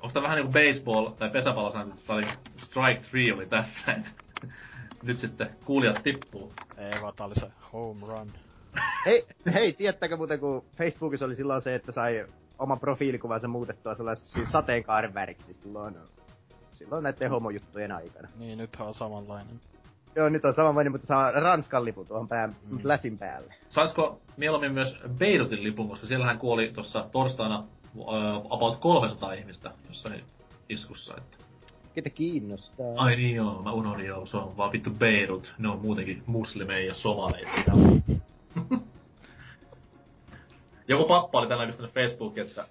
Onko 0.00 0.12
tää 0.12 0.22
vähän 0.22 0.36
niinku 0.36 0.52
baseball 0.52 1.06
tai 1.06 1.30
pesäpallosääntö, 1.30 1.96
tai 2.06 2.28
Strike 2.56 3.00
3 3.10 3.32
oli 3.34 3.46
tässä, 3.46 3.92
et 3.92 4.14
nyt 5.02 5.18
sitten 5.18 5.56
kuulijat 5.64 6.02
tippuu. 6.02 6.52
Ei 6.76 7.02
vaan 7.02 7.14
tää 7.16 7.26
oli 7.26 7.34
se 7.34 7.50
home 7.72 8.06
run. 8.06 8.32
Hei, 9.06 9.26
hei, 9.54 9.72
tiedättekö 9.72 10.16
muuten, 10.16 10.40
kun 10.40 10.64
Facebookissa 10.76 11.26
oli 11.26 11.36
silloin 11.36 11.62
se, 11.62 11.74
että 11.74 11.92
sai 11.92 12.26
oman 12.58 12.80
profiilikuvansa 12.80 13.48
muutettua 13.48 13.94
sellaiseksi 13.94 14.46
sateenkaaren 14.46 15.14
väriksi 15.14 15.54
silloin, 15.54 15.96
silloin 16.78 17.02
näiden 17.02 17.30
homojuttujen 17.30 17.92
aikana. 17.92 18.28
Niin, 18.38 18.58
nythän 18.58 18.88
on 18.88 18.94
samanlainen. 18.94 19.60
Joo, 20.16 20.28
nyt 20.28 20.44
on 20.44 20.54
samanlainen, 20.54 20.92
mutta 20.92 21.06
saa 21.06 21.30
Ranskan 21.30 21.84
lipun 21.84 22.06
tuohon 22.06 22.28
pää, 22.28 22.46
mm. 22.46 22.78
läsin 22.82 23.18
päälle. 23.18 23.54
Saisiko 23.68 24.20
mieluummin 24.36 24.72
myös 24.72 24.98
Beirutin 25.18 25.62
lipun, 25.62 25.88
koska 25.88 26.06
siellähän 26.06 26.38
kuoli 26.38 26.72
tuossa 26.74 27.08
torstaina 27.12 27.64
uh, 27.94 28.06
about 28.50 28.76
300 28.76 29.32
ihmistä 29.32 29.70
jossain 29.88 30.24
iskussa, 30.68 31.14
että... 31.16 31.38
Ketä 31.94 32.10
kiinnostaa? 32.10 32.86
Ai 32.96 33.16
niin 33.16 33.36
joo, 33.36 33.62
mä 33.62 33.72
unohdin 33.72 34.06
joo, 34.06 34.26
se 34.26 34.36
on 34.36 34.56
vaan 34.56 34.72
vittu 34.72 34.90
Beirut. 34.90 35.54
Ne 35.58 35.68
on 35.68 35.80
muutenkin 35.80 36.22
muslimeja 36.26 36.86
ja 36.86 36.94
somaleita. 36.94 37.72
Joku 40.88 41.04
pappa 41.04 41.38
oli 41.38 41.48
tänään 41.48 41.68
pistänyt 41.68 41.94
Facebookiin, 41.94 42.46
että 42.46 42.64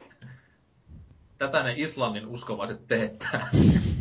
tätä 1.37 1.63
ne 1.63 1.73
Islannin 1.77 2.27
uskovaiset 2.27 2.87
teettää. 2.87 3.49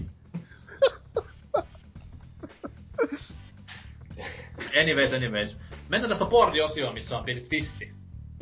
anyways, 4.80 5.12
anyways. 5.12 5.56
Mennään 5.88 6.08
tästä 6.08 6.24
boardi-osioon, 6.24 6.94
missä 6.94 7.18
on 7.18 7.24
pieni 7.24 7.40
twisti. 7.40 7.94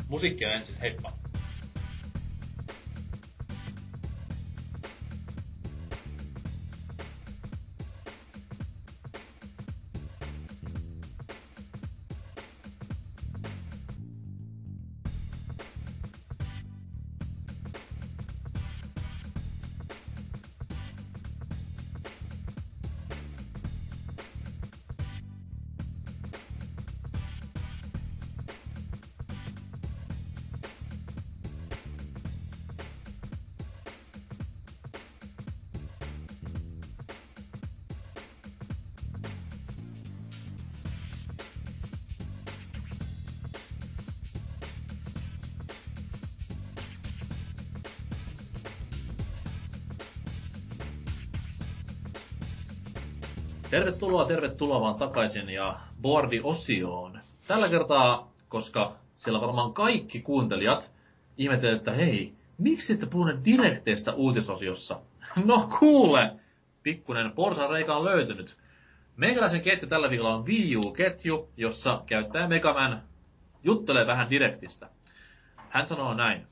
Musiikkia 0.07 0.51
ensin, 0.53 0.75
heippa. 0.81 1.11
Tervetuloa, 53.75 54.25
tervetuloa 54.25 54.81
vaan 54.81 54.95
takaisin 54.95 55.49
ja 55.49 55.75
boardi-osioon. 56.01 57.19
Tällä 57.47 57.69
kertaa, 57.69 58.31
koska 58.49 58.95
siellä 59.17 59.41
varmaan 59.41 59.73
kaikki 59.73 60.21
kuuntelijat 60.21 60.91
ihmettelevät, 61.37 61.77
että 61.77 61.91
hei, 61.91 62.33
miksi 62.57 62.93
ette 62.93 63.05
puhuneet 63.05 63.45
direkteistä 63.45 64.13
uutisosiossa? 64.13 64.99
No 65.45 65.69
kuule, 65.79 66.31
pikkunen 66.83 67.31
porsareika 67.31 67.95
on 67.95 68.05
löytynyt. 68.05 68.55
Meikäläisen 69.17 69.61
ketju 69.61 69.87
tällä 69.87 70.09
viikolla 70.09 70.35
on 70.35 70.45
Wii 70.45 70.77
U-ketju, 70.77 71.49
jossa 71.57 72.01
käyttäjä 72.05 72.47
Megaman 72.47 73.01
juttelee 73.63 74.07
vähän 74.07 74.29
direktistä. 74.29 74.89
Hän 75.69 75.87
sanoo 75.87 76.13
näin. 76.13 76.47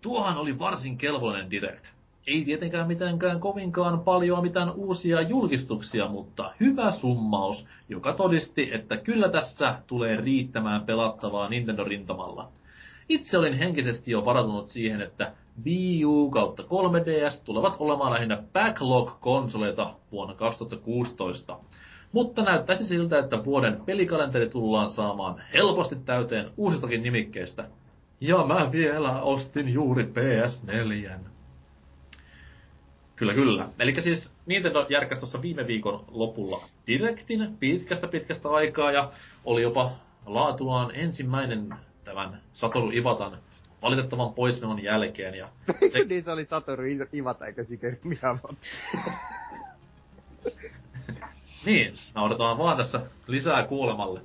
Tuohan 0.00 0.36
oli 0.36 0.58
varsin 0.58 0.98
kelvollinen 0.98 1.50
direct 1.50 1.97
ei 2.28 2.44
tietenkään 2.44 2.88
mitenkään 2.88 3.40
kovinkaan 3.40 4.00
paljon 4.00 4.42
mitään 4.42 4.72
uusia 4.72 5.20
julkistuksia, 5.20 6.08
mutta 6.08 6.52
hyvä 6.60 6.90
summaus, 6.90 7.66
joka 7.88 8.12
todisti, 8.12 8.70
että 8.74 8.96
kyllä 8.96 9.28
tässä 9.28 9.74
tulee 9.86 10.16
riittämään 10.16 10.82
pelattavaa 10.84 11.48
Nintendo-rintamalla. 11.48 12.48
Itse 13.08 13.38
olin 13.38 13.54
henkisesti 13.58 14.10
jo 14.10 14.24
varautunut 14.24 14.66
siihen, 14.66 15.00
että 15.00 15.32
Wii 15.64 16.04
U 16.04 16.30
kautta 16.30 16.62
3DS 16.62 17.44
tulevat 17.44 17.76
olemaan 17.78 18.12
lähinnä 18.12 18.42
backlog-konsoleita 18.52 19.94
vuonna 20.12 20.34
2016. 20.34 21.58
Mutta 22.12 22.42
näyttäisi 22.42 22.86
siltä, 22.86 23.18
että 23.18 23.44
vuoden 23.44 23.80
pelikalenteri 23.86 24.48
tullaan 24.48 24.90
saamaan 24.90 25.42
helposti 25.52 25.96
täyteen 25.96 26.50
uusistakin 26.56 27.02
nimikkeistä. 27.02 27.64
Ja 28.20 28.44
mä 28.44 28.72
vielä 28.72 29.22
ostin 29.22 29.68
juuri 29.68 30.04
PS4. 30.04 31.37
Kyllä, 33.18 33.34
kyllä. 33.34 33.68
Eli 33.78 34.02
siis 34.02 34.30
Nintendo 34.46 34.86
järkäsi 34.88 35.20
tuossa 35.20 35.42
viime 35.42 35.66
viikon 35.66 36.04
lopulla 36.10 36.64
Directin 36.86 37.56
pitkästä 37.60 38.08
pitkästä 38.08 38.48
aikaa 38.48 38.92
ja 38.92 39.12
oli 39.44 39.62
jopa 39.62 39.92
laatuaan 40.26 40.94
ensimmäinen 40.94 41.74
tämän 42.04 42.42
Satoru 42.52 42.90
Ivatan 42.90 43.38
valitettavan 43.82 44.34
poismenon 44.34 44.82
jälkeen. 44.82 45.34
Ja 45.34 45.48
se... 45.92 46.04
niin 46.04 46.24
se 46.24 46.30
oli 46.30 46.44
Satoru 46.44 46.82
Ivata 47.14 47.46
eikä 47.46 47.64
Shigeru 47.64 47.96
Miyamoto. 48.04 48.54
niin, 51.66 51.98
odotan 52.14 52.58
vaan 52.58 52.76
tässä 52.76 53.00
lisää 53.26 53.66
kuulemalle. 53.66 54.20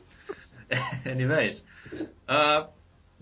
Anyways. 1.12 1.66
Öö, 2.32 2.64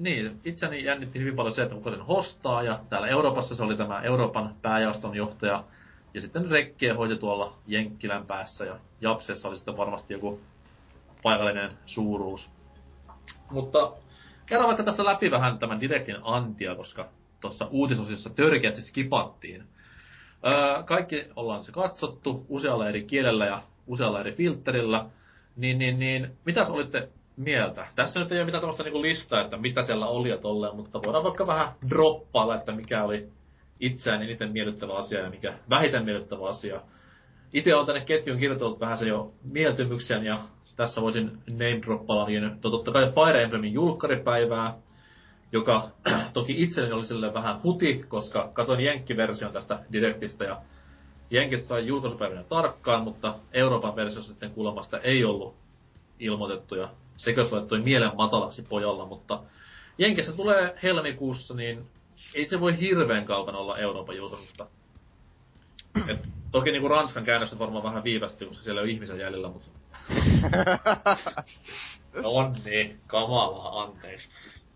niin, 0.03 0.41
itseni 0.45 0.84
jännitti 0.84 1.19
hyvin 1.19 1.36
paljon 1.36 1.53
se, 1.53 1.61
että 1.64 1.76
kuka 1.76 1.91
sen 1.91 2.02
hostaa, 2.02 2.64
ja 2.64 2.80
täällä 2.90 3.07
Euroopassa 3.07 3.56
se 3.56 3.64
oli 3.64 3.78
tämä 3.78 4.02
Euroopan 4.02 4.56
pääjaoston 4.61 5.15
johtaja, 5.15 5.64
ja 6.14 6.22
sitten 6.22 6.52
Rekkiä 6.52 6.95
hoiti 6.95 7.15
tuolla 7.15 7.53
Jenkkilän 7.68 8.26
päässä, 8.26 8.65
ja 8.65 8.78
Japsessa 9.02 9.48
oli 9.48 9.57
sitten 9.57 9.78
varmasti 9.78 10.14
joku 10.14 10.40
paikallinen 11.23 11.72
suuruus. 11.86 12.49
Mutta 13.52 13.91
käydään 14.45 14.68
vaikka 14.68 14.84
tässä 14.84 15.06
läpi 15.06 15.32
vähän 15.32 15.60
tämän 15.60 15.82
Direktin 15.82 16.18
antia, 16.22 16.76
koska 16.76 17.07
tuossa 17.41 17.68
uutisosiossa 17.72 18.30
törkeästi 18.30 18.82
skipattiin. 18.82 19.64
Öö, 20.45 20.84
kaikki 20.84 21.28
ollaan 21.36 21.64
se 21.64 21.72
katsottu 21.72 22.45
usealla 22.49 22.90
eri 22.90 23.03
kielellä 23.03 23.45
ja 23.45 23.64
usealla 23.88 24.19
eri 24.19 24.32
filterillä. 24.32 25.06
Niin, 25.56 25.78
niin, 25.78 25.99
niin, 25.99 26.38
mitäs 26.45 26.69
olitte 26.69 27.10
mieltä. 27.38 27.88
Tässä 27.95 28.20
nyt 28.20 28.32
ei 28.32 28.38
ole 28.38 28.45
mitään 28.45 28.62
tämmöistä 28.62 28.84
niinku 28.84 29.02
listaa, 29.02 29.41
että 29.41 29.58
mitä 29.58 29.84
siellä 29.84 30.08
oli 30.08 30.30
ja 30.30 30.38
tolleen, 30.38 30.76
mutta 30.76 31.02
voidaan 31.06 31.24
vaikka 31.24 31.48
vähän 31.48 31.72
droppailla, 31.90 32.56
että 32.56 32.72
mikä 32.72 33.03
oli 33.03 33.30
itseään 33.80 34.24
eniten 34.24 34.52
miellyttävä 34.52 34.94
asia 34.94 35.20
ja 35.20 35.30
mikä 35.30 35.53
vähiten 35.70 36.06
miellyttävä 36.06 36.49
asia. 36.49 36.82
Itse 37.53 37.76
olen 37.76 37.86
tänne 37.86 38.06
ketjun 38.06 38.38
kirjoitellut 38.38 38.80
vähän 38.80 38.98
sen 38.98 39.08
jo 39.08 39.34
mieltymyksen 39.44 40.26
ja 40.26 40.40
tässä 40.76 41.02
voisin 41.02 41.32
name 41.49 41.82
droppailla 41.86 42.26
niin 42.28 42.60
totta 42.62 42.91
kai 42.91 43.12
Fire 43.12 43.44
Emblemin 43.44 43.74
julkkaripäivää, 43.74 44.74
joka 45.52 45.90
toki 46.34 46.64
itselleni 46.64 46.94
oli 46.94 47.06
sille 47.06 47.34
vähän 47.34 47.64
huti, 47.64 48.06
koska 48.08 48.49
katsoin 48.53 48.80
Jenkki-version 48.80 49.53
tästä 49.53 49.80
Directistä 49.91 50.44
ja 50.44 50.58
Jenkit 51.32 51.64
sai 51.64 51.88
julkaisupäivänä 51.88 52.44
tarkkaan, 52.44 53.03
mutta 53.03 53.36
Euroopan 53.53 53.95
versiossa 53.95 54.32
sitten 54.32 54.52
kuulemasta 54.52 54.99
ei 54.99 55.26
ollut 55.26 55.56
ilmoitettu 56.20 56.76
ja 56.76 56.90
sekös 57.22 57.52
laittoi 57.52 57.80
mielen 57.80 58.11
matalaksi 58.18 58.61
pojalla, 58.61 59.06
mutta 59.06 59.43
Jenkessä 59.98 60.31
tulee 60.31 60.76
helmikuussa, 60.84 61.53
niin 61.53 61.85
ei 62.35 62.45
se 62.45 62.60
voi 62.60 62.80
hirveän 62.80 63.26
kaukana 63.26 63.57
olla 63.57 63.77
Euroopan 63.77 64.18
julkaisusta. 64.18 64.68
Et, 66.07 66.30
toki 66.52 66.72
niinku 66.72 66.88
Ranskan 66.88 67.26
käännöstä 67.26 67.60
varmaan 67.60 67.84
vähän 67.84 68.03
viivästyy, 68.03 68.48
koska 68.48 68.64
siellä 68.64 68.81
on 68.81 68.89
ihmisen 68.89 69.19
jäljellä, 69.19 69.49
mutta... 69.49 69.68
no 72.23 72.53
niin, 72.65 72.99
kamalaa, 73.07 73.81
anteeksi. 73.81 74.30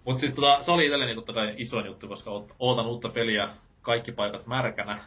Mut 0.05 0.19
siis 0.19 0.33
tota, 0.33 0.63
se 0.63 0.71
oli 0.71 0.85
itselleni 0.85 1.15
totta 1.15 1.33
kai 1.33 1.53
isoin 1.57 1.85
juttu, 1.85 2.07
koska 2.07 2.31
ootan 2.59 2.85
uutta 2.87 3.09
peliä, 3.09 3.49
kaikki 3.81 4.11
paikat 4.11 4.47
märkänä. 4.47 5.05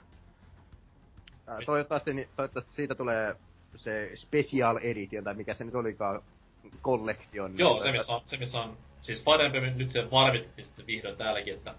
toivottavasti, 1.66 2.28
toivottavasti 2.36 2.72
siitä 2.72 2.94
tulee 2.94 3.36
se 3.76 4.10
special 4.14 4.78
edition, 4.82 5.24
tai 5.24 5.34
mikä 5.34 5.54
se 5.54 5.64
nyt 5.64 5.74
olikaan, 5.74 6.22
kollektion. 6.82 7.58
Joo, 7.58 7.82
se 7.82 7.92
missä 7.92 8.14
on, 8.14 8.22
se 8.26 8.36
missä 8.36 8.60
on 8.60 8.76
siis 9.02 9.24
Emblem 9.44 9.72
nyt 9.76 9.90
se 9.90 10.10
varmistettiin 10.10 10.64
sitten 10.64 10.86
vihdoin 10.86 11.16
täälläkin, 11.16 11.54
että 11.54 11.74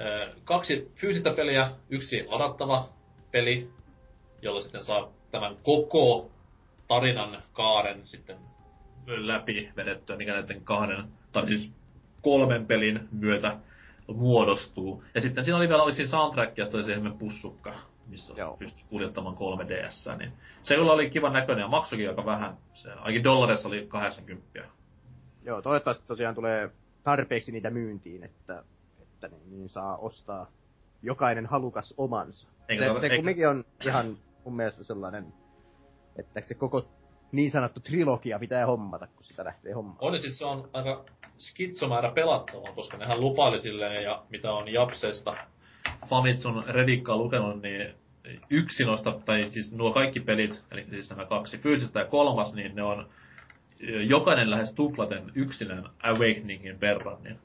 ö, 0.00 0.32
kaksi 0.44 0.92
fyysistä 0.94 1.30
peliä, 1.30 1.70
yksi 1.90 2.24
ladattava 2.26 2.88
peli, 3.30 3.70
jolla 4.42 4.60
sitten 4.60 4.84
saa 4.84 5.08
tämän 5.30 5.56
koko 5.62 6.30
tarinan 6.88 7.42
kaaren 7.52 8.06
sitten 8.06 8.36
läpi 9.06 9.72
vedettyä, 9.76 10.16
mikä 10.16 10.32
näiden 10.32 10.60
kahden, 10.60 11.04
tai 11.32 11.46
siis 11.46 11.72
kolmen 12.22 12.66
pelin 12.66 13.08
myötä 13.12 13.56
muodostuu. 14.06 15.04
Ja 15.14 15.20
sitten 15.20 15.44
siinä 15.44 15.56
oli 15.56 15.68
vielä 15.68 15.82
olisi 15.82 16.06
soundtrack 16.06 16.58
ja 16.58 16.82
siihen 16.82 17.12
pussukka. 17.18 17.74
Missä 18.06 18.34
Joo. 18.36 18.56
pystyi 18.56 18.84
kuljettamaan 18.90 19.36
3DS, 19.36 20.18
niin 20.18 20.32
se 20.62 20.74
kyllä 20.74 20.92
oli 20.92 21.10
kivan 21.10 21.32
näköinen 21.32 21.62
ja 21.62 21.68
maksukin 21.68 22.08
aika 22.08 22.24
vähän. 22.26 22.56
Se 22.74 22.92
ainakin 22.92 23.24
dollareissa 23.24 23.68
oli 23.68 23.86
80. 23.86 24.64
Joo, 25.44 25.62
toivottavasti 25.62 26.04
tosiaan 26.06 26.34
tulee 26.34 26.70
tarpeeksi 27.02 27.52
niitä 27.52 27.70
myyntiin, 27.70 28.24
että, 28.24 28.64
että 29.02 29.28
niin, 29.28 29.50
niin 29.50 29.68
saa 29.68 29.96
ostaa 29.96 30.46
jokainen 31.02 31.46
halukas 31.46 31.94
omansa. 31.96 32.48
Eikä 32.68 32.84
se, 32.84 32.88
tarvi- 32.88 33.00
se 33.00 33.06
eikä- 33.06 33.16
kumminkin 33.16 33.48
on 33.48 33.64
ihan 33.86 34.16
mun 34.44 34.56
mielestä 34.56 34.84
sellainen, 34.84 35.34
että 36.16 36.40
se 36.40 36.54
koko 36.54 36.84
niin 37.32 37.50
sanottu 37.50 37.80
trilogia 37.80 38.38
pitää 38.38 38.66
hommata, 38.66 39.06
kun 39.06 39.24
sitä 39.24 39.44
lähtee 39.44 39.72
hommaan. 39.72 39.98
On 40.00 40.20
siis 40.20 40.38
se 40.38 40.44
on 40.44 40.68
aika 40.72 41.04
skitsomäärä 41.38 42.12
pelattavaa, 42.12 42.72
koska 42.72 42.96
nehän 42.96 43.20
lupaili 43.20 43.60
silleen, 43.60 44.04
ja 44.04 44.22
mitä 44.30 44.52
on 44.52 44.72
Japseista 44.72 45.36
Famitsun 46.08 46.64
redikkaa 46.66 47.16
lukenut, 47.16 47.62
niin 47.62 47.94
yksi 48.50 48.84
noista, 48.84 49.20
tai 49.24 49.50
siis 49.50 49.72
nuo 49.72 49.92
kaikki 49.92 50.20
pelit, 50.20 50.64
eli 50.70 50.86
siis 50.90 51.10
nämä 51.10 51.24
kaksi, 51.24 51.58
fyysistä 51.58 51.98
ja 51.98 52.04
kolmas, 52.04 52.54
niin 52.54 52.74
ne 52.74 52.82
on 52.82 53.08
jokainen 54.06 54.50
lähes 54.50 54.72
tuplaten 54.74 55.32
yksinään 55.34 55.90
Awakeningin 56.02 56.80
verran, 56.80 57.22
niin 57.22 57.38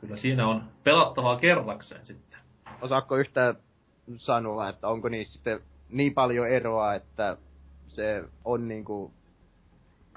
kyllä 0.00 0.16
siinä 0.16 0.48
on 0.48 0.64
pelattavaa 0.84 1.36
kerrakseen 1.36 2.06
sitten. 2.06 2.38
Osaatko 2.82 3.16
yhtään 3.16 3.54
sanoa, 4.16 4.68
että 4.68 4.88
onko 4.88 5.08
niissä 5.08 5.32
sitten 5.32 5.60
niin 5.88 6.14
paljon 6.14 6.48
eroa, 6.48 6.94
että 6.94 7.36
se 7.86 8.24
on 8.44 8.68
niinku 8.68 9.12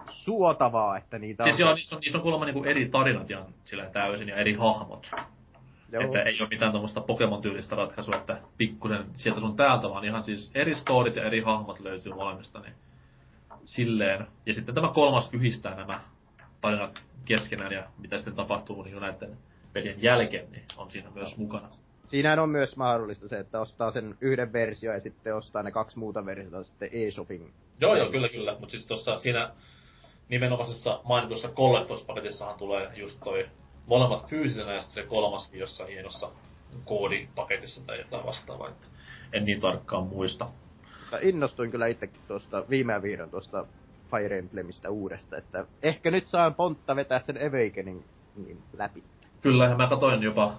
suotavaa, 0.10 0.98
että 0.98 1.20
niitä 1.20 1.44
Siis 1.44 1.56
on... 1.56 1.60
joo, 1.60 1.76
niissä 1.76 1.96
on, 1.96 2.00
niissä 2.02 2.18
on 2.18 2.22
kuulemma 2.22 2.46
niinku 2.46 2.64
eri 2.64 2.90
tarinat 2.90 3.32
ihan 3.32 3.46
sillä 3.66 3.86
täysin 3.86 4.28
ja 4.28 4.36
eri 4.36 4.54
hahmot. 4.54 5.12
Joo. 5.92 6.04
Että 6.04 6.22
ei 6.22 6.38
ole 6.42 6.50
mitään 6.50 6.72
tuommoista 6.72 7.02
Pokemon-tyylistä 7.02 7.76
ratkaisua, 7.76 8.16
että 8.16 8.38
pikkusen 8.58 9.06
sieltä 9.16 9.40
sun 9.40 9.56
täältä, 9.56 9.90
vaan 9.90 10.06
ihan 10.06 10.24
siis 10.24 10.52
eri 10.56 10.76
storit 10.76 11.16
ja 11.16 11.24
eri 11.24 11.42
hahmot 11.42 11.80
löytyy 11.80 12.14
molemmista, 12.14 12.60
niin 12.60 12.74
silleen. 13.66 14.28
Ja 14.46 14.54
sitten 14.54 14.76
tämä 14.76 14.92
kolmas 14.94 15.30
yhdistää 15.34 15.76
nämä 15.76 16.02
tarinat 16.62 17.02
keskenään 17.26 17.72
ja 17.72 17.84
mitä 17.98 18.18
sitten 18.18 18.36
tapahtuu 18.36 18.84
niin 18.84 19.02
näiden 19.02 19.38
pelien 19.74 20.04
jälkeen, 20.04 20.52
niin 20.52 20.64
on 20.78 20.92
siinä 20.92 21.10
myös 21.10 21.38
mukana. 21.38 21.70
Siinähän 22.06 22.40
on 22.40 22.50
myös 22.50 22.78
mahdollista 22.78 23.28
se, 23.28 23.40
että 23.40 23.62
ostaa 23.62 23.92
sen 23.92 24.18
yhden 24.22 24.54
versio 24.54 24.94
ja 24.94 25.00
sitten 25.00 25.36
ostaa 25.36 25.64
ne 25.64 25.72
kaksi 25.72 26.00
muuta 26.00 26.26
versiota 26.26 26.64
sitten 26.64 26.90
e-shopping. 26.92 27.52
Joo, 27.82 27.96
joo, 27.96 28.10
kyllä, 28.10 28.30
kyllä. 28.30 28.56
Mutta 28.60 28.72
siis 28.72 28.88
tuossa 28.88 29.20
siinä 29.20 29.52
nimenomaisessa 30.30 31.02
mainitussa 31.04 31.48
Collectors-paketissahan 31.48 32.58
tulee 32.58 32.92
just 32.96 33.20
toi 33.24 33.50
molemmat 33.86 34.30
fyysisenä 34.30 34.74
ja 34.74 34.82
sitten 34.82 35.04
se 35.04 35.10
kolmaskin 35.10 35.60
jossain 35.60 35.90
hienossa 35.90 36.30
koodipaketissa 36.86 37.82
tai 37.86 37.98
jotain 37.98 38.26
vastaavaa. 38.26 38.70
Että 38.70 38.88
en 39.34 39.46
niin 39.46 39.62
tarkkaan 39.62 40.08
muista. 40.08 40.48
Mutta 41.02 41.18
innostuin 41.22 41.72
kyllä 41.72 41.88
itsekin 41.88 42.22
tuosta 42.28 42.64
viime 42.70 42.94
ja 42.94 43.02
vihdoin 43.02 43.30
tuosta 43.30 43.66
Fire 44.12 44.38
Emblemistä 44.38 44.90
uudesta, 44.90 45.38
että 45.38 45.66
ehkä 45.84 46.12
nyt 46.12 46.28
saan 46.28 46.54
pontta 46.54 46.96
vetää 46.96 47.20
sen 47.20 47.38
Awakening 47.38 48.02
niin 48.36 48.64
läpi. 48.78 49.04
Kyllä, 49.42 49.66
ja 49.66 49.76
mä 49.76 49.88
katoin 49.88 50.24
jopa 50.24 50.54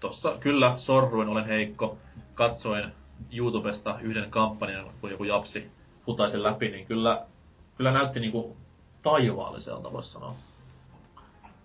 tossa, 0.00 0.36
kyllä, 0.40 0.74
sorruin, 0.76 1.28
olen 1.28 1.46
heikko. 1.46 1.98
Katsoin 2.34 2.92
YouTubesta 3.32 3.98
yhden 4.00 4.30
kampanjan, 4.30 4.90
kun 5.00 5.10
joku 5.10 5.24
japsi 5.24 5.70
futaisen 6.02 6.42
läpi, 6.42 6.68
niin 6.68 6.86
kyllä, 6.86 7.26
kyllä 7.76 7.92
näytti 7.92 8.20
niinku 8.20 8.56
taivaalliselta, 9.02 9.92
voisi 9.92 10.10
sanoa. 10.12 10.34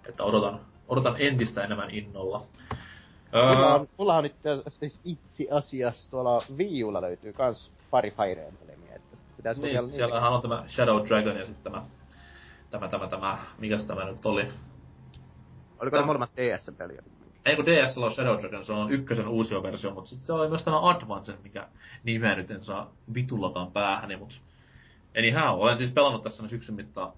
Että 0.10 0.24
odotan, 0.24 0.60
odotan 0.88 1.16
entistä 1.20 1.64
enemmän 1.64 1.90
innolla. 1.90 2.42
Mulla 3.34 3.70
Öö, 3.70 3.74
on, 3.74 3.88
mulla 3.98 4.16
on 4.16 4.26
itse 4.26 4.50
asiassa, 4.50 4.80
siis 4.80 5.00
itse 5.04 5.48
asiassa 5.52 6.12
tuolla 6.12 6.42
Wii 6.58 6.84
Ulla 6.84 7.02
löytyy 7.02 7.34
kans 7.34 7.74
pari 7.92 8.12
Fire 8.12 8.48
Emblemia, 8.48 8.96
että 8.96 9.18
pitäis 9.38 9.62
niin, 9.62 9.88
siellähän 9.88 10.34
on 10.34 10.42
tämä 10.42 10.64
Shadow 10.68 11.08
Dragon 11.08 11.38
ja 11.38 11.46
sitten 11.46 11.64
tämä, 11.64 11.86
tämä, 12.70 12.88
tämä, 12.88 13.08
tämä, 13.08 13.38
mikäs 13.58 13.86
tämä 13.86 14.06
nyt 14.06 14.26
oli? 14.26 14.48
Oliko 15.80 15.98
ne 15.98 16.06
molemmat 16.06 16.30
DS-peliä? 16.38 17.04
Ei 17.46 17.56
kun 17.56 17.66
DSL 17.66 18.04
on 18.04 18.12
Shadow 18.12 18.40
Dragon, 18.40 18.66
se 18.66 18.74
on 18.74 18.92
ykkösen 18.92 19.28
uusi 19.28 19.64
versio, 19.64 19.92
mutta 19.92 20.10
sitten 20.10 20.26
se 20.26 20.34
oli 20.34 20.50
myös 20.50 20.64
tämä 20.64 20.90
Advance, 20.90 21.34
mikä 21.44 21.68
nimeä 22.04 22.36
nyt 22.36 22.52
en 22.52 22.64
saa 22.64 22.92
vitullakaan 23.14 23.72
päähäni, 23.72 24.16
mutta 24.16 24.36
anyhow, 25.18 25.60
olen 25.62 25.78
siis 25.78 25.92
pelannut 25.92 26.24
tässä 26.24 26.44
nyt 26.44 26.50
syksyn 26.50 26.76
mittaan 26.76 27.14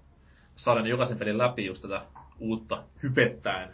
sarjan 0.56 0.88
jokaisen 0.88 1.18
pelin 1.18 1.38
läpi 1.38 1.66
just 1.66 1.82
tätä 1.82 2.02
uutta 2.40 2.84
hypettäen. 3.04 3.70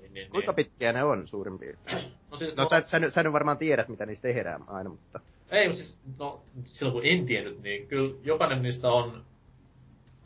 Niin, 0.00 0.14
niin, 0.14 0.30
Kuinka 0.30 0.52
niin. 0.52 0.56
pitkiä 0.56 0.92
ne 0.92 1.04
on 1.04 1.26
suurin 1.26 1.58
piirtein? 1.58 2.04
No 2.30 2.36
siis, 2.36 2.56
No 2.56 2.62
no, 2.62 2.68
sä, 2.68 2.82
sä, 2.86 2.98
nyt- 2.98 3.14
sä 3.14 3.22
nyt 3.22 3.32
varmaan 3.32 3.58
tiedät, 3.58 3.88
mitä 3.88 4.06
niistä 4.06 4.28
tehdään 4.28 4.64
aina, 4.68 4.90
mutta... 4.90 5.20
ei 5.50 5.68
mutta 5.68 5.82
siis, 5.82 5.98
no 6.18 6.42
silloin 6.64 6.92
kun 6.92 7.06
en 7.06 7.26
tiennyt, 7.26 7.62
niin 7.62 7.86
kyllä 7.86 8.14
jokainen 8.22 8.62
niistä 8.62 8.88
on 8.88 9.24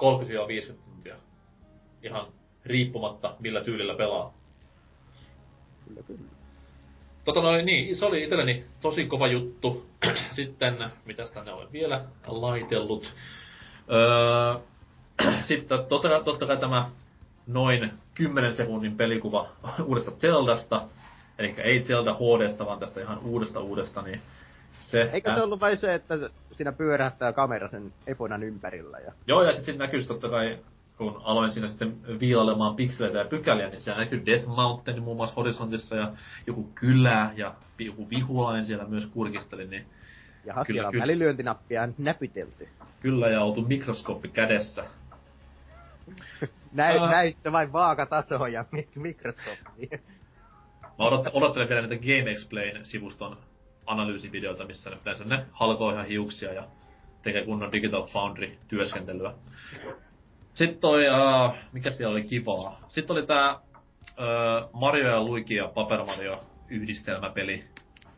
30-50 0.03 0.73
tuntia. 0.85 1.17
Ihan 2.03 2.27
riippumatta 2.65 3.37
millä 3.41 3.65
tyylillä 3.65 3.95
pelaa. 3.95 4.35
Kyllä, 5.89 6.03
kyllä. 6.07 6.21
Tota 7.25 7.43
noin, 7.43 7.67
niin, 7.67 7.97
se 7.97 8.05
oli 8.05 8.23
itselleni 8.23 8.65
tosi 8.81 9.05
kova 9.05 9.27
juttu. 9.27 9.87
Sitten, 10.37 10.77
mitäs 11.05 11.33
tänne 11.33 11.53
olen 11.53 11.73
vielä 11.73 12.05
laitellut. 12.27 13.15
Öö, 13.93 14.55
sitten 15.49 15.79
totta, 15.89 16.21
totta 16.25 16.47
kai 16.47 16.57
tämä 16.57 16.91
noin 17.47 17.93
10 18.14 18.55
sekunnin 18.55 18.97
pelikuva 18.97 19.48
uudesta 19.85 20.10
Zeldasta. 20.10 20.82
Eli 21.39 21.55
ei 21.59 21.82
Zelda 21.85 22.14
HDsta, 22.14 22.66
vaan 22.66 22.78
tästä 22.78 23.01
ihan 23.01 23.19
uudesta 23.19 23.60
uudesta, 23.60 24.02
niin 24.02 24.20
se... 24.81 25.10
Eikö 25.12 25.35
se 25.35 25.43
ollut 25.43 25.60
vain 25.60 25.77
se, 25.77 25.94
että 25.94 26.14
siinä 26.52 26.73
pyörähtää 26.73 27.32
kamera 27.32 27.69
sen 27.69 27.93
Eponan 28.06 28.43
ympärillä 28.43 28.98
ja... 28.98 29.12
Joo, 29.27 29.43
ja 29.43 29.52
sitten 29.52 29.78
näkyy 29.78 30.02
totta 30.02 30.28
kai, 30.28 30.59
kun 30.98 31.20
aloin 31.24 31.52
siinä 31.52 31.69
sitten 31.69 32.20
viilailemaan 32.20 32.77
pikseleitä 32.77 33.19
ja 33.19 33.24
pykäliä, 33.24 33.69
niin 33.69 33.81
siellä 33.81 34.01
näkyy 34.01 34.27
Death 34.27 34.47
Mountain 34.47 35.02
muun 35.02 35.16
muassa 35.16 35.36
horisontissa 35.36 35.97
ja 35.97 36.12
joku 36.47 36.70
kylä 36.74 37.32
ja 37.36 37.55
joku 37.78 38.10
vihulainen 38.10 38.66
siellä 38.66 38.85
myös 38.85 39.06
kurkisteli, 39.06 39.66
niin 39.66 39.86
Jaha, 40.44 40.64
Kyllä, 40.64 40.77
siellä 40.77 40.89
on 40.89 40.93
kyllä. 40.93 41.02
välilyöntinappia 41.02 41.89
näpytelty. 41.98 42.69
kyllä 43.01 43.28
ja 43.28 43.43
oltu 43.43 43.62
mikroskooppi 43.62 44.28
kädessä. 44.28 44.85
Näy, 46.73 46.99
Ää. 46.99 47.11
näyttö 47.11 47.53
vain 47.53 47.69
mik- 48.73 49.01
mikroskooppi 49.01 49.73
siihen. 49.73 50.01
Mä 50.82 51.05
odot, 51.05 51.27
odottelen 51.32 51.69
vielä 51.69 51.86
niitä 51.86 52.03
Game 52.03 52.31
Explain-sivuston 52.31 53.36
analyysivideoita, 53.86 54.65
missä 54.65 54.90
ne 54.90 54.97
yleensä 55.03 55.24
ne 55.24 55.47
halkoo 55.53 55.93
ihan 55.93 56.07
hiuksia 56.07 56.53
ja 56.53 56.65
tekee 57.23 57.44
kunnon 57.44 57.73
Digital 57.73 58.07
Foundry-työskentelyä. 58.07 59.35
Sitten 60.55 60.78
toi, 60.78 61.05
uh, 61.09 61.55
mikä 61.73 61.90
siellä 61.90 62.12
oli 62.12 62.23
kivaa? 62.23 62.81
Sitten 62.89 63.16
oli 63.16 63.27
tää 63.27 63.55
uh, 63.55 63.61
Mario 64.73 65.09
ja 65.09 65.23
Luigi 65.23 65.55
ja 65.55 65.69
Paper 65.69 66.05
Mario 66.05 66.44
yhdistelmäpeli. 66.69 67.65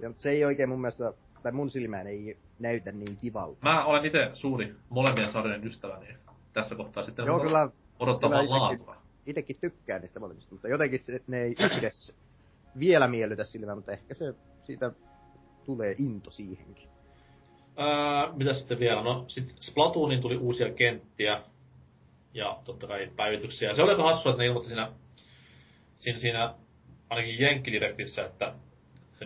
Ja, 0.01 0.09
mutta 0.09 0.23
se 0.23 0.31
ei 0.31 0.45
oikein 0.45 0.69
mun 0.69 0.81
mielestä, 0.81 1.13
tai 1.43 1.53
mun 1.53 1.71
silmään 1.71 2.07
ei 2.07 2.39
näytä 2.59 2.93
niin 2.93 3.17
kivalta. 3.17 3.59
Mä 3.63 3.85
olen 3.85 4.05
itse 4.05 4.31
suuri 4.33 4.75
molempien 4.89 5.33
sarjojen 5.33 5.67
ystävä, 5.67 5.99
niin 5.99 6.17
tässä 6.53 6.75
kohtaa 6.75 7.03
sitten 7.03 7.27
Joo, 7.27 7.41
kyllä 7.41 7.69
itekin- 8.01 8.51
laatua. 8.51 8.97
itekin 9.27 9.57
tykkään 9.61 10.01
niistä 10.01 10.21
molemmista, 10.21 10.55
mutta 10.55 10.69
jotenkin 10.69 10.99
se, 10.99 11.23
ne 11.27 11.43
ei 11.43 11.55
yhdessä 11.61 12.13
vielä 12.79 13.09
miellytä 13.09 13.45
silmään, 13.45 13.79
mutta 13.79 13.93
ehkä 13.93 14.15
se 14.15 14.35
siitä 14.63 14.93
tulee 15.65 15.95
into 15.99 16.31
siihenkin. 16.31 16.89
Ää, 17.77 18.33
mitä 18.33 18.55
sitten 18.55 18.79
vielä? 18.79 19.03
No, 19.03 19.25
sit 19.29 19.57
Splatoonin 19.61 20.21
tuli 20.21 20.37
uusia 20.37 20.73
kenttiä. 20.73 21.43
Ja 22.35 22.59
totta 22.65 22.87
kai 22.87 23.11
päivityksiä. 23.17 23.75
Se 23.75 23.83
oli 23.83 23.91
aika 23.91 24.03
hassua, 24.03 24.31
että 24.31 24.43
ne 24.43 24.47
ilmoitti 24.47 24.69
siinä, 24.69 24.93
siinä, 25.99 26.19
siinä 26.19 26.55
ainakin 27.11 27.41
Jenkkidirektissä, 27.41 28.25
että 28.25 28.55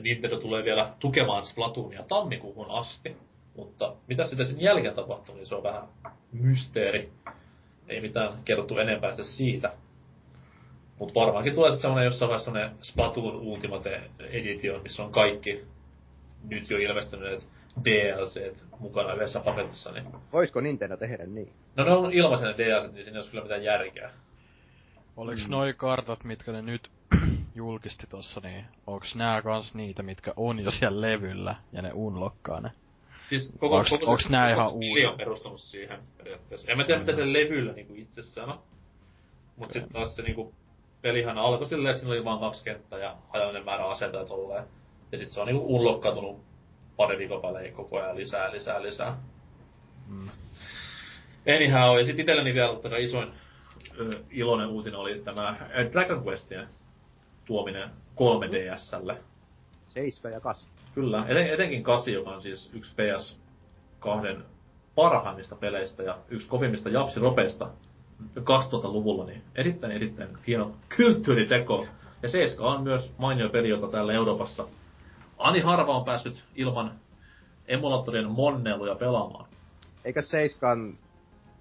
Nintendo 0.01 0.41
tulee 0.41 0.65
vielä 0.65 0.95
tukemaan 0.99 1.45
Splatoonia 1.45 2.03
tammikuuhun 2.03 2.71
asti. 2.71 3.17
Mutta 3.57 3.97
mitä 4.07 4.27
sitten 4.27 4.47
sen 4.47 4.61
jälkeen 4.61 4.95
tapahtuu, 4.95 5.35
niin 5.35 5.47
se 5.47 5.55
on 5.55 5.63
vähän 5.63 5.89
mysteeri. 6.33 7.13
Ei 7.89 8.01
mitään 8.01 8.33
kerrottu 8.45 8.79
enempää 8.79 9.13
siitä. 9.23 9.73
Mutta 10.99 11.21
varmaankin 11.21 11.55
tulee 11.55 11.71
sitten 11.71 11.83
semmonen 11.83 12.05
jossain 12.05 12.29
vaiheessa 12.29 12.51
semmonen 12.53 12.77
Splatoon 12.83 13.37
Ultimate 13.37 14.03
Edition, 14.21 14.83
missä 14.83 15.05
on 15.05 15.13
kaikki 15.13 15.65
nyt 16.49 16.71
jo 16.71 16.79
ilmestyneet 16.79 17.49
DLC 17.85 18.53
mukana 18.79 19.15
yhdessä 19.15 19.41
paketissa, 19.41 19.93
niin... 19.93 20.05
Voisiko 20.33 20.61
Nintendo 20.61 20.97
tehdä 20.97 21.27
niin? 21.27 21.53
No 21.77 21.85
ne 21.85 21.91
on 21.91 22.13
ilmaisen 22.13 22.49
ne 22.49 22.55
DLC, 22.59 22.93
niin 22.93 23.05
siinä 23.05 23.17
ei 23.17 23.19
olisi 23.19 23.31
kyllä 23.31 23.43
mitään 23.43 23.65
järkeä. 23.65 24.11
Oliks 25.17 25.45
Mm. 25.45 25.51
noi 25.51 25.75
kartat, 25.77 26.25
mitkä 26.25 26.53
ne 26.53 26.63
nyt 26.63 26.91
julkisti 27.55 28.07
tossa, 28.07 28.41
niin 28.41 28.65
onks 28.87 29.15
nää 29.15 29.43
kans 29.43 29.75
niitä, 29.75 30.03
mitkä 30.03 30.33
on 30.37 30.59
jo 30.61 30.71
siellä 30.71 31.01
levyllä 31.01 31.57
ja 31.73 31.83
ne 31.83 31.93
unlockkaa 31.93 32.61
ne? 32.61 32.71
Siis 33.29 33.53
koko, 33.59 33.79
Onks- 33.83 33.91
koko 33.91 34.05
se, 34.05 34.11
onks 34.11 34.29
nää 34.29 34.55
koko 34.55 34.61
ihan 34.61 34.71
se 34.73 34.79
peli 34.79 34.91
uusia? 34.91 35.11
on 35.11 35.17
perustunut 35.17 35.61
siihen 35.61 35.99
periaatteessa. 36.17 36.71
En 36.71 36.77
mä 36.77 36.85
tiedä, 36.85 37.01
mitä 37.01 37.17
se 37.17 37.33
levyllä 37.33 37.73
niinku 37.73 37.95
itsessään 37.97 38.49
on. 38.49 38.59
Mut 39.57 39.73
sit 39.73 39.85
taas 39.93 40.17
se 40.17 40.23
niinku 40.23 40.55
pelihän 41.03 41.39
alkoi 41.39 41.67
silleen, 41.67 41.91
että 41.91 42.01
siinä 42.01 42.15
oli 42.15 42.25
vaan 42.25 42.41
kaksi 42.41 42.65
kenttää 42.65 42.99
ja 42.99 43.17
hajallinen 43.29 43.65
määrä 43.65 43.87
aseita 43.87 44.19
ja 44.19 44.25
tolleen. 44.25 44.65
Ja 45.13 45.19
sit 45.19 45.29
se 45.29 45.41
on 45.41 45.47
niinku 45.47 45.77
unlokkautunut 45.77 46.41
pari 46.97 47.19
viikon 47.19 47.43
välein 47.43 47.75
koko 47.75 47.99
ajan 48.01 48.17
lisää, 48.17 48.53
lisää, 48.53 48.83
lisää. 48.83 49.17
Mm. 50.09 50.29
Anyhow, 51.57 51.99
ja 51.99 52.05
sitten 52.05 52.21
itselleni 52.21 52.55
vielä 52.55 52.79
tämä 52.83 52.97
isoin 52.97 53.33
ö, 54.01 54.11
iloinen 54.31 54.69
uutinen 54.69 55.01
oli 55.01 55.23
tämä 55.25 55.57
Dragon 55.93 56.25
Questien 56.27 56.69
tuominen 57.45 57.91
3DSlle. 58.17 59.17
7 59.87 60.33
ja 60.33 60.41
8. 60.41 60.71
Kyllä, 60.95 61.25
eten, 61.29 61.51
etenkin 61.51 61.83
8, 61.83 62.15
joka 62.15 62.31
on 62.31 62.43
siis 62.43 62.71
yksi 62.75 62.93
PS2 62.93 64.41
parhaimmista 64.95 65.57
peleistä 65.57 66.03
ja 66.03 66.19
yksi 66.29 66.49
kovimmista 66.49 66.89
japsiropeista 66.89 67.71
2000-luvulla, 68.37 69.25
niin 69.25 69.43
erittäin 69.55 69.93
erittäin 69.93 70.39
hieno 70.47 70.73
kulttuuriteko. 70.97 71.87
Ja 72.23 72.29
7 72.29 72.67
on 72.67 72.83
myös 72.83 73.13
mainio 73.19 73.49
peli, 73.49 73.69
jota 73.69 73.89
täällä 73.89 74.13
Euroopassa 74.13 74.69
ani 75.39 75.61
harva 75.61 75.97
on 75.97 76.05
päässyt 76.05 76.45
ilman 76.55 76.95
emulaattorien 77.69 78.31
monneluja 78.31 78.95
pelaamaan. 78.95 79.49
Eikö 80.05 80.23
7 80.23 80.99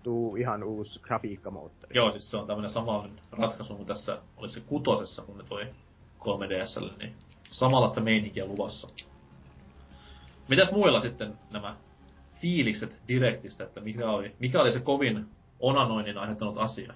tuu 0.03 0.35
ihan 0.35 0.63
uusi 0.63 0.99
grafiikkamoottori? 0.99 1.95
Joo, 1.95 2.11
siis 2.11 2.31
se 2.31 2.37
on 2.37 2.47
tämmönen 2.47 2.71
samanlainen 2.71 3.19
ratkaisu 3.31 3.75
kuin 3.75 3.87
tässä, 3.87 4.21
oliko 4.37 4.53
se 4.53 4.59
kutosessa, 4.59 5.21
kun 5.21 5.37
ne 5.37 5.43
toi 5.43 5.65
3DSlle, 6.19 6.97
niin 6.97 7.15
samanlaista 7.51 8.01
meininkiä 8.01 8.45
luvassa. 8.45 8.87
Mitäs 10.47 10.71
muilla 10.71 11.01
sitten 11.01 11.33
nämä 11.51 11.77
fiilikset 12.41 13.01
Directistä, 13.07 13.63
että 13.63 13.81
mikä 13.81 14.09
oli, 14.09 14.35
mikä 14.39 14.61
oli 14.61 14.71
se 14.71 14.79
kovin 14.79 15.25
onanoinnin 15.59 16.17
aiheuttanut 16.17 16.57
asia? 16.57 16.93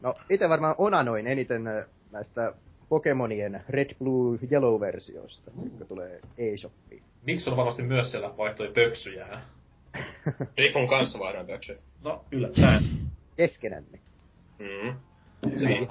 No, 0.00 0.14
itse 0.30 0.48
varmaan 0.48 0.74
onanoin 0.78 1.26
eniten 1.26 1.66
ö, 1.66 1.86
näistä 2.10 2.54
Pokemonien 2.88 3.62
Red, 3.68 3.94
Blue, 3.98 4.38
Yellow-versioista, 4.50 5.50
jotka 5.64 5.84
tulee 5.84 6.20
eShopiin. 6.38 7.02
Miksi 7.22 7.50
on 7.50 7.56
varmasti 7.56 7.82
myös 7.82 8.10
siellä 8.10 8.36
vaihtoi 8.36 8.72
pöksyjä? 8.74 9.26
Rifun 10.58 10.88
kanssa 10.88 11.18
vaihdoin 11.18 11.46
pöksyt. 11.46 11.84
No, 12.04 12.24
yllättäen. 12.30 12.82
Keskenämme. 13.36 13.98
Mm. 14.58 14.94
Hyvin, 15.60 15.88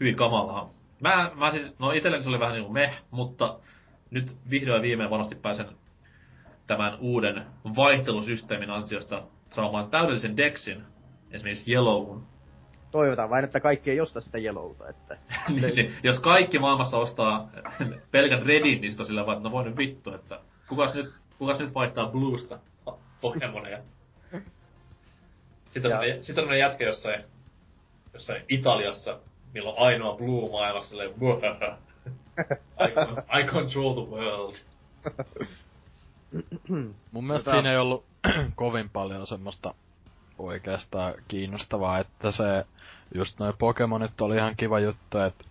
hyvin 0.00 0.16
kamalaa. 0.16 0.70
Mä, 1.02 1.30
mä 1.34 1.52
siis, 1.52 1.78
no 1.78 1.92
itselleni 1.92 2.22
se 2.22 2.28
oli 2.28 2.40
vähän 2.40 2.54
niinku 2.54 2.72
meh, 2.72 3.02
mutta 3.10 3.58
nyt 4.12 4.36
vihdoin 4.50 4.82
viimein 4.82 5.10
varmasti 5.10 5.34
pääsen 5.34 5.66
tämän 6.66 6.98
uuden 7.00 7.46
vaihtelusysteemin 7.76 8.70
ansiosta 8.70 9.22
saamaan 9.50 9.90
täydellisen 9.90 10.36
dexin, 10.36 10.82
esimerkiksi 11.30 11.72
Yellowhun. 11.72 12.26
Toivotaan 12.90 13.30
vain, 13.30 13.44
että 13.44 13.60
kaikki 13.60 13.90
ei 13.90 14.00
osta 14.00 14.20
sitä 14.20 14.38
Yellowta, 14.38 14.88
että... 14.88 15.16
niin, 15.48 15.74
niin, 15.74 15.92
jos 16.02 16.18
kaikki 16.18 16.58
maailmassa 16.58 16.96
ostaa 16.96 17.50
pelkän 18.10 18.42
Redin, 18.42 18.80
niin 18.80 19.00
on 19.00 19.06
sillä 19.06 19.26
vaan, 19.26 19.36
että 19.36 19.48
no 19.48 19.52
voi 19.52 19.64
nyt 19.64 19.76
vittu, 19.76 20.14
että 20.14 20.40
kukas 20.68 20.94
nyt, 20.94 21.12
kukas 21.38 21.58
nyt 21.58 21.74
vaihtaa 21.74 22.08
Bluesta 22.08 22.58
Pokemoneja. 23.20 23.78
Sitten 25.70 25.98
on, 25.98 26.08
Ja- 26.08 26.22
sitten 26.22 26.48
on 26.48 26.58
jätkä 26.58 26.84
jossain, 26.84 27.24
jossain 28.14 28.42
Italiassa, 28.48 29.18
millä 29.54 29.70
on 29.70 29.78
ainoa 29.86 30.16
Blue 30.16 30.50
maailmassa, 30.50 30.88
silleen 30.90 31.10
"Muhahaha. 31.16 31.78
I, 32.80 32.90
con- 32.94 33.40
I 33.40 33.44
control 33.44 33.94
the 33.94 34.10
world. 34.10 34.54
Mun 37.12 37.24
mielestä 37.26 37.50
Tota- 37.50 37.54
siinä 37.54 37.70
ei 37.72 37.78
ollut 37.78 38.04
kovin 38.54 38.90
paljon 38.90 39.26
semmoista 39.26 39.74
oikeastaan 40.38 41.14
kiinnostavaa, 41.28 41.98
että 41.98 42.30
se 42.32 42.64
just 43.14 43.38
noi 43.38 43.52
Pokemonit 43.58 44.20
oli 44.20 44.36
ihan 44.36 44.56
kiva 44.56 44.80
juttu, 44.80 45.18
että 45.18 45.44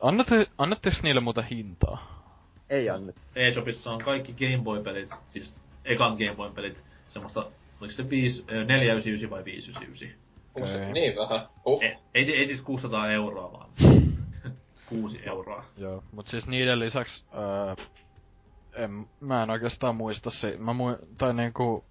annette, 0.00 0.46
annettiinko 0.58 0.98
niille 1.02 1.20
muuta 1.20 1.42
hintaa? 1.42 2.22
ei 2.70 2.90
annettu. 2.90 3.20
eShopissa 3.36 3.90
on 3.90 4.04
kaikki 4.04 4.32
Game 4.32 4.62
Boy-pelit, 4.64 5.10
siis 5.28 5.60
ekan 5.84 6.12
Game 6.16 6.34
Boy-pelit, 6.36 6.82
semmoista, 7.08 7.40
oliko 7.80 7.92
se 7.94 8.10
5, 8.10 8.44
499 8.46 9.30
vai 9.30 9.44
599? 9.44 10.18
Onko 10.54 10.68
se 10.68 10.74
Okei. 10.76 10.92
niin 10.92 11.16
vähän? 11.16 11.46
Uh. 11.66 11.82
Ei, 11.82 11.96
ei, 12.14 12.24
se- 12.24 12.32
ei 12.32 12.46
siis 12.46 12.60
600 12.62 13.10
euroa 13.10 13.52
vaan. 13.52 13.70
6 15.00 15.20
euroa. 15.26 15.64
Joo, 15.76 16.02
mut 16.12 16.26
siis 16.26 16.46
niiden 16.46 16.78
lisäksi, 16.78 17.24
öö, 17.34 17.74
en, 18.74 19.06
mä 19.20 19.42
en 19.42 19.50
oikeastaan 19.50 19.96
muista 19.96 20.30
se, 20.30 20.56
mä 20.58 20.72
mui, 20.72 20.96
tai 21.18 21.34
niinku, 21.34 21.84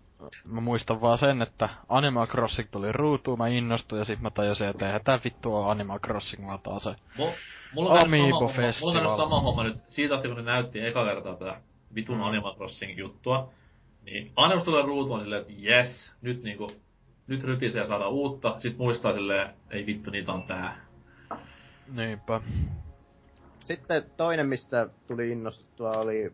mä 0.45 0.61
muistan 0.61 1.01
vaan 1.01 1.17
sen, 1.17 1.41
että 1.41 1.69
Animal 1.89 2.27
Crossing 2.27 2.69
tuli 2.71 2.91
ruutuun, 2.91 3.37
mä 3.37 3.47
innostuin 3.47 3.99
ja 3.99 4.05
sit 4.05 4.21
mä 4.21 4.29
tajusin, 4.29 4.67
että 4.67 4.85
eihän 4.85 5.03
tää 5.03 5.19
vittu 5.23 5.55
oo 5.55 5.69
Animal 5.69 5.99
Crossing, 5.99 6.47
vaan 6.47 6.59
taas 6.59 6.83
se. 6.83 6.95
Mulla, 7.17 7.33
mulla 7.75 7.89
on 7.89 8.01
sama 8.01 8.05
Amiibo 8.05 8.39
homma, 8.39 8.61
mulla 8.81 9.11
on 9.11 9.17
sama 9.17 9.41
homma 9.41 9.63
nyt 9.63 9.75
siitä 9.87 10.15
asti, 10.15 10.27
kun 10.27 10.37
ne 10.37 10.43
näytti 10.43 10.85
eka 10.85 11.05
kertaa 11.05 11.35
tätä 11.35 11.61
vitun 11.95 12.17
Mm. 12.17 12.23
Animal 12.23 12.55
Crossing 12.55 12.97
juttua. 12.97 13.49
Niin 14.05 14.31
aina 14.35 14.55
kun 14.55 14.65
tulee 14.65 14.81
ruutuun 14.81 15.19
silleen, 15.19 15.41
että 15.41 15.53
jes, 15.57 16.13
nyt 16.21 16.43
niinku, 16.43 16.67
nyt 17.27 17.43
rytisee 17.43 17.87
saada 17.87 18.07
uutta. 18.07 18.55
Sit 18.59 18.77
muistaa 18.77 19.13
silleen, 19.13 19.49
ei 19.69 19.85
vittu, 19.85 20.11
niitä 20.11 20.31
on 20.31 20.43
tää. 20.43 20.85
Niinpä. 21.91 22.41
Sitten 23.72 24.03
toinen, 24.18 24.48
mistä 24.48 24.89
tuli 25.07 25.31
innostuttua, 25.31 25.91
oli... 25.91 26.34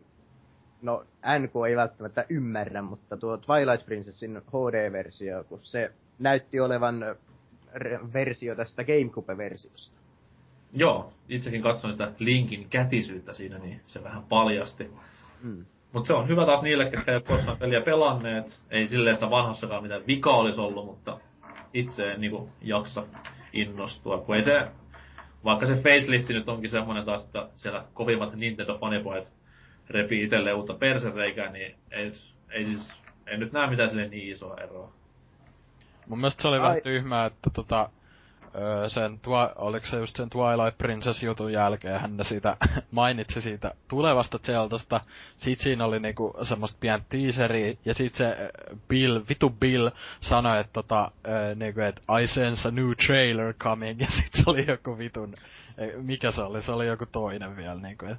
No, 0.82 1.04
NK 1.38 1.52
ei 1.68 1.76
välttämättä 1.76 2.24
ymmärrä, 2.28 2.82
mutta 2.82 3.16
tuo 3.16 3.36
Twilight 3.36 3.86
Princessin 3.86 4.42
HD-versio, 4.48 5.44
kun 5.44 5.58
se 5.62 5.92
näytti 6.18 6.60
olevan 6.60 7.16
re- 7.74 8.12
versio 8.12 8.54
tästä 8.54 8.84
GameCube-versiosta. 8.84 9.98
Joo, 10.72 11.12
itsekin 11.28 11.62
katsoin 11.62 11.92
sitä 11.92 12.12
Linkin 12.18 12.68
kätisyyttä 12.70 13.32
siinä, 13.32 13.58
niin 13.58 13.80
se 13.86 14.04
vähän 14.04 14.22
paljasti. 14.22 14.90
Mm. 15.42 15.64
Mut 15.92 16.06
se 16.06 16.12
on 16.12 16.28
hyvä 16.28 16.46
taas 16.46 16.62
niille, 16.62 16.90
ketkä 16.90 17.12
ei 17.12 17.16
ole 17.16 17.24
koskaan 17.24 17.58
peliä 17.58 17.80
pelanneet. 17.80 18.60
Ei 18.70 18.88
silleen, 18.88 19.14
että 19.14 19.30
vanhassakaan 19.30 19.82
mitään 19.82 20.06
vika 20.06 20.30
olisi 20.30 20.60
ollut, 20.60 20.86
mutta 20.86 21.20
itse 21.74 22.12
en 22.12 22.20
niinku 22.20 22.48
jaksa 22.62 23.06
innostua. 23.52 24.18
Kun 24.18 24.36
ei 24.36 24.42
se, 24.42 24.68
vaikka 25.44 25.66
se 25.66 25.74
facelifti 25.76 26.32
nyt 26.32 26.48
onkin 26.48 26.70
semmonen 26.70 27.04
taas, 27.04 27.24
että 27.24 27.48
siellä 27.56 27.84
kovimmat 27.94 28.32
Nintendo-fanipojat 28.34 29.26
repii 29.90 30.22
itselleen 30.22 30.56
uutta 30.56 30.74
persereikää, 30.74 31.52
niin 31.52 31.74
ei, 31.90 32.04
nyt- 32.04 32.34
ei 32.50 32.64
siis, 32.64 32.92
ei 33.26 33.38
nyt 33.38 33.52
näe 33.52 33.70
mitään 33.70 33.88
sille 33.88 34.08
niin 34.08 34.32
isoa 34.32 34.56
eroa. 34.56 34.92
Mun 36.06 36.18
mielestä 36.18 36.42
se 36.42 36.48
oli 36.48 36.56
Ai- 36.56 36.62
vähän 36.62 36.82
tyhmää, 36.82 37.26
että 37.26 37.50
tota, 37.50 37.90
öö, 38.54 38.88
sen, 38.88 39.20
twi- 39.26 39.52
oliko 39.56 39.86
se 39.86 39.96
just 39.96 40.16
sen 40.16 40.30
Twilight 40.30 40.78
Princess 40.78 41.22
jutun 41.22 41.52
jälkeen, 41.52 42.00
hän 42.00 42.18
siitä 42.22 42.56
mainitsi 42.90 43.40
siitä 43.40 43.74
tulevasta 43.88 44.38
Zeltasta, 44.38 45.00
sit 45.36 45.60
siinä 45.60 45.84
oli 45.84 46.00
niinku 46.00 46.34
semmoista 46.42 46.78
pientä 46.80 47.06
teaseria, 47.08 47.74
ja 47.84 47.94
sit 47.94 48.14
se 48.14 48.50
Bill, 48.88 49.20
vitu 49.28 49.50
Bill 49.50 49.90
sanoi, 50.20 50.60
että 50.60 50.72
tota, 50.72 51.10
öö, 51.28 51.54
niinku, 51.54 51.80
että 51.80 52.02
I 52.22 52.26
sense 52.26 52.68
a 52.68 52.70
new 52.70 52.90
trailer 53.06 53.54
coming, 53.54 54.00
ja 54.04 54.06
sit 54.10 54.32
se 54.34 54.42
oli 54.46 54.66
joku 54.68 54.98
vitun, 54.98 55.34
ei, 55.78 55.96
mikä 55.96 56.30
se 56.30 56.42
oli, 56.42 56.62
se 56.62 56.72
oli 56.72 56.86
joku 56.86 57.06
toinen 57.06 57.56
vielä 57.56 57.80
niinku, 57.80 58.06
et 58.06 58.18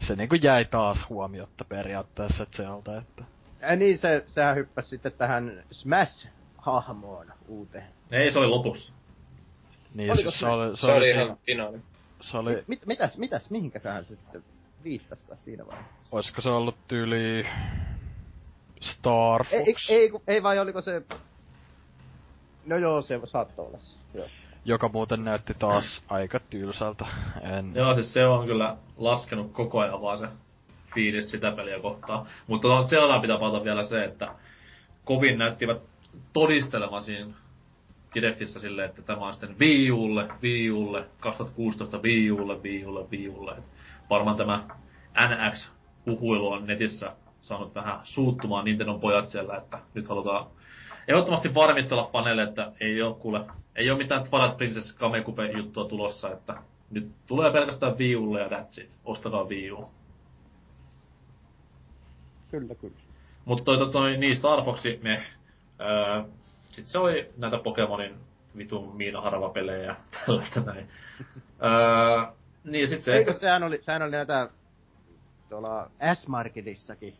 se 0.00 0.16
niinku 0.16 0.34
jäi 0.34 0.64
taas 0.64 1.08
huomiotta 1.08 1.64
periaatteessa 1.64 2.46
Zelta, 2.56 2.98
että 2.98 3.24
Ja 3.62 3.76
niin, 3.76 3.98
se, 3.98 4.24
sehän 4.26 4.56
hyppäsi 4.56 4.88
sitten 4.88 5.12
tähän 5.12 5.64
Smash-hahmoon 5.70 7.32
uuteen. 7.48 7.84
Ei, 8.10 8.32
se 8.32 8.38
oli 8.38 8.46
lopussa. 8.46 8.92
Niin 9.94 10.10
Oliko 10.10 10.22
siis 10.30 10.34
se- 10.34 10.46
se 10.46 10.46
oli, 10.52 10.76
se, 10.76 10.80
Se 10.86 10.92
oli 10.92 11.10
ihan 11.10 11.36
finaali. 11.46 11.78
se 12.20 12.38
oli, 12.38 12.64
Mit, 12.66 12.86
mitäs, 12.86 13.18
mitäs, 13.18 13.50
mihinkäköhän 13.50 14.04
se 14.04 14.16
sitten 14.16 14.44
viittasikaan 14.84 15.38
siinä 15.38 15.66
vaiheessa? 15.66 15.92
Olisiko 16.12 16.40
se 16.42 16.50
ollut 16.50 16.76
tyyli 16.88 17.46
Star 18.80 19.44
Ei, 19.50 19.58
ei, 19.58 19.64
Fox, 19.64 19.90
ei, 19.90 20.10
kun- 20.10 20.22
ei 20.26 20.42
vai 20.42 20.58
oliko 20.58 20.80
se... 20.82 21.02
No 22.66 22.76
joo, 22.76 23.02
se 23.02 23.20
saattoi 23.24 23.66
olla 23.66 23.78
se. 23.78 23.96
Joo. 24.14 24.26
joka 24.64 24.88
muuten 24.88 25.24
näytti 25.24 25.54
taas 25.58 26.04
aika 26.08 26.40
tylsältä. 26.50 27.06
En... 27.42 27.72
Joo, 27.74 27.94
siis 27.94 28.12
se 28.12 28.26
on 28.26 28.46
kyllä 28.46 28.76
laskenut 28.96 29.52
koko 29.52 29.78
ajan 29.80 30.02
vaan 30.02 30.18
se 30.18 30.28
fiilis 30.94 31.30
sitä 31.30 31.52
peliä 31.52 31.80
kohtaan. 31.80 32.26
Mutta 32.46 32.68
tuohon 32.68 32.88
Zeldaan 32.88 33.20
pitää 33.20 33.38
palata 33.38 33.64
vielä 33.64 33.84
se, 33.84 34.04
että 34.04 34.34
kovin 35.04 35.38
näyttivät 35.38 35.82
todistelemaan 36.32 37.02
siinä 37.02 37.34
Directissä 38.14 38.60
silleen, 38.60 38.88
että 38.88 39.02
tämä 39.02 39.26
on 39.26 39.32
sitten 39.32 39.58
Wii 39.60 39.90
Ulle, 39.90 40.28
Wii 40.42 40.70
Ulle, 40.70 41.04
2016 41.20 41.98
Wii 41.98 42.30
Ulle, 42.30 42.62
Wii 42.62 42.84
Ulle, 42.84 43.06
Wii 43.10 43.28
Ulle. 43.28 43.52
Et 43.52 43.64
varmaan 44.10 44.36
tämä 44.36 44.68
NX-huhuilu 45.14 46.52
on 46.52 46.66
netissä 46.66 47.12
saanut 47.40 47.74
vähän 47.74 48.00
suuttumaan 48.02 48.64
Nintendon 48.64 49.00
pojat 49.00 49.28
siellä, 49.28 49.56
että 49.56 49.78
nyt 49.94 50.08
halutaan 50.08 50.46
ehdottomasti 51.08 51.54
varmistella 51.54 52.10
faneille, 52.12 52.42
että 52.42 52.72
ei 52.80 53.02
ole 53.02 53.14
kuule, 53.14 53.40
ei 53.76 53.90
ole 53.90 53.98
mitään 53.98 54.24
Twilight 54.30 54.56
Princess 54.56 54.92
Kamekupe 54.92 55.50
juttua 55.50 55.84
tulossa, 55.84 56.32
että 56.32 56.56
nyt 56.90 57.10
tulee 57.26 57.52
pelkästään 57.52 57.98
Wii 57.98 58.16
Ulle 58.16 58.40
ja 58.40 58.48
that's 58.48 58.82
it. 58.82 58.98
Ostakaa 59.04 59.44
Wii 59.44 59.72
U. 59.72 59.90
Kyllä, 62.50 62.74
kyllä. 62.74 62.96
Mutta 63.44 63.64
toi, 63.64 63.78
toi, 63.78 63.92
toi, 63.92 64.16
niin 64.16 64.36
Star 64.36 64.64
Foxi, 64.64 65.00
me, 65.02 65.22
öö, 65.80 66.22
sit 66.70 66.86
se 66.86 66.98
oli 66.98 67.30
näitä 67.36 67.58
Pokemonin 67.58 68.14
vitun 68.56 68.96
miinaharva-pelejä 68.96 69.84
ja 69.84 69.96
tällaista 70.26 70.60
näin. 70.60 70.88
öö, 71.64 72.32
niin 72.64 72.88
sit 72.88 73.02
se 73.02 73.12
Eikö 73.12 73.32
sehän 73.32 73.62
oli, 73.62 73.78
sehän 73.82 74.02
oli 74.02 74.10
näitä 74.10 74.48
tuolla 75.48 75.90
S-Marketissakin, 76.14 77.14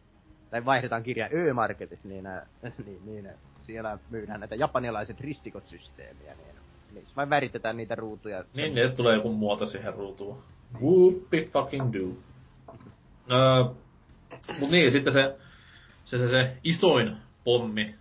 tai 0.50 0.64
vaihdetaan 0.64 1.02
kirja 1.02 1.28
Ö-Marketissa, 1.34 2.08
niin, 2.08 2.26
ää, 2.26 2.46
niin, 2.86 3.00
niin 3.04 3.28
siellä 3.60 3.98
myydään 4.10 4.40
näitä 4.40 4.54
japanilaiset 4.54 5.20
ristikot-systeemiä, 5.20 6.34
niin 6.34 6.56
niissä 6.92 7.16
vain 7.16 7.30
väritetään 7.30 7.76
niitä 7.76 7.94
ruutuja. 7.94 8.44
Niin, 8.54 8.74
niin, 8.74 8.86
että 8.86 8.96
tulee 8.96 9.14
joku 9.14 9.32
muoto 9.32 9.66
siihen 9.66 9.94
ruutuun. 9.94 10.42
Whoopie 10.80 11.48
fucking 11.52 11.92
do. 11.92 12.16
Öö, 13.32 13.64
mut 14.58 14.70
niin, 14.70 14.92
sitten 14.92 15.12
se, 15.12 15.36
se, 16.04 16.18
se, 16.18 16.28
se 16.28 16.56
isoin 16.64 17.16
pommi 17.44 17.94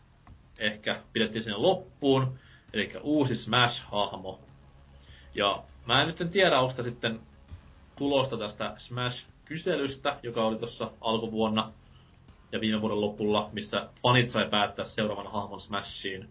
ehkä 0.59 1.01
pidettiin 1.13 1.43
sinne 1.43 1.57
loppuun, 1.57 2.39
eli 2.73 2.91
uusi 3.01 3.35
Smash-hahmo. 3.35 4.39
Ja 5.35 5.63
mä 5.85 6.01
en 6.01 6.07
nyt 6.07 6.21
en 6.21 6.29
tiedä, 6.29 6.59
onko 6.59 6.83
sitten 6.83 7.19
tulosta 7.95 8.37
tästä 8.37 8.75
Smash-kyselystä, 8.77 10.19
joka 10.23 10.45
oli 10.45 10.57
tuossa 10.57 10.91
alkuvuonna 11.01 11.71
ja 12.51 12.61
viime 12.61 12.81
vuoden 12.81 13.01
lopulla, 13.01 13.49
missä 13.53 13.89
fanit 14.01 14.29
sai 14.29 14.49
päättää 14.49 14.85
seuraavan 14.85 15.31
hahmon 15.31 15.61
Smashiin. 15.61 16.29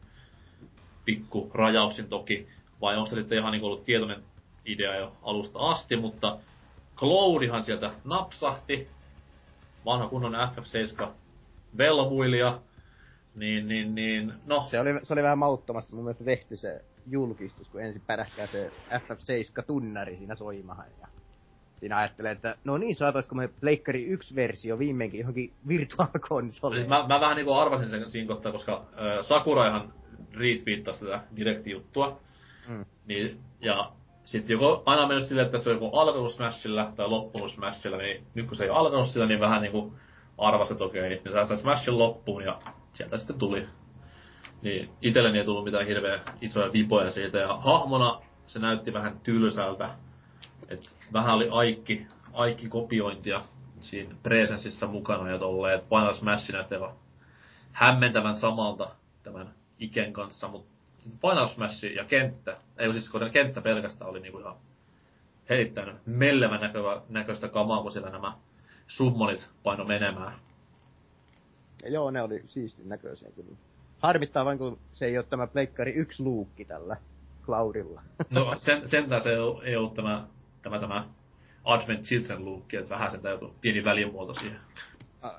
Pikku 1.04 1.50
rajauksin 1.54 2.08
toki. 2.08 2.48
Vai 2.80 2.96
onko 2.96 3.10
se 3.10 3.16
sitten 3.16 3.38
ihan 3.38 3.52
niin 3.52 3.64
ollut 3.64 3.84
tietoinen 3.84 4.22
idea 4.64 4.96
jo 4.96 5.16
alusta 5.22 5.58
asti, 5.58 5.96
mutta 5.96 6.38
Cloudihan 6.96 7.64
sieltä 7.64 7.90
napsahti. 8.04 8.88
Vanha 9.84 10.08
kunnon 10.08 10.34
FF7 10.34 11.06
velmuilija. 11.78 12.58
Niin, 13.38 13.68
niin, 13.68 13.94
niin, 13.94 14.32
no. 14.46 14.64
Se 14.66 14.80
oli, 14.80 14.90
se 15.02 15.12
oli 15.12 15.22
vähän 15.22 15.38
mauttomasti 15.38 15.94
mun 15.94 16.04
mielestä 16.04 16.24
tehty 16.24 16.56
se 16.56 16.84
julkistus, 17.06 17.68
kun 17.68 17.82
ensin 17.82 18.02
pärähtää 18.06 18.46
se 18.46 18.70
FF7-tunnari 18.90 20.16
siinä 20.16 20.34
soimahan. 20.34 20.86
Ja 21.00 21.08
siinä 21.76 21.96
ajattelee, 21.96 22.32
että 22.32 22.56
no 22.64 22.78
niin, 22.78 22.96
saataisiko 22.96 23.34
me 23.34 23.48
Pleikkari 23.48 24.16
1-versio 24.16 24.78
viimeinkin 24.78 25.20
johonkin 25.20 25.52
virtuaalkonsoliin. 25.68 26.80
Siis 26.80 26.88
mä, 26.88 27.06
mä 27.08 27.20
vähän 27.20 27.36
niinku 27.36 27.52
arvasin 27.52 27.88
sen 27.88 28.10
siinä 28.10 28.28
kohtaa, 28.28 28.52
koska 28.52 28.72
äh, 28.72 29.24
Sakuraihan 29.24 29.92
retweettasi 30.34 31.04
tätä 31.04 31.20
direktijuttua. 31.36 32.20
Mm. 32.68 32.84
Niin, 33.06 33.40
ja 33.60 33.92
sitten 34.24 34.54
joko 34.54 34.82
aina 34.86 35.06
mennyt 35.06 35.26
silleen, 35.26 35.46
että 35.46 35.58
se 35.58 35.70
on 35.70 35.76
joku 35.76 35.96
alkanut 35.96 36.32
Smashilla 36.32 36.92
tai 36.96 37.08
loppunut 37.08 37.50
Smashilla, 37.50 37.96
niin 37.96 38.26
nyt 38.34 38.46
kun 38.46 38.56
se 38.56 38.64
ei 38.64 38.70
ole 38.70 38.78
alkanut 38.78 39.06
sillä, 39.06 39.26
niin 39.26 39.40
vähän 39.40 39.62
niinku 39.62 39.94
arvasi, 40.38 40.72
että 40.72 40.84
okei, 40.84 41.08
niin 41.08 41.20
saa 41.32 41.44
sitä 41.44 41.56
Smashin 41.56 41.98
loppuun 41.98 42.44
ja 42.44 42.58
sieltä 42.98 43.18
sitten 43.18 43.38
tuli. 43.38 43.66
Niin 44.62 44.90
itselleni 45.02 45.38
ei 45.38 45.44
tullut 45.44 45.64
mitään 45.64 45.86
hirveä 45.86 46.20
isoja 46.40 46.72
vipoja 46.72 47.10
siitä 47.10 47.38
ja 47.38 47.56
hahmona 47.56 48.20
se 48.46 48.58
näytti 48.58 48.92
vähän 48.92 49.20
tylsältä. 49.20 49.90
Et 50.68 50.96
vähän 51.12 51.34
oli 51.34 51.48
aikki, 51.50 52.06
aikki 52.32 52.68
kopiointia 52.68 53.42
siinä 53.80 54.14
presensissä 54.22 54.86
mukana 54.86 55.30
ja 55.30 55.38
tolleen, 55.38 55.78
että 55.78 55.88
Final 55.88 56.14
Smash 56.14 56.52
näytti 56.52 56.74
hämmentävän 57.72 58.36
samalta 58.36 58.90
tämän 59.22 59.54
Iken 59.78 60.12
kanssa, 60.12 60.48
mutta 60.48 60.70
Final 61.20 61.48
Smash 61.48 61.84
ja 61.84 62.04
kenttä, 62.04 62.56
ei 62.78 62.92
siis 62.92 63.10
kun 63.10 63.30
kenttä 63.30 63.60
pelkästään 63.60 64.10
oli 64.10 64.20
niinku 64.20 64.38
ihan 64.38 64.56
heittänyt 65.48 65.96
mellevän 66.06 66.60
näkö, 66.60 67.00
näköistä 67.08 67.48
kamaa, 67.48 67.82
kun 67.82 67.92
siellä 67.92 68.10
nämä 68.10 68.32
summonit 68.86 69.50
paino 69.62 69.84
menemään. 69.84 70.34
Ja 71.82 71.90
joo, 71.90 72.10
ne 72.10 72.22
oli 72.22 72.42
siistin 72.46 72.88
näköisiä 72.88 73.30
kyllä. 73.30 73.56
Harmittaa 73.98 74.44
vain, 74.44 74.58
kun 74.58 74.78
se 74.92 75.06
ei 75.06 75.18
ole 75.18 75.26
tämä 75.30 75.46
Pleikkari 75.46 75.92
yksi 75.92 76.22
luukki 76.22 76.64
tällä 76.64 76.96
Cloudilla. 77.46 78.02
No 78.30 78.56
sen, 78.58 78.88
sentään 78.88 79.22
se 79.22 79.30
ei 79.64 79.76
ollut 79.76 79.94
tämä, 79.94 80.26
tämä, 80.62 80.78
tämä 80.78 81.08
Advent 81.64 82.02
Children 82.02 82.44
luukki, 82.44 82.76
että 82.76 82.90
vähän 82.90 83.10
sen 83.10 83.20
täytyy 83.20 83.48
pieni 83.60 83.84
välimuoto 83.84 84.34
siihen. 84.34 84.60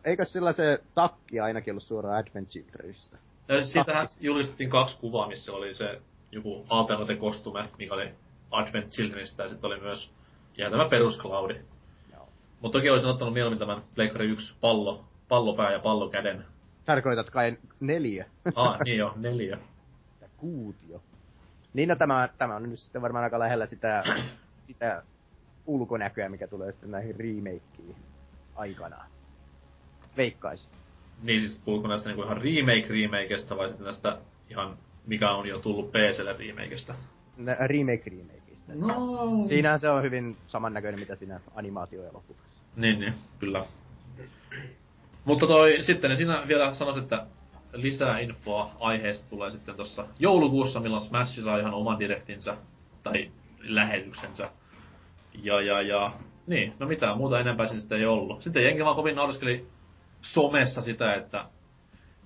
Eikö 0.05 0.25
sillä 0.25 0.51
se 0.51 0.79
takki 0.93 1.39
ainakin 1.39 1.71
ollut 1.71 1.83
suoraan 1.83 2.17
Advent 2.17 2.49
Childrenista? 2.49 3.17
Siitähän 3.63 4.07
julistettiin 4.19 4.69
kaksi 4.69 4.97
kuvaa, 4.97 5.27
missä 5.27 5.53
oli 5.53 5.73
se 5.73 6.01
joku 6.31 6.65
alternate 6.69 7.15
kostume, 7.15 7.69
mikä 7.77 7.93
oli 7.93 8.11
Advent 8.51 8.89
Childrenista, 8.89 9.43
ja 9.43 9.49
sitten 9.49 9.67
oli 9.67 9.79
myös 9.79 10.11
ihan 10.57 10.71
tämä 10.71 10.89
perus 10.89 11.19
Cloudi. 11.19 11.55
Mutta 12.61 12.77
toki 12.77 12.89
olisin 12.89 13.09
ottanut 13.09 13.33
mieluummin 13.33 13.59
tämän 13.59 13.81
Pleikkari 13.95 14.25
1 14.25 14.53
pallo, 14.61 15.05
pallopää 15.29 15.71
ja 15.71 15.79
pallokäden. 15.79 16.45
Tarkoitat 16.85 17.29
kai 17.29 17.57
neljä? 17.79 18.25
ah, 18.55 18.79
niin 18.85 18.97
jo, 18.97 19.13
neljä. 19.15 19.57
Kuutio. 20.37 21.01
Niin 21.73 21.89
no 21.89 21.95
tämä, 21.95 22.29
tämä 22.37 22.55
on 22.55 22.69
nyt 22.69 22.79
sitten 22.79 23.01
varmaan 23.01 23.23
aika 23.23 23.39
lähellä 23.39 23.65
sitä, 23.65 24.03
sitä 24.67 25.03
ulkonäköä, 25.65 26.29
mikä 26.29 26.47
tulee 26.47 26.71
sitten 26.71 26.91
näihin 26.91 27.15
remakeiin 27.15 27.95
aikanaan. 28.55 29.07
Veikkaisin. 30.17 30.71
Niin 31.23 31.41
siis 31.41 31.61
puhutko 31.65 31.87
näistä 31.87 32.09
niinku 32.09 32.23
ihan 32.23 32.37
remake-remakeista 32.37 33.57
vai 33.57 33.67
sitten 33.67 33.85
näistä 33.85 34.17
ihan 34.49 34.77
mikä 35.09 35.31
on 35.31 35.47
jo 35.47 35.59
tullut 35.59 35.91
PClle 35.91 36.33
remakeista? 36.33 36.95
remake 37.59 38.09
remakeista. 38.09 38.71
No. 38.75 39.29
Siinähän 39.47 39.79
se 39.79 39.89
on 39.89 40.03
hyvin 40.03 40.37
samannäköinen, 40.47 40.99
mitä 40.99 41.15
siinä 41.15 41.39
animaatioelokuvassa. 41.55 42.63
Niin, 42.75 42.99
niin, 42.99 43.13
kyllä. 43.39 43.65
Mutta 45.25 45.47
toi, 45.47 45.77
sitten 45.81 46.17
sinä 46.17 46.43
vielä 46.47 46.73
sanoisit, 46.73 47.03
että 47.03 47.25
lisää 47.73 48.19
infoa 48.19 48.71
aiheesta 48.79 49.29
tulee 49.29 49.51
sitten 49.51 49.75
tuossa 49.75 50.05
joulukuussa, 50.19 50.79
milloin 50.79 51.01
Smash 51.01 51.43
saa 51.43 51.57
ihan 51.57 51.73
oman 51.73 51.99
direktinsä, 51.99 52.57
tai 53.03 53.31
lähetyksensä. 53.59 54.49
Ja, 55.43 55.61
ja, 55.61 55.81
ja, 55.81 56.11
niin, 56.47 56.73
no 56.79 56.87
mitään 56.87 57.17
muuta 57.17 57.39
enempää 57.39 57.65
sitten 57.65 57.99
ei 57.99 58.05
ollut. 58.05 58.43
Sitten 58.43 58.63
jengi 58.63 58.85
vaan 58.85 58.95
kovin 58.95 59.15
nauriskeli 59.15 59.67
somessa 60.21 60.81
sitä, 60.81 61.13
että 61.13 61.45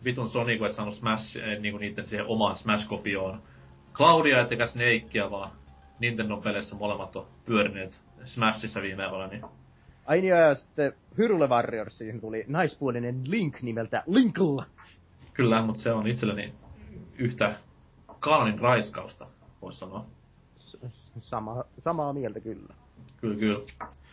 vitun 0.03 0.29
Sonic 0.29 0.61
ei 0.61 0.73
saanut 0.73 0.95
Smash, 0.95 1.37
eh, 1.37 1.59
niinku 1.59 1.77
niiden 1.77 2.05
siihen 2.05 2.25
omaan 2.27 2.55
Smash-kopioon 2.55 3.41
Claudia 3.93 4.41
ettekä 4.41 4.67
Snakea, 4.67 5.31
vaan 5.31 5.51
Nintendo 5.99 6.37
peleissä 6.37 6.75
molemmat 6.75 7.15
on 7.15 7.27
pyörineet 7.45 8.01
Smashissa 8.25 8.81
viime 8.81 9.03
aikoina, 9.03 9.27
niin... 9.27 9.45
Ai 10.05 10.21
niin, 10.21 10.29
ja 10.29 10.55
sitten 10.55 10.93
Hyrule 11.17 11.47
Warriorsiin 11.47 12.21
tuli 12.21 12.45
naispuolinen 12.47 13.21
Link 13.31 13.61
nimeltä 13.61 14.03
Linkl. 14.07 14.59
Kyllä, 15.33 15.61
mutta 15.61 15.81
se 15.81 15.91
on 15.91 16.07
itselleni 16.07 16.53
yhtä 17.17 17.55
kanonin 18.19 18.59
raiskausta, 18.59 19.27
voisi 19.61 19.79
sanoa. 19.79 20.05
Sama, 21.21 21.63
samaa 21.79 22.13
mieltä 22.13 22.39
kyllä. 22.39 22.73
Kyllä, 23.17 23.35
kyllä. 23.35 23.59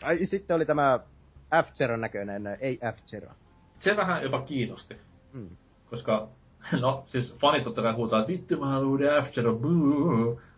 Ai 0.03 0.17
sitten 0.17 0.55
oli 0.55 0.65
tämä 0.65 0.99
f 1.63 1.67
näköinen, 1.97 2.47
ei 2.59 2.79
f 2.95 2.97
Se 3.79 3.97
vähän 3.97 4.23
jopa 4.23 4.41
kiinnosti. 4.41 4.97
Mm. 5.33 5.49
Koska 5.89 6.27
No, 6.81 7.03
siis 7.05 7.35
fanit 7.35 7.63
totta 7.63 7.81
kai 7.81 7.93
huutaa, 7.93 8.19
että 8.19 8.31
vittu 8.31 8.57
mä 8.57 8.65
haluan 8.65 8.91
uuden 8.91 9.23
f 9.23 9.27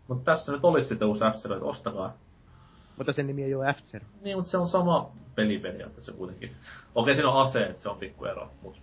Mutta 0.07 0.31
tässä 0.31 0.51
nyt 0.51 0.63
olisi 0.63 0.89
sitten 0.89 1.07
uusi 1.07 1.21
f 1.21 1.51
että 1.51 1.65
ostakaa. 1.65 2.13
Mutta 2.97 3.13
sen 3.13 3.27
nimi 3.27 3.43
ei 3.43 3.55
ole 3.55 3.73
f 3.73 3.77
Niin, 4.21 4.37
mutta 4.37 4.51
se 4.51 4.57
on 4.57 4.67
sama 4.67 5.11
peli 5.35 5.59
periaatteessa 5.59 6.11
kuitenkin. 6.11 6.51
Okei, 6.95 7.15
siinä 7.15 7.29
on 7.29 7.41
aseet, 7.41 7.77
se 7.77 7.89
on 7.89 7.97
pikku 7.97 8.25
ero. 8.25 8.51
Mut... 8.61 8.81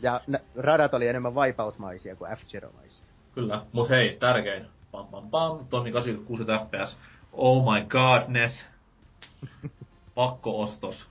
Ja 0.00 0.20
radat 0.56 0.94
oli 0.94 1.08
enemmän 1.08 1.34
vaipausmaisia 1.34 2.16
kuin 2.16 2.36
f 2.36 2.42
maisia 2.76 3.04
Kyllä, 3.34 3.62
mut 3.72 3.90
hei, 3.90 4.16
tärkein. 4.20 4.66
Pam 4.92 5.06
pam 5.06 5.30
pam, 5.30 5.66
toimi 5.70 5.92
86 5.92 6.44
fps. 6.44 6.96
Oh 7.32 7.74
my 7.74 7.86
godness. 7.86 8.66
Pakko-ostos. 10.14 11.06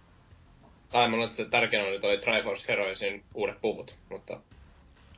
Tai 0.91 1.09
mulla 1.09 1.27
se 1.27 1.45
tärkein 1.45 1.87
oli 1.87 1.99
toi 1.99 2.17
Triforce 2.17 2.67
Heroesin 2.67 3.23
uudet 3.33 3.61
puvut, 3.61 3.95
mutta 4.09 4.39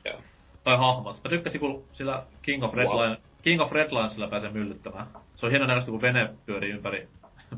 Joo. 0.04 0.20
Tai 0.64 0.76
hahmot. 0.76 1.20
Mä 1.24 1.30
tykkäsin, 1.30 1.60
kun 1.60 1.84
sillä 1.92 2.22
King 2.42 2.64
of 2.64 2.74
Redline, 2.74 3.08
wow. 3.08 3.16
King 3.42 3.62
of 3.62 3.72
Redline 3.72 4.10
sillä 4.10 4.28
pääsee 4.28 4.50
myllyttämään. 4.50 5.06
Se 5.36 5.46
on 5.46 5.52
hieno 5.52 5.66
näköistä, 5.66 5.90
kun 5.90 6.02
vene 6.02 6.34
pyörii 6.46 6.70
ympäri 6.70 7.08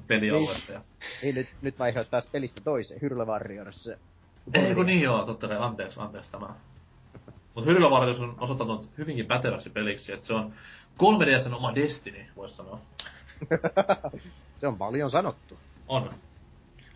pelialuetta. 0.06 0.72
Niin, 0.72 0.74
ja... 0.74 0.82
niin 1.22 1.34
nyt, 1.34 1.48
nyt 1.62 1.78
vaihdoit 1.78 2.10
taas 2.10 2.26
pelistä 2.26 2.60
toiseen, 2.64 3.00
Hyrule 3.02 3.24
Warriors. 3.24 3.90
Ei 4.54 4.74
kun 4.74 4.86
niin 4.86 5.00
joo, 5.00 5.26
totta 5.26 5.48
kai, 5.48 5.56
anteeksi, 5.60 6.00
anteeksi 6.00 6.30
tämä. 6.30 6.54
Mutta 7.54 7.70
Hyrule 7.70 7.90
Warriors 7.90 8.20
on 8.20 8.36
osoittanut 8.40 8.88
hyvinkin 8.98 9.26
päteväksi 9.26 9.70
peliksi, 9.70 10.12
että 10.12 10.26
se 10.26 10.34
on 10.34 10.52
3DSn 11.02 11.54
oma 11.54 11.74
Destiny, 11.74 12.26
voisi 12.36 12.56
sanoa. 12.56 12.78
se 14.54 14.66
on 14.66 14.78
paljon 14.78 15.10
sanottu. 15.10 15.58
On. 15.88 16.14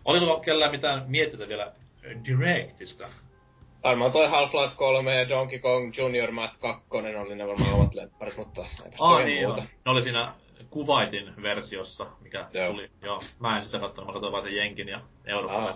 Oliko 0.05 0.39
kellään 0.39 0.71
mitään 0.71 1.03
mietitä 1.07 1.47
vielä 1.47 1.73
Directista? 2.25 3.09
Varmaan 3.83 4.11
toi 4.11 4.27
Half-Life 4.27 4.75
3 4.75 5.15
ja 5.15 5.29
Donkey 5.29 5.59
Kong 5.59 5.97
Junior 5.97 6.31
Math 6.31 6.59
2 6.59 6.87
oli 6.91 7.35
ne 7.35 7.47
varmaan 7.47 7.73
omat 7.73 7.93
lempparit, 7.93 8.37
mutta 8.37 8.65
eipä 8.85 8.95
ah, 8.99 9.25
niin 9.25 9.45
muuta. 9.45 9.61
Joo. 9.61 9.69
Ne 9.85 9.91
oli 9.91 10.03
siinä 10.03 10.33
Kuwaitin 10.69 11.33
versiossa, 11.41 12.07
mikä 12.21 12.47
joo. 12.53 12.71
tuli. 12.71 12.91
Joo, 13.01 13.23
mä 13.39 13.57
en 13.57 13.65
sitä 13.65 13.79
katsonut, 13.79 14.07
mä 14.07 14.13
katsoin 14.13 14.31
vaan 14.31 14.43
sen 14.43 14.55
Jenkin 14.55 14.87
ja 14.87 15.01
Euroopan 15.25 15.63
ah. 15.63 15.75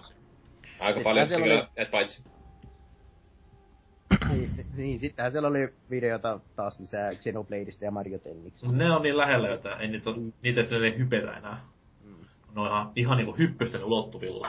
Aika 0.79 0.99
sitten 0.99 1.03
paljon 1.03 1.27
kyllä, 1.27 1.53
oli... 1.53 1.67
et 1.75 1.91
paitsi. 1.91 2.23
niin, 4.29 4.49
niin, 4.75 4.99
sittenhän 4.99 5.31
siellä 5.31 5.47
oli 5.47 5.73
videota 5.89 6.39
taas 6.55 6.79
lisää 6.79 7.11
Xenobladeista 7.11 7.85
ja 7.85 7.91
Mario 7.91 8.19
Tenniksistä. 8.19 8.77
Ne 8.77 8.91
on 8.91 9.01
niin 9.01 9.17
lähellä, 9.17 9.53
että 9.53 9.75
ei 9.75 9.87
niitä, 9.87 10.09
mm. 10.09 10.33
niitä 10.41 10.61
ei 10.61 10.97
hypetä 10.97 11.37
enää. 11.37 11.61
Mm. 12.03 12.15
Ne 12.55 12.61
on 12.61 12.67
ihan, 12.67 12.91
ihan 12.95 13.17
niinku 13.17 13.37
hyppysten 13.37 13.83
ulottuvilla. 13.83 14.47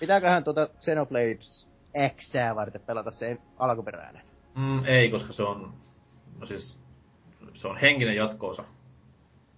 Pitääköhän 0.00 0.44
tuota 0.44 0.68
Xenoblades 0.80 1.68
X 2.16 2.32
varten 2.54 2.80
pelata 2.80 3.10
se 3.10 3.38
alkuperäinen? 3.58 4.22
Mm, 4.54 4.84
ei, 4.84 5.10
koska 5.10 5.32
se 5.32 5.42
on, 5.42 5.74
no 6.38 6.46
siis, 6.46 6.78
se 7.54 7.68
on 7.68 7.76
henkinen 7.76 8.16
jatkoosa. 8.16 8.64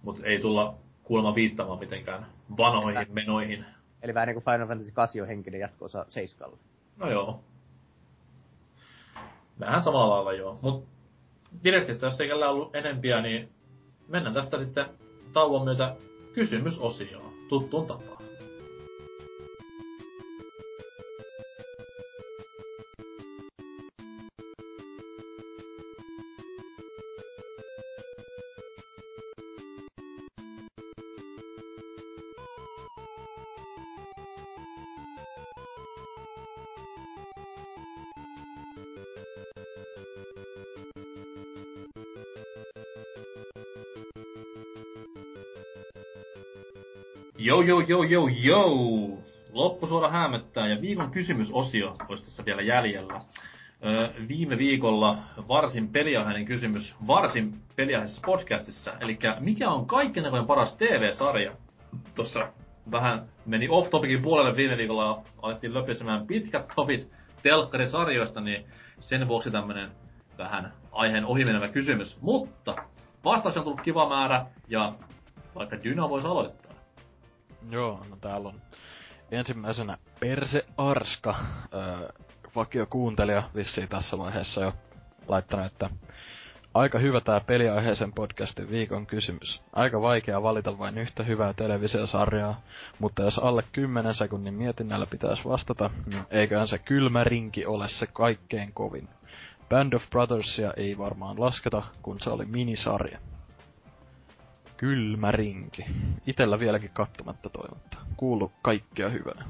Mutta 0.01 0.25
ei 0.25 0.39
tulla 0.39 0.75
kuulemma 1.03 1.35
viittamaan 1.35 1.79
mitenkään 1.79 2.25
vanhoihin 2.57 3.07
menoihin. 3.13 3.65
Eli 4.01 4.13
vähän 4.13 4.27
niinku 4.27 4.51
Final 4.51 4.67
Fantasy 4.67 4.91
8 4.91 5.21
on 5.21 5.27
henkinen 5.27 5.59
jatkoosa 5.59 6.05
Seiskalla. 6.09 6.57
No 6.97 7.11
joo. 7.11 7.39
Vähän 9.59 9.83
samalla 9.83 10.15
lailla 10.15 10.33
joo. 10.33 10.59
Mut 10.61 10.91
Direktistä, 11.63 12.05
jos 12.05 12.21
ei 12.21 12.27
kellään 12.27 12.51
ollut 12.51 12.75
enempiä, 12.75 13.21
niin 13.21 13.49
mennään 14.07 14.33
tästä 14.33 14.59
sitten 14.59 14.85
tauon 15.33 15.63
myötä 15.63 15.95
kysymysosioon. 16.33 17.33
Tuttuun 17.49 17.87
tapaan. 17.87 18.20
Joo, 47.61 47.79
joo, 47.79 48.03
joo, 48.03 48.03
joo, 48.03 48.29
joo. 48.41 49.17
Loppusuora 49.53 50.09
hämöttää 50.09 50.67
ja 50.67 50.81
viikon 50.81 51.11
kysymysosio 51.11 51.95
olisi 52.09 52.23
tässä 52.23 52.45
vielä 52.45 52.61
jäljellä. 52.61 53.21
Öö, 53.85 54.09
viime 54.27 54.57
viikolla 54.57 55.17
varsin 55.47 55.87
peliaiheinen 55.87 56.45
kysymys 56.45 56.95
varsin 57.07 57.53
peliaiheisessa 57.75 58.21
podcastissa. 58.25 58.93
Eli 58.99 59.19
mikä 59.39 59.69
on 59.69 59.85
kaikkein 59.85 60.25
aikojen 60.25 60.45
paras 60.45 60.77
TV-sarja? 60.77 61.51
Tuossa 62.15 62.47
vähän 62.91 63.25
meni 63.45 63.67
off-topicin 63.69 64.21
puolelle 64.21 64.55
viime 64.55 64.77
viikolla 64.77 65.21
alettiin 65.41 65.73
löpisemään 65.73 66.27
pitkät 66.27 66.67
topit 66.75 67.11
telkkarisarjoista, 67.43 68.41
niin 68.41 68.65
sen 68.99 69.27
vuoksi 69.27 69.51
tämmönen 69.51 69.91
vähän 70.37 70.73
aiheen 70.91 71.25
ohimenevä 71.25 71.67
kysymys. 71.67 72.21
Mutta 72.21 72.75
vastaus 73.25 73.57
on 73.57 73.63
tullut 73.63 73.81
kiva 73.81 74.09
määrä 74.09 74.45
ja 74.67 74.93
vaikka 75.55 75.83
Dyna 75.83 76.09
voisi 76.09 76.27
aloittaa. 76.27 76.70
Joo, 77.69 78.05
no 78.09 78.17
täällä 78.21 78.49
on 78.49 78.61
ensimmäisenä 79.31 79.97
Perse 80.19 80.65
Arska, 80.77 81.35
vakio 82.55 82.85
kuuntelija 82.85 83.43
vissiin 83.55 83.89
tässä 83.89 84.17
vaiheessa 84.17 84.61
jo 84.61 84.73
laittanut, 85.27 85.65
että 85.65 85.89
aika 86.73 86.99
hyvä 86.99 87.21
tää 87.21 87.39
peliaiheisen 87.39 88.13
podcastin 88.13 88.69
viikon 88.69 89.05
kysymys. 89.05 89.63
Aika 89.73 90.01
vaikea 90.01 90.43
valita 90.43 90.77
vain 90.79 90.97
yhtä 90.97 91.23
hyvää 91.23 91.53
televisiosarjaa, 91.53 92.61
mutta 92.99 93.23
jos 93.23 93.39
alle 93.39 93.63
10 93.71 94.13
sekunnin 94.13 94.53
mietinnällä 94.53 95.05
pitäisi 95.05 95.45
vastata, 95.45 95.89
niin 96.05 96.23
eiköhän 96.31 96.67
se 96.67 96.77
kylmä 96.77 97.23
rinki 97.23 97.65
ole 97.65 97.89
se 97.89 98.07
kaikkein 98.07 98.73
kovin. 98.73 99.09
Band 99.69 99.93
of 99.93 100.09
Brothersia 100.09 100.73
ei 100.77 100.97
varmaan 100.97 101.39
lasketa, 101.39 101.83
kun 102.01 102.19
se 102.19 102.29
oli 102.29 102.45
minisarja. 102.45 103.19
Kylmä 104.81 105.31
rinki. 105.31 105.85
Itellä 106.27 106.59
vieläkin 106.59 106.89
kattomatta 106.93 107.49
toivottaa. 107.49 108.05
Kuulu 108.17 108.51
kaikkea 108.61 109.09
hyvää. 109.09 109.43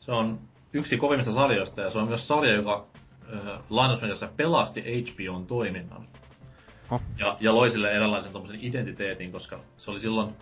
Se 0.00 0.12
on 0.12 0.38
yksi 0.72 0.96
kovimmista 0.96 1.34
sarjoista 1.34 1.80
ja 1.80 1.90
se 1.90 1.98
on 1.98 2.08
myös 2.08 2.28
sarja, 2.28 2.54
joka 2.54 2.86
äh, 3.34 3.60
lainausmerkissä 3.70 4.28
pelasti 4.36 4.80
HBOn 4.80 5.46
toiminnan. 5.46 6.02
Oh. 6.90 7.00
Ja, 7.18 7.36
ja 7.40 7.54
loi 7.54 7.70
sille 7.70 7.92
eräänlaisen 7.92 8.32
tommosen 8.32 8.58
identiteetin, 8.62 9.32
koska 9.32 9.60
se 9.76 9.90
oli 9.90 10.00
silloin 10.00 10.34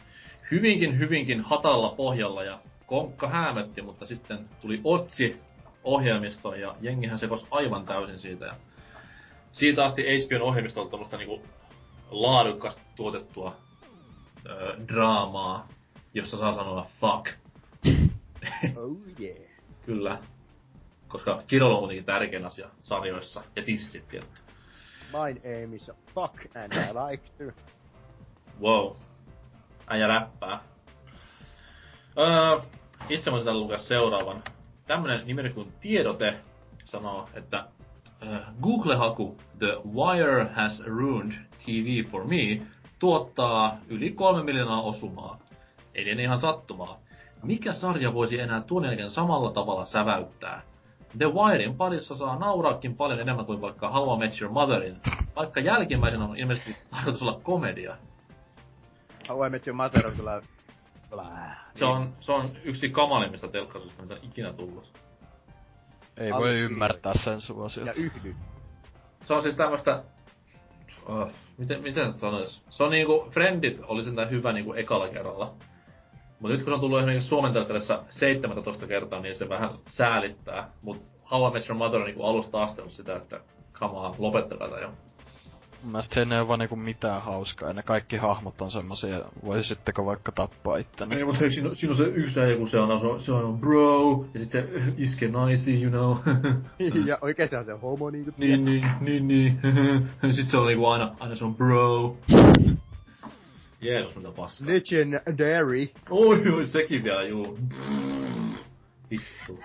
hyvinkin, 0.51 0.99
hyvinkin 0.99 1.41
hatalalla 1.41 1.95
pohjalla 1.97 2.45
ja 2.45 2.59
konkka 2.87 3.29
häämötti, 3.29 3.83
mutta 3.83 4.07
sitten 4.07 4.49
tuli 4.61 4.81
Otsi 4.85 5.41
ohjelmisto 5.85 6.55
ja 6.55 6.75
jengihän 6.81 7.19
sekos 7.19 7.47
aivan 7.51 7.87
täysin 7.87 8.19
siitä. 8.19 8.47
Ja 8.47 8.55
siitä 9.53 9.85
asti 9.85 10.03
HBOn 10.03 10.43
ohjelmisto 10.43 10.83
on 10.83 10.91
tuommoista 10.91 11.17
niinku 11.17 11.43
laadukasta 12.11 12.83
tuotettua 12.97 13.66
ö, 14.51 14.77
draamaa, 14.89 15.69
jossa 16.15 16.39
saa 16.39 16.55
sanoa 16.55 16.91
fuck. 17.01 17.29
Oh 18.77 18.97
yeah. 19.21 19.37
Kyllä. 19.87 20.19
Koska 21.09 21.43
Kirolla 21.47 21.75
on 21.75 21.81
kuitenkin 21.81 22.05
tärkein 22.05 22.45
asia 22.47 22.69
sarjoissa 22.83 23.43
ja 23.57 23.63
tissit 23.63 24.09
tietty. 24.09 24.41
My 25.13 25.51
aim 25.55 25.75
is 25.75 25.91
fuck 26.15 26.57
and 26.57 26.73
I 26.73 27.11
like 27.11 27.25
to. 27.39 27.61
Wow. 28.61 28.97
Äijä 29.87 30.07
räppää. 30.07 30.61
Öö, 32.19 32.61
itse 33.09 33.31
voisin 33.31 33.45
täällä 33.45 33.61
lukea 33.61 33.79
seuraavan. 33.79 34.43
Tämmönen 34.87 35.27
nimeni 35.27 35.51
kuin 35.51 35.73
Tiedote 35.81 36.41
sanoo, 36.85 37.29
että 37.35 37.65
Google-haku 38.63 39.37
The 39.59 39.77
Wire 39.95 40.45
has 40.55 40.83
ruined 40.87 41.33
TV 41.65 42.11
for 42.11 42.25
me 42.25 42.67
tuottaa 42.99 43.77
yli 43.89 44.11
kolme 44.11 44.43
miljoonaa 44.43 44.83
osumaa. 44.83 45.39
Eli 45.95 46.11
en 46.11 46.21
ihan 46.21 46.41
sattumaa. 46.41 46.99
Mikä 47.43 47.73
sarja 47.73 48.15
voisi 48.15 48.41
enää 48.41 48.61
tuon 48.61 48.85
jälkeen 48.85 49.11
samalla 49.11 49.53
tavalla 49.53 49.85
säväyttää? 49.85 50.63
The 51.19 51.27
Wirein 51.27 51.77
parissa 51.77 52.17
saa 52.17 52.39
nauraakin 52.39 52.97
paljon 52.97 53.21
enemmän 53.21 53.47
kuin 53.47 53.61
vaikka 53.61 53.89
How 53.89 54.17
I 54.17 54.19
Met 54.19 54.41
Your 54.41 54.53
Motherin, 54.53 54.97
vaikka 55.37 55.61
jälkimmäisen 55.61 56.23
on 56.23 56.37
ilmeisesti 56.37 56.77
tarkoitus 56.91 57.23
olla 57.23 57.41
komedia. 57.43 57.97
How 59.29 59.47
I 59.47 59.51
Met 59.51 59.67
Your 59.67 59.77
Mother 59.77 60.07
on 60.07 60.17
kyllä... 60.17 60.43
Blää. 61.11 61.65
Se 61.75 61.85
on, 61.85 62.15
se 62.21 62.33
on 62.33 62.51
yksi 62.65 62.91
kamalimmista 62.91 63.49
telkkasista, 63.49 64.03
mitä 64.03 64.15
on 64.15 64.21
ikinä 64.23 64.53
tullut. 64.53 64.93
Ei 66.17 66.33
voi 66.33 66.59
ymmärtää 66.59 67.15
sen 67.15 67.41
suosiota. 67.41 67.91
Ja 67.91 67.95
yhdy. 67.95 68.37
Se 69.25 69.35
on 69.35 69.43
siis 69.43 69.57
tämmöstä... 69.57 70.05
Oh, 71.07 71.29
miten, 71.59 71.83
miten 71.83 72.19
sanois? 72.19 72.63
Se 72.71 72.83
on 72.83 72.91
niinku, 72.91 73.29
Friendit 73.31 73.81
oli 73.89 74.05
sentään 74.05 74.31
hyvä 74.31 74.53
niinku 74.53 74.73
ekalla 74.73 75.09
kerralla. 75.09 75.55
Mut 76.41 76.51
nyt 76.51 76.63
kun 76.63 76.73
on 76.73 76.81
tullut 76.81 76.99
esimerkiksi 76.99 77.29
Suomen 77.29 77.53
telkkarissa 77.53 78.03
17 78.11 78.87
kertaa, 78.87 79.21
niin 79.21 79.35
se 79.35 79.49
vähän 79.49 79.71
säälittää. 79.89 80.71
Mut 80.83 81.03
How 81.31 81.51
I 81.51 81.53
Met 81.53 81.69
Your 81.69 81.79
Mother 81.79 82.01
on 82.01 82.07
niinku 82.07 82.23
alusta 82.23 82.63
asti 82.63 82.81
ollut 82.81 82.93
sitä, 82.93 83.17
että 83.17 83.41
on, 83.81 84.15
lopettakaa 84.19 84.69
tää 84.69 84.81
jo. 84.81 84.91
Mun 85.83 85.93
mielestä 85.93 86.15
siinä 86.15 86.35
ei 86.35 86.41
ole 86.41 86.49
vaan 86.49 86.59
niinku 86.59 86.77
mitään 86.77 87.23
hauskaa, 87.23 87.69
ja 87.69 87.75
ne 87.75 87.83
kaikki 87.83 88.17
hahmot 88.17 88.61
on 88.61 88.71
semmosia, 88.71 89.21
voisitteko 89.45 90.07
vaikka 90.07 90.33
tappaa 90.33 90.77
ittenne. 90.77 91.17
Ei, 91.17 91.25
mutta 91.25 91.41
hei, 91.41 91.51
siinä, 91.51 91.75
siinä 91.75 91.91
on 91.91 91.97
se 91.97 92.05
yksi 92.05 92.41
äijä, 92.41 92.57
kun 92.57 92.69
se 92.69 92.79
on, 92.79 93.01
se 93.01 93.07
on, 93.07 93.21
se 93.21 93.33
on 93.33 93.59
bro, 93.59 94.27
ja 94.35 94.41
sit 94.41 94.51
se 94.51 94.69
iskee 94.97 95.29
naisiin, 95.29 95.83
you 95.83 95.91
know. 95.91 96.17
ja 97.07 97.19
oikeestihan 97.21 97.65
se 97.65 97.73
on 97.73 97.81
homo 97.81 98.11
niinku. 98.11 98.33
niin, 98.37 98.65
niin, 98.65 98.85
niin, 99.01 99.29
niin. 99.29 99.61
sit 100.31 100.49
se 100.49 100.57
on 100.57 100.67
niinku 100.67 100.87
aina, 100.87 101.15
aina 101.21 101.37
se 101.37 101.45
on 101.45 101.55
bro. 101.55 102.17
Jeesus, 103.81 104.17
mitä 104.17 104.31
paskaa. 104.37 104.69
Legendary. 104.69 105.89
Oi, 106.11 106.49
oi, 106.49 106.67
sekin 106.67 107.05
vielä, 107.05 107.23
juu. 107.23 107.59
Vittu. 109.11 109.61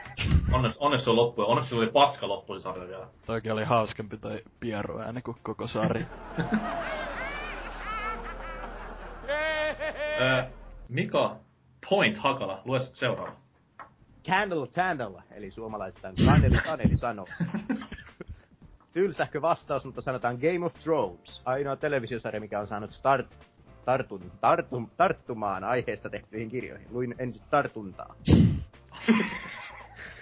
Onnes 0.79 1.03
se 1.03 1.09
on 1.09 1.15
loppu, 1.15 1.41
ja 1.41 1.45
onnes 1.45 1.69
sillä 1.69 1.81
oli 1.81 1.91
paska 1.91 2.27
loppu 2.27 2.53
se 2.53 2.59
sarja 2.59 2.87
vielä. 2.87 3.07
Toikin 3.25 3.51
oli 3.51 3.63
hauskempi 3.63 4.17
toi 4.17 4.43
Piero 4.59 4.99
ääni 4.99 5.21
kuin 5.21 5.37
koko 5.43 5.67
sarja. 5.67 6.05
Mika 10.89 11.35
Point 11.89 12.17
Hakala, 12.17 12.61
lue 12.65 12.79
seuraava. 12.79 13.35
Candle 14.27 14.67
Candle, 14.67 15.23
eli 15.31 15.51
suomalaistaan 15.51 16.15
Kaneli 16.25 16.57
Kaneli 16.57 16.97
sanoo. 16.97 17.25
Tylsähkö 18.93 19.41
vastaus, 19.41 19.85
mutta 19.85 20.01
sanotaan 20.01 20.35
Game 20.41 20.65
of 20.65 20.73
Thrones. 20.73 21.41
Ainoa 21.45 21.75
televisiosarja, 21.75 22.41
mikä 22.41 22.59
on 22.59 22.67
saanut 22.67 22.91
start, 22.91 23.27
tartun, 23.85 24.31
tartun, 24.41 24.91
tarttumaan 24.97 25.63
aiheesta 25.63 26.09
tehtyihin 26.09 26.49
kirjoihin. 26.49 26.87
Luin 26.91 27.15
ensin 27.17 27.43
tartuntaa. 27.49 28.15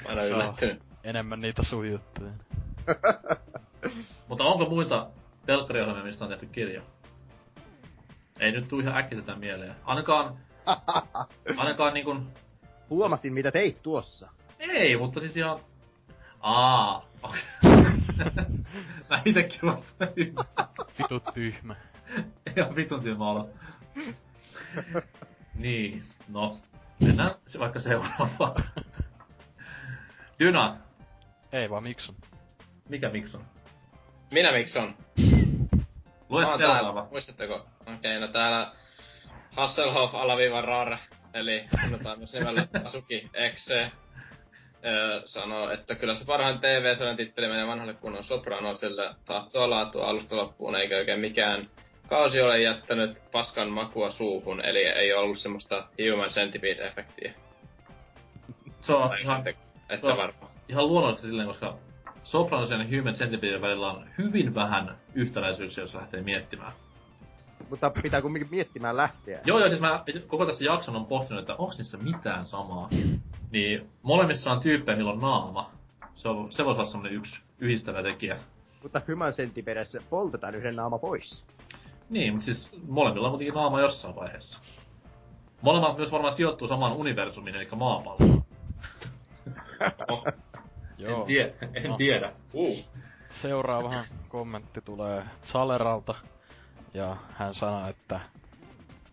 Mä 0.03 0.21
en 0.21 0.31
yllättynyt. 0.31 0.83
enemmän 1.03 1.41
niitä 1.41 1.63
sun 1.63 1.89
juttuja. 1.89 2.31
Mutta 4.27 4.43
onko 4.43 4.69
muita 4.69 5.07
telkkariohjelmia, 5.45 6.03
mistä 6.03 6.25
on 6.25 6.29
tehty 6.29 6.45
kirja? 6.45 6.81
Ei 8.39 8.51
nyt 8.51 8.67
tuu 8.67 8.79
ihan 8.79 8.97
äkkiseltä 8.97 9.35
mieleen. 9.35 9.75
Ainakaan, 9.85 10.37
ainakaan 11.57 11.93
niinkun... 11.93 12.31
Huomasin, 12.89 13.33
mitä 13.33 13.51
teit 13.51 13.83
tuossa. 13.83 14.29
Ei, 14.59 14.97
mutta 14.97 15.19
siis 15.19 15.37
ihan... 15.37 15.59
Aa. 16.39 17.09
Mä 19.09 19.21
itekin 19.25 19.59
vasta 19.63 20.07
Vitut 20.99 21.23
tyhmä. 21.33 21.75
Ihan 22.57 22.75
vitun 22.75 23.03
tyhmä 23.03 23.29
olo. 23.29 23.49
niin, 25.55 26.03
no. 26.27 26.57
Mennään 26.99 27.35
se 27.47 27.59
vaikka 27.59 27.79
seuraavaan. 27.79 28.63
Juna, 30.39 30.77
Ei 31.53 31.69
vaan 31.69 31.83
Mikson. 31.83 32.15
mikä 32.89 33.09
Mikson? 33.09 33.45
Minä 34.31 34.51
Mikson. 34.51 34.95
Lue 36.29 36.45
seuraava. 36.57 37.07
muistatteko? 37.11 37.53
Okei, 37.81 37.95
okay, 37.95 38.19
no 38.19 38.27
täällä 38.27 38.71
Hasselhoff 39.55 40.15
alaviiva 40.15 40.61
rar, 40.61 40.97
eli 41.33 41.67
tunnetaan 41.81 42.17
myös 42.17 42.33
nimellä 42.33 42.67
Asuki 42.85 43.29
Exe, 43.33 43.91
öö, 44.85 45.21
sanoo, 45.25 45.69
että 45.69 45.95
kyllä 45.95 46.13
se 46.13 46.25
parhaan 46.25 46.59
TV-sarjan 46.59 47.17
titteli 47.17 47.47
menee 47.47 47.67
vanhalle 47.67 47.93
kunnon 47.93 48.23
sopranosille 48.23 49.15
tahtoa 49.25 49.69
laatua 49.69 50.07
alusta 50.09 50.35
loppuun, 50.37 50.75
eikä 50.75 50.97
oikein 50.97 51.19
mikään 51.19 51.61
kausi 52.09 52.41
ole 52.41 52.61
jättänyt 52.61 53.31
paskan 53.31 53.69
makua 53.69 54.11
suuhun, 54.11 54.61
eli 54.65 54.79
ei 54.79 55.13
ollut 55.13 55.37
semmoista 55.39 55.87
human 56.11 56.29
centipede-efektiä. 56.29 57.31
Se 58.81 58.93
on 58.93 59.09
Tai 59.09 59.21
ihan, 59.21 59.47
että 59.47 59.97
se 60.01 60.07
on- 60.07 60.17
varmaan. 60.17 60.51
ihan 60.69 60.87
luonnollista 60.87 61.27
silleen, 61.27 61.47
koska 61.47 61.77
Sopranosen 62.23 62.79
ja 62.91 62.97
Human 62.97 63.13
Centipede 63.13 63.61
välillä 63.61 63.91
on 63.91 64.09
hyvin 64.17 64.55
vähän 64.55 64.97
yhtäläisyyksiä, 65.13 65.83
jos 65.83 65.95
lähtee 65.95 66.21
miettimään. 66.21 66.71
Mutta 67.69 67.91
pitää 68.01 68.21
kumminkin 68.21 68.51
miettimään 68.51 68.97
lähteä. 68.97 69.39
Joo, 69.45 69.59
joo, 69.59 69.69
siis 69.69 69.81
mä 69.81 70.03
koko 70.27 70.45
tässä 70.45 70.65
jakson 70.65 70.95
on 70.95 71.05
pohtinut, 71.05 71.39
että 71.41 71.55
onko 71.55 71.73
niissä 71.77 71.97
mitään 71.97 72.45
samaa. 72.45 72.89
Niin 73.51 73.89
molemmissa 74.01 74.51
on 74.51 74.59
tyyppejä, 74.59 74.97
millä 74.97 75.11
on 75.11 75.19
naama. 75.19 75.71
Se, 76.15 76.29
on, 76.29 76.51
se 76.51 76.65
voisi 76.65 76.79
olla 76.79 76.89
semmonen 76.89 77.13
yksi 77.13 77.41
yhdistävä 77.59 78.03
tekijä. 78.03 78.37
Mutta 78.83 79.01
Human 79.07 79.33
Centipedessä 79.33 79.99
poltetaan 80.09 80.55
yhden 80.55 80.75
naama 80.75 80.97
pois. 80.99 81.45
Niin, 82.09 82.33
mutta 82.33 82.45
siis 82.45 82.69
molemmilla 82.87 83.27
on 83.27 83.31
kuitenkin 83.31 83.53
naama 83.53 83.81
jossain 83.81 84.15
vaiheessa. 84.15 84.59
Molemmat 85.61 85.97
myös 85.97 86.11
varmaan 86.11 86.33
sijoittuu 86.33 86.67
samaan 86.67 86.93
universumiin, 86.93 87.55
eli 87.55 87.67
maapalloon. 87.75 88.43
Oh, 90.11 90.23
Joo. 90.97 91.19
En, 91.21 91.25
tie, 91.27 91.53
en 91.73 91.89
No. 91.89 91.97
tiedä. 91.97 92.31
uh. 92.53 92.77
Seuraava 93.31 93.93
kommentti 94.29 94.81
tulee 94.81 95.23
Zaleralta. 95.45 96.15
Ja 96.93 97.17
hän 97.33 97.53
sanoo, 97.53 97.87
että 97.89 98.19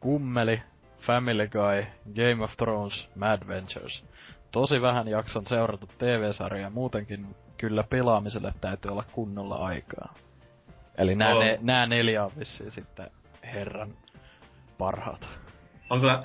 kummeli, 0.01 0.63
Family 1.01 1.49
Guy, 1.49 1.87
Game 2.15 2.45
of 2.45 2.57
Thrones, 2.57 3.09
Mad 3.15 3.49
Ventures. 3.49 4.05
Tosi 4.51 4.83
vähän 4.83 5.09
jakson 5.09 5.47
seurata 5.47 5.87
TV-sarjaa, 5.99 6.71
muutenkin 6.71 7.27
kyllä 7.59 7.83
pelaamiselle 7.83 8.55
täytyy 8.61 8.91
olla 8.91 9.05
kunnolla 9.13 9.57
aikaa. 9.57 10.15
Eli 10.99 11.15
nämä, 11.15 11.31
Joo. 11.31 11.41
ne, 11.41 11.59
nämä 11.63 11.87
neljä 11.87 12.25
on 12.25 12.31
vissiin 12.39 12.71
sitten 12.71 13.11
herran 13.55 13.95
parhaat. 14.79 15.29
On 15.91 16.01
kyllä 16.01 16.23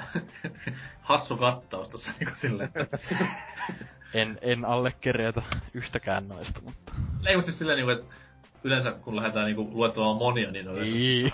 hassu 1.02 1.38
kattaus 1.38 1.89
tossa 1.89 2.11
niinku 2.19 2.34
silleen. 2.38 2.72
että- 2.76 2.98
En, 4.14 4.39
en 4.41 4.65
allekirjoita 4.65 5.41
yhtäkään 5.73 6.27
noista, 6.27 6.61
mutta... 6.64 6.93
Ei 7.26 7.35
mut 7.35 7.45
siis 7.45 7.57
silleen 7.57 7.76
niinku, 7.77 7.91
että 7.91 8.15
yleensä 8.64 8.91
kun 8.91 9.15
lähdetään 9.15 9.45
niinku 9.45 9.69
luettelemaan 9.72 10.18
monia, 10.18 10.52
niin 10.52 10.68
on 10.68 10.76
yleensä 10.76 10.95
Ei. 10.98 11.31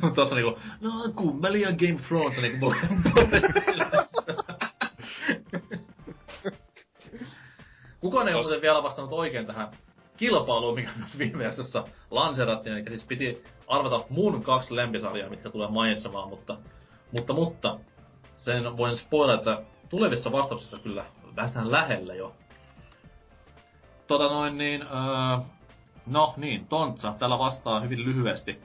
Mutta 0.00 0.14
tossa 0.14 0.34
niinku, 0.34 0.58
no 0.80 0.90
kummeli 1.16 1.60
ja 1.60 1.68
Game 1.72 1.98
Thrones 2.08 2.38
on 2.38 2.42
niinku 2.44 2.74
Kukaan 8.00 8.28
ei 8.28 8.34
ole 8.34 8.42
muuten 8.42 8.62
vielä 8.62 8.82
vastannut 8.82 9.12
oikein 9.12 9.46
tähän 9.46 9.68
kilpailuun, 10.16 10.74
mikä 10.74 10.90
myös 10.96 11.18
viime 11.18 11.44
jaksossa 11.44 11.84
lanserattiin. 12.10 12.76
Eli 12.76 12.88
siis 12.88 13.04
piti 13.04 13.44
arvata 13.66 14.04
mun 14.08 14.42
kaksi 14.42 14.76
lempisarjaa, 14.76 15.30
mitkä 15.30 15.50
tulee 15.50 15.68
mainitsemaan, 15.68 16.28
mutta, 16.28 16.56
mutta, 17.12 17.32
mutta 17.32 17.78
sen 18.36 18.76
voin 18.76 18.96
spoilata, 18.96 19.52
että 19.52 19.64
tulevissa 19.88 20.32
vastauksissa 20.32 20.78
kyllä 20.78 21.04
päästään 21.34 21.70
lähelle 21.70 22.16
jo. 22.16 22.34
Tota 24.06 24.24
noin 24.24 24.58
niin, 24.58 24.82
öö, 24.82 25.38
no 26.06 26.34
niin, 26.36 26.66
Tontsa, 26.66 27.14
täällä 27.18 27.38
vastaa 27.38 27.80
hyvin 27.80 28.04
lyhyesti. 28.04 28.60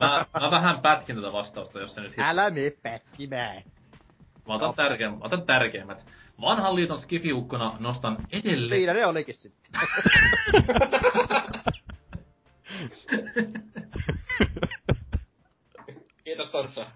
Mä, 0.00 0.26
mä 0.40 0.50
vähän 0.50 0.80
pätkin 0.80 1.16
tätä 1.16 1.32
vastausta, 1.32 1.80
jos 1.80 1.94
se 1.94 2.00
nyt 2.00 2.10
hit... 2.10 2.18
Älä 2.20 2.50
mene 2.50 2.72
pätkimään. 2.82 3.62
Mä 4.48 4.54
otan, 4.54 4.74
tärkeim, 4.74 5.16
otan 5.20 5.42
tärkeimmät. 5.42 6.06
Vanhan 6.40 6.74
liiton 6.74 6.98
skifiukkona 6.98 7.76
nostan 7.78 8.16
edelleen... 8.32 8.68
Siinä 8.68 8.94
ne 8.94 9.06
olikin 9.06 9.36
sitten. 9.36 9.80
Kiitos 16.24 16.50
Tontsa. 16.50 16.86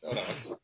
Seuraavaksi. 0.00 0.48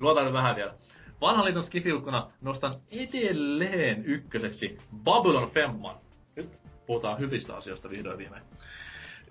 Luotan 0.00 0.24
nyt 0.24 0.34
vähän 0.34 0.56
vielä. 0.56 0.74
Vanhan 1.20 1.44
liiton 1.44 1.64
skifiukkona 1.64 2.30
nostan 2.40 2.74
edelleen 2.90 4.04
ykköseksi 4.04 4.78
Babylon 5.04 5.50
Femman. 5.50 5.96
Nyt 6.36 6.48
puhutaan 6.86 7.18
hyvistä 7.18 7.56
asioista 7.56 7.90
vihdoin 7.90 8.18
viimein. 8.18 8.42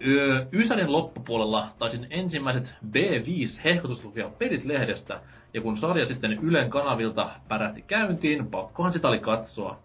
Öö, 0.08 0.46
Ysärin 0.54 0.92
loppupuolella 0.92 1.68
taisin 1.80 2.08
ensimmäiset 2.10 2.74
B5 2.86 3.62
hehkutuslukea 3.64 4.30
pelit 4.30 4.66
lehdestä, 4.66 5.22
ja 5.54 5.62
kun 5.62 5.78
sarja 5.78 6.06
sitten 6.06 6.34
Ylen 6.34 6.70
kanavilta 6.70 7.30
pärähti 7.48 7.82
käyntiin, 7.82 8.48
pakkohan 8.48 8.94
sitä 8.94 9.08
oli 9.08 9.20
katsoa. 9.20 9.80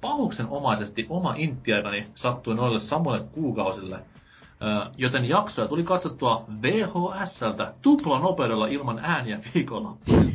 Pahuksen 0.00 0.46
omaisesti 0.48 1.06
oma 1.08 1.34
intiaikani 1.36 2.06
sattui 2.14 2.54
noille 2.54 2.80
samoille 2.80 3.26
kuukausille, 3.32 3.98
joten 4.96 5.28
jaksoja 5.28 5.68
tuli 5.68 5.82
katsottua 5.82 6.44
VHSltä 6.62 7.74
tupla 7.82 8.18
nopeudella 8.18 8.66
ilman 8.66 8.98
ääniä 8.98 9.40
viikonloppuun. 9.54 10.32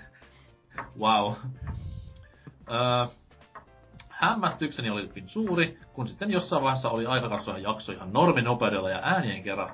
wow. 1.00 1.32
Hämmästykseni 4.08 4.90
oli 4.90 5.08
hyvin 5.08 5.28
suuri, 5.28 5.78
kun 5.92 6.08
sitten 6.08 6.30
jossain 6.30 6.62
vaiheessa 6.62 6.90
oli 6.90 7.06
aika 7.06 7.28
katsoa 7.28 7.58
jakso 7.58 7.92
ihan 7.92 8.12
norminopeudella 8.12 8.90
ja 8.90 9.00
äänien 9.02 9.42
kerran. 9.42 9.70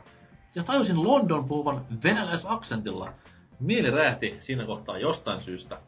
Ja 0.54 0.64
tajusin 0.64 1.04
London 1.04 1.44
puhuvan 1.44 1.84
venäläisaksentilla. 2.04 3.12
Mieli 3.60 3.90
räjähti 3.90 4.36
siinä 4.40 4.64
kohtaa 4.64 4.98
jostain 4.98 5.40
syystä. 5.40 5.78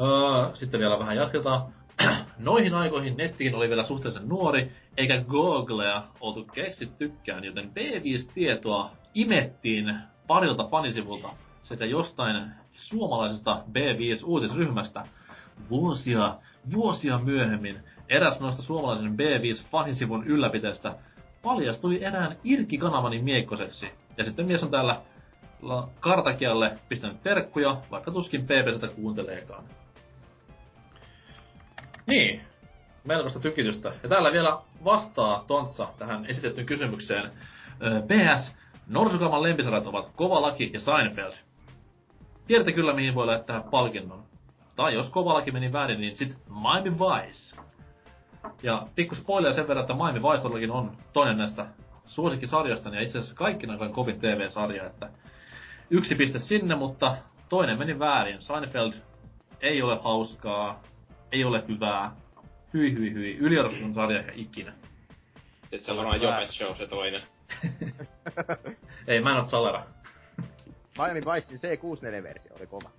Öö, 0.00 0.56
sitten 0.56 0.80
vielä 0.80 0.98
vähän 0.98 1.16
jatketaan. 1.16 1.62
Noihin 2.38 2.74
aikoihin 2.74 3.16
nettikin 3.16 3.54
oli 3.54 3.68
vielä 3.68 3.82
suhteellisen 3.82 4.28
nuori, 4.28 4.72
eikä 4.96 5.24
Googlea 5.28 6.02
oltu 6.20 6.44
keksittykään, 6.44 7.44
joten 7.44 7.70
B5-tietoa 7.70 8.90
imettiin 9.14 9.94
parilta 10.26 10.64
fanisivulta 10.64 11.28
sekä 11.62 11.84
jostain 11.84 12.50
suomalaisesta 12.72 13.62
B5-uutisryhmästä. 13.72 15.06
Vuosia, 15.70 16.34
vuosia 16.72 17.18
myöhemmin 17.18 17.76
eräs 18.08 18.40
noista 18.40 18.62
suomalaisen 18.62 19.16
B5-fanisivun 19.16 20.26
ylläpitäjistä 20.26 20.94
paljastui 21.42 22.04
erään 22.04 22.36
Irkki-kanavani 22.44 23.22
miekkoseksi. 23.22 23.90
Ja 24.16 24.24
sitten 24.24 24.46
mies 24.46 24.62
on 24.62 24.70
täällä 24.70 25.00
Kartakialle 26.00 26.78
pistänyt 26.88 27.22
terkkuja, 27.22 27.76
vaikka 27.90 28.10
tuskin 28.10 28.44
PPCtä 28.44 28.88
kuunteleekaan. 28.88 29.64
Niin, 32.06 32.40
melkoista 33.04 33.40
tykitystä. 33.40 33.92
Ja 34.02 34.08
täällä 34.08 34.32
vielä 34.32 34.58
vastaa 34.84 35.44
Tontsa 35.46 35.88
tähän 35.98 36.26
esitettyyn 36.26 36.66
kysymykseen. 36.66 37.32
PS, 38.06 38.56
Norsukaman 38.86 39.42
lempisarjat 39.42 39.86
ovat 39.86 40.10
Kova 40.16 40.42
Laki 40.42 40.70
ja 40.74 40.80
Seinfeld. 40.80 41.34
Tiedätte 42.46 42.72
kyllä 42.72 42.94
mihin 42.94 43.14
voi 43.14 43.26
lähettää 43.26 43.64
palkinnon. 43.70 44.22
Tai 44.76 44.94
jos 44.94 45.10
Kova 45.10 45.34
Laki 45.34 45.50
meni 45.50 45.72
väärin, 45.72 46.00
niin 46.00 46.16
sit 46.16 46.36
Miami 46.48 46.92
Vice. 46.98 47.56
Ja 48.62 48.86
pikku 48.94 49.14
spoiler 49.14 49.54
sen 49.54 49.68
verran, 49.68 49.82
että 49.82 49.94
Miami 49.94 50.22
Vice 50.22 50.72
on 50.72 50.96
toinen 51.12 51.38
näistä 51.38 51.66
suosikkisarjoista, 52.06 52.88
ja 52.88 53.00
itse 53.00 53.18
asiassa 53.18 53.36
kaikki 53.36 53.66
aikojen 53.66 53.92
kovin 53.92 54.20
TV-sarja, 54.20 54.86
että 54.86 55.10
yksi 55.90 56.14
piste 56.14 56.38
sinne, 56.38 56.74
mutta 56.74 57.16
toinen 57.48 57.78
meni 57.78 57.98
väärin. 57.98 58.42
Seinfeld 58.42 58.92
ei 59.60 59.82
ole 59.82 59.98
hauskaa, 60.04 60.82
ei 61.32 61.44
ole 61.44 61.64
hyvää, 61.68 62.12
hyi 62.74 62.92
hyi 62.92 63.14
hyi, 63.14 63.36
yliarvostetun 63.36 63.94
sarja 63.94 64.18
ehkä 64.18 64.32
ikinä. 64.34 64.72
Sitten 65.60 65.84
se 65.84 65.90
on 65.90 65.96
varmaan 65.96 66.22
Jopet 66.22 66.50
Show 66.50 66.76
se 66.76 66.86
toinen. 66.86 67.22
Ei, 69.06 69.20
mä 69.20 69.30
en 69.30 69.36
oo 69.36 69.48
Salera. 69.48 69.82
Miami 70.98 71.20
Vicein 71.20 71.78
C64-versio 71.78 72.54
oli 72.58 72.66
kova. 72.66 72.90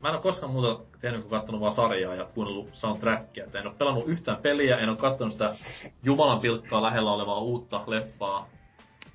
Mä 0.00 0.08
en 0.08 0.14
oo 0.14 0.20
koskaan 0.20 0.52
muuta 0.52 0.84
tehnyt 1.00 1.20
kuin 1.20 1.30
kattonut 1.30 1.60
vaan 1.60 1.74
sarjaa 1.74 2.14
ja 2.14 2.24
kuunnellut 2.24 2.68
soundtrackia. 2.72 3.44
Et 3.44 3.54
en 3.54 3.66
oo 3.66 3.74
pelannut 3.78 4.08
yhtään 4.08 4.38
peliä, 4.42 4.78
en 4.78 4.88
oo 4.88 4.96
kattonut 4.96 5.32
sitä 5.32 5.54
Jumalan 6.02 6.40
pilkkaa 6.40 6.82
lähellä 6.82 7.12
olevaa 7.12 7.38
uutta 7.38 7.84
leffaa. 7.86 8.48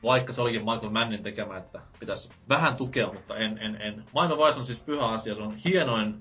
Vaikka 0.06 0.34
se 0.34 0.42
olikin 0.42 0.66
Michael 0.66 0.90
Mannin 0.90 1.24
tekemä, 1.24 1.58
että 1.58 1.82
pitäisi 2.00 2.30
vähän 2.50 2.76
tukea, 2.76 3.14
mutta 3.14 3.38
en, 3.38 3.58
en, 3.58 3.82
en. 3.82 4.04
Miami 4.14 4.36
Vice 4.36 4.60
on 4.60 4.66
siis 4.66 4.82
pyhä 4.82 5.06
asia, 5.06 5.36
se 5.36 5.42
on 5.42 5.56
hienoin 5.56 6.20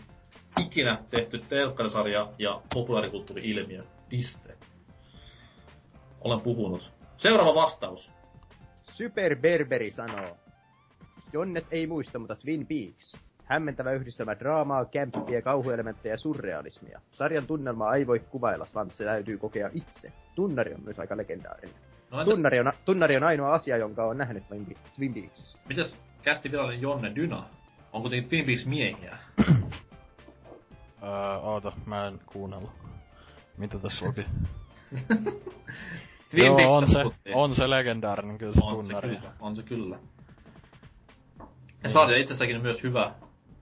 ikinä 0.61 0.99
tehty 1.11 1.39
telkkarisarja 1.39 2.33
ja 2.39 2.63
populaarikulttuuri-ilmiö. 2.75 3.85
Piste. 4.09 4.55
Olen 6.21 6.41
puhunut. 6.41 6.93
Seuraava 7.17 7.55
vastaus. 7.55 8.11
Super 8.91 9.37
Berberi 9.37 9.91
sanoo. 9.91 10.37
Jonnet 11.33 11.67
ei 11.71 11.87
muista, 11.87 12.19
mutta 12.19 12.37
Twin 12.37 12.67
Peaks. 12.67 13.17
Hämmentävä 13.45 13.93
yhdistelmä 13.93 14.39
draamaa, 14.39 14.85
kämppiä, 14.85 15.43
kauhuelementtejä 15.43 16.13
ja 16.13 16.19
surrealismia. 16.19 17.01
Sarjan 17.13 17.47
tunnelmaa 17.47 17.95
ei 17.95 18.07
voi 18.07 18.19
kuvailla, 18.19 18.67
vaan 18.75 18.91
se 18.91 19.05
täytyy 19.05 19.39
kokea 19.39 19.71
itse. 19.73 20.13
Tunnari 20.35 20.75
on 20.75 20.85
myös 20.85 20.99
aika 20.99 21.17
legendaarinen. 21.17 21.94
No 22.15 22.25
Tunnari 22.25 22.61
on, 22.61 22.73
tunnari 22.85 23.17
on 23.17 23.25
ainoa 23.25 23.55
asia, 23.55 23.77
jonka 23.77 24.05
on 24.05 24.19
nähnyt 24.19 24.49
Twin 24.49 24.77
Twin 24.97 25.15
Peaksissa. 25.15 25.59
mitäs 25.69 25.99
kästi 26.23 26.51
virallinen 26.53 26.83
Jonne 26.83 27.15
Dyna? 27.15 27.45
Onko 27.93 28.09
niitä 28.09 28.29
Twin 28.29 28.47
Peaks 28.47 28.67
miehiä? 28.67 29.19
Öö, 31.03 31.37
oota, 31.43 31.73
mä 31.87 32.07
en 32.07 32.21
kuunnellut. 32.27 32.71
Mitä 33.57 33.79
tässä 33.79 34.07
luki? 34.07 34.21
Twin 36.31 36.47
Joo, 36.47 36.57
Peaks 36.57 36.71
on 36.71 36.87
se, 36.89 37.03
puhuttiin. 37.03 37.37
on 37.37 37.55
se 37.55 37.71
legendaarinen 37.71 38.39
kyllä 38.39 38.55
se 38.55 38.61
on 38.65 38.71
se 38.71 38.75
tunnari. 38.77 39.09
kyllä, 39.17 39.33
on 39.41 39.57
se 39.57 39.63
kyllä. 39.63 39.99
Ja 41.83 41.91
sarja 41.91 42.19
itsessäkin 42.19 42.63
myös 42.63 42.83
hyvä. 42.83 43.15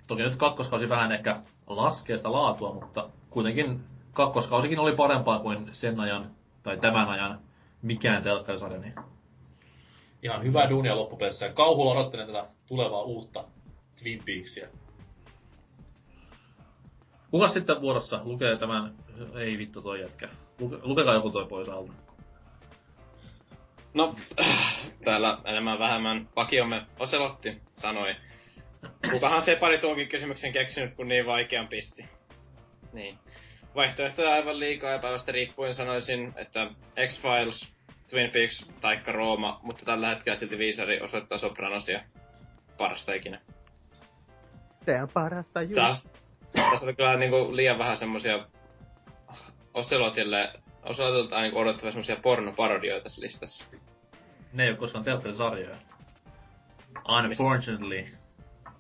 Toki 0.07 0.23
nyt 0.23 0.37
kakkoskausi 0.37 0.89
vähän 0.89 1.13
ehkä 1.13 1.41
laskee 1.67 2.17
sitä 2.17 2.33
laatua, 2.33 2.75
mutta 2.75 3.09
kuitenkin 3.31 3.85
kakkoskausikin 4.13 4.79
oli 4.79 4.97
parempaa 4.97 5.39
kuin 5.39 5.69
sen 5.73 6.01
ajan, 6.01 6.31
tai 6.63 6.77
tämän 6.77 7.09
ajan, 7.09 7.39
mikään 7.83 8.23
telkkarisarja. 8.23 8.79
Niin 8.79 8.95
ihan 10.23 10.43
hyvää 10.43 10.71
duunia 10.71 10.97
loppupeleissä. 10.97 11.49
Kauhulla 11.49 11.93
odottelen 11.93 12.27
tätä 12.27 12.47
tulevaa 12.67 13.03
uutta 13.03 13.45
Twin 13.99 14.23
Peaksia. 14.25 14.69
Kuka 17.31 17.49
sitten 17.49 17.81
vuorossa 17.81 18.21
lukee 18.25 18.57
tämän, 18.57 18.95
ei 19.35 19.59
vittu 19.59 19.83
toi 19.83 20.01
jätkä. 20.01 20.29
Luke, 20.59 20.77
lukekaa 20.83 21.15
joku 21.15 21.31
toi 21.31 21.47
pois 21.47 21.69
alta. 21.69 21.93
No, 23.95 24.17
täällä 25.05 25.39
enemmän 25.45 25.79
vähemmän 25.79 26.29
vakiomme 26.37 26.87
Oselotti 26.99 27.63
sanoi. 27.75 28.17
Kukahan 29.11 29.43
se 29.43 29.57
pari 29.57 29.79
tuonkin 29.79 30.09
kysymyksen 30.09 30.53
keksinyt, 30.53 30.95
kun 30.95 31.09
niin 31.09 31.27
vaikean 31.27 31.69
pisti? 31.69 32.09
Niin. 32.93 33.19
Vaihtoehtoja 33.75 34.33
aivan 34.33 34.61
liikaa 34.61 34.91
ja 34.91 34.99
päivästä 34.99 35.33
riippuen 35.33 35.75
sanoisin, 35.75 36.33
että 36.37 36.71
X-Files, 37.07 37.72
Twin 38.13 38.31
Peaks 38.31 38.67
taikka 38.81 39.13
Rooma, 39.13 39.61
mutta 39.63 39.85
tällä 39.85 40.09
hetkellä 40.09 40.37
silti 40.37 40.59
viisari 40.59 41.01
osoittaa 41.01 41.39
Sopranosia 41.39 42.01
parasta 42.79 43.13
ikinä. 43.13 43.41
Se 44.85 45.03
on 45.03 45.09
parasta 45.15 45.63
just. 45.63 45.75
Taas, 45.75 46.05
tässä 46.53 46.85
oli 46.87 46.95
kyllä 46.95 47.17
niinku 47.17 47.57
liian 47.57 47.79
vähän 47.79 47.97
semmosia 47.97 48.47
Oselotille, 49.75 50.53
Oselotilta 50.83 51.41
niinku 51.41 51.59
odottavia 51.59 51.93
semmosia 51.93 52.17
pornoparodioita 52.23 53.03
tässä 53.03 53.21
listassa. 53.21 53.65
Ne 54.53 54.65
ei 54.65 54.71
ole 54.71 54.79
koskaan 54.79 55.05
telkkarisarjoja. 55.05 55.77
Unfortunately. 57.09 58.07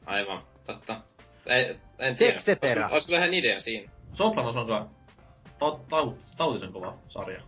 Aivan, 0.06 0.42
totta. 0.66 1.00
Ei, 1.46 1.76
en 1.98 2.16
tiedä. 2.16 2.32
Sexetera. 2.32 2.82
Olis, 2.82 2.92
olis 2.92 3.06
kyllä 3.06 3.18
ihan 3.18 3.34
idea 3.34 3.60
siinä. 3.60 3.92
Sopranos 4.12 4.56
on 4.56 4.66
kyllä 4.66 4.86
ta- 5.58 5.78
tau- 5.90 6.16
tautisen 6.36 6.72
kova 6.72 6.98
sarja. 7.08 7.42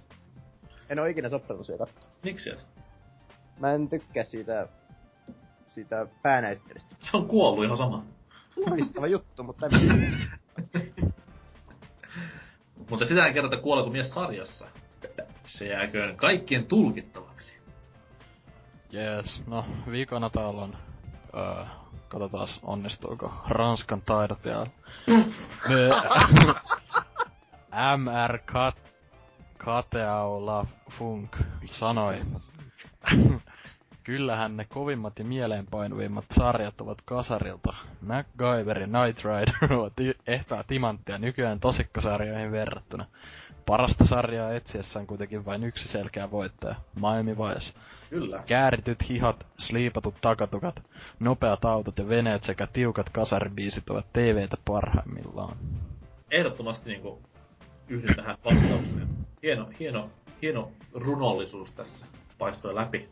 En 0.89 0.99
oo 0.99 1.07
ikinä 1.07 1.29
Sopranosia 1.29 1.79
kattonut. 1.79 2.19
Miksi 2.23 2.51
et? 2.51 2.67
Mä 3.61 3.73
en 3.73 3.89
tykkää 3.89 4.25
siitä, 4.25 4.69
siitä 5.69 6.07
päänäyttelystä. 6.23 6.97
Se 7.01 7.17
on 7.17 7.29
kuollut 7.29 7.65
ihan 7.65 7.77
sama. 7.77 8.05
Loistava 8.57 9.07
juttu, 9.07 9.43
mutta 9.43 9.67
en 9.67 9.73
Mutta 12.91 13.07
sitä 13.07 13.27
ei 13.27 13.35
kerrota 13.35 13.57
kuoleeko 13.57 13.91
mies 13.91 14.11
sarjassa. 14.11 14.67
Se 15.47 15.65
jääköön 15.65 16.17
kaikkien 16.17 16.67
tulkittavaksi. 16.67 17.59
Jees, 18.91 19.47
no 19.47 19.65
viikona 19.91 20.31
täällä 20.31 20.63
on... 20.63 20.77
Öö, 21.37 21.65
katsotaan 22.09 22.49
onnistuuko 22.63 23.33
Ranskan 23.49 24.03
taidot. 24.03 24.45
Me, 24.45 25.89
MR 27.97 28.39
Kat, 28.39 28.94
Kateau 29.65 30.47
La 30.47 30.67
Funk 30.91 31.37
sanoi. 31.67 32.21
Kyllähän 34.05 34.57
ne 34.57 34.65
kovimmat 34.65 35.19
ja 35.19 35.25
mieleenpainuvimmat 35.25 36.25
sarjat 36.39 36.81
ovat 36.81 36.99
kasarilta. 37.05 37.75
MacGyver 38.01 38.79
ja 38.79 38.87
Knight 38.87 39.25
Rider 39.25 39.73
ovat 39.81 39.93
ehtaa 40.27 40.65
timanttia 40.65 41.19
nykyään 41.19 41.61
tosikkosarjoihin 41.61 42.53
verrattuna. 42.53 43.07
Parasta 43.67 44.05
sarjaa 44.05 44.53
etsiessä 44.53 44.99
on 44.99 45.07
kuitenkin 45.07 45.45
vain 45.45 45.65
yksi 45.65 45.89
selkeä 45.89 46.31
voittaja, 46.31 46.75
Miami 46.95 47.37
Vice. 47.37 47.73
Kyllä. 48.11 48.43
Käärityt 48.47 49.09
hihat, 49.09 49.47
sliipatut 49.59 50.15
takatukat, 50.21 50.83
nopeat 51.21 51.65
autot 51.65 51.99
ja 51.99 52.09
veneet 52.09 52.45
sekä 52.45 52.67
tiukat 52.67 53.11
kasaribiisit 53.11 53.91
ovat 53.91 54.13
TVtä 54.13 54.57
parhaimmillaan. 54.65 55.57
Ehdottomasti 56.31 56.91
niinku 56.91 57.23
yhdyn 57.89 58.17
tähän 58.17 58.37
vastaukseen. 58.45 59.09
Hieno, 59.43 59.69
hieno, 59.81 60.11
hieno 60.43 60.71
runollisuus 60.95 61.73
tässä 61.73 62.07
paistoi 62.39 62.75
läpi. 62.75 63.09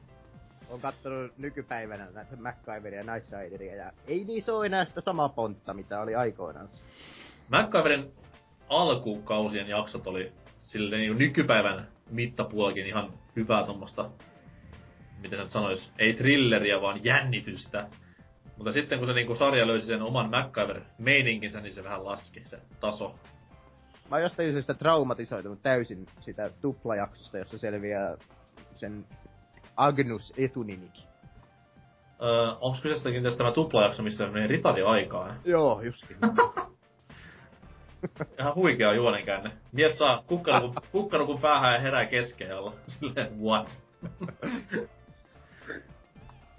on 0.70 0.80
kattonut 0.80 1.38
nykypäivänä 1.38 2.08
näitä 2.10 2.36
MacGyveria 2.36 3.00
ja 3.00 3.14
Night 3.14 3.32
Rideria 3.32 3.74
ja 3.74 3.92
ei 4.06 4.24
niissä 4.24 4.52
oo 4.54 4.64
enää 4.64 4.84
sitä 4.84 5.00
samaa 5.00 5.28
pontta, 5.28 5.74
mitä 5.74 6.00
oli 6.00 6.14
aikoinaan. 6.14 6.68
MacGyverin 7.48 8.12
alkukausien 8.68 9.68
jaksot 9.68 10.06
oli 10.06 10.32
sille 10.58 10.96
niinku 10.96 11.18
nykypäivän 11.18 11.88
mittapuolikin 12.10 12.86
ihan 12.86 13.12
hyvää 13.36 13.66
tommosta, 13.66 14.10
miten 15.20 15.38
se 15.38 15.42
nyt 15.42 15.50
sanois, 15.50 15.90
ei 15.98 16.14
thrilleriä, 16.14 16.80
vaan 16.80 17.04
jännitystä. 17.04 17.88
Mutta 18.56 18.72
sitten 18.72 18.98
kun 18.98 19.08
se 19.08 19.14
niinku 19.14 19.34
sarja 19.34 19.66
löysi 19.66 19.86
sen 19.86 20.02
oman 20.02 20.30
MacGyver-meininkinsä, 20.30 21.60
niin 21.60 21.74
se 21.74 21.84
vähän 21.84 22.04
laski 22.04 22.42
se 22.44 22.58
taso. 22.80 23.14
Mä 24.12 24.16
oon 24.16 24.22
jostain 24.22 24.52
syystä 24.52 24.74
traumatisoitunut 24.74 25.62
täysin 25.62 26.06
sitä 26.20 26.50
tuplajaksosta, 26.62 27.38
jossa 27.38 27.58
selviää 27.58 28.16
sen 28.74 29.06
Agnus 29.76 30.32
etunimikin. 30.36 31.04
Öö, 32.22 32.52
onks 32.60 32.80
kyseestäkin 32.80 33.22
tästä 33.22 33.38
tämä 33.38 33.52
tuplajakso, 33.52 34.02
missä 34.02 34.26
menee 34.26 34.46
ritari 34.46 34.82
aikaa? 34.82 35.34
Joo, 35.44 35.80
justin. 35.80 36.16
Ihan 38.38 38.54
huikea 38.54 38.92
juonenkäänne. 38.92 39.52
Mies 39.72 39.98
saa 39.98 40.22
kukkarukun, 40.26 40.74
kukkarukun 40.92 41.40
päähän 41.40 41.74
ja 41.74 41.80
herää 41.80 42.06
keskellä. 42.06 42.72
Silleen, 42.86 43.40
what? 43.40 43.78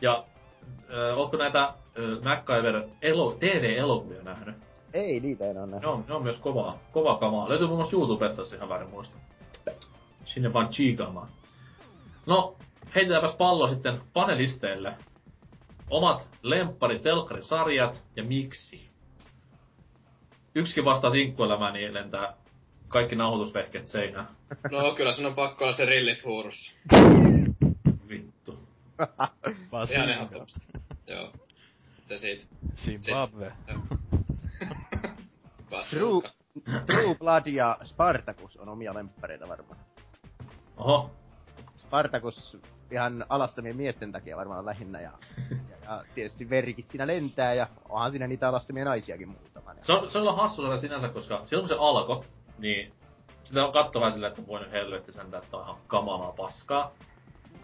ja 0.02 0.26
ö, 0.90 1.16
ootko 1.16 1.38
näitä 1.38 1.74
ö, 1.98 2.20
MacGyver 2.24 2.84
elo, 3.02 3.38
TV-elokuvia 3.40 4.24
nähnyt? 4.24 4.73
Ei 4.94 5.20
niitä 5.20 5.46
enää 5.46 5.66
nähnyt. 5.66 5.82
Ne 5.82 5.88
on, 5.88 6.06
ne 6.08 6.14
on 6.14 6.24
myös 6.24 6.38
kovaa, 6.38 6.80
kovaa 6.92 7.18
kamaa. 7.18 7.50
Löytyy 7.50 7.68
muun 7.68 7.80
muassa 7.80 7.96
YouTubesta, 7.96 8.42
jos 8.42 8.54
ihan 8.54 8.70
väärin 8.70 8.90
muista. 8.90 9.18
Sinne 10.26 10.54
vaan 10.54 10.70
chiikaamaan. 10.70 11.28
No, 12.26 12.56
heitetäänpäs 12.96 13.36
pallo 13.36 13.68
sitten 13.68 14.02
panelisteille. 14.14 14.96
Omat 15.90 16.28
lemppari 16.42 17.00
telkkarisarjat 17.00 18.04
ja 18.16 18.24
miksi? 18.24 18.90
Yksikin 20.56 20.86
vastaa 20.86 21.12
sinkkuelämään, 21.12 21.74
niin 21.74 21.94
lentää 21.94 22.34
kaikki 22.88 23.16
nauhoitusvehkeet 23.16 23.86
seinään. 23.86 24.28
No 24.72 24.96
kyllä 24.96 25.14
sun 25.14 25.26
on 25.26 25.36
pakko 25.36 25.64
olla 25.64 25.74
se 25.74 25.86
rillit 25.86 26.26
huurussa. 26.26 26.74
Vittu. 28.10 28.60
Vaan 29.72 29.88
Ihan. 29.92 30.30
Joo. 31.08 31.32
Se 32.06 32.18
siitä. 32.18 32.46
Zimbabwe. 32.76 33.52
True. 35.90 36.30
True 36.86 37.16
Blood 37.20 37.48
ja 37.48 37.78
Spartacus 37.84 38.58
on 38.58 38.70
omia 38.70 38.94
lemppareita 38.94 39.48
varmaan. 39.48 39.80
Oho, 40.78 41.12
Spartacus 41.78 42.58
ihan 42.92 43.26
alastomien 43.30 43.76
miesten 43.76 44.12
takia 44.12 44.38
varmaan 44.38 44.66
lähinnä 44.66 45.02
ja, 45.02 45.12
ja, 45.50 45.58
ja 45.86 46.04
tietysti 46.16 46.50
verikin 46.50 46.86
siinä 46.86 47.08
lentää 47.08 47.54
ja 47.54 47.68
onhan 47.90 48.12
siinä 48.12 48.28
niitä 48.28 48.50
alastomia 48.50 48.86
naisiakin 48.86 49.30
muutama. 49.30 49.74
se 49.82 49.94
on, 49.94 50.12
se 50.12 50.18
on 50.18 50.36
hassu 50.36 50.62
sarja 50.62 50.78
sinänsä, 50.78 51.10
koska 51.10 51.42
silloin 51.46 51.70
kun 51.70 51.78
se 51.78 51.82
alkoi, 51.82 52.24
niin 52.58 52.94
sitä 53.44 53.66
on 53.66 53.74
katsoa 53.74 54.00
vähän 54.00 54.14
silleen, 54.14 54.30
että 54.30 54.48
voi 54.48 54.60
nyt 54.60 54.72
helvetti 54.72 55.12
sentään, 55.12 55.44
että 55.44 55.58
on 55.58 55.64
ihan 55.64 55.78
kamalaa 55.88 56.32
paskaa. 56.32 56.92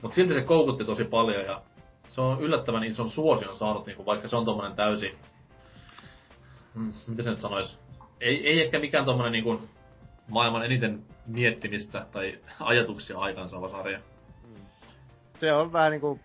Mut 0.02 0.14
silti 0.14 0.34
se 0.34 0.42
koukutti 0.42 0.86
tosi 0.86 1.04
paljon 1.04 1.46
ja 1.46 1.62
se 2.08 2.22
on 2.22 2.42
yllättävän 2.42 2.84
ison 2.84 3.10
suosion 3.10 3.58
saanut, 3.58 3.86
niinku, 3.86 4.06
vaikka 4.06 4.28
se 4.28 4.36
on 4.36 4.46
tommonen 4.46 4.76
täysi... 4.76 5.18
Mm, 6.74 6.94
miten 7.08 7.26
sen 7.26 7.38
sanois? 7.38 7.80
Ei, 8.22 8.48
ei 8.48 8.62
ehkä 8.62 8.80
mikään 8.80 9.06
tommonen 9.06 9.32
niinku 9.32 9.62
maailman 10.28 10.66
eniten 10.66 11.04
miettimistä 11.28 12.06
tai 12.12 12.40
ajatuksia 12.60 13.20
aikaansaava 13.20 13.70
sarja. 13.70 14.00
Se 15.38 15.54
on 15.54 15.74
vähän 15.74 15.92
niinku, 15.92 16.20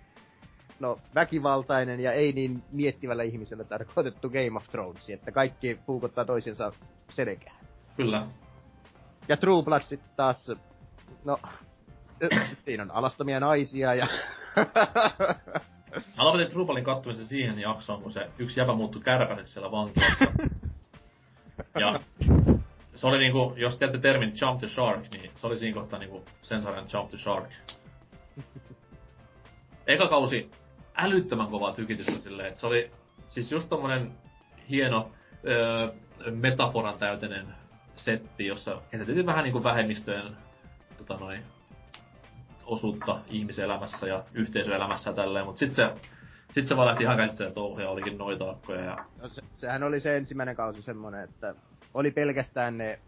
no 0.80 0.98
väkivaltainen 1.14 2.00
ja 2.00 2.12
ei 2.12 2.32
niin 2.32 2.62
miettivällä 2.72 3.22
ihmisellä 3.22 3.64
tarkoitettu 3.64 4.30
Game 4.30 4.56
of 4.56 4.68
Thrones, 4.68 5.10
että 5.10 5.32
kaikki 5.32 5.78
puukottaa 5.86 6.24
toisiinsa 6.24 6.72
selkään. 7.10 7.56
Kyllä. 7.96 8.26
Ja 9.28 9.36
True 9.36 9.62
Blood 9.62 9.82
sitten 9.82 10.10
taas, 10.16 10.50
no, 11.24 11.38
siinä 12.64 12.82
on 12.82 12.90
alastomia 12.90 13.40
naisia 13.40 13.94
ja 13.94 14.06
Mä 16.16 16.24
lopetin 16.24 16.50
Trubalin 16.50 16.84
kattomisen 16.84 17.26
siihen 17.26 17.58
jaksoon, 17.58 18.02
kun 18.02 18.12
se 18.12 18.30
yksi 18.38 18.60
jäbä 18.60 18.74
muuttui 18.74 19.02
kärpäseksi 19.02 19.52
siellä 19.52 19.70
vankilassa. 19.78 20.24
Ja 21.80 22.00
se 22.94 23.06
oli 23.06 23.18
niinku, 23.18 23.54
jos 23.56 23.76
teette 23.76 23.98
termin 23.98 24.32
Jump 24.40 24.58
the 24.58 24.68
Shark, 24.68 25.10
niin 25.10 25.30
se 25.36 25.46
oli 25.46 25.58
siinä 25.58 25.74
kohtaa 25.74 25.98
niinku 25.98 26.24
sen 26.42 26.62
sarjan 26.62 26.86
Jump 26.92 27.10
the 27.10 27.18
Shark. 27.18 27.50
Eka 29.86 30.08
kausi 30.08 30.50
älyttömän 30.96 31.48
kovaa 31.48 31.74
tykitystä 31.74 32.12
silleen, 32.12 32.48
että 32.48 32.60
se 32.60 32.66
oli 32.66 32.90
siis 33.28 33.52
just 33.52 33.68
tommonen 33.68 34.12
hieno 34.70 35.10
öö, 35.46 35.88
metaforan 36.30 36.98
täyteinen 36.98 37.46
setti, 37.96 38.46
jossa 38.46 38.82
käsiteltiin 38.90 39.26
vähän 39.26 39.44
niinku 39.44 39.62
vähemmistöjen 39.62 40.36
tota 40.96 41.16
noin, 41.16 41.42
osuutta 42.66 43.20
ihmiselämässä 43.28 44.06
ja 44.06 44.24
yhteisöelämässä 44.34 45.10
ja 45.10 45.14
tälleen, 45.16 45.46
mut 45.46 45.56
sit 45.56 45.72
se, 45.72 45.94
sit 46.54 46.66
se 46.68 46.76
vaan 46.76 46.88
lähti 46.88 47.02
ihan 47.02 47.16
käsittelemään 47.16 47.54
touhuja, 47.54 47.90
olikin 47.90 48.18
noita 48.18 48.50
akkoja 48.50 48.80
ja... 48.80 49.04
No 49.22 49.28
se, 49.28 49.42
sehän 49.54 49.82
oli 49.82 50.00
se 50.00 50.16
ensimmäinen 50.16 50.56
kausi 50.56 50.82
semmonen, 50.82 51.24
että 51.24 51.54
oli 51.94 52.10
pelkästään 52.10 52.78
ne 52.78 52.98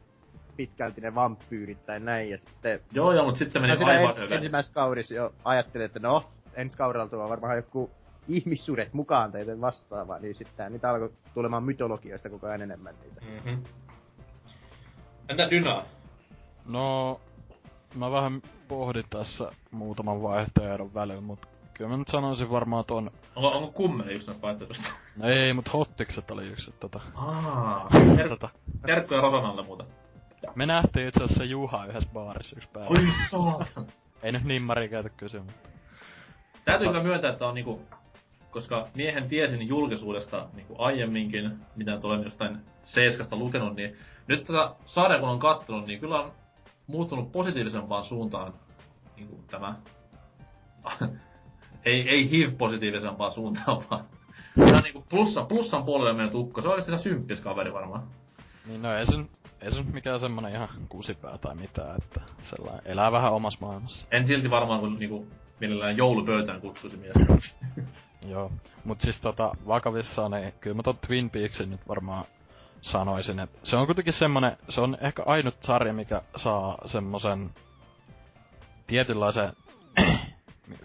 pitkälti 0.57 1.01
ne 1.01 1.15
vampyyrit 1.15 1.87
tai 1.87 2.01
näin, 2.01 2.31
ja 2.31 2.39
sitten... 2.39 2.81
Joo, 2.93 3.13
joo, 3.13 3.25
mut 3.25 3.37
sit 3.37 3.51
se 3.51 3.59
meni 3.59 3.77
Mä 3.77 3.87
aivan 3.87 4.23
ens, 4.23 4.33
ensimmäisessä 4.33 4.75
kaudessa 4.75 5.15
jo 5.15 5.35
ajattelin, 5.45 5.85
että 5.85 5.99
no, 5.99 6.31
ensi 6.55 6.77
kaudella 6.77 7.09
tuo 7.09 7.29
varmaan 7.29 7.57
joku 7.57 7.91
ihmissuudet 8.29 8.93
mukaan 8.93 9.33
teitä 9.33 9.61
vastaavaa, 9.61 10.19
niin 10.19 10.35
sitten 10.35 10.73
niitä 10.73 10.91
alkoi 10.91 11.13
tulemaan 11.35 11.65
mytologioista 11.65 12.31
koko 12.31 12.47
ajan 12.47 12.63
enemmän 12.63 12.95
niitä. 13.03 13.21
Mm-hmm. 13.21 13.63
Entä 15.29 15.51
Dyna? 15.51 15.85
No, 16.69 17.21
mä 17.95 18.11
vähän 18.11 18.43
pohdin 18.69 19.05
tässä 19.11 19.53
muutaman 19.71 20.23
vaihtoehdon 20.23 20.95
välillä, 20.95 21.21
mut 21.21 21.56
kyllä 21.77 21.91
mä 21.91 21.97
nyt 21.97 22.09
sanoisin 22.09 22.51
varmaan 22.51 22.85
ton... 22.85 23.11
Onko, 23.37 23.49
onko 23.49 23.73
kummeli 23.73 24.15
just 24.15 24.27
näistä 24.27 24.43
vaihtoehdosta? 24.43 24.89
No 25.17 25.29
ei, 25.29 25.53
mut 25.53 25.73
hottikset 25.73 26.31
oli 26.31 26.47
yksi, 26.47 26.73
tota... 26.81 27.01
Aa, 27.15 27.89
tota 28.29 28.49
Terkkuja 28.87 29.21
Rosonalle 29.21 29.63
muuta. 29.63 29.85
me 30.55 30.67
nähtiin 30.67 31.09
itse 31.09 31.25
asiassa 31.25 31.45
Juha 31.45 31.87
yhdessä 31.87 32.09
baarissa 32.13 32.57
yksi 32.57 32.69
päivä. 32.73 32.89
Oi 32.89 33.07
saatan. 33.31 33.87
Ei 34.23 34.33
nyt 34.33 34.45
nimmari 34.45 34.89
käytä 34.89 35.09
kysymys. 35.09 35.55
Täytyy 36.65 36.89
kyllä 36.89 37.03
myöntää, 37.03 37.33
että 37.33 37.47
on 37.47 37.55
niinku, 37.55 37.83
koska 38.51 38.89
miehen 38.95 39.29
tiesin 39.29 39.69
julkisuudesta 39.69 40.47
niinku 40.55 40.75
aiemminkin, 40.79 41.59
mitä 41.77 41.99
olen 42.03 42.23
jostain 42.23 42.59
Seiskasta 42.85 43.37
lukenut, 43.37 43.77
niin 43.77 43.97
nyt 44.27 44.45
tätä 44.45 44.75
sarjaa 44.87 45.21
kun 45.21 45.29
on 45.29 45.39
kattonut, 45.39 45.87
niin 45.87 46.01
kyllä 46.01 46.21
on 46.21 46.33
muuttunut 46.87 47.33
positiivisempaan 47.33 48.05
suuntaan 48.05 48.55
niinku 49.17 49.45
tämä, 49.51 49.75
ei, 51.87 52.09
ei 52.09 52.31
HIV-positiivisempaan 52.31 53.33
suuntaan, 53.33 53.85
vaan 53.91 54.05
Tää 54.57 54.65
on 54.65 54.83
niinku 54.83 55.05
plussa, 55.11 55.45
plussan 55.45 55.85
puolelle 55.85 56.13
mennyt 56.13 56.35
ukko. 56.35 56.63
Se 56.63 56.69
on 56.69 56.75
oikeesti 56.75 57.03
symppis 57.03 57.41
kaveri 57.41 57.73
varmaan. 57.73 58.03
Niin 58.67 58.83
no 58.83 58.99
ei 58.99 59.07
se, 59.07 59.13
ei 59.61 59.73
se 59.73 59.83
mikään 59.83 60.21
semmonen 60.21 60.53
ihan 60.53 60.69
kusipää 60.89 61.39
tai 61.39 61.55
mitään, 61.55 61.97
että 61.97 62.21
sellainen 62.43 62.83
elää 62.85 63.13
vähän 63.13 63.33
omassa 63.33 63.59
maailmassa. 63.61 64.07
En 64.11 64.27
silti 64.27 64.51
varmaan 64.51 64.81
kun 64.81 64.99
niinku 64.99 65.27
mielellään 65.61 65.97
joulupöytään 65.97 66.61
kutsuisi 66.61 66.97
miestä. 66.97 67.51
Joo. 68.33 68.53
Mut 68.85 69.01
siis 69.01 69.21
tota, 69.21 69.53
vakavissaan, 69.67 70.31
niin 70.31 70.53
kyllä 70.61 70.77
mä 70.77 70.83
ton 70.83 70.99
Twin 71.07 71.31
Peaksin 71.31 71.71
nyt 71.71 71.89
varmaan 71.89 72.25
sanoisin, 72.81 73.41
että 73.41 73.59
se 73.63 73.77
on 73.77 73.87
kuitenkin 73.87 74.13
semmonen, 74.13 74.57
se 74.69 74.81
on 74.81 74.99
ehkä 75.01 75.23
ainut 75.27 75.55
sarja, 75.61 75.93
mikä 75.93 76.23
saa 76.37 76.79
semmosen 76.87 77.51
tietynlaisen 78.87 79.53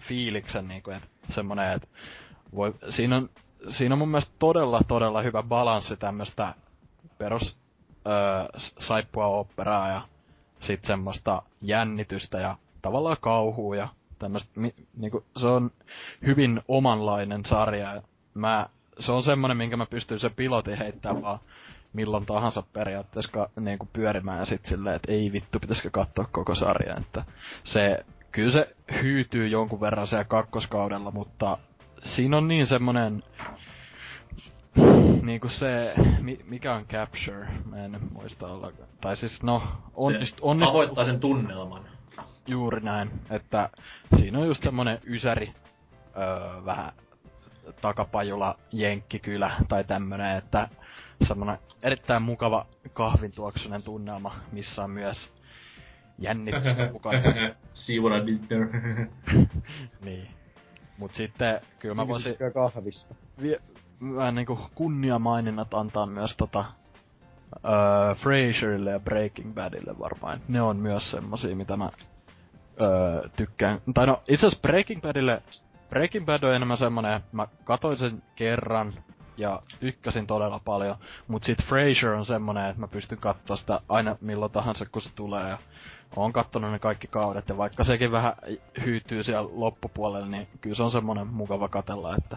fiiliksen 0.00 0.68
niinku, 0.68 0.90
että 0.90 1.08
semmonen, 1.30 1.72
että 1.72 1.88
voi, 2.54 2.74
siinä 2.88 3.16
on, 3.16 3.30
siinä 3.68 3.94
on 3.94 3.98
mun 3.98 4.08
mielestä 4.08 4.32
todella, 4.38 4.80
todella 4.88 5.22
hyvä 5.22 5.42
balanssi 5.42 5.96
tämmöstä 5.96 6.54
perus 7.18 7.56
öö, 8.06 8.60
saippua 8.78 9.26
operaa 9.26 9.88
ja 9.88 10.02
sit 10.60 10.84
semmoista 10.84 11.42
jännitystä 11.60 12.40
ja 12.40 12.56
tavallaan 12.82 13.16
kauhua 13.20 13.76
ja 13.76 13.88
tämmöstä, 14.18 14.50
mi, 14.60 14.74
niinku, 14.96 15.24
se 15.36 15.46
on 15.46 15.70
hyvin 16.26 16.62
omanlainen 16.68 17.44
sarja. 17.44 17.94
ja 17.94 18.02
Mä, 18.34 18.66
se 18.98 19.12
on 19.12 19.22
semmonen, 19.22 19.56
minkä 19.56 19.76
mä 19.76 19.86
pystyn 19.86 20.20
se 20.20 20.30
pilotin 20.30 20.78
heittämään 20.78 21.22
vaan 21.22 21.38
milloin 21.92 22.26
tahansa 22.26 22.62
periaatteessa 22.72 23.32
ka, 23.32 23.48
niinku 23.60 23.88
pyörimään 23.92 24.38
ja 24.38 24.44
sit 24.44 24.66
silleen, 24.66 24.96
että 24.96 25.12
ei 25.12 25.32
vittu, 25.32 25.60
pitäisikö 25.60 25.90
katsoa 25.90 26.28
koko 26.32 26.54
sarja, 26.54 26.96
että 26.96 27.24
se, 27.64 28.04
kyllä 28.32 28.52
se 28.52 28.76
hyytyy 29.02 29.48
jonkun 29.48 29.80
verran 29.80 30.06
siellä 30.06 30.24
kakkoskaudella, 30.24 31.10
mutta 31.10 31.58
siinä 32.04 32.36
on 32.36 32.48
niin 32.48 32.66
semmonen 32.66 33.22
niinku 35.22 35.48
se, 35.48 35.94
mi, 36.20 36.38
mikä 36.44 36.74
on 36.74 36.86
capture, 36.86 37.48
mä 37.64 37.84
en 37.84 38.00
muista 38.12 38.46
olla, 38.46 38.72
tai 39.00 39.16
siis 39.16 39.42
no, 39.42 39.62
onnist, 39.94 40.36
Se 40.36 40.42
onnistu, 40.42 40.72
Tavoittaa 40.72 41.04
sen 41.04 41.20
tunnelman. 41.20 41.84
Juuri 42.46 42.80
näin, 42.80 43.10
että 43.30 43.70
siinä 44.16 44.38
on 44.38 44.46
just 44.46 44.62
semmonen 44.62 44.98
ysäri, 45.06 45.52
öö, 46.16 46.64
vähän 46.64 46.92
takapajula 47.80 48.58
jenkkikylä 48.72 49.50
tai 49.68 49.84
tämmönen, 49.84 50.36
että 50.36 50.68
semmonen 51.24 51.58
erittäin 51.82 52.22
mukava 52.22 52.66
kahvintuoksunen 52.92 53.82
tunnelma, 53.82 54.34
missä 54.52 54.84
on 54.84 54.90
myös 54.90 55.32
jännitystä 56.22 56.88
mukana. 56.92 57.22
See 57.74 57.98
what 58.00 58.22
I 58.22 58.26
did 58.26 58.38
there. 58.48 59.08
niin. 60.04 60.28
Mut 60.98 61.14
sitten 61.14 61.60
kyllä 61.78 61.94
mä 61.94 62.08
voisin 62.08 62.36
kahvista. 62.54 63.14
vie, 63.42 63.60
vähän 64.16 64.34
niinku 64.34 64.58
kunniamaininnat 64.74 65.74
antaa 65.74 66.06
myös 66.06 66.36
tota 66.36 66.64
öö, 67.64 68.14
Frasierille 68.14 68.90
ja 68.90 69.00
Breaking 69.00 69.54
Badille 69.54 69.98
varmaan. 69.98 70.40
Ne 70.48 70.62
on 70.62 70.76
myös 70.76 71.10
semmosia, 71.10 71.56
mitä 71.56 71.76
mä 71.76 71.90
öö, 72.82 73.28
tykkään. 73.36 73.80
Tai 73.94 74.06
no, 74.06 74.22
itse 74.28 74.46
asiassa 74.46 74.62
Breaking 74.62 75.02
Badille, 75.02 75.42
Breaking 75.90 76.26
Bad 76.26 76.42
on 76.42 76.54
enemmän 76.54 76.78
semmonen, 76.78 77.20
mä 77.32 77.46
katoin 77.64 77.96
sen 77.96 78.22
kerran 78.36 78.92
ja 79.36 79.62
tykkäsin 79.80 80.26
todella 80.26 80.60
paljon, 80.64 80.96
mut 81.28 81.44
sit 81.44 81.62
Frasier 81.62 82.12
on 82.12 82.26
semmonen, 82.26 82.66
että 82.66 82.80
mä 82.80 82.88
pystyn 82.88 83.18
katsoa 83.18 83.56
sitä 83.56 83.80
aina 83.88 84.16
milloin 84.20 84.52
tahansa 84.52 84.86
kun 84.86 85.02
se 85.02 85.14
tulee 85.14 85.48
ja 85.48 85.58
oon 86.16 86.32
kattonut 86.32 86.72
ne 86.72 86.78
kaikki 86.78 87.06
kaudet 87.06 87.48
ja 87.48 87.56
vaikka 87.56 87.84
sekin 87.84 88.12
vähän 88.12 88.32
hyytyy 88.84 89.22
siellä 89.22 89.50
loppupuolella, 89.52 90.26
niin 90.26 90.48
kyllä 90.60 90.76
se 90.76 90.82
on 90.82 90.90
semmonen 90.90 91.26
mukava 91.26 91.68
katella, 91.68 92.16
että 92.16 92.36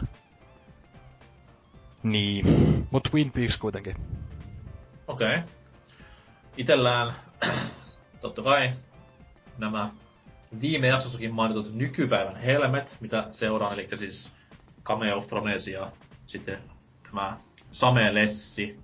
niin. 2.03 2.45
Mut 2.91 3.03
Twin 3.11 3.31
Peaks 3.31 3.57
kuitenkin. 3.57 3.95
Okei. 5.07 5.35
Okay. 5.35 5.49
Itellään, 6.57 7.15
totta 8.21 8.41
kai, 8.41 8.71
nämä 9.57 9.89
viime 10.61 10.87
jaksossakin 10.87 11.33
mainitut 11.33 11.73
nykypäivän 11.73 12.35
helmet, 12.35 12.97
mitä 12.99 13.27
seuraan, 13.31 13.73
eli 13.73 13.89
siis 13.97 14.33
Cameo 14.83 15.21
Thrones 15.21 15.67
ja 15.67 15.91
sitten 16.27 16.59
tämä 17.03 17.37
Same 17.71 18.13
Lessi 18.13 18.79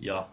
ja 0.00 0.28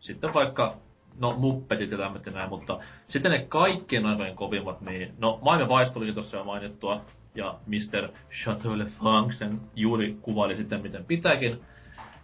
sitten 0.00 0.34
vaikka, 0.34 0.76
no 1.20 1.36
Muppetit 1.38 1.90
ja 1.90 1.98
tämmöitä 1.98 2.30
näin, 2.30 2.48
mutta 2.48 2.78
sitten 3.08 3.32
ne 3.32 3.46
kaikkien 3.48 4.06
aikojen 4.06 4.36
kovimmat, 4.36 4.80
niin 4.80 5.14
no 5.18 5.38
Maailman 5.42 5.78
Vice 5.78 5.92
tulikin 5.92 6.14
tuossa 6.14 6.36
jo 6.36 6.44
mainittua, 6.44 7.00
ja 7.34 7.54
Mr. 7.66 8.08
Chateau 8.42 8.78
Le 8.78 8.86
sen 9.30 9.60
juuri 9.76 10.16
kuvaili 10.22 10.56
sitten 10.56 10.82
miten 10.82 11.04
pitääkin. 11.04 11.60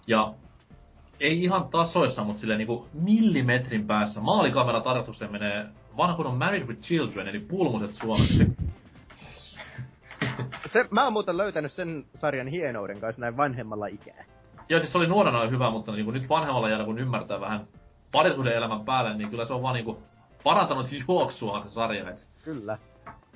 Ja 0.06 0.34
ei 1.20 1.42
ihan 1.42 1.68
tasoissa, 1.68 2.24
mutta 2.24 2.40
silleen 2.40 2.58
niinku 2.58 2.88
millimetrin 2.92 3.86
päässä 3.86 4.20
maalikamera 4.20 4.80
tarkastukseen 4.80 5.32
menee 5.32 5.66
vanha 5.96 6.16
kunnon 6.16 6.38
Married 6.38 6.66
with 6.66 6.80
Children, 6.80 7.28
eli 7.28 7.40
pulmuset 7.40 7.90
suomeksi. 7.90 8.44
Se, 10.66 10.84
mä 10.90 11.04
oon 11.04 11.12
muuten 11.12 11.36
löytänyt 11.36 11.72
sen 11.72 12.04
sarjan 12.14 12.46
hienouden 12.46 13.00
kanssa 13.00 13.20
näin 13.20 13.36
vanhemmalla 13.36 13.86
ikää. 13.86 14.24
Joo, 14.68 14.80
siis 14.80 14.92
se 14.92 14.98
oli 14.98 15.06
nuorena 15.06 15.46
hyvä, 15.46 15.70
mutta 15.70 15.92
niinku 15.92 16.10
nyt 16.10 16.28
vanhemmalla 16.28 16.68
jäällä 16.68 16.84
kun 16.84 16.98
ymmärtää 16.98 17.40
vähän 17.40 17.66
parisuuden 18.16 18.52
elämän 18.52 18.84
päälle, 18.84 19.16
niin 19.16 19.30
kyllä 19.30 19.44
se 19.44 19.52
on 19.52 19.62
vaan 19.62 19.74
niinku 19.74 20.02
parantanut 20.44 20.86
juoksua 21.08 21.62
se 21.62 21.70
sarja. 21.70 22.10
Et 22.10 22.28
Kyllä. 22.44 22.78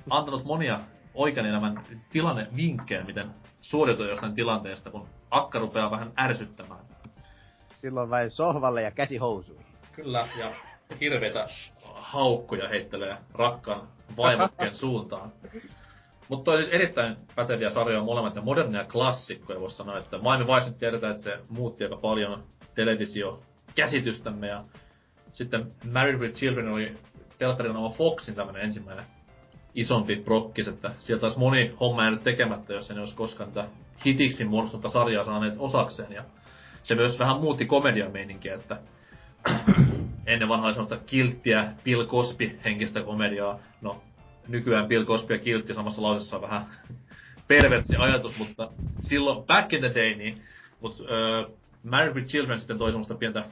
antanut 0.09 0.45
monia 0.45 0.79
oikean 1.13 1.45
elämän 1.45 1.83
tilanne 2.09 2.47
vinkkejä, 2.55 3.03
miten 3.03 3.29
suoriutua 3.61 4.05
jostain 4.05 4.33
tilanteesta, 4.33 4.91
kun 4.91 5.07
akka 5.31 5.59
rupeaa 5.59 5.91
vähän 5.91 6.11
ärsyttämään. 6.19 6.79
Silloin 7.75 8.09
vain 8.09 8.31
sohvalle 8.31 8.81
ja 8.81 8.91
käsi 8.91 9.17
housuihin. 9.17 9.65
Kyllä, 9.91 10.27
ja 10.37 10.51
hirveitä 10.99 11.47
haukkuja 11.93 12.67
heittelee 12.67 13.17
rakkaan 13.33 13.87
vaimokkeen 14.17 14.75
suuntaan. 14.85 15.31
Mutta 16.27 16.51
oli 16.51 16.61
siis 16.61 16.73
erittäin 16.73 17.17
päteviä 17.35 17.69
sarjoja 17.69 18.03
molemmat 18.03 18.35
ja 18.35 18.41
modernia 18.41 18.83
klassikkoja 18.83 19.59
voisi 19.59 19.77
sanoa, 19.77 19.97
että 19.97 20.17
Miami 20.17 20.47
Vice 20.47 20.67
nyt 20.67 20.77
tiedetään, 20.77 21.11
että 21.11 21.23
se 21.23 21.39
muutti 21.49 21.83
aika 21.83 21.97
paljon 21.97 22.43
televisio-käsitystämme 23.75 24.47
ja 24.47 24.63
sitten 25.33 25.67
Married 25.91 26.19
with 26.19 26.35
Children 26.35 26.67
oli 26.67 26.95
telkkarin 27.37 27.75
oma 27.75 27.89
Foxin 27.89 28.35
tämmönen 28.35 28.61
ensimmäinen 28.61 29.05
isompi 29.75 30.15
prokkis, 30.15 30.67
että 30.67 30.91
sieltä 30.99 31.21
taas 31.21 31.37
moni 31.37 31.75
homma 31.79 32.03
jäänyt 32.03 32.23
tekemättä, 32.23 32.73
jos 32.73 32.89
ei 32.89 32.95
ne 32.95 33.01
olisi 33.01 33.15
koskaan 33.15 33.51
tätä 33.51 33.67
hitiksi 34.05 34.45
muodostunutta 34.45 34.89
sarjaa 34.89 35.23
saaneet 35.25 35.55
osakseen. 35.57 36.11
Ja 36.11 36.23
se 36.83 36.95
myös 36.95 37.19
vähän 37.19 37.39
muutti 37.39 37.65
komediameininkiä, 37.65 38.55
että 38.55 38.77
ennen 40.25 40.49
vanhaa 40.49 40.65
oli 40.65 40.73
semmoista 40.73 41.05
kilttiä 41.05 41.71
Bill 41.83 42.05
Cosby 42.05 42.59
henkistä 42.65 43.01
komediaa. 43.01 43.59
No, 43.81 44.01
nykyään 44.47 44.87
Bill 44.87 45.05
Cosby 45.05 45.33
ja 45.33 45.39
kiltti 45.39 45.73
samassa 45.73 46.01
lausessa 46.01 46.35
on 46.35 46.41
vähän 46.41 46.65
perversi 47.47 47.95
ajatus, 47.95 48.37
mutta 48.37 48.71
silloin 48.99 49.45
back 49.45 49.73
in 49.73 49.79
the 49.79 49.91
day 49.95 50.15
niin, 50.15 50.41
mutta 50.81 51.03
uh, 51.03 51.57
Married 51.83 52.15
with 52.15 52.27
Children 52.27 52.59
sitten 52.59 52.77
toi 52.77 52.91
semmoista 52.91 53.15
pientä 53.15 53.43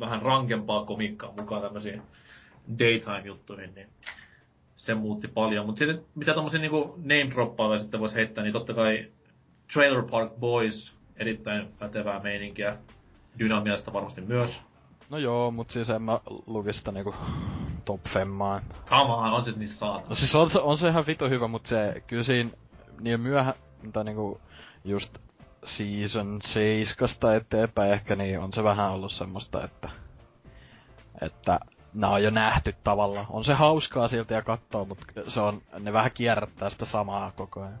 vähän 0.00 0.22
rankempaa 0.22 0.84
komikkaa 0.84 1.32
mukaan 1.38 1.62
tämmöisiin 1.62 2.02
daytime-juttuihin, 2.78 3.74
niin 3.74 3.88
se 4.76 4.94
muutti 4.94 5.28
paljon. 5.28 5.66
Mutta 5.66 5.78
sitten 5.78 6.04
mitä 6.14 6.34
tommosia 6.34 6.60
niinku 6.60 6.94
name 6.96 7.30
droppaa 7.30 7.78
sitten 7.78 8.00
voisi 8.00 8.14
heittää, 8.14 8.44
niin 8.44 8.52
totta 8.52 8.74
kai 8.74 9.06
Trailer 9.72 10.02
Park 10.10 10.32
Boys, 10.40 10.96
erittäin 11.16 11.68
pätevää 11.78 12.20
meininkiä. 12.20 12.76
Dynamiasta 13.38 13.92
varmasti 13.92 14.20
myös. 14.20 14.60
No 15.10 15.18
joo, 15.18 15.50
mut 15.50 15.70
siis 15.70 15.90
en 15.90 16.02
mä 16.02 16.20
lukis 16.46 16.76
sitä 16.76 16.92
niinku 16.92 17.14
top 17.84 18.00
femmaan. 18.08 18.62
Come 18.86 19.12
on, 19.12 19.32
on 19.32 19.44
se 19.44 19.52
niin 19.52 19.68
saatana. 19.68 20.08
No 20.08 20.14
siis 20.14 20.34
on, 20.34 20.50
se- 20.50 20.58
on 20.60 20.78
se 20.78 20.88
ihan 20.88 21.06
vitu 21.06 21.28
hyvä, 21.28 21.48
mut 21.48 21.66
se 21.66 22.02
kyllä 22.06 22.22
siinä 22.22 22.50
niin 23.00 23.20
myöhä, 23.20 23.54
tai 23.92 24.04
niinku 24.04 24.40
just 24.84 25.18
season 25.64 26.40
7 26.44 27.36
eteenpäin 27.36 27.92
ehkä, 27.92 28.16
niin 28.16 28.40
on 28.40 28.52
se 28.52 28.64
vähän 28.64 28.90
ollut 28.90 29.12
semmoista, 29.12 29.64
että 29.64 29.88
että 31.20 31.60
nää 31.94 32.10
on 32.10 32.22
jo 32.22 32.30
nähty 32.30 32.74
tavallaan. 32.84 33.26
On 33.30 33.44
se 33.44 33.54
hauskaa 33.54 34.08
siltä 34.08 34.34
ja 34.34 34.42
kattoo, 34.42 34.84
mut 34.84 34.98
se 35.28 35.40
on, 35.40 35.62
ne 35.78 35.92
vähän 35.92 36.10
kierrättää 36.14 36.70
sitä 36.70 36.84
samaa 36.84 37.32
koko 37.36 37.60
ajan. 37.60 37.78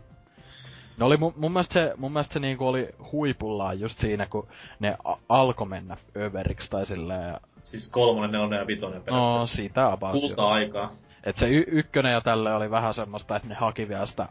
Ne 0.98 1.04
oli 1.04 1.16
mun, 1.16 1.34
mun 1.36 1.52
mielestä 1.52 1.72
se, 1.72 1.94
mun 1.96 2.12
mielestä 2.12 2.32
se 2.32 2.40
niinku 2.40 2.66
oli 2.68 2.88
huipullaan 3.12 3.80
just 3.80 3.98
siinä, 3.98 4.26
kun 4.26 4.48
ne 4.80 4.96
a- 5.04 5.16
alkoi 5.28 5.66
mennä 5.66 5.96
överiksi 6.16 6.70
tai 6.70 6.86
silleen. 6.86 7.28
Ja, 7.28 7.40
Siis 7.62 7.90
kolmonen, 7.90 8.32
nelonen 8.32 8.58
ja 8.58 8.66
vitonen 8.66 9.02
no 9.06 9.46
siitä 9.46 9.92
about 9.92 10.14
jo. 10.14 10.20
Kulta-aikaa. 10.20 10.92
Et 11.24 11.36
se 11.36 11.48
y- 11.48 11.64
ykkönen 11.66 12.12
ja 12.12 12.20
tälle 12.20 12.54
oli 12.54 12.70
vähän 12.70 12.94
semmoista, 12.94 13.36
että 13.36 13.48
ne 13.48 13.54
haki 13.54 13.88
vielä 13.88 14.06
sitä 14.06 14.28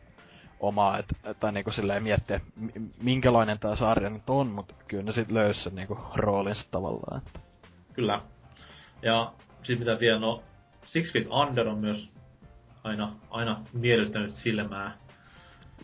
omaa, 0.60 0.98
et, 0.98 1.06
tai 1.40 1.52
niinku 1.52 1.72
silleen 1.72 2.04
miettiä, 2.04 2.36
että 2.36 2.50
mi- 2.56 2.92
minkälainen 3.02 3.60
tää 3.60 3.76
sarja 3.76 4.10
nyt 4.10 4.30
on, 4.30 4.48
mut 4.48 4.76
kyllä 4.88 5.04
ne 5.04 5.12
sit 5.12 5.32
löysi 5.32 5.64
sen 5.64 5.76
niinku 5.76 5.98
roolinsa 6.16 6.66
tavallaan. 6.72 7.22
Että. 7.22 7.40
Kyllä. 7.94 8.22
Ja 9.02 9.34
sit 9.64 9.80
mitä 9.80 10.00
vielä, 10.00 10.20
no 10.20 10.44
Six 10.86 11.14
Feet 11.14 11.28
Under 11.28 11.68
on 11.68 11.78
myös 11.78 12.10
aina, 12.84 13.14
aina 13.30 13.62
miellyttänyt 13.74 14.34
silmää. 14.34 14.98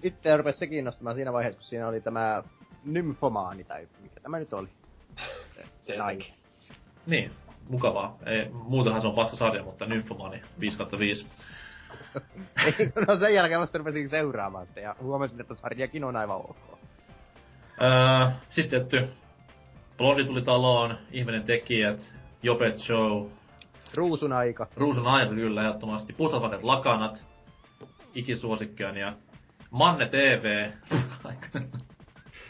Itse 0.03 0.37
rupesi 0.37 0.59
se 0.59 0.67
kiinnostamaan 0.67 1.15
siinä 1.15 1.33
vaiheessa, 1.33 1.59
kun 1.59 1.67
siinä 1.67 1.87
oli 1.87 2.01
tämä 2.01 2.43
nymfomaani, 2.85 3.63
tai 3.63 3.87
mikä 4.01 4.19
tämä 4.19 4.39
nyt 4.39 4.53
oli. 4.53 4.67
Se, 5.55 5.63
se 5.87 5.97
nainen. 5.97 6.27
Niin, 7.05 7.31
mukavaa. 7.69 8.17
Ei, 8.25 8.49
muutenhan 8.49 9.01
se 9.01 9.07
on 9.07 9.15
paska 9.15 9.37
sarja, 9.37 9.63
mutta 9.63 9.85
Nymphomani 9.85 10.41
5 10.59 10.77
Ei, 10.99 11.25
no 13.07 13.19
sen 13.19 13.33
jälkeen 13.33 13.59
vasta 13.59 13.77
rupesin 13.77 14.09
seuraamaan 14.09 14.67
sitä 14.67 14.79
ja 14.79 14.95
huomasin, 15.01 15.41
että 15.41 15.55
sarjakin 15.55 16.03
on 16.03 16.15
aivan 16.15 16.37
ok. 16.37 16.79
Öö, 17.81 18.31
sitten 18.49 18.85
tietty 18.85 19.13
Blondi 19.97 20.25
tuli 20.25 20.41
taloon, 20.41 20.97
ihminen 21.11 21.43
tekijät, 21.43 22.11
Jopet 22.43 22.77
Show, 22.77 23.27
Ruusun 23.93 24.33
aika. 24.33 24.67
Ruusun 24.75 25.07
aika 25.07 25.33
kyllä 25.33 25.61
ehdottomasti, 25.61 26.13
Puhtaat 26.13 26.63
lakanat, 26.63 27.25
ikisuosikkiani 28.15 28.99
ja 28.99 29.13
Manne 29.71 30.09
TV. 30.09 30.69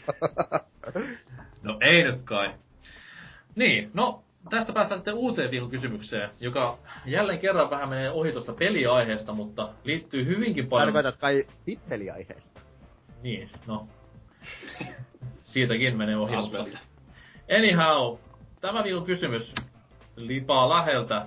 no 1.62 1.78
ei 1.80 2.04
nyt 2.04 2.22
kai. 2.24 2.54
Niin, 3.54 3.90
no 3.94 4.22
tästä 4.50 4.72
päästään 4.72 4.98
sitten 4.98 5.14
uuteen 5.14 5.50
viikon 5.50 5.70
kysymykseen, 5.70 6.30
joka 6.40 6.78
jälleen 7.06 7.38
kerran 7.38 7.70
vähän 7.70 7.88
menee 7.88 8.10
ohi 8.10 8.32
tuosta 8.32 8.52
peliaiheesta, 8.52 9.32
mutta 9.32 9.68
liittyy 9.84 10.24
hyvinkin 10.26 10.68
paljon... 10.68 10.86
Tarkoitat 10.86 11.20
kai 11.20 11.44
titteliaiheesta. 11.64 12.60
Niin, 13.22 13.50
no. 13.66 13.88
Siitäkin 15.42 15.96
menee 15.96 16.16
ohi. 16.16 16.36
Mutta-. 16.36 16.78
Anyhow, 17.58 18.18
tämä 18.60 18.84
viikon 18.84 19.04
kysymys 19.04 19.54
lipaa 20.16 20.68
läheltä 20.68 21.26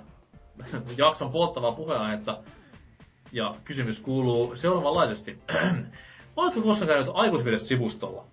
jakson 0.98 1.32
polttavaa 1.32 1.72
puheenaihetta. 1.72 2.38
Ja 3.32 3.56
kysymys 3.64 4.00
kuuluu 4.00 4.56
seuraavanlaisesti. 4.56 5.40
Oletko 6.36 6.62
koskaan 6.62 6.88
käynyt 6.88 7.08
aikuisvides-sivustolla? 7.14 8.26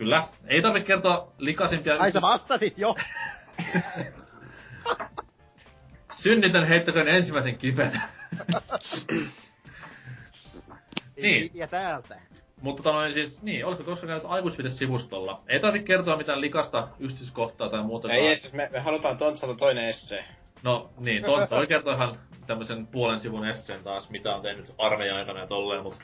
Kyllä. 0.00 0.24
Ei 0.46 0.62
tarvitse 0.62 0.86
kertoa 0.86 1.32
likaisimpia... 1.38 1.96
Ai 1.98 2.12
sä 2.12 2.20
vastasit 2.20 2.78
jo! 2.78 2.96
Synnitön 6.22 6.68
heittäköön 6.68 7.08
ensimmäisen 7.08 7.58
kiven. 7.58 8.00
Niin. 11.16 11.50
Ja 11.54 11.66
täältä. 11.66 12.20
Mutta 12.62 12.82
tota 12.82 12.96
noin 12.96 13.14
siis, 13.14 13.42
niin, 13.42 13.66
oletko 13.66 13.84
koskaan 13.84 14.08
käynyt 14.08 14.24
aikuisvides-sivustolla? 14.24 15.42
Ei 15.48 15.60
tarvitse 15.60 15.86
kertoa 15.86 16.16
mitään 16.16 16.40
likasta 16.40 16.88
yksityiskohtaa 16.98 17.70
tai 17.70 17.82
muuta. 17.82 18.12
Ei 18.12 18.26
ees, 18.26 18.52
me, 18.52 18.68
me 18.72 18.80
halutaan 18.80 19.18
Tontsalta 19.18 19.54
toinen 19.54 19.84
essee. 19.84 20.24
No 20.62 20.90
niin, 20.98 21.24
Tontsa 21.24 21.56
voi 21.56 21.66
kertoa 21.66 21.94
ihan 21.94 22.18
tämmösen 22.46 22.86
puolen 22.86 23.20
sivun 23.20 23.46
esseen 23.46 23.84
taas, 23.84 24.10
mitä 24.10 24.36
on 24.36 24.42
tehnyt 24.42 24.74
armeijan 24.78 25.18
aikana 25.18 25.40
ja 25.40 25.46
tolleen, 25.46 25.82
mut 25.82 25.98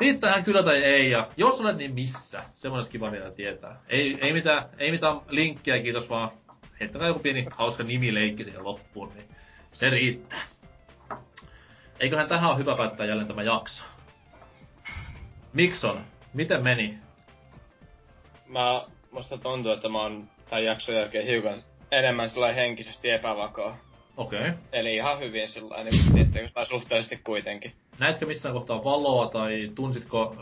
riittäähän 0.00 0.44
kyllä 0.44 0.62
tai 0.62 0.76
ei, 0.76 1.10
ja 1.10 1.28
jos 1.36 1.60
olet, 1.60 1.76
niin 1.76 1.94
missä? 1.94 2.44
Semmoinen 2.54 2.78
olisi 2.78 2.90
kiva 2.90 3.12
vielä 3.12 3.30
tietää. 3.30 3.80
Ei, 3.88 4.18
ei, 4.20 4.32
mitään, 4.32 4.68
ei 4.78 4.90
mitään 4.90 5.20
linkkiä, 5.28 5.82
kiitos 5.82 6.10
vaan 6.10 6.30
heittäkää 6.80 7.08
joku 7.08 7.20
pieni 7.20 7.46
hauska 7.50 7.82
nimileikki 7.82 8.44
siihen 8.44 8.64
loppuun, 8.64 9.12
niin 9.14 9.28
se 9.72 9.90
riittää. 9.90 10.42
Eiköhän 12.00 12.28
tähän 12.28 12.50
ole 12.50 12.58
hyvä 12.58 12.76
päättää 12.76 13.06
jälleen 13.06 13.28
tämä 13.28 13.42
jakso. 13.42 13.84
Mikson, 15.52 16.04
miten 16.34 16.62
meni? 16.62 16.98
Mä, 18.46 18.86
musta 19.10 19.38
tuntuu, 19.38 19.72
että 19.72 19.88
mä 19.88 20.02
oon 20.02 20.30
tämän 20.50 20.64
jakson 20.64 20.94
jälkeen 20.94 21.26
hiukan 21.26 21.54
enemmän 21.92 22.30
sellainen 22.30 22.56
henkisesti 22.56 23.10
epävakaa. 23.10 23.76
Okei. 24.16 24.40
Okay. 24.40 24.52
Eli 24.72 24.94
ihan 24.94 25.18
hyvin 25.18 25.48
sillä 25.48 25.84
niin 25.84 26.12
tiettäkö 26.14 26.48
mä 26.56 26.64
suhteellisesti 26.64 27.20
kuitenkin. 27.24 27.72
Näitkö 27.98 28.26
missään 28.26 28.54
kohtaa 28.54 28.84
valoa 28.84 29.28
tai 29.28 29.72
tunsitko 29.74 30.36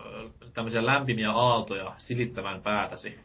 tämmöisiä 0.55 0.87
lämpimiä 0.87 1.33
aaltoja 1.33 1.93
silittävän 1.99 2.63
päätäsi? 2.63 3.21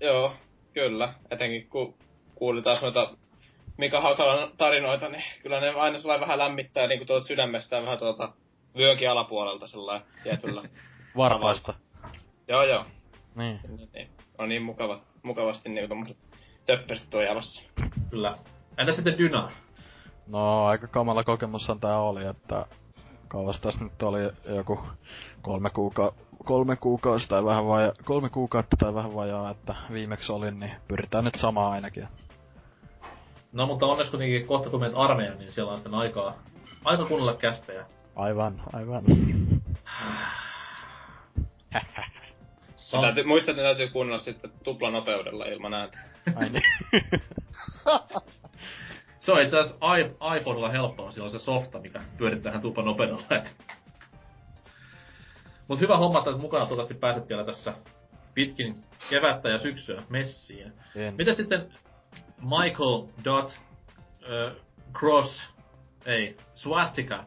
Joo, 0.00 0.32
kyllä. 0.74 1.14
Etenkin 1.30 1.68
kun 1.68 1.94
kuuli 2.34 2.62
taas 2.62 2.82
noita 2.82 3.10
Mika 3.78 4.00
Hakalan 4.00 4.50
tarinoita, 4.58 5.08
niin 5.08 5.24
kyllä 5.42 5.60
ne 5.60 5.68
aina 5.68 5.98
sellainen 5.98 6.20
vähän 6.20 6.38
lämmittää 6.38 6.86
niin 6.86 7.06
tuolta 7.06 7.26
sydämestä 7.26 7.76
ja 7.76 7.82
vähän 7.82 7.98
tuolta 7.98 8.32
vyökin 8.76 9.10
alapuolelta 9.10 9.66
sellainen 9.66 10.06
tietyllä. 10.22 10.62
Varpaista. 11.16 11.74
joo, 12.48 12.62
joo. 12.62 12.84
Niin. 13.34 13.60
Niin, 13.68 13.88
niin. 13.94 14.08
On 14.38 14.48
niin 14.48 14.62
mukava, 14.62 15.00
mukavasti 15.22 15.68
niin 15.68 15.88
tommoset 15.88 16.16
töppöset 16.66 17.10
tuo 17.10 17.22
jalassa. 17.22 17.62
Kyllä. 18.10 18.38
Entä 18.78 18.92
sitten 18.92 19.18
Dyna? 19.18 19.50
No 20.26 20.66
aika 20.66 20.86
kamala 20.86 21.24
kokemushan 21.24 21.80
tää 21.80 22.00
oli, 22.00 22.24
että 22.24 22.66
kauas 23.30 23.60
tässä 23.60 23.84
nyt 23.84 24.02
oli 24.02 24.20
joku 24.56 24.80
kolme, 25.42 25.70
kuuka- 25.70 26.12
kolme 26.44 26.76
kuukausi 26.76 27.28
tai 27.28 27.44
vähän 27.44 27.66
vai 27.66 27.92
kolme 28.04 28.28
kuukautta 28.28 28.76
tai 28.76 28.94
vähän 28.94 29.14
vajaa, 29.14 29.50
että 29.50 29.74
viimeksi 29.92 30.32
olin, 30.32 30.60
niin 30.60 30.72
pyritään 30.88 31.24
nyt 31.24 31.34
samaa 31.34 31.70
ainakin. 31.70 32.08
No 33.52 33.66
mutta 33.66 33.86
onneksi 33.86 34.10
kuitenkin 34.10 34.46
kohta 34.46 34.70
kun 34.70 34.80
menet 34.80 34.96
armeijaan, 34.96 35.38
niin 35.38 35.52
siellä 35.52 35.72
on 35.72 35.78
sitten 35.78 35.94
aikaa, 35.94 36.34
aika 36.84 37.04
kuunnella 37.04 37.34
kästejä. 37.34 37.86
Aivan, 38.16 38.62
aivan. 38.72 39.04
Sa- 42.76 42.96
Ja 42.96 43.02
täytyy, 43.02 43.24
muistaa, 43.24 43.52
että 43.52 43.62
ne 43.62 43.68
täytyy 43.68 43.88
kuunnella 43.88 44.18
sitten 44.18 44.50
tuplanopeudella 44.64 45.44
ilman 45.44 45.74
ääntä. 45.74 45.98
Ai 46.36 46.48
niin. 46.48 46.62
se 49.20 49.32
on 49.32 49.42
itse 49.42 49.58
asiassa 49.58 49.96
iPhonella 50.36 50.68
helppoa, 50.68 51.12
siellä 51.12 51.26
on 51.26 51.30
se 51.30 51.38
softa, 51.38 51.80
mikä 51.80 52.00
pyörittää 52.18 52.60
tupan 52.60 52.84
nopeudella. 52.84 53.22
et. 53.30 53.56
Mut 55.68 55.80
hyvä 55.80 55.96
homma, 55.96 56.18
että 56.18 56.30
mukana 56.30 56.66
toivottavasti 56.66 56.94
pääset 56.94 57.28
vielä 57.28 57.44
tässä 57.44 57.74
pitkin 58.34 58.84
kevättä 59.10 59.48
ja 59.48 59.58
syksyä 59.58 60.02
messiin. 60.08 60.72
En. 60.96 61.14
Mitä 61.14 61.34
sitten 61.34 61.72
Michael 62.42 63.06
Dot 63.24 63.60
äh, 64.22 64.56
Cross, 64.92 65.40
ei, 66.06 66.36
Swastika 66.54 67.24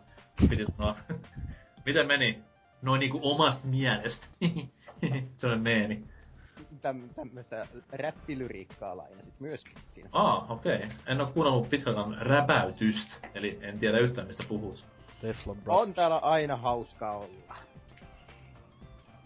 piti 0.50 0.66
sanoa. 0.78 0.96
Miten 1.86 2.08
meni? 2.08 2.44
Noin 2.82 3.00
niinku 3.00 3.20
omasta 3.24 3.68
mielestä. 3.68 4.28
Se 5.38 5.48
on 5.48 5.62
meemi. 5.62 6.04
Täm, 6.84 7.10
tämmöistä 7.16 7.68
räppilyriikkaa 7.92 8.98
lainasit 8.98 9.34
myöskin 9.40 9.78
siinä. 9.92 10.10
Aa, 10.14 10.46
okei. 10.50 10.76
Okay. 10.76 10.90
En 11.08 11.22
oo 11.22 11.28
kuunnellut 11.28 11.70
pitkään 11.70 12.18
räpäytystä, 12.20 13.16
eli 13.36 13.60
en 13.62 13.80
tiedä 13.80 14.00
yhtään 14.00 14.28
mistä 14.28 14.44
puhut. 14.48 14.86
Teflon 15.22 15.58
Bro. 15.58 15.78
On 15.78 15.94
täällä 15.94 16.18
aina 16.18 16.56
hauska 16.56 17.12
olla. 17.12 17.56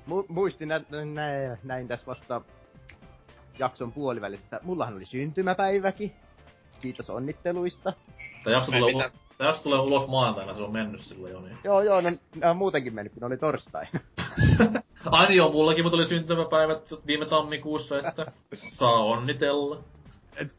Mu- 0.07 0.25
muistin 0.27 0.67
nä- 0.67 0.81
nä- 1.13 1.57
näin 1.63 1.87
tässä 1.87 2.05
vasta 2.05 2.41
jakson 3.59 3.91
puolivälissä. 3.91 4.59
Mullahan 4.63 4.95
oli 4.95 5.05
syntymäpäiväkin. 5.05 6.15
Kiitos 6.81 7.09
onnitteluista. 7.09 7.93
Tää 8.43 8.53
jakso, 8.53 8.71
tulee, 8.71 8.93
ulos, 8.93 9.11
tää 9.37 9.47
jakso 9.47 9.63
tulee 9.63 9.79
ulos 9.79 10.07
maanantaina, 10.07 10.55
se 10.55 10.61
on 10.61 10.71
mennyt 10.71 11.01
silloin 11.01 11.33
jo 11.33 11.41
niin. 11.41 11.57
Joo, 11.63 11.81
joo, 11.81 12.01
no, 12.01 12.09
nää 12.35 12.51
on 12.51 12.57
muutenkin 12.57 12.95
mennyt, 12.95 13.13
kun 13.13 13.23
oli 13.23 13.37
torstai. 13.37 13.85
Ai 15.11 15.27
niin 15.27 15.37
joo, 15.37 15.51
mullakin 15.51 15.83
mutta 15.83 15.95
oli 15.97 16.07
syntymäpäivät 16.07 16.83
viime 17.07 17.25
tammikuussa, 17.25 17.99
että 17.99 18.31
saa 18.71 19.03
onnitella. 19.03 19.83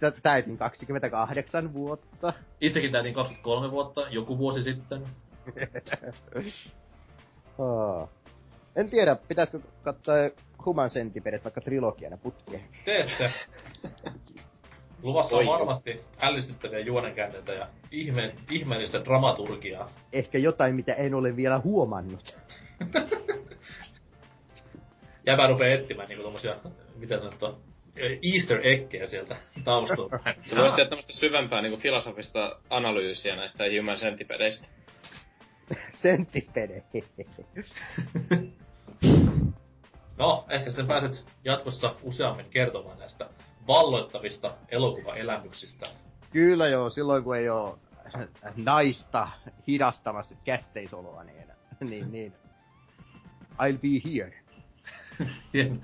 Tä- 0.00 0.12
Täytin 0.22 0.58
28 0.58 1.72
vuotta. 1.72 2.32
Itsekin 2.60 2.92
täytin 2.92 3.14
23 3.14 3.70
vuotta, 3.70 4.06
joku 4.10 4.38
vuosi 4.38 4.62
sitten. 4.62 5.02
Oh. 7.58 8.08
En 8.76 8.90
tiedä, 8.90 9.16
pitäisikö 9.28 9.60
katsoa 9.82 10.14
Human 10.66 10.90
Centipedet 10.90 11.44
vaikka 11.44 11.60
trilogiana 11.60 12.16
putkeen. 12.16 12.64
Tee 12.84 13.08
se. 13.18 13.32
Luvassa 15.02 15.36
on 15.36 15.46
varmasti 15.46 16.00
ällistyttäviä 16.20 16.78
juonenkäänteitä 16.78 17.52
ja 17.52 17.68
ihme, 17.90 18.34
ihmeellistä 18.50 19.04
dramaturgiaa. 19.04 19.90
Ehkä 20.12 20.38
jotain, 20.38 20.74
mitä 20.74 20.94
en 20.94 21.14
ole 21.14 21.36
vielä 21.36 21.58
huomannut. 21.58 22.36
Jäbä 25.28 25.46
rupee 25.46 25.74
etsimään 25.74 26.08
niinku 26.08 26.22
tommosia, 26.22 26.56
mitä 26.96 27.18
sanottua, 27.18 27.58
easter 28.34 28.60
eggejä 28.62 29.06
sieltä 29.06 29.36
taustalta. 29.64 30.18
Se 30.46 30.56
voisi 30.56 30.76
tehdä 30.76 30.88
tämmöistä 30.90 31.12
syvempää 31.12 31.62
niinku 31.62 31.78
filosofista 31.78 32.58
analyysiä 32.70 33.36
näistä 33.36 33.64
Human 33.78 33.96
Centipedeistä. 33.96 34.68
Senttispede. 35.94 36.82
No, 40.16 40.46
ehkä 40.48 40.70
sitten 40.70 40.86
pääset 40.86 41.24
jatkossa 41.44 41.94
useammin 42.02 42.46
kertomaan 42.50 42.98
näistä 42.98 43.28
valloittavista 43.66 44.54
elokuvaelämyksistä. 44.68 45.86
Kyllä 46.30 46.68
joo, 46.68 46.90
silloin 46.90 47.24
kun 47.24 47.36
ei 47.36 47.48
oo 47.48 47.78
naista 48.56 49.28
hidastamassa 49.66 50.34
kästeisoloa, 50.44 51.24
niin, 51.24 51.48
niin, 51.80 52.12
niin. 52.12 52.32
I'll 53.52 53.78
be 53.78 54.10
here. 54.10 54.47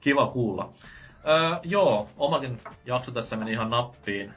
Kiva 0.00 0.26
kuulla. 0.26 0.72
Öö, 1.26 1.60
joo, 1.62 2.08
omakin 2.16 2.60
jakso 2.86 3.10
tässä 3.12 3.36
meni 3.36 3.52
ihan 3.52 3.70
nappiin. 3.70 4.34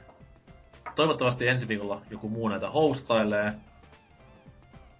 Toivottavasti 0.94 1.48
ensi 1.48 1.68
viikolla 1.68 2.00
joku 2.10 2.28
muu 2.28 2.48
näitä 2.48 2.70
hostailee. 2.70 3.52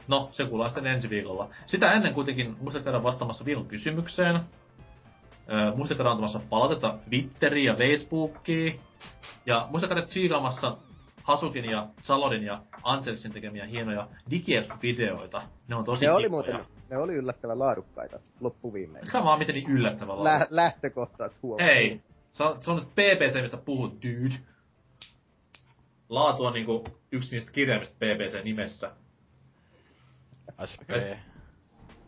No, 0.08 0.28
se 0.32 0.44
kuullaan 0.44 0.70
sitten 0.70 0.86
ensi 0.86 1.10
viikolla. 1.10 1.48
Sitä 1.66 1.92
ennen 1.92 2.15
kuitenkin 2.15 2.57
muista 2.60 2.81
käydä 2.81 3.02
vastaamassa 3.02 3.44
viikon 3.44 3.66
kysymykseen. 3.66 4.40
Öö, 5.52 5.74
muista 5.76 5.94
käydä 5.94 6.10
antamassa 6.10 6.40
palautetta 6.50 6.98
Twitteriin 7.08 7.66
ja 7.66 7.74
Facebookiin. 7.74 8.81
Ja 9.47 9.68
muista 9.70 9.89
käydä 9.89 10.02
tsiikaamassa 10.02 10.76
Hasukin 11.23 11.65
ja 11.65 11.86
Salodin 12.02 12.42
ja 12.42 12.62
Anselsin 12.82 13.32
tekemiä 13.32 13.66
hienoja 13.66 14.08
digiexp-videoita. 14.31 15.42
Ne 15.68 15.76
on 15.76 15.84
tosi 15.84 16.07
Ne 16.07 16.12
oli 16.12 16.28
muuten, 16.28 16.60
ne 16.91 16.97
oli 16.97 17.15
yllättävän 17.15 17.58
laadukkaita 17.58 18.18
loppuviimein. 18.41 19.05
Vaan 19.12 19.39
miten 19.39 19.55
niin 19.55 19.70
yllättävän 19.70 20.25
Lä- 20.25 20.47
lähtökohtaat 20.50 21.33
huomioon. 21.42 21.70
Hei, 21.75 22.00
se 22.33 22.42
on, 22.44 22.62
se 22.62 22.70
on 22.70 22.76
nyt 22.76 22.89
PPC, 22.89 23.41
mistä 23.42 23.57
puhut, 23.57 23.94
dude. 24.02 24.34
Laatu 26.08 26.44
on 26.44 26.52
niinku 26.52 26.84
yksi 27.12 27.34
niistä 27.36 27.52
kirjaimista 27.52 27.94
PPC 27.97 28.44
nimessä. 28.44 28.91
SP. 30.70 30.91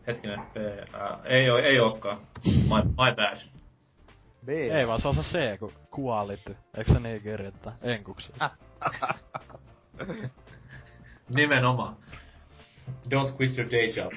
Hetkinen, 0.07 0.39
P, 0.39 0.57
ää, 0.93 1.19
ei 1.25 1.49
oo, 1.49 1.57
ei 1.57 1.79
ookaan. 1.79 2.21
My, 2.45 2.83
my 2.89 3.15
bad. 3.15 3.37
B. 4.45 4.49
Ei 4.49 4.87
vaan 4.87 5.01
se 5.01 5.07
on 5.07 5.15
se 5.15 5.21
C, 5.21 5.59
kun 5.59 5.71
kuolit. 5.91 6.39
Eikö 6.77 6.93
se 6.93 6.99
niin 6.99 7.21
kirjoittaa? 7.21 7.73
Enkuksessa. 7.81 8.49
Nimenomaan. 11.29 11.97
Don't 13.09 13.35
quit 13.37 13.57
your 13.57 13.71
day 13.71 13.89
job. 13.95 14.11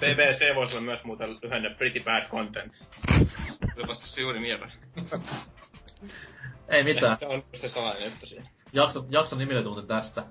BBC 0.00 0.54
voisi 0.54 0.76
olla 0.76 0.84
myös 0.84 1.04
muuten 1.04 1.38
lyhenne 1.42 1.74
Pretty 1.74 2.00
Bad 2.00 2.28
Content. 2.28 2.72
Tuli 3.74 3.88
vasta 3.88 4.06
se 4.06 4.20
juuri 4.20 4.40
mieleen. 4.40 4.72
Ei 6.68 6.84
mitään. 6.84 7.16
Se 7.16 7.26
on 7.26 7.44
se 7.54 7.68
salainen 7.68 8.04
juttu 8.04 8.26
siinä. 8.26 8.48
Jakso, 8.72 9.04
jakson 9.10 9.38
nimi 9.38 9.54
löytyy 9.54 9.70
muuten 9.70 9.88
tästä. 9.88 10.24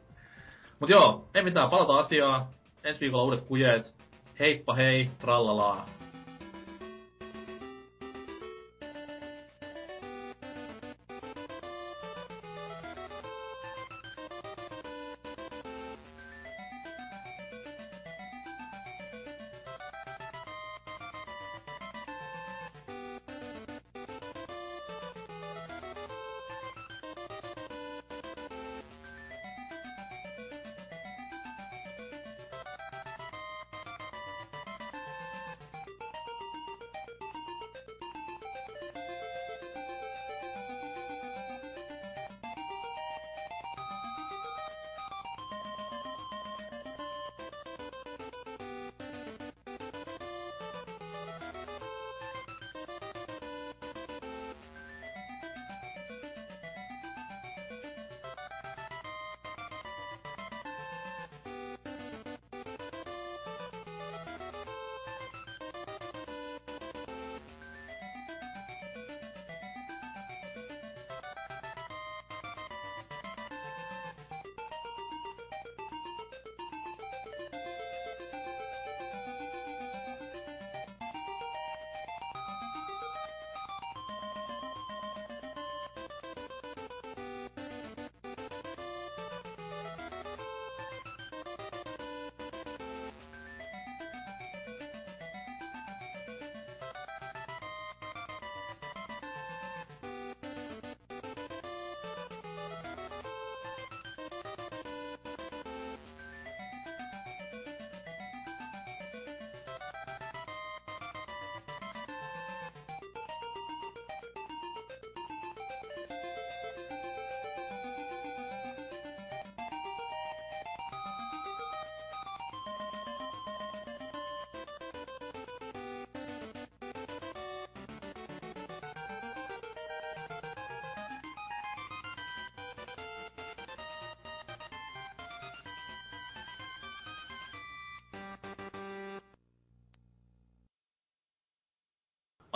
Mut 0.80 0.90
joo, 0.90 1.28
ei 1.34 1.42
mitään, 1.42 1.70
palataan 1.70 1.98
asiaan. 2.00 2.46
Ensi 2.84 3.00
viikolla 3.00 3.24
uudet 3.24 3.40
kujeet. 3.40 3.94
Heippa 4.40 4.74
hei, 4.74 5.10
trallalaa. 5.18 5.86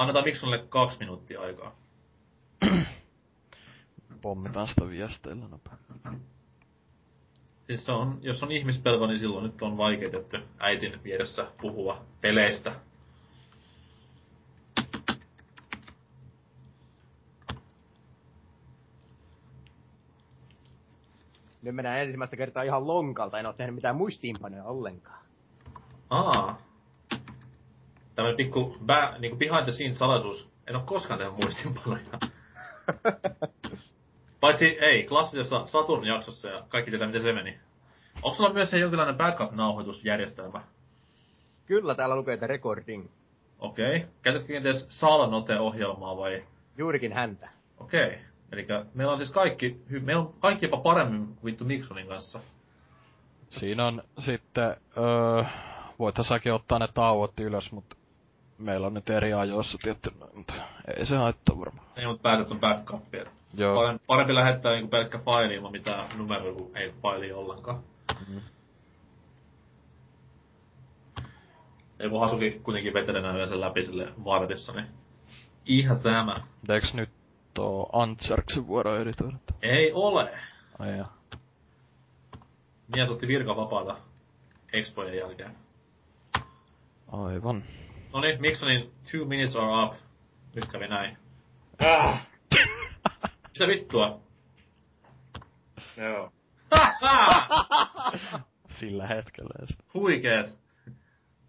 Annetaan 0.05 0.25
Miksonille 0.25 0.67
kaksi 0.69 0.99
minuuttia 0.99 1.41
aikaa. 1.41 1.75
Pommitaan 4.23 4.67
sitä 4.67 4.89
viesteillä 4.89 5.49
nopea. 5.49 5.77
Siis 7.67 7.85
se 7.85 7.93
on, 7.93 8.19
jos 8.23 8.43
on 8.43 8.53
ihmispelko, 8.53 9.07
niin 9.07 9.19
silloin 9.19 9.45
nyt 9.45 9.63
on 9.63 9.77
vaikeutettu 9.77 10.37
äitin 10.59 11.03
vieressä 11.05 11.47
puhua 11.61 12.05
peleistä. 12.21 12.75
Nyt 21.63 21.75
mennään 21.75 22.01
ensimmäistä 22.01 22.37
kertaa 22.37 22.63
ihan 22.63 22.87
lonkalta, 22.87 23.39
en 23.39 23.47
oo 23.47 23.53
tehnyt 23.53 23.75
mitään 23.75 23.97
muistiinpanoja 23.97 24.65
ollenkaan. 24.65 25.25
Aa. 26.11 26.59
Tämmönen 27.09 28.23
pikku 28.37 28.77
bä, 28.87 29.15
niinku 29.19 29.37
behind 29.37 29.65
the 29.65 29.73
scenes 29.73 29.99
salaisuus. 29.99 30.49
En 30.67 30.77
oo 30.77 30.83
koskaan 30.83 31.19
tehnyt 31.19 31.37
muistinpanoja. 31.37 32.05
Paitsi 34.41 34.65
ei, 34.65 35.05
klassisessa 35.05 35.67
Saturn-jaksossa 35.67 36.49
ja 36.49 36.65
kaikki 36.69 36.91
tietää 36.91 37.07
miten 37.07 37.23
se 37.23 37.33
meni. 37.33 37.59
Onko 38.23 38.37
sulla 38.37 38.53
myös 38.53 38.71
se 38.71 38.79
jonkinlainen 38.79 39.17
backup-nauhoitusjärjestelmä? 39.17 40.61
Kyllä 41.67 41.95
täällä 41.95 42.17
lukee, 42.17 42.35
että 42.35 42.47
recording. 42.47 43.09
Okei. 43.59 43.97
Okay. 43.97 44.09
Käytätkö 44.23 44.53
kenties 44.53 44.87
Salanote-ohjelmaa 44.91 46.17
vai? 46.17 46.45
Juurikin 46.79 47.13
häntä. 47.13 47.49
Okei. 47.81 48.07
Okay. 48.07 48.19
Eli 48.53 48.67
meillä 48.95 49.13
on 49.13 49.19
siis 49.19 49.33
kaikki, 49.33 49.81
meillä 50.01 50.23
on 50.23 50.35
kaikki 50.41 50.67
jopa 50.67 50.77
paremmin 50.77 51.27
kuin 51.27 51.45
vittu 51.45 51.65
Mikronin 51.65 52.07
kanssa. 52.07 52.41
Siinä 53.49 53.87
on 53.87 54.03
sitten, 54.19 54.77
öö, 54.97 56.23
säkin 56.23 56.53
ottaa 56.53 56.79
ne 56.79 56.89
tauot 56.95 57.41
ylös, 57.41 57.73
mutta 57.73 57.94
meillä 58.59 58.87
on 58.87 58.95
nyt 58.95 59.11
eri 59.11 59.33
ajoissa 59.33 59.79
tietty, 59.83 60.11
mutta 60.35 60.55
ei 60.97 61.07
se 61.07 61.17
haittaa 61.17 61.59
varmaan. 61.59 61.87
Ei, 61.97 62.07
mutta 62.07 62.23
pääset 62.23 62.51
on 62.51 62.61
backupia. 62.61 63.25
Joo. 63.55 63.75
Parempi, 63.75 64.05
parempi 64.07 64.35
lähettää 64.35 64.73
niinku 64.73 64.89
pelkkä 64.89 65.19
faili 65.19 65.55
ilman 65.55 65.73
mitään 65.73 66.09
numeroa, 66.19 66.55
kuin 66.55 66.77
ei 66.77 66.95
faili 67.03 67.33
ollenkaan. 67.33 67.83
Mm. 68.29 68.41
Ja 71.99 72.09
kun 72.11 72.21
Hasuki 72.21 72.51
kuitenkin 72.51 72.95
vetelenä 72.95 73.31
yleensä 73.31 73.61
läpi 73.61 73.85
sille 73.85 74.13
vartissa, 74.25 74.73
niin 74.73 74.87
ihan 75.67 76.01
tämä. 76.01 76.37
Eiks 76.69 76.95
nyt 76.95 77.11
oo 77.59 77.91
Antserksen 77.93 78.67
vuoro 78.67 78.97
editoida? 78.97 79.37
Ei 79.63 79.93
ole. 79.93 80.39
Ai 80.79 80.99
ja. 80.99 81.07
Mies 82.95 83.11
otti 83.11 83.29
virka 83.29 83.57
vapaata 83.57 83.97
Expojen 84.73 85.17
jälkeen. 85.17 85.57
Aivan. 87.13 87.65
No 88.15 88.21
niin, 88.21 88.41
Miksonin 88.41 88.93
two 89.11 89.25
minutes 89.25 89.57
are 89.57 89.85
up. 89.85 89.95
Nyt 90.55 90.67
kävi 90.67 90.89
näin. 90.89 91.17
Ah! 91.79 92.27
Mitä 93.53 93.67
vittua? 93.67 94.21
Joo. 95.97 96.33
Sillä 98.79 99.07
hetkellä. 99.07 99.67
Huikeet. 99.95 100.59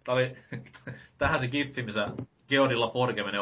Tää 0.04 0.14
oli, 0.14 0.36
tähän 1.18 1.40
se 1.40 1.48
giffi, 1.48 1.82
missä 1.82 2.08
Geodilla 2.48 2.90
Forge 2.90 3.22
menee. 3.22 3.40